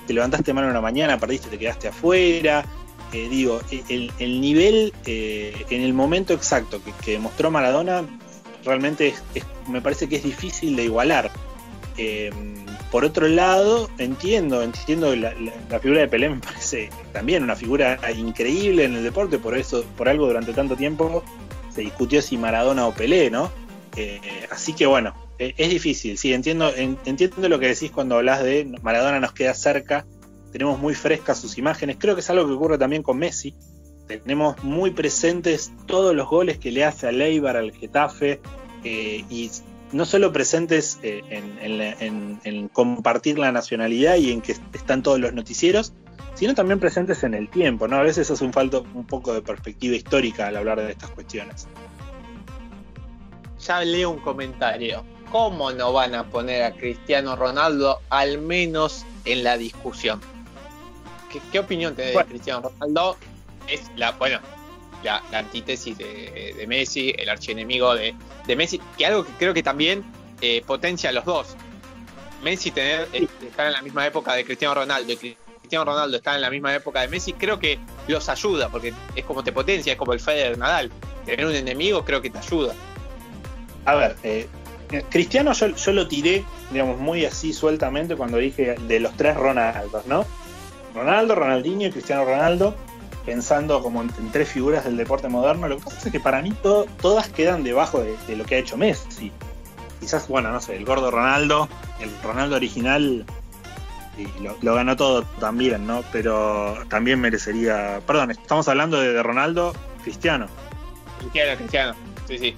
te 0.06 0.14
levantaste 0.14 0.54
mal 0.54 0.64
una 0.64 0.80
mañana, 0.80 1.18
perdiste, 1.18 1.48
te 1.48 1.58
quedaste 1.58 1.88
afuera 1.88 2.64
digo, 3.12 3.60
el, 3.88 4.40
nivel 4.40 4.92
eh, 5.06 5.64
en 5.70 5.82
el 5.82 5.94
momento 5.94 6.34
exacto 6.34 6.80
que, 7.04 7.12
demostró 7.12 7.50
Maradona 7.50 8.04
realmente 8.64 9.14
me 9.68 9.80
parece 9.80 10.08
que 10.08 10.16
es 10.16 10.24
difícil 10.24 10.76
de 10.76 10.84
igualar. 10.84 11.30
Eh, 11.98 12.30
por 12.90 13.04
otro 13.04 13.26
lado, 13.26 13.90
entiendo, 13.98 14.62
entiendo 14.62 15.14
la, 15.16 15.32
figura 15.80 16.00
de 16.00 16.08
Pelé 16.08 16.28
me 16.28 16.40
parece 16.40 16.90
también 17.12 17.42
una 17.42 17.56
figura 17.56 17.98
increíble 18.16 18.84
en 18.84 18.94
el 18.94 19.02
deporte, 19.02 19.38
por 19.38 19.56
eso, 19.56 19.84
por 19.96 20.08
algo 20.08 20.26
durante 20.26 20.52
tanto 20.52 20.76
tiempo 20.76 21.24
se 21.74 21.82
discutió 21.82 22.22
si 22.22 22.36
Maradona 22.36 22.86
o 22.86 22.94
Pelé, 22.94 23.30
¿no? 23.30 23.50
Eh, 23.96 24.20
así 24.50 24.72
que 24.72 24.86
bueno, 24.86 25.14
es 25.38 25.70
difícil, 25.70 26.16
sí, 26.16 26.32
entiendo, 26.32 26.72
entiendo 26.74 27.48
lo 27.48 27.58
que 27.58 27.68
decís 27.68 27.90
cuando 27.90 28.16
hablas 28.16 28.42
de 28.42 28.64
Maradona 28.82 29.20
nos 29.20 29.32
queda 29.32 29.54
cerca 29.54 30.06
tenemos 30.56 30.78
muy 30.78 30.94
frescas 30.94 31.38
sus 31.38 31.58
imágenes. 31.58 31.98
Creo 31.98 32.14
que 32.14 32.22
es 32.22 32.30
algo 32.30 32.46
que 32.46 32.54
ocurre 32.54 32.78
también 32.78 33.02
con 33.02 33.18
Messi. 33.18 33.54
Tenemos 34.06 34.64
muy 34.64 34.90
presentes 34.90 35.70
todos 35.84 36.14
los 36.14 36.26
goles 36.30 36.56
que 36.56 36.72
le 36.72 36.82
hace 36.82 37.06
a 37.06 37.12
Leibar, 37.12 37.58
al 37.58 37.72
Getafe, 37.72 38.40
eh, 38.82 39.22
y 39.28 39.50
no 39.92 40.06
solo 40.06 40.32
presentes 40.32 40.98
eh, 41.02 41.20
en, 41.60 42.68
compartir 42.68 43.38
la 43.38 43.52
nacionalidad 43.52 44.16
y 44.16 44.32
en 44.32 44.40
que 44.40 44.52
están 44.52 45.02
todos 45.02 45.20
los 45.20 45.34
noticieros, 45.34 45.92
sino 46.32 46.54
también 46.54 46.80
presentes 46.80 47.22
en 47.22 47.34
el 47.34 47.50
tiempo. 47.50 47.86
¿no? 47.86 47.96
A 47.96 48.02
veces 48.02 48.30
hace 48.30 48.42
un 48.42 48.54
falta 48.54 48.78
un 48.78 49.06
poco 49.06 49.34
de 49.34 49.42
perspectiva 49.42 49.94
histórica 49.94 50.46
al 50.46 50.56
hablar 50.56 50.80
de 50.80 50.90
estas 50.90 51.10
cuestiones. 51.10 51.68
Ya 53.60 53.84
leo 53.84 54.08
un 54.08 54.20
comentario. 54.20 55.04
¿Cómo 55.30 55.70
no 55.72 55.92
van 55.92 56.14
a 56.14 56.30
poner 56.30 56.62
a 56.62 56.72
Cristiano 56.72 57.36
Ronaldo 57.36 58.00
al 58.08 58.38
menos 58.38 59.04
en 59.26 59.44
la 59.44 59.58
discusión? 59.58 60.18
¿Qué, 61.52 61.58
opinión 61.58 61.94
te 61.94 62.12
da 62.12 62.20
de 62.20 62.26
Cristiano 62.26 62.68
Ronaldo? 62.68 63.16
Es 63.68 63.82
la, 63.96 64.12
bueno, 64.12 64.40
la, 65.02 65.22
antítesis 65.32 65.96
de, 65.98 66.64
Messi, 66.66 67.14
el 67.16 67.28
archienemigo 67.28 67.94
de, 67.94 68.14
de 68.46 68.56
Messi, 68.56 68.80
que 68.96 69.06
algo 69.06 69.24
que 69.24 69.32
creo 69.32 69.54
que 69.54 69.62
también 69.62 70.04
eh, 70.40 70.62
potencia 70.66 71.10
a 71.10 71.12
los 71.12 71.24
dos. 71.24 71.56
Messi 72.42 72.70
tener, 72.70 73.08
eh, 73.12 73.26
estar 73.46 73.66
en 73.66 73.72
la 73.72 73.82
misma 73.82 74.06
época 74.06 74.34
de 74.34 74.44
Cristiano 74.44 74.74
Ronaldo 74.74 75.12
y 75.12 75.16
Cristiano 75.16 75.84
Ronaldo 75.84 76.16
estar 76.16 76.34
en 76.34 76.42
la 76.42 76.50
misma 76.50 76.74
época 76.74 77.00
de 77.00 77.08
Messi, 77.08 77.32
creo 77.32 77.58
que 77.58 77.78
los 78.06 78.28
ayuda, 78.28 78.68
porque 78.68 78.92
es 79.14 79.24
como 79.24 79.42
te 79.42 79.52
potencia, 79.52 79.92
es 79.92 79.98
como 79.98 80.12
el 80.12 80.20
Federer 80.20 80.58
Nadal. 80.58 80.90
Tener 81.24 81.46
un 81.46 81.54
enemigo 81.54 82.04
creo 82.04 82.20
que 82.20 82.30
te 82.30 82.38
ayuda. 82.38 82.74
A 83.84 83.94
ver, 83.94 84.16
eh, 84.22 84.48
Cristiano 85.10 85.52
yo, 85.52 85.68
yo, 85.74 85.92
lo 85.92 86.06
tiré, 86.06 86.44
digamos, 86.70 86.98
muy 86.98 87.24
así 87.24 87.52
sueltamente 87.52 88.14
cuando 88.14 88.38
dije 88.38 88.76
de 88.86 89.00
los 89.00 89.16
tres 89.16 89.36
Ronaldos, 89.36 90.06
¿no? 90.06 90.24
Ronaldo, 90.96 91.34
Ronaldinho 91.34 91.88
y 91.88 91.90
Cristiano 91.90 92.24
Ronaldo, 92.24 92.74
pensando 93.24 93.82
como 93.82 94.02
en, 94.02 94.10
tres 94.32 94.48
figuras 94.48 94.84
del 94.84 94.96
deporte 94.96 95.28
moderno. 95.28 95.68
Lo 95.68 95.76
que 95.76 95.84
pasa 95.84 96.06
es 96.06 96.12
que 96.12 96.20
para 96.20 96.40
mí 96.42 96.54
todas 96.62 97.28
quedan 97.28 97.62
debajo 97.62 98.00
de, 98.00 98.36
lo 98.36 98.44
que 98.44 98.54
ha 98.54 98.58
hecho 98.58 98.76
Messi. 98.76 99.30
quizás, 100.00 100.26
bueno, 100.28 100.50
no 100.50 100.60
sé, 100.60 100.76
el 100.76 100.84
gordo 100.84 101.10
Ronaldo, 101.10 101.68
el 102.00 102.10
Ronaldo 102.22 102.56
original, 102.56 103.26
lo, 104.62 104.74
ganó 104.74 104.96
todo 104.96 105.24
también, 105.40 105.86
¿no? 105.86 106.02
Pero 106.12 106.78
también 106.88 107.20
merecería. 107.20 108.00
Perdón, 108.06 108.30
estamos 108.30 108.68
hablando 108.68 108.98
de, 108.98 109.22
Ronaldo 109.22 109.74
Cristiano. 110.02 110.46
Cristiano, 111.20 111.58
Cristiano, 111.58 111.94
sí, 112.26 112.38
sí. 112.38 112.56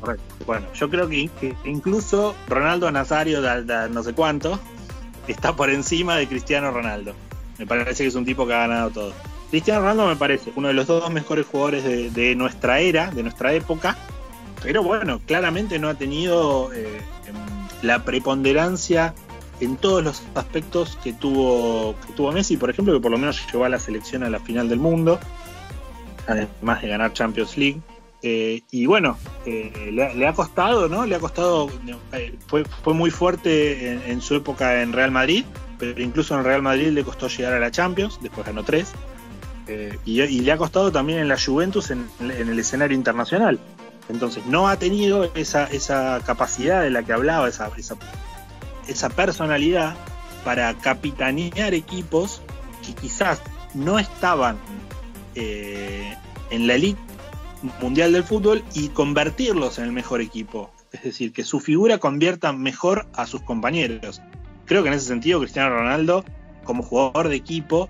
Correcto. 0.00 0.34
Bueno, 0.46 0.66
yo 0.74 0.90
creo 0.90 1.08
que, 1.08 1.30
incluso 1.64 2.34
Ronaldo 2.46 2.90
Nazario, 2.90 3.40
no 3.88 4.02
sé 4.02 4.12
cuánto, 4.12 4.60
está 5.26 5.56
por 5.56 5.70
encima 5.70 6.16
de 6.16 6.28
Cristiano 6.28 6.70
Ronaldo. 6.70 7.14
Me 7.58 7.66
parece 7.66 8.04
que 8.04 8.08
es 8.08 8.14
un 8.14 8.24
tipo 8.24 8.46
que 8.46 8.54
ha 8.54 8.58
ganado 8.58 8.90
todo. 8.90 9.12
Cristiano 9.50 9.80
Ronaldo 9.80 10.06
me 10.08 10.16
parece 10.16 10.52
uno 10.56 10.68
de 10.68 10.74
los 10.74 10.86
dos 10.86 11.10
mejores 11.10 11.46
jugadores 11.46 11.84
de, 12.14 12.34
nuestra 12.36 12.80
era, 12.80 13.10
de 13.10 13.22
nuestra 13.22 13.52
época, 13.54 13.96
pero 14.62 14.82
bueno, 14.82 15.20
claramente 15.26 15.78
no 15.78 15.88
ha 15.88 15.94
tenido 15.94 16.72
eh, 16.72 17.00
la 17.82 18.04
preponderancia 18.04 19.14
en 19.60 19.76
todos 19.76 20.04
los 20.04 20.22
aspectos 20.34 20.98
que 21.02 21.12
tuvo, 21.12 21.94
que 22.06 22.12
tuvo 22.12 22.32
Messi, 22.32 22.56
por 22.56 22.70
ejemplo, 22.70 22.94
que 22.94 23.00
por 23.00 23.10
lo 23.10 23.18
menos 23.18 23.40
llevó 23.50 23.64
a 23.64 23.68
la 23.68 23.78
selección 23.78 24.22
a 24.22 24.30
la 24.30 24.38
final 24.38 24.68
del 24.68 24.78
mundo, 24.78 25.18
además 26.26 26.82
de 26.82 26.88
ganar 26.88 27.12
Champions 27.12 27.56
League. 27.56 27.80
Eh, 28.20 28.62
y 28.72 28.86
bueno, 28.86 29.16
eh, 29.46 29.90
le, 29.92 30.26
ha 30.26 30.32
costado, 30.32 30.88
¿no? 30.88 31.06
Le 31.06 31.14
ha 31.14 31.20
costado, 31.20 31.70
fue, 32.48 32.64
fue 32.64 32.92
muy 32.94 33.10
fuerte 33.10 34.10
en, 34.10 34.20
su 34.20 34.34
época 34.34 34.82
en 34.82 34.92
Real 34.92 35.12
Madrid, 35.12 35.44
pero 35.78 36.00
incluso 36.02 36.36
en 36.36 36.44
Real 36.44 36.62
Madrid 36.62 36.88
le 36.88 37.04
costó 37.04 37.28
llegar 37.28 37.54
a 37.54 37.60
la 37.60 37.70
Champions, 37.70 38.18
después 38.20 38.46
ganó 38.46 38.64
tres. 38.64 38.92
Eh, 39.68 39.98
y, 40.06 40.40
le 40.40 40.52
ha 40.52 40.56
costado 40.56 40.90
también 40.90 41.18
en 41.18 41.28
la 41.28 41.38
Juventus 41.38 41.90
en, 41.90 42.08
el 42.20 42.58
escenario 42.58 42.96
internacional. 42.96 43.60
Entonces 44.08 44.46
no 44.46 44.68
ha 44.68 44.78
tenido 44.78 45.30
esa, 45.34 45.64
esa 45.64 46.20
capacidad 46.24 46.82
de 46.82 46.90
la 46.90 47.02
que 47.02 47.12
hablaba, 47.12 47.48
esa, 47.48 47.70
esa, 48.86 49.10
personalidad 49.10 49.94
para 50.42 50.72
capitanear 50.74 51.74
equipos 51.74 52.40
que 52.86 52.94
quizás 52.94 53.42
no 53.74 53.98
estaban 53.98 54.56
eh, 55.34 56.16
en 56.50 56.66
la 56.66 56.74
elite 56.74 57.00
mundial 57.82 58.12
del 58.12 58.24
fútbol 58.24 58.64
y 58.72 58.88
convertirlos 58.88 59.78
en 59.78 59.84
el 59.84 59.92
mejor 59.92 60.22
equipo. 60.22 60.70
Es 60.92 61.02
decir, 61.02 61.34
que 61.34 61.44
su 61.44 61.60
figura 61.60 61.98
convierta 61.98 62.54
mejor 62.54 63.06
a 63.12 63.26
sus 63.26 63.42
compañeros. 63.42 64.22
Creo 64.68 64.82
que 64.82 64.88
en 64.88 64.94
ese 64.94 65.06
sentido 65.06 65.40
Cristiano 65.40 65.70
Ronaldo, 65.70 66.24
como 66.62 66.82
jugador 66.84 67.28
de 67.28 67.36
equipo, 67.36 67.88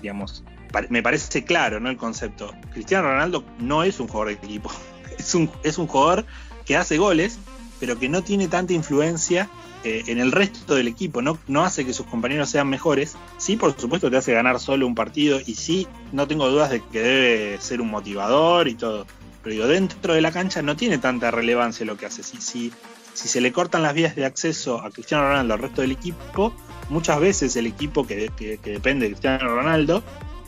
digamos, 0.00 0.44
me 0.88 1.02
parece 1.02 1.44
claro 1.44 1.80
¿no? 1.80 1.90
el 1.90 1.96
concepto. 1.96 2.52
Cristiano 2.72 3.08
Ronaldo 3.08 3.44
no 3.58 3.82
es 3.82 3.98
un 3.98 4.06
jugador 4.06 4.28
de 4.28 4.34
equipo, 4.34 4.70
es 5.18 5.34
un, 5.34 5.50
es 5.64 5.78
un 5.78 5.86
jugador 5.86 6.24
que 6.64 6.76
hace 6.76 6.98
goles, 6.98 7.38
pero 7.80 7.98
que 7.98 8.08
no 8.08 8.22
tiene 8.22 8.48
tanta 8.48 8.72
influencia 8.72 9.48
eh, 9.84 10.04
en 10.06 10.18
el 10.18 10.30
resto 10.30 10.76
del 10.76 10.86
equipo, 10.86 11.22
no, 11.22 11.38
no 11.48 11.64
hace 11.64 11.84
que 11.84 11.92
sus 11.92 12.06
compañeros 12.06 12.48
sean 12.48 12.68
mejores. 12.68 13.16
Sí, 13.38 13.56
por 13.56 13.78
supuesto, 13.78 14.10
te 14.10 14.16
hace 14.16 14.32
ganar 14.32 14.60
solo 14.60 14.86
un 14.86 14.94
partido 14.94 15.40
y 15.44 15.56
sí, 15.56 15.88
no 16.12 16.28
tengo 16.28 16.48
dudas 16.48 16.70
de 16.70 16.80
que 16.80 17.00
debe 17.00 17.60
ser 17.60 17.80
un 17.80 17.90
motivador 17.90 18.68
y 18.68 18.74
todo. 18.74 19.06
Pero 19.42 19.54
digo, 19.54 19.66
dentro 19.66 20.14
de 20.14 20.20
la 20.20 20.30
cancha 20.30 20.62
no 20.62 20.76
tiene 20.76 20.98
tanta 20.98 21.32
relevancia 21.32 21.84
lo 21.84 21.96
que 21.96 22.06
hace. 22.06 22.22
Si, 22.22 22.40
si, 22.40 22.72
si 23.14 23.28
se 23.28 23.40
le 23.40 23.52
cortan 23.52 23.82
las 23.82 23.94
vías 23.94 24.16
de 24.16 24.24
acceso 24.24 24.80
a 24.80 24.90
Cristiano 24.90 25.24
Ronaldo 25.24 25.54
al 25.54 25.60
resto 25.60 25.80
del 25.82 25.92
equipo, 25.92 26.52
muchas 26.88 27.20
veces 27.20 27.56
el 27.56 27.66
equipo 27.66 28.06
que, 28.06 28.30
que 28.36 28.70
depende 28.70 29.06
de 29.06 29.12
Cristiano 29.12 29.48
Ronaldo 29.48 30.02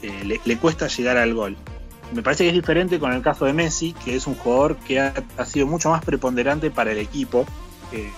eh, 0.05 0.39
le, 0.45 0.57
cuesta 0.59 0.87
llegar 0.87 1.17
al 1.17 1.33
gol. 1.33 1.57
Me 2.13 2.23
parece 2.23 2.45
que 2.45 2.51
es 2.51 2.55
diferente 2.55 2.99
con 2.99 3.13
el 3.15 3.23
caso 3.23 3.47
de 3.47 3.55
Messi, 3.55 3.95
que 4.05 4.15
es 4.15 4.27
un 4.27 4.35
jugador 4.35 4.77
que 4.77 5.01
ha, 5.01 5.15
sido 5.47 5.67
mucho 5.67 5.89
más 5.89 6.05
preponderante 6.05 6.71
para 6.71 6.93
el 6.93 6.99
equipo. 6.99 7.47
Eh, 7.91 8.11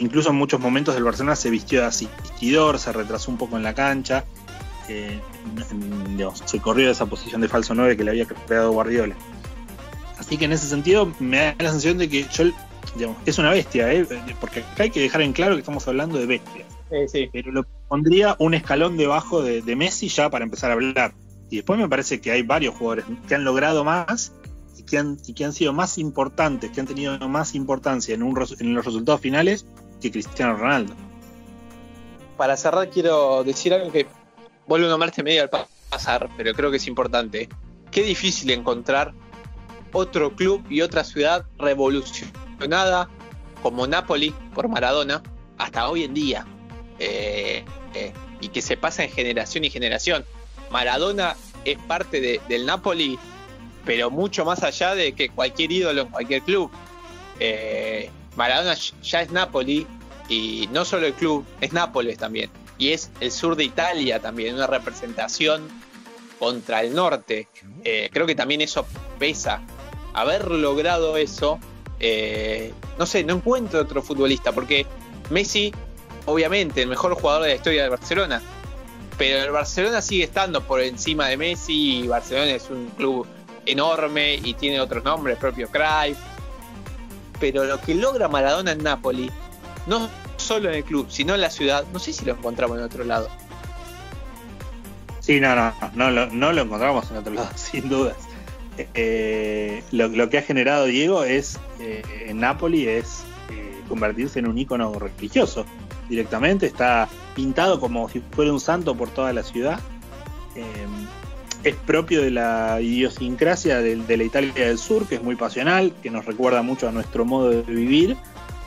incluso 0.00 0.30
en 0.30 0.36
muchos 0.36 0.60
momentos 0.60 0.94
del 0.94 1.04
Barcelona 1.04 1.36
se 1.36 1.50
vistió 1.50 1.80
de 1.80 1.88
asistidor, 1.88 2.78
se 2.78 2.90
retrasó 2.92 3.30
un 3.30 3.36
poco 3.36 3.58
en 3.58 3.64
la 3.64 3.74
cancha, 3.74 4.24
eh, 4.88 5.20
se 6.46 6.58
corrió 6.60 6.86
de 6.86 6.92
esa 6.92 7.04
posición 7.04 7.42
de 7.42 7.48
falso 7.48 7.74
9 7.74 7.94
que 7.98 8.04
le 8.04 8.12
había 8.12 8.24
creado 8.24 8.72
Guardiola. 8.72 9.14
Así 10.18 10.38
que 10.38 10.46
en 10.46 10.52
ese 10.52 10.66
sentido 10.66 11.12
me 11.20 11.36
da 11.36 11.54
la 11.58 11.70
sensación 11.70 11.98
de 11.98 12.08
que 12.08 12.26
yo, 12.32 12.44
es 13.26 13.38
una 13.38 13.50
bestia, 13.50 13.88
porque 14.40 14.64
hay 14.78 14.90
que 14.90 15.00
dejar 15.00 15.22
en 15.22 15.32
claro 15.32 15.54
que 15.54 15.60
estamos 15.60 15.86
hablando 15.88 16.18
de 16.18 16.26
bestias. 16.26 16.66
Pero 17.32 17.52
lo 17.52 17.64
pondría 17.88 18.36
un 18.38 18.54
escalón 18.54 18.96
debajo 18.96 19.42
de, 19.42 19.76
Messi 19.76 20.08
ya 20.08 20.30
para 20.30 20.44
empezar 20.44 20.70
a 20.70 20.74
hablar. 20.74 21.14
Y 21.50 21.56
después 21.56 21.78
me 21.78 21.88
parece 21.88 22.20
que 22.20 22.30
hay 22.30 22.42
varios 22.42 22.74
jugadores 22.74 23.06
que 23.26 23.34
han 23.34 23.44
logrado 23.44 23.84
más 23.84 24.32
y 24.76 24.82
que 24.82 24.98
han, 24.98 25.16
que 25.16 25.44
han 25.44 25.52
sido 25.52 25.72
más 25.72 25.98
importantes, 25.98 26.70
que 26.70 26.80
han 26.80 26.86
tenido 26.86 27.18
más 27.28 27.54
importancia 27.54 28.14
en, 28.14 28.22
en 28.22 28.74
los 28.74 28.84
resultados 28.84 29.20
finales 29.20 29.66
que 30.00 30.10
Cristiano 30.10 30.56
Ronaldo. 30.56 30.94
Para 32.36 32.56
cerrar, 32.56 32.90
quiero 32.90 33.42
decir 33.44 33.74
algo 33.74 33.90
que 33.90 34.06
vuelvo 34.66 34.86
a 34.86 34.90
nombrarte 34.90 35.22
medio 35.22 35.42
al 35.42 35.50
pasar, 35.90 36.28
pero 36.36 36.52
creo 36.54 36.70
que 36.70 36.76
es 36.76 36.86
importante. 36.86 37.48
Qué 37.90 38.02
difícil 38.02 38.50
encontrar 38.50 39.14
otro 39.92 40.36
club 40.36 40.64
y 40.68 40.82
otra 40.82 41.02
ciudad 41.02 41.46
revolucionada 42.58 43.08
como 43.62 43.86
Napoli 43.86 44.34
por 44.54 44.68
Maradona 44.68 45.22
hasta 45.58 45.88
hoy 45.88 46.04
en 46.04 46.14
día. 46.14 46.46
Eh, 46.98 47.64
eh, 47.94 48.12
y 48.40 48.48
que 48.48 48.62
se 48.62 48.76
pasa 48.76 49.04
en 49.04 49.10
generación 49.10 49.64
y 49.64 49.70
generación. 49.70 50.24
Maradona 50.70 51.36
es 51.64 51.78
parte 51.78 52.40
del 52.48 52.66
Napoli, 52.66 53.18
pero 53.84 54.10
mucho 54.10 54.44
más 54.44 54.62
allá 54.62 54.94
de 54.94 55.12
que 55.12 55.28
cualquier 55.28 55.72
ídolo 55.72 56.02
en 56.02 56.08
cualquier 56.08 56.42
club. 56.42 56.70
Eh, 57.40 58.10
Maradona 58.36 58.74
ya 59.02 59.22
es 59.22 59.30
Napoli 59.30 59.86
y 60.28 60.68
no 60.72 60.84
solo 60.84 61.06
el 61.06 61.14
club, 61.14 61.44
es 61.60 61.72
Nápoles 61.72 62.18
también. 62.18 62.50
Y 62.78 62.90
es 62.90 63.10
el 63.20 63.32
sur 63.32 63.56
de 63.56 63.64
Italia 63.64 64.20
también, 64.20 64.54
una 64.54 64.68
representación 64.68 65.68
contra 66.38 66.82
el 66.82 66.94
norte. 66.94 67.48
creo 67.82 68.26
que 68.26 68.36
también 68.36 68.60
eso 68.60 68.86
pesa. 69.18 69.60
Haber 70.14 70.48
logrado 70.48 71.16
eso, 71.16 71.58
no 72.98 73.06
sé, 73.06 73.24
no 73.24 73.34
encuentro 73.34 73.80
otro 73.80 74.02
futbolista, 74.02 74.52
porque 74.52 74.86
Messi 75.30 75.72
obviamente, 76.28 76.82
el 76.82 76.88
mejor 76.88 77.14
jugador 77.14 77.42
de 77.42 77.48
la 77.48 77.54
historia 77.54 77.82
del 77.82 77.90
Barcelona. 77.90 78.42
Pero 79.16 79.42
el 79.44 79.50
Barcelona 79.50 80.00
sigue 80.00 80.24
estando 80.24 80.62
por 80.62 80.80
encima 80.80 81.26
de 81.28 81.36
Messi 81.36 82.00
y 82.00 82.06
Barcelona 82.06 82.52
es 82.52 82.70
un 82.70 82.86
club 82.90 83.26
enorme 83.66 84.34
y 84.34 84.54
tiene 84.54 84.80
otros 84.80 85.02
nombres, 85.02 85.38
propio 85.38 85.68
Cruyff. 85.68 86.18
Pero 87.40 87.64
lo 87.64 87.80
que 87.80 87.94
logra 87.94 88.28
Maradona 88.28 88.72
en 88.72 88.82
Napoli, 88.82 89.30
no 89.86 90.08
solo 90.36 90.68
en 90.68 90.76
el 90.76 90.84
club, 90.84 91.06
sino 91.08 91.34
en 91.34 91.40
la 91.40 91.50
ciudad, 91.50 91.84
no 91.92 91.98
sé 91.98 92.12
si 92.12 92.24
lo 92.24 92.32
encontramos 92.32 92.78
en 92.78 92.84
otro 92.84 93.04
lado. 93.04 93.28
Sí, 95.20 95.40
no, 95.40 95.54
no, 95.54 95.72
no, 95.94 96.26
no, 96.26 96.52
lo 96.52 96.62
encontramos 96.62 97.10
en 97.10 97.16
otro 97.16 97.32
lado, 97.32 97.50
sin 97.56 97.88
dudas. 97.88 98.16
Eh, 98.94 99.82
lo, 99.90 100.30
que 100.30 100.38
ha 100.38 100.42
generado 100.42 100.86
Diego 100.86 101.24
es 101.24 101.58
eh, 101.80 102.02
en 102.26 102.40
Napoli 102.40 102.86
es 102.86 103.24
eh, 103.50 103.74
convertirse 103.88 104.38
en 104.38 104.46
un 104.46 104.56
ícono 104.56 104.92
religioso 104.98 105.66
directamente, 106.08 106.66
está 106.66 107.08
pintado 107.34 107.80
como 107.80 108.08
si 108.08 108.20
fuera 108.30 108.52
un 108.52 108.60
santo 108.60 108.94
por 108.94 109.10
toda 109.10 109.32
la 109.32 109.42
ciudad. 109.42 109.80
Es 111.62 111.74
propio 111.74 112.22
de 112.22 112.30
la 112.30 112.80
idiosincrasia 112.80 113.80
de, 113.80 114.16
la 114.16 114.24
Italia 114.24 114.52
del 114.54 114.78
Sur, 114.78 115.06
que 115.06 115.16
es 115.16 115.22
muy 115.22 115.36
pasional, 115.36 115.92
que 116.02 116.10
nos 116.10 116.24
recuerda 116.24 116.62
mucho 116.62 116.88
a 116.88 116.92
nuestro 116.92 117.24
modo 117.24 117.50
de 117.50 117.62
vivir, 117.62 118.16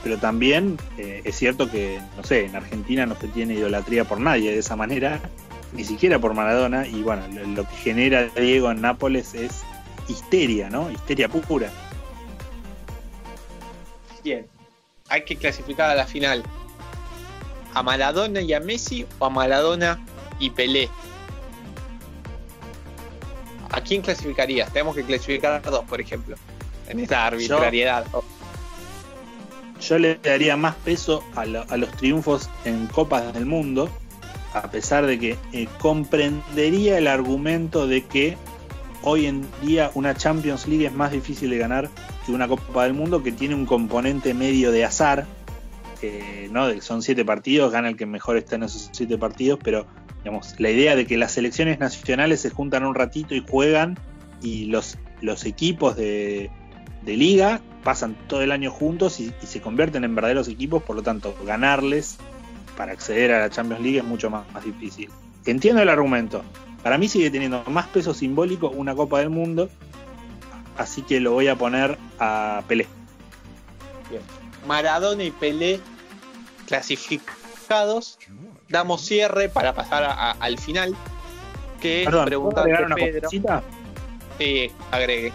pero 0.03 0.17
también 0.17 0.77
es 0.97 1.35
cierto 1.35 1.69
que, 1.69 1.99
no 2.15 2.23
sé, 2.23 2.45
en 2.45 2.55
Argentina 2.55 3.05
no 3.05 3.15
se 3.19 3.27
tiene 3.27 3.55
idolatría 3.55 4.05
por 4.05 4.21
nadie 4.21 4.51
de 4.51 4.59
esa 4.59 4.77
manera, 4.77 5.19
ni 5.73 5.83
siquiera 5.83 6.19
por 6.19 6.33
Maradona, 6.33 6.87
y 6.87 7.01
bueno, 7.01 7.23
lo, 7.55 7.67
que 7.67 7.75
genera 7.75 8.27
Diego 8.35 8.71
en 8.71 8.81
Nápoles 8.81 9.33
es 9.33 9.63
histeria, 10.11 10.69
¿no? 10.69 10.91
Histeria 10.91 11.27
pura. 11.27 11.71
Bien, 14.23 14.47
hay 15.09 15.23
que 15.23 15.35
clasificar 15.35 15.89
a 15.89 15.95
la 15.95 16.05
final 16.05 16.43
a 17.73 17.83
Maradona 17.83 18.41
y 18.41 18.53
a 18.53 18.59
Messi 18.59 19.05
o 19.19 19.25
a 19.25 19.29
Maradona 19.29 19.99
y 20.39 20.49
Pelé? 20.49 20.89
¿A 23.69 23.81
quién 23.81 24.01
clasificarías? 24.01 24.71
Tenemos 24.73 24.95
que 24.95 25.03
clasificar 25.03 25.61
a 25.65 25.69
dos, 25.69 25.85
por 25.85 26.01
ejemplo, 26.01 26.35
en 26.89 26.99
esta 26.99 27.27
arbitrariedad. 27.27 28.05
Yo, 29.79 29.97
le 29.97 30.15
daría 30.15 30.57
más 30.57 30.75
peso 30.75 31.23
a, 31.35 31.45
los 31.45 31.91
triunfos 31.97 32.49
en 32.65 32.87
Copas 32.87 33.33
del 33.33 33.45
Mundo, 33.45 33.89
a 34.53 34.69
pesar 34.69 35.05
de 35.05 35.17
que 35.17 35.37
eh, 35.53 35.67
comprendería 35.79 36.97
el 36.97 37.07
argumento 37.07 37.87
de 37.87 38.05
que 38.05 38.37
hoy 39.03 39.25
en 39.25 39.45
día 39.61 39.91
una 39.93 40.15
Champions 40.15 40.67
League 40.67 40.85
es 40.85 40.93
más 40.93 41.11
difícil 41.11 41.49
de 41.49 41.57
ganar 41.57 41.89
que 42.25 42.31
una 42.31 42.47
Copa 42.47 42.83
del 42.83 42.93
Mundo 42.93 43.23
que 43.23 43.31
tiene 43.31 43.55
un 43.55 43.65
componente 43.65 44.33
medio 44.33 44.71
de 44.71 44.85
azar, 44.85 45.25
¿no? 46.51 46.81
son 46.81 47.01
siete 47.01 47.23
partidos, 47.25 47.71
gana 47.71 47.89
el 47.89 47.95
que 47.95 48.05
mejor 48.05 48.37
está 48.37 48.55
en 48.55 48.63
esos 48.63 48.89
siete 48.91 49.17
partidos, 49.17 49.59
pero 49.63 49.85
digamos, 50.23 50.55
la 50.59 50.69
idea 50.69 50.95
de 50.95 51.05
que 51.05 51.17
las 51.17 51.31
selecciones 51.31 51.79
nacionales 51.79 52.41
se 52.41 52.49
juntan 52.49 52.85
un 52.85 52.95
ratito 52.95 53.35
y 53.35 53.43
juegan 53.47 53.97
y 54.41 54.65
los, 54.65 54.97
los 55.21 55.45
equipos 55.45 55.95
de, 55.95 56.49
liga 57.05 57.61
pasan 57.83 58.15
todo 58.27 58.41
el 58.41 58.51
año 58.51 58.71
juntos 58.71 59.19
y, 59.19 59.33
y, 59.41 59.47
se 59.47 59.59
convierten 59.59 60.03
en 60.03 60.13
verdaderos 60.13 60.47
equipos, 60.47 60.83
por 60.83 60.95
lo 60.95 61.01
tanto, 61.01 61.35
ganarles 61.45 62.17
para 62.77 62.91
acceder 62.91 63.31
a 63.31 63.39
la 63.39 63.49
Champions 63.49 63.81
League 63.81 63.97
es 63.97 64.03
mucho 64.03 64.29
más, 64.29 64.51
más 64.53 64.63
difícil. 64.63 65.09
Entiendo 65.45 65.81
el 65.81 65.89
argumento. 65.89 66.43
Para 66.83 66.97
mí 66.97 67.07
sigue 67.07 67.29
teniendo 67.29 67.63
más 67.65 67.87
peso 67.87 68.13
simbólico 68.13 68.69
una 68.69 68.95
Copa 68.95 69.19
del 69.19 69.29
Mundo, 69.29 69.69
así 70.77 71.01
que 71.03 71.19
lo 71.19 71.31
voy 71.33 71.47
a 71.47 71.55
poner 71.55 71.97
a 72.19 72.63
Pelé. 72.67 72.87
Bien. 74.09 74.21
Maradona 74.67 75.23
y 75.23 75.31
Pelé 75.31 75.79
clasificados. 76.67 78.17
Damos 78.69 79.01
cierre 79.05 79.49
para 79.49 79.73
pasar 79.73 80.03
a- 80.03 80.31
al 80.31 80.57
final. 80.57 80.95
Que 81.81 82.01
es 82.01 82.05
Perdón, 82.05 82.25
¿puedo 82.25 82.25
preguntarte, 82.27 82.71
agregar 82.71 82.85
una 82.85 82.95
Pedro. 82.95 83.21
cosita? 83.23 83.63
Sí, 84.37 84.71
agregue. 84.91 85.33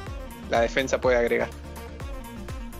La 0.50 0.60
defensa 0.60 1.00
puede 1.00 1.16
agregar. 1.16 1.48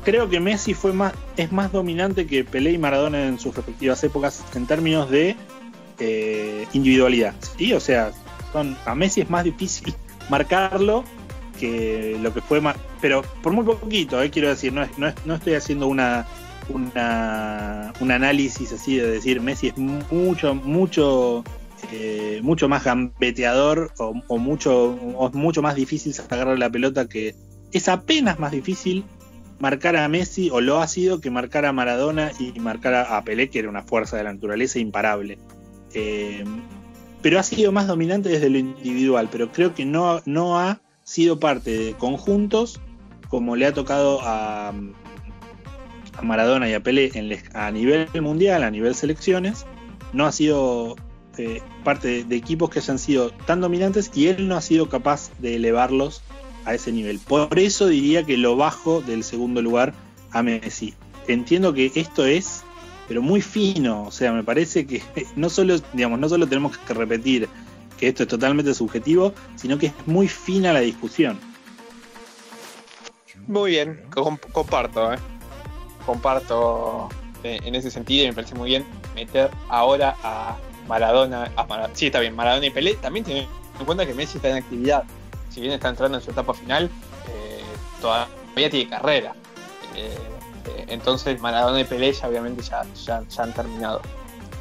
Creo 0.05 0.29
que 0.31 0.39
Messi 0.39 0.73
fue 0.73 0.93
más, 0.93 1.13
es 1.37 1.51
más 1.51 1.73
dominante 1.73 2.27
que 2.29 2.45
Pelé 2.45 2.71
y 2.73 2.79
Maradona 2.79 3.27
en 3.27 3.39
sus 3.41 3.55
respectivas 3.57 4.03
épocas 4.05 4.45
en 4.55 4.67
términos 4.67 5.11
de 5.11 5.37
eh, 5.99 6.67
individualidad. 6.75 7.35
¿sí? 7.59 7.73
O 7.73 7.81
sea, 7.81 8.13
a 8.85 8.95
Messi 8.95 9.21
es 9.21 9.31
más 9.31 9.45
difícil 9.45 9.95
marcarlo 10.29 11.05
que 11.59 12.19
lo 12.21 12.35
que 12.35 12.41
fue 12.41 12.61
pero 13.01 13.23
por 13.43 13.53
muy 13.53 13.65
poquito, 13.65 14.23
eh, 14.23 14.31
quiero 14.31 14.49
decir, 14.49 14.73
no, 14.73 14.87
no, 14.99 15.13
no 15.25 15.35
estoy 15.35 15.55
haciendo 15.55 15.87
una, 15.87 16.27
un 16.69 18.11
análisis 18.11 18.73
así 18.73 18.97
de 18.97 19.11
decir 19.11 19.41
Messi 19.41 19.69
es 19.69 19.79
mucho, 19.79 20.55
mucho, 20.55 21.45
eh, 21.93 22.41
mucho 22.43 22.69
más 22.69 22.85
gambeteador 22.85 23.93
o, 23.99 24.15
o 24.27 24.39
mucho, 24.39 24.91
o 25.17 25.31
mucho 25.31 25.63
más 25.63 25.75
difícil 25.75 26.13
sacarle 26.13 26.59
la 26.59 26.71
pelota 26.71 27.09
que 27.09 27.35
es 27.73 27.89
apenas 27.89 28.39
más 28.39 28.53
difícil 28.53 29.05
marcar 29.59 29.97
a 29.97 30.09
Messi, 30.09 30.51
o 30.51 30.61
lo 30.61 30.81
ha 30.81 30.89
sido, 30.89 31.21
que 31.21 31.31
marcar 31.31 31.65
a 31.65 31.73
Maradona 31.73 32.33
y 32.39 32.59
marcar 32.61 32.95
a, 32.95 33.17
a 33.17 33.25
Pelé, 33.25 33.49
que 33.49 33.61
era 33.61 33.69
una 33.69 33.83
fuerza 33.83 34.17
de 34.17 34.25
la 34.25 34.33
naturaleza 34.33 34.79
imparable. 34.79 35.39
Eh, 35.95 36.45
pero 37.27 37.41
ha 37.41 37.43
sido 37.43 37.73
más 37.73 37.89
dominante 37.89 38.29
desde 38.29 38.49
lo 38.49 38.59
individual, 38.59 39.29
pero 39.33 39.51
creo 39.51 39.75
que 39.75 39.85
no, 39.85 40.23
no 40.27 40.61
ha 40.61 40.79
sido 41.03 41.41
parte 41.41 41.77
de 41.77 41.93
conjuntos 41.95 42.79
como 43.29 43.57
le 43.57 43.67
ha 43.67 43.75
tocado 43.75 44.21
a, 44.23 44.69
a 44.69 46.23
Maradona 46.23 46.71
y 46.71 46.75
a 46.75 46.85
Pelé 46.85 47.11
en 47.15 47.37
a 47.53 47.73
nivel 47.73 48.07
mundial, 48.23 48.63
a 48.63 48.71
nivel 48.71 48.95
selecciones. 48.95 49.67
No 50.13 50.25
ha 50.25 50.31
sido 50.31 50.95
eh, 51.37 51.63
parte 51.83 52.07
de, 52.07 52.23
de 52.23 52.37
equipos 52.37 52.71
que 52.71 52.79
hayan 52.79 53.01
sido 53.01 53.31
tan 53.31 53.61
dominantes 53.61 54.09
y 54.15 54.29
él 54.29 54.47
no 54.47 54.55
ha 54.55 54.61
sido 54.61 54.89
capaz 54.89 55.33
de 55.41 55.57
elevarlos 55.57 56.23
a 56.65 56.75
ese 56.75 56.93
nivel. 56.93 57.19
Por 57.19 57.59
eso 57.59 57.89
diría 57.89 58.23
que 58.23 58.37
lo 58.37 58.57
bajo 58.57 59.01
del 59.01 59.25
segundo 59.25 59.63
lugar 59.63 59.95
a 60.31 60.45
Messi. 60.45 60.95
Entiendo 61.27 61.75
que 61.75 61.91
esto 61.97 62.25
es, 62.25 62.63
pero 63.09 63.23
muy 63.23 63.41
fino. 63.41 64.03
O 64.05 64.11
sea, 64.11 64.33
me 64.33 64.43
parece 64.45 64.87
que 64.87 65.03
no 65.37 65.49
solo, 65.49 65.77
digamos, 65.93 66.19
no 66.19 66.29
solo 66.29 66.47
tenemos 66.47 66.77
que 66.79 66.95
repetir 66.95 67.49
que 67.99 68.09
esto 68.09 68.25
es 68.25 68.29
totalmente 68.29 68.75
subjetivo, 68.75 69.33
sino 69.57 69.79
que 69.79 69.87
es 69.87 69.93
muy 70.07 70.29
fina 70.29 70.73
la 70.73 70.81
discusión. 70.81 71.39
Muy 73.47 73.73
bien, 73.73 74.03
com- 74.13 74.39
comparto, 74.53 75.13
¿eh? 75.13 75.19
comparto 76.05 77.09
eh, 77.43 77.61
en 77.65 77.75
ese 77.75 77.91
sentido 77.91 78.25
y 78.25 78.29
me 78.29 78.33
parece 78.35 78.55
muy 78.55 78.71
bien 78.71 78.85
meter 79.15 79.51
ahora 79.69 80.17
a 80.23 80.57
Maradona, 80.89 81.51
sí 81.95 82.07
está 82.07 82.21
bien, 82.21 82.35
Maradona 82.37 82.67
y 82.67 82.71
Pelé, 82.71 82.95
también 82.95 83.25
teniendo 83.25 83.51
en 83.79 83.85
cuenta 83.87 84.07
que 84.07 84.15
Messi 84.15 84.37
está 84.39 84.51
en 84.51 84.57
actividad, 84.57 85.05
si 85.51 85.61
bien 85.61 85.73
está 85.73 85.89
entrando 85.89 86.19
en 86.19 86.25
su 86.25 86.31
etapa 86.31 86.55
final, 86.55 86.91
eh, 87.29 87.63
todavía 88.01 88.71
tiene 88.71 88.89
carrera, 88.89 89.35
eh, 89.97 90.17
entonces 90.89 91.41
Maradona 91.41 91.81
y 91.81 91.85
Pelé 91.85 92.13
ya 92.13 92.29
obviamente 92.29 92.63
ya, 92.63 92.83
ya, 93.05 93.23
ya 93.29 93.43
han 93.43 93.53
terminado. 93.53 94.01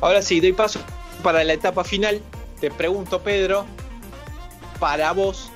Ahora 0.01 0.21
sí, 0.21 0.39
doy 0.39 0.53
paso 0.53 0.79
para 1.23 1.43
la 1.43 1.53
etapa 1.53 1.83
final, 1.83 2.21
te 2.59 2.69
pregunto 2.71 3.21
Pedro, 3.21 3.65
para 4.79 5.11
vos, 5.13 5.49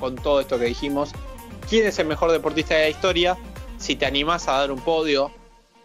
con 0.00 0.16
todo 0.16 0.40
esto 0.40 0.58
que 0.58 0.64
dijimos, 0.66 1.12
quién 1.68 1.86
es 1.86 1.98
el 1.98 2.06
mejor 2.06 2.32
deportista 2.32 2.74
de 2.74 2.82
la 2.82 2.88
historia. 2.90 3.38
Si 3.78 3.96
te 3.96 4.06
animás 4.06 4.48
a 4.48 4.52
dar 4.52 4.70
un 4.70 4.80
podio, 4.80 5.30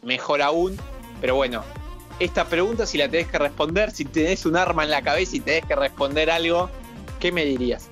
mejor 0.04 0.42
aún. 0.42 0.78
Pero 1.22 1.36
bueno, 1.36 1.64
esta 2.20 2.46
pregunta, 2.46 2.86
si 2.86 2.98
la 2.98 3.10
tenés 3.10 3.28
que 3.28 3.38
responder, 3.38 3.92
si 3.92 4.06
tenés 4.06 4.46
un 4.46 4.56
arma 4.56 4.84
en 4.84 4.92
la 4.92 5.02
cabeza 5.02 5.36
y 5.36 5.40
tenés 5.40 5.66
que 5.66 5.76
responder 5.76 6.30
algo, 6.30 6.70
¿qué 7.20 7.32
me 7.32 7.46
dirías? 7.46 7.90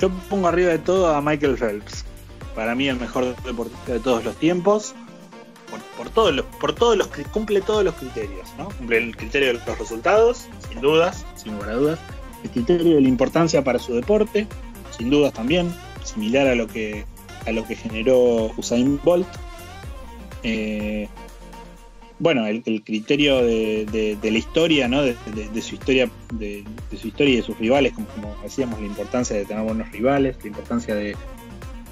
Yo 0.00 0.10
pongo 0.28 0.48
arriba 0.48 0.70
de 0.70 0.78
todo 0.78 1.14
a 1.14 1.20
Michael 1.20 1.56
Phelps. 1.56 2.04
Para 2.58 2.74
mí 2.74 2.88
el 2.88 2.98
mejor 2.98 3.36
deportista 3.44 3.92
de 3.92 4.00
todos 4.00 4.24
los 4.24 4.34
tiempos. 4.34 4.92
Por, 5.70 5.78
por 5.96 6.10
todos 6.10 6.34
los, 6.34 6.44
por 6.60 6.74
todos 6.74 6.96
los 6.96 7.06
cumple 7.30 7.60
todos 7.60 7.84
los 7.84 7.94
criterios, 7.94 8.48
¿no? 8.58 8.64
Cumple 8.70 8.98
el 8.98 9.16
criterio 9.16 9.46
de 9.48 9.54
los 9.64 9.78
resultados, 9.78 10.48
sin 10.68 10.80
dudas, 10.80 11.24
sin 11.36 11.52
lugar 11.52 11.70
a 11.70 11.74
dudas. 11.74 11.98
El 12.42 12.50
criterio 12.50 12.96
de 12.96 13.00
la 13.00 13.06
importancia 13.06 13.62
para 13.62 13.78
su 13.78 13.94
deporte, 13.94 14.48
sin 14.90 15.08
dudas 15.08 15.32
también, 15.34 15.72
similar 16.02 16.48
a 16.48 16.56
lo 16.56 16.66
que 16.66 17.04
a 17.46 17.52
lo 17.52 17.64
que 17.64 17.76
generó 17.76 18.50
Usain 18.56 19.00
Bolt. 19.04 19.28
Eh, 20.42 21.08
bueno, 22.18 22.44
el, 22.44 22.64
criterio 22.82 23.36
de, 23.36 24.16
de- 24.20 24.30
la 24.32 24.38
historia, 24.38 24.88
¿no? 24.88 25.02
De, 25.02 25.14
su 25.62 25.76
historia, 25.76 26.10
de, 26.34 26.64
su 27.00 27.06
historia 27.06 27.34
y 27.34 27.36
de 27.36 27.42
sus 27.42 27.56
rivales, 27.56 27.92
como 27.92 28.36
decíamos, 28.42 28.80
la 28.80 28.86
importancia 28.86 29.36
de 29.36 29.44
tener 29.44 29.62
buenos 29.62 29.92
rivales, 29.92 30.36
la 30.42 30.48
importancia 30.48 30.96
de, 30.96 31.14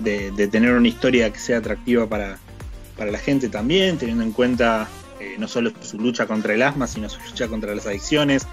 de- 0.00 0.30
de 0.30 0.48
tener 0.48 0.72
una 0.74 0.88
historia 0.88 1.32
que 1.32 1.38
sea 1.38 1.58
atractiva 1.58 2.06
para, 2.08 2.38
para 2.96 3.10
la 3.10 3.18
gente 3.18 3.48
también, 3.48 3.98
teniendo 3.98 4.22
en 4.24 4.32
cuenta 4.32 4.88
eh, 5.20 5.36
no 5.38 5.48
solo 5.48 5.70
su 5.80 5.98
lucha 5.98 6.26
contra 6.26 6.54
el 6.54 6.62
asma, 6.62 6.86
sino 6.86 7.08
su 7.08 7.18
lucha 7.20 7.48
contra 7.48 7.74
las 7.74 7.86
adicciones, 7.86 8.46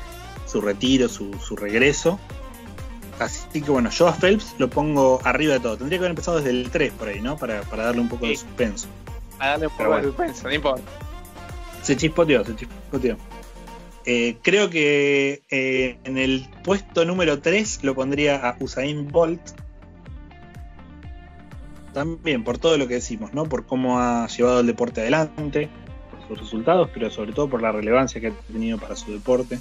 su 0.47 0.61
retiro, 0.61 1.09
su, 1.09 1.33
su 1.39 1.55
regreso. 1.55 2.19
Así 3.19 3.61
que 3.61 3.69
bueno, 3.69 3.89
yo 3.91 4.07
a 4.07 4.13
Phelps 4.13 4.55
lo 4.57 4.69
pongo 4.69 5.19
arriba 5.23 5.53
de 5.53 5.59
todo. 5.59 5.77
Tendría 5.77 5.97
que 5.99 6.01
haber 6.05 6.11
empezado 6.11 6.37
desde 6.37 6.49
el 6.49 6.69
3 6.71 6.93
por 6.93 7.07
ahí, 7.09 7.21
¿no? 7.21 7.37
Para, 7.37 7.61
para 7.63 7.83
darle 7.85 8.01
un 8.01 8.09
poco 8.09 8.25
de 8.27 8.35
suspenso. 8.35 8.87
A 9.39 9.49
darle 9.49 9.67
un 9.67 9.73
poco 9.73 9.83
de 9.97 10.03
suspenso, 10.03 10.43
no 10.47 10.53
importa. 10.53 10.81
Se 11.83 11.95
chispoteó, 11.95 12.43
se 12.45 12.55
chispoteó. 12.55 13.17
Eh, 14.05 14.37
creo 14.41 14.69
que 14.69 15.43
eh, 15.49 15.97
en 16.03 16.17
el 16.17 16.49
puesto 16.63 17.05
número 17.05 17.39
3 17.39 17.83
lo 17.83 17.93
pondría 17.95 18.35
a 18.37 18.55
Usain 18.59 19.07
Bolt. 19.09 19.41
También 21.93 22.43
por 22.43 22.57
todo 22.57 22.77
lo 22.77 22.87
que 22.87 22.95
decimos, 22.95 23.33
¿no? 23.33 23.45
Por 23.45 23.65
cómo 23.65 23.99
ha 23.99 24.27
llevado 24.27 24.61
el 24.61 24.67
deporte 24.67 25.01
adelante, 25.01 25.69
por 26.09 26.27
sus 26.27 26.39
resultados, 26.39 26.89
pero 26.93 27.11
sobre 27.11 27.33
todo 27.33 27.49
por 27.49 27.61
la 27.61 27.71
relevancia 27.71 28.19
que 28.19 28.27
ha 28.27 28.33
tenido 28.51 28.79
para 28.79 28.95
su 28.95 29.11
deporte. 29.11 29.59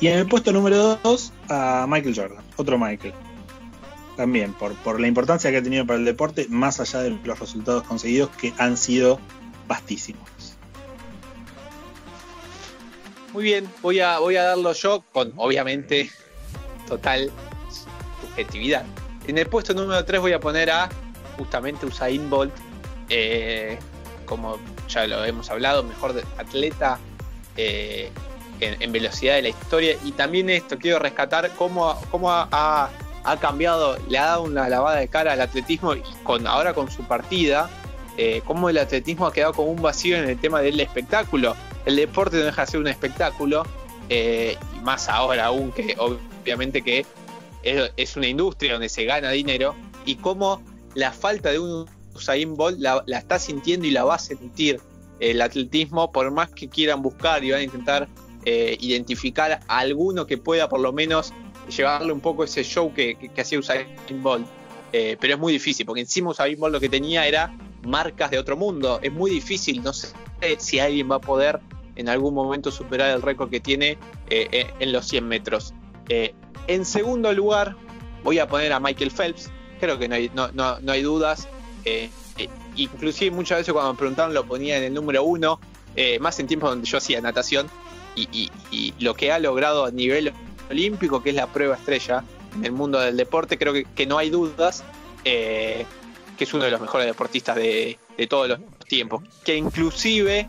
Y 0.00 0.08
en 0.08 0.18
el 0.18 0.26
puesto 0.26 0.52
número 0.52 0.98
2 1.02 1.32
a 1.48 1.86
Michael 1.88 2.14
Jordan, 2.14 2.44
otro 2.56 2.78
Michael. 2.78 3.14
También 4.16 4.52
por, 4.52 4.74
por 4.82 5.00
la 5.00 5.06
importancia 5.06 5.50
que 5.50 5.56
ha 5.56 5.62
tenido 5.62 5.86
para 5.86 5.98
el 5.98 6.04
deporte, 6.04 6.46
más 6.50 6.80
allá 6.80 7.00
de 7.00 7.10
los 7.10 7.38
resultados 7.38 7.84
conseguidos 7.84 8.28
que 8.30 8.52
han 8.58 8.76
sido 8.76 9.18
vastísimos. 9.66 10.28
Muy 13.32 13.44
bien, 13.44 13.66
voy 13.80 14.00
a, 14.00 14.18
voy 14.18 14.36
a 14.36 14.42
darlo 14.42 14.74
yo 14.74 15.02
con, 15.12 15.32
obviamente, 15.36 16.10
total 16.86 17.30
subjetividad. 18.20 18.84
En 19.26 19.38
el 19.38 19.46
puesto 19.46 19.72
número 19.72 20.04
3 20.04 20.20
voy 20.20 20.32
a 20.32 20.40
poner 20.40 20.70
a 20.70 20.90
justamente 21.36 21.86
Usain 21.86 22.28
Bolt, 22.30 22.52
eh, 23.08 23.78
como 24.26 24.58
ya 24.88 25.06
lo 25.06 25.24
hemos 25.24 25.50
hablado, 25.50 25.82
mejor 25.82 26.22
atleta 26.38 26.98
eh, 27.56 28.10
en, 28.60 28.92
velocidad 28.92 29.34
de 29.34 29.42
la 29.42 29.48
historia. 29.48 29.96
Y 30.04 30.12
también 30.12 30.48
esto, 30.50 30.78
quiero 30.78 30.98
rescatar 30.98 31.50
cómo, 31.58 32.00
cómo 32.10 32.30
ha, 32.30 32.48
ha- 32.52 32.90
ha 33.24 33.36
cambiado, 33.38 33.98
le 34.08 34.18
ha 34.18 34.26
dado 34.26 34.42
una 34.42 34.68
lavada 34.68 34.96
de 34.98 35.08
cara 35.08 35.32
al 35.32 35.40
atletismo 35.40 35.94
y 35.94 36.02
con, 36.24 36.46
ahora 36.46 36.74
con 36.74 36.90
su 36.90 37.04
partida, 37.04 37.68
eh, 38.16 38.42
cómo 38.44 38.68
el 38.68 38.78
atletismo 38.78 39.26
ha 39.26 39.32
quedado 39.32 39.52
como 39.52 39.70
un 39.70 39.80
vacío 39.82 40.16
en 40.16 40.28
el 40.28 40.38
tema 40.38 40.60
del 40.60 40.78
espectáculo. 40.80 41.54
El 41.86 41.96
deporte 41.96 42.36
no 42.38 42.44
deja 42.44 42.62
de 42.64 42.70
ser 42.70 42.80
un 42.80 42.88
espectáculo, 42.88 43.64
y 44.08 44.56
más 44.82 45.08
ahora 45.08 45.46
aún 45.46 45.72
que 45.72 45.96
obviamente 45.98 46.82
que 46.82 47.06
es, 47.62 47.90
es 47.96 48.16
una 48.16 48.26
industria 48.26 48.72
donde 48.72 48.88
se 48.88 49.04
gana 49.04 49.30
dinero, 49.30 49.74
y 50.04 50.16
cómo 50.16 50.60
la 50.94 51.12
falta 51.12 51.50
de 51.50 51.58
un 51.58 51.86
Usain 52.14 52.56
Bolt 52.56 52.78
la, 52.78 53.02
está 53.06 53.38
sintiendo 53.38 53.86
y 53.86 53.90
la 53.90 54.04
va 54.04 54.16
a 54.16 54.18
sentir 54.18 54.80
el 55.20 55.40
atletismo, 55.40 56.10
por 56.10 56.30
más 56.30 56.50
que 56.50 56.68
quieran 56.68 57.02
buscar 57.02 57.44
y 57.44 57.52
van 57.52 57.60
a 57.60 57.62
intentar 57.62 58.08
eh, 58.44 58.76
identificar 58.80 59.60
a 59.66 59.78
alguno 59.78 60.26
que 60.26 60.36
pueda 60.36 60.68
por 60.68 60.80
lo 60.80 60.92
menos 60.92 61.32
llevarle 61.74 62.12
un 62.12 62.20
poco 62.20 62.44
ese 62.44 62.64
show 62.64 62.92
que, 62.92 63.30
hacía 63.38 63.58
Usain 63.58 63.86
Bolt. 64.22 64.46
Eh, 64.92 65.16
pero 65.20 65.34
es 65.34 65.40
muy 65.40 65.54
difícil, 65.54 65.86
porque 65.86 66.02
encima 66.02 66.30
Usain 66.30 66.58
Bolt 66.58 66.72
lo 66.72 66.80
que 66.80 66.88
tenía 66.88 67.26
era 67.26 67.56
marcas 67.82 68.30
de 68.30 68.38
otro 68.38 68.56
mundo. 68.56 68.98
Es 69.02 69.12
muy 69.12 69.30
difícil, 69.30 69.82
no 69.82 69.92
sé 69.92 70.08
si 70.58 70.80
alguien 70.80 71.10
va 71.10 71.16
a 71.16 71.20
poder 71.20 71.60
en 71.94 72.08
algún 72.08 72.34
momento 72.34 72.70
superar 72.70 73.10
el 73.10 73.22
récord 73.22 73.48
que 73.48 73.60
tiene 73.60 73.96
eh, 74.28 74.66
en 74.80 74.92
los 74.92 75.06
100 75.06 75.28
metros. 75.28 75.72
En 76.66 76.84
segundo 76.84 77.32
lugar, 77.32 77.76
voy 78.22 78.38
a 78.38 78.48
poner 78.48 78.72
a 78.72 78.80
Michael 78.80 79.10
Phelps. 79.10 79.50
Creo 79.82 79.98
que 79.98 80.06
no 80.06 80.14
hay, 80.14 80.30
no, 80.32 80.46
no- 80.52 80.78
no 80.78 80.92
hay 80.92 81.02
dudas. 81.02 81.48
Eh, 81.84 82.08
eh, 82.38 82.48
inclusive 82.76 83.34
muchas 83.34 83.58
veces 83.58 83.72
cuando 83.72 83.92
me 83.92 83.98
preguntaron 83.98 84.32
lo 84.32 84.44
ponía 84.44 84.78
en 84.78 84.84
el 84.84 84.94
número 84.94 85.24
uno, 85.24 85.58
eh, 85.96 86.20
más 86.20 86.38
en 86.38 86.46
tiempos 86.46 86.70
donde 86.70 86.86
yo 86.86 86.98
hacía 86.98 87.20
natación, 87.20 87.68
y, 88.14 88.48
lo 89.00 89.14
que 89.14 89.32
ha 89.32 89.40
logrado 89.40 89.86
a 89.86 89.90
nivel 89.90 90.32
olímpico, 90.70 91.20
que 91.20 91.30
es 91.30 91.34
la 91.34 91.48
prueba 91.48 91.74
estrella 91.74 92.22
en 92.54 92.64
el 92.64 92.70
mundo 92.70 93.00
del 93.00 93.16
deporte, 93.16 93.58
creo 93.58 93.72
que, 93.72 94.06
no 94.06 94.18
hay 94.18 94.30
dudas 94.30 94.84
que 95.24 95.84
es 96.38 96.54
uno 96.54 96.62
de 96.62 96.70
los 96.70 96.80
mejores 96.80 97.08
deportistas 97.08 97.56
de, 97.56 97.98
todos 98.30 98.50
los 98.50 98.60
tiempos. 98.86 99.24
Que 99.44 99.56
inclusive, 99.56 100.46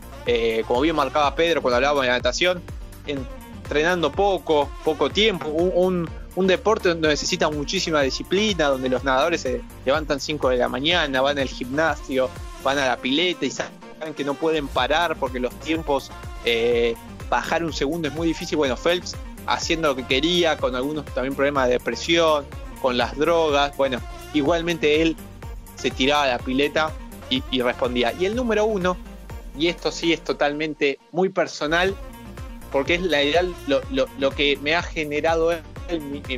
como 0.68 0.80
bien 0.82 0.94
marcaba 0.94 1.34
Pedro 1.34 1.60
cuando 1.60 1.76
hablábamos 1.76 2.04
de 2.04 2.10
natación, 2.10 2.62
entrenando 3.04 4.12
poco, 4.12 4.70
poco 4.84 5.10
tiempo, 5.10 5.48
un 5.48 6.08
deporte 6.46 6.88
donde 6.88 7.08
necesita 7.08 7.48
muchísima 7.48 8.02
disciplina, 8.02 8.66
donde 8.66 8.88
los 8.88 9.04
nadadores 9.04 9.42
se 9.42 9.62
levantan 9.84 10.20
5 10.20 10.48
de 10.50 10.56
la 10.56 10.68
mañana, 10.68 11.20
van 11.20 11.38
al 11.38 11.48
gimnasio, 11.48 12.28
van 12.62 12.78
a 12.78 12.86
la 12.86 12.96
pileta 12.96 13.46
y 13.46 13.50
saben 13.50 14.14
que 14.16 14.24
no 14.24 14.34
pueden 14.34 14.66
parar 14.66 15.16
porque 15.16 15.38
los 15.38 15.54
tiempos, 15.60 16.10
eh, 16.44 16.96
bajar 17.30 17.64
un 17.64 17.72
segundo 17.72 18.08
es 18.08 18.14
muy 18.14 18.28
difícil. 18.28 18.56
Bueno, 18.56 18.76
Phelps 18.76 19.16
haciendo 19.46 19.88
lo 19.88 19.96
que 19.96 20.06
quería, 20.06 20.56
con 20.56 20.74
algunos 20.74 21.04
también 21.06 21.34
problemas 21.34 21.68
de 21.68 21.74
depresión, 21.74 22.44
con 22.82 22.96
las 22.96 23.16
drogas, 23.16 23.76
bueno, 23.76 24.00
igualmente 24.32 25.02
él 25.02 25.16
se 25.76 25.90
tiraba 25.90 26.24
a 26.24 26.28
la 26.28 26.38
pileta 26.38 26.90
y, 27.30 27.42
y 27.50 27.62
respondía. 27.62 28.12
Y 28.18 28.26
el 28.26 28.34
número 28.34 28.64
uno, 28.64 28.96
y 29.56 29.68
esto 29.68 29.92
sí 29.92 30.12
es 30.12 30.22
totalmente 30.22 30.98
muy 31.12 31.28
personal, 31.28 31.94
porque 32.72 32.94
es 32.94 33.02
la 33.02 33.22
ideal, 33.22 33.54
lo, 33.68 33.80
lo 34.18 34.30
que 34.30 34.58
me 34.60 34.74
ha 34.74 34.82
generado 34.82 35.52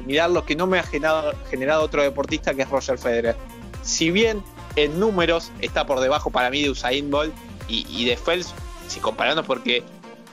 mirar 0.05 0.31
lo 0.31 0.44
que 0.44 0.56
no 0.56 0.66
me 0.66 0.78
ha 0.78 0.82
generado, 0.82 1.82
otro 1.82 2.02
deportista 2.02 2.55
que 2.55 2.62
es 2.62 2.70
Roger 2.70 2.98
Federer. 2.98 3.36
Si 3.82 4.10
bien 4.10 4.43
en 4.77 4.98
números 4.98 5.51
está 5.60 5.86
por 5.86 6.01
debajo 6.01 6.31
para 6.31 6.51
mí 6.51 6.62
de 6.62 6.70
Usain 6.70 7.10
Bolt 7.10 7.35
y, 7.68 8.05
de 8.05 8.16
Phelps, 8.16 8.55
si 8.89 9.01
comparando 9.01 9.43
porque 9.43 9.82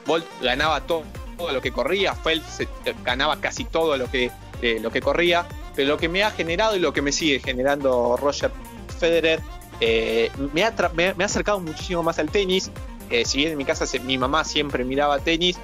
Bolt 0.05 0.25
ganaba 0.41 0.81
todo, 0.81 1.03
lo 1.51 1.61
que 1.61 1.71
corría, 1.71 2.13
Phelps 2.15 2.59
ganaba 3.03 3.39
casi 3.39 3.65
todo 3.65 3.97
lo 3.97 4.09
que, 4.09 4.31
eh, 4.61 4.79
lo 4.81 4.91
que 4.91 5.01
corría, 5.01 5.45
pero 5.75 5.89
lo 5.89 5.97
que 5.97 6.09
me 6.09 6.23
ha 6.23 6.31
generado 6.31 6.75
y 6.75 6.79
lo 6.79 6.93
que 6.93 7.01
me 7.01 7.11
sigue 7.11 7.39
generando 7.39 8.17
Roger 8.17 8.51
Federer 8.99 9.41
eh, 9.79 10.31
me, 10.53 10.63
ha 10.63 10.73
me, 10.93 11.07
ha 11.07 11.25
acercado 11.25 11.59
muchísimo 11.59 12.03
más 12.03 12.19
al 12.19 12.29
tenis. 12.29 12.71
Eh, 13.09 13.25
si 13.25 13.37
bien 13.37 13.51
en 13.51 13.57
mi 13.57 13.65
casa 13.65 13.85
mi 14.03 14.17
mamá 14.17 14.43
siempre 14.43 14.83
miraba 14.83 15.19
tenis, 15.19 15.57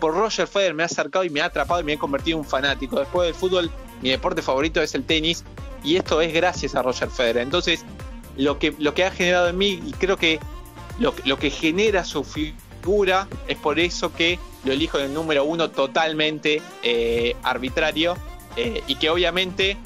por 0.00 0.14
Roger 0.14 0.46
Federer 0.46 0.74
me 0.74 0.82
ha 0.82 0.86
acercado 0.86 1.24
y 1.24 1.30
me 1.30 1.40
ha 1.40 1.46
atrapado 1.46 1.80
y 1.80 1.84
me 1.84 1.94
he 1.94 1.98
convertido 1.98 2.38
en 2.38 2.44
un 2.44 2.48
fanático. 2.48 2.98
Después 2.98 3.26
del 3.26 3.34
fútbol, 3.34 3.70
mi 4.02 4.10
deporte 4.10 4.42
favorito 4.42 4.82
es 4.82 4.94
el 4.94 5.04
tenis 5.04 5.44
y 5.82 5.96
esto 5.96 6.20
es 6.20 6.32
gracias 6.32 6.74
a 6.74 6.82
Roger 6.82 7.10
Federer. 7.10 7.42
Entonces, 7.42 7.84
lo 8.36 8.58
que, 8.58 8.74
lo 8.78 8.94
que 8.94 9.04
ha 9.04 9.10
generado 9.10 9.48
en 9.48 9.58
mí 9.58 9.80
y 9.84 9.92
creo 9.92 10.16
que 10.16 10.40
lo, 10.98 11.38
que 11.38 11.50
genera 11.50 12.04
su 12.04 12.24
figura 12.24 13.28
es 13.48 13.56
por 13.56 13.78
eso 13.78 14.12
que 14.12 14.38
lo 14.64 14.72
elijo 14.72 14.98
en 14.98 15.06
el 15.06 15.14
número 15.14 15.44
uno 15.44 15.70
totalmente 15.70 16.62
eh, 16.82 17.36
arbitrario 17.42 18.16
eh, 18.56 18.82
y 18.86 18.96
que 18.96 19.10
obviamente 19.10 19.76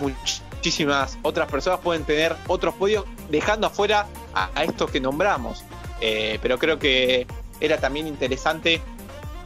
muchísimas 0.00 1.18
otras 1.22 1.50
personas 1.50 1.80
pueden 1.80 2.04
tener 2.04 2.36
otros 2.48 2.74
podios 2.74 3.04
dejando 3.30 3.66
afuera 3.66 4.06
a, 4.34 4.64
estos 4.64 4.90
que 4.90 5.00
nombramos. 5.00 5.64
Eh, 6.00 6.38
pero 6.42 6.58
creo 6.58 6.78
que 6.78 7.26
era 7.60 7.78
también 7.78 8.08
interesante 8.08 8.80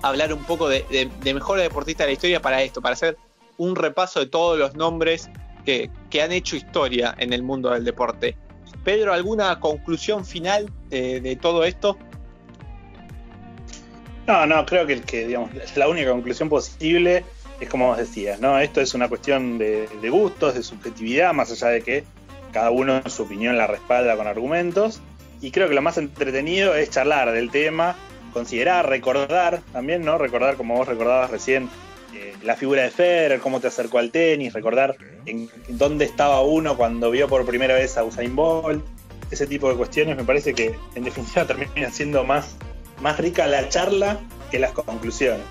hablar 0.09 0.33
un 0.33 0.45
poco 0.45 0.69
de, 0.69 1.11
mejores 1.25 1.65
deportistas 1.65 2.05
de 2.05 2.09
la 2.09 2.13
historia 2.13 2.43
para 2.43 2.63
esto, 2.63 2.83
para 2.83 2.95
hacer 2.95 3.17
un 3.59 3.77
repaso 3.77 4.21
de 4.21 4.27
todos 4.27 4.59
los 4.59 4.75
nombres 4.75 5.31
que, 5.65 5.91
han 6.23 6.33
hecho 6.33 6.57
historia 6.57 7.15
en 7.19 7.33
el 7.33 7.43
mundo 7.43 7.71
del 7.71 7.85
deporte. 7.85 8.37
Pedro, 8.85 9.13
¿alguna 9.13 9.61
conclusión 9.61 10.25
final 10.25 10.71
de, 10.89 11.39
todo 11.41 11.65
esto? 11.65 11.99
No, 14.27 14.47
no, 14.47 14.65
creo 14.67 14.87
que, 14.87 15.01
que 15.03 15.27
digamos, 15.27 15.51
la 15.77 15.89
única 15.89 16.11
conclusión 16.11 16.49
posible 16.49 17.25
es 17.61 17.69
como 17.69 17.89
vos 17.89 17.99
decías, 17.99 18.41
¿no? 18.41 18.59
Esto 18.59 18.81
es 18.81 18.95
una 18.95 19.09
cuestión 19.09 19.59
de, 19.59 19.89
de, 20.01 20.11
gustos, 20.11 20.55
de 20.55 20.63
subjetividad, 20.63 21.33
más 21.33 21.51
allá 21.51 21.69
de 21.69 21.83
que 21.83 22.05
cada 22.53 22.71
uno 22.71 23.03
su 23.09 23.23
opinión 23.23 23.57
la 23.57 23.67
respalda 23.67 24.17
con 24.17 24.27
argumentos. 24.27 25.01
Y 25.41 25.51
creo 25.51 25.69
que 25.69 25.75
lo 25.75 25.83
más 25.83 25.99
entretenido 25.99 26.75
es 26.75 26.91
charlar 26.91 27.33
del 27.33 27.51
tema 27.51 27.97
considerar, 28.37 28.87
recordar 28.87 29.63
también, 29.73 30.05
¿no? 30.05 30.19
Recordar, 30.19 30.59
como 30.59 30.77
vos 30.77 30.87
recordabas 30.87 31.31
recién, 31.31 31.71
eh, 32.15 32.35
la 32.43 32.55
figura 32.55 32.83
de 32.83 32.91
Federer, 32.91 33.41
cómo 33.41 33.61
te 33.61 33.69
acercó 33.69 33.97
al 33.97 34.11
tenis, 34.11 34.53
recordar 34.53 34.95
en 35.25 35.49
dónde 35.69 36.05
estaba 36.05 36.43
uno 36.43 36.77
cuando 36.77 37.11
vio 37.11 37.29
por 37.29 37.47
primera 37.47 37.73
vez 37.73 37.97
a 37.97 38.05
Usain 38.05 38.37
Bolt, 38.37 38.85
ese 39.31 39.47
tipo 39.47 39.71
de 39.71 39.77
cuestiones, 39.77 40.19
me 40.19 40.25
parece 40.25 40.53
que 40.53 40.75
en 40.95 41.05
definitiva 41.05 41.47
termina 41.47 41.91
siendo 41.91 42.25
más, 42.25 42.57
más 43.01 43.19
rica 43.19 43.47
la 43.47 43.71
charla 43.71 44.21
que 44.51 44.59
las 44.59 44.73
conclusiones. 44.73 45.47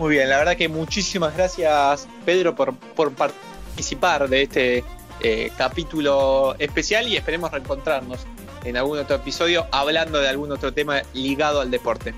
Muy 0.00 0.16
bien, 0.16 0.28
la 0.28 0.38
verdad 0.38 0.56
que 0.56 0.68
muchísimas 0.68 1.36
gracias 1.36 2.08
Pedro 2.26 2.56
por, 2.56 2.74
por 2.74 3.12
participar 3.12 4.28
de 4.28 4.42
este 4.42 4.84
eh, 5.20 5.52
capítulo 5.56 6.56
especial 6.58 7.06
y 7.06 7.16
esperemos 7.16 7.52
reencontrarnos 7.52 8.26
en 8.64 8.76
algún 8.76 8.98
otro 8.98 9.16
episodio 9.16 9.66
hablando 9.72 10.20
de 10.20 10.28
algún 10.28 10.52
otro 10.52 10.72
tema 10.72 11.02
ligado 11.14 11.60
al 11.60 11.70
deporte. 11.70 12.14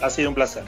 Ha 0.00 0.10
sido 0.10 0.28
un 0.28 0.34
placer. 0.34 0.64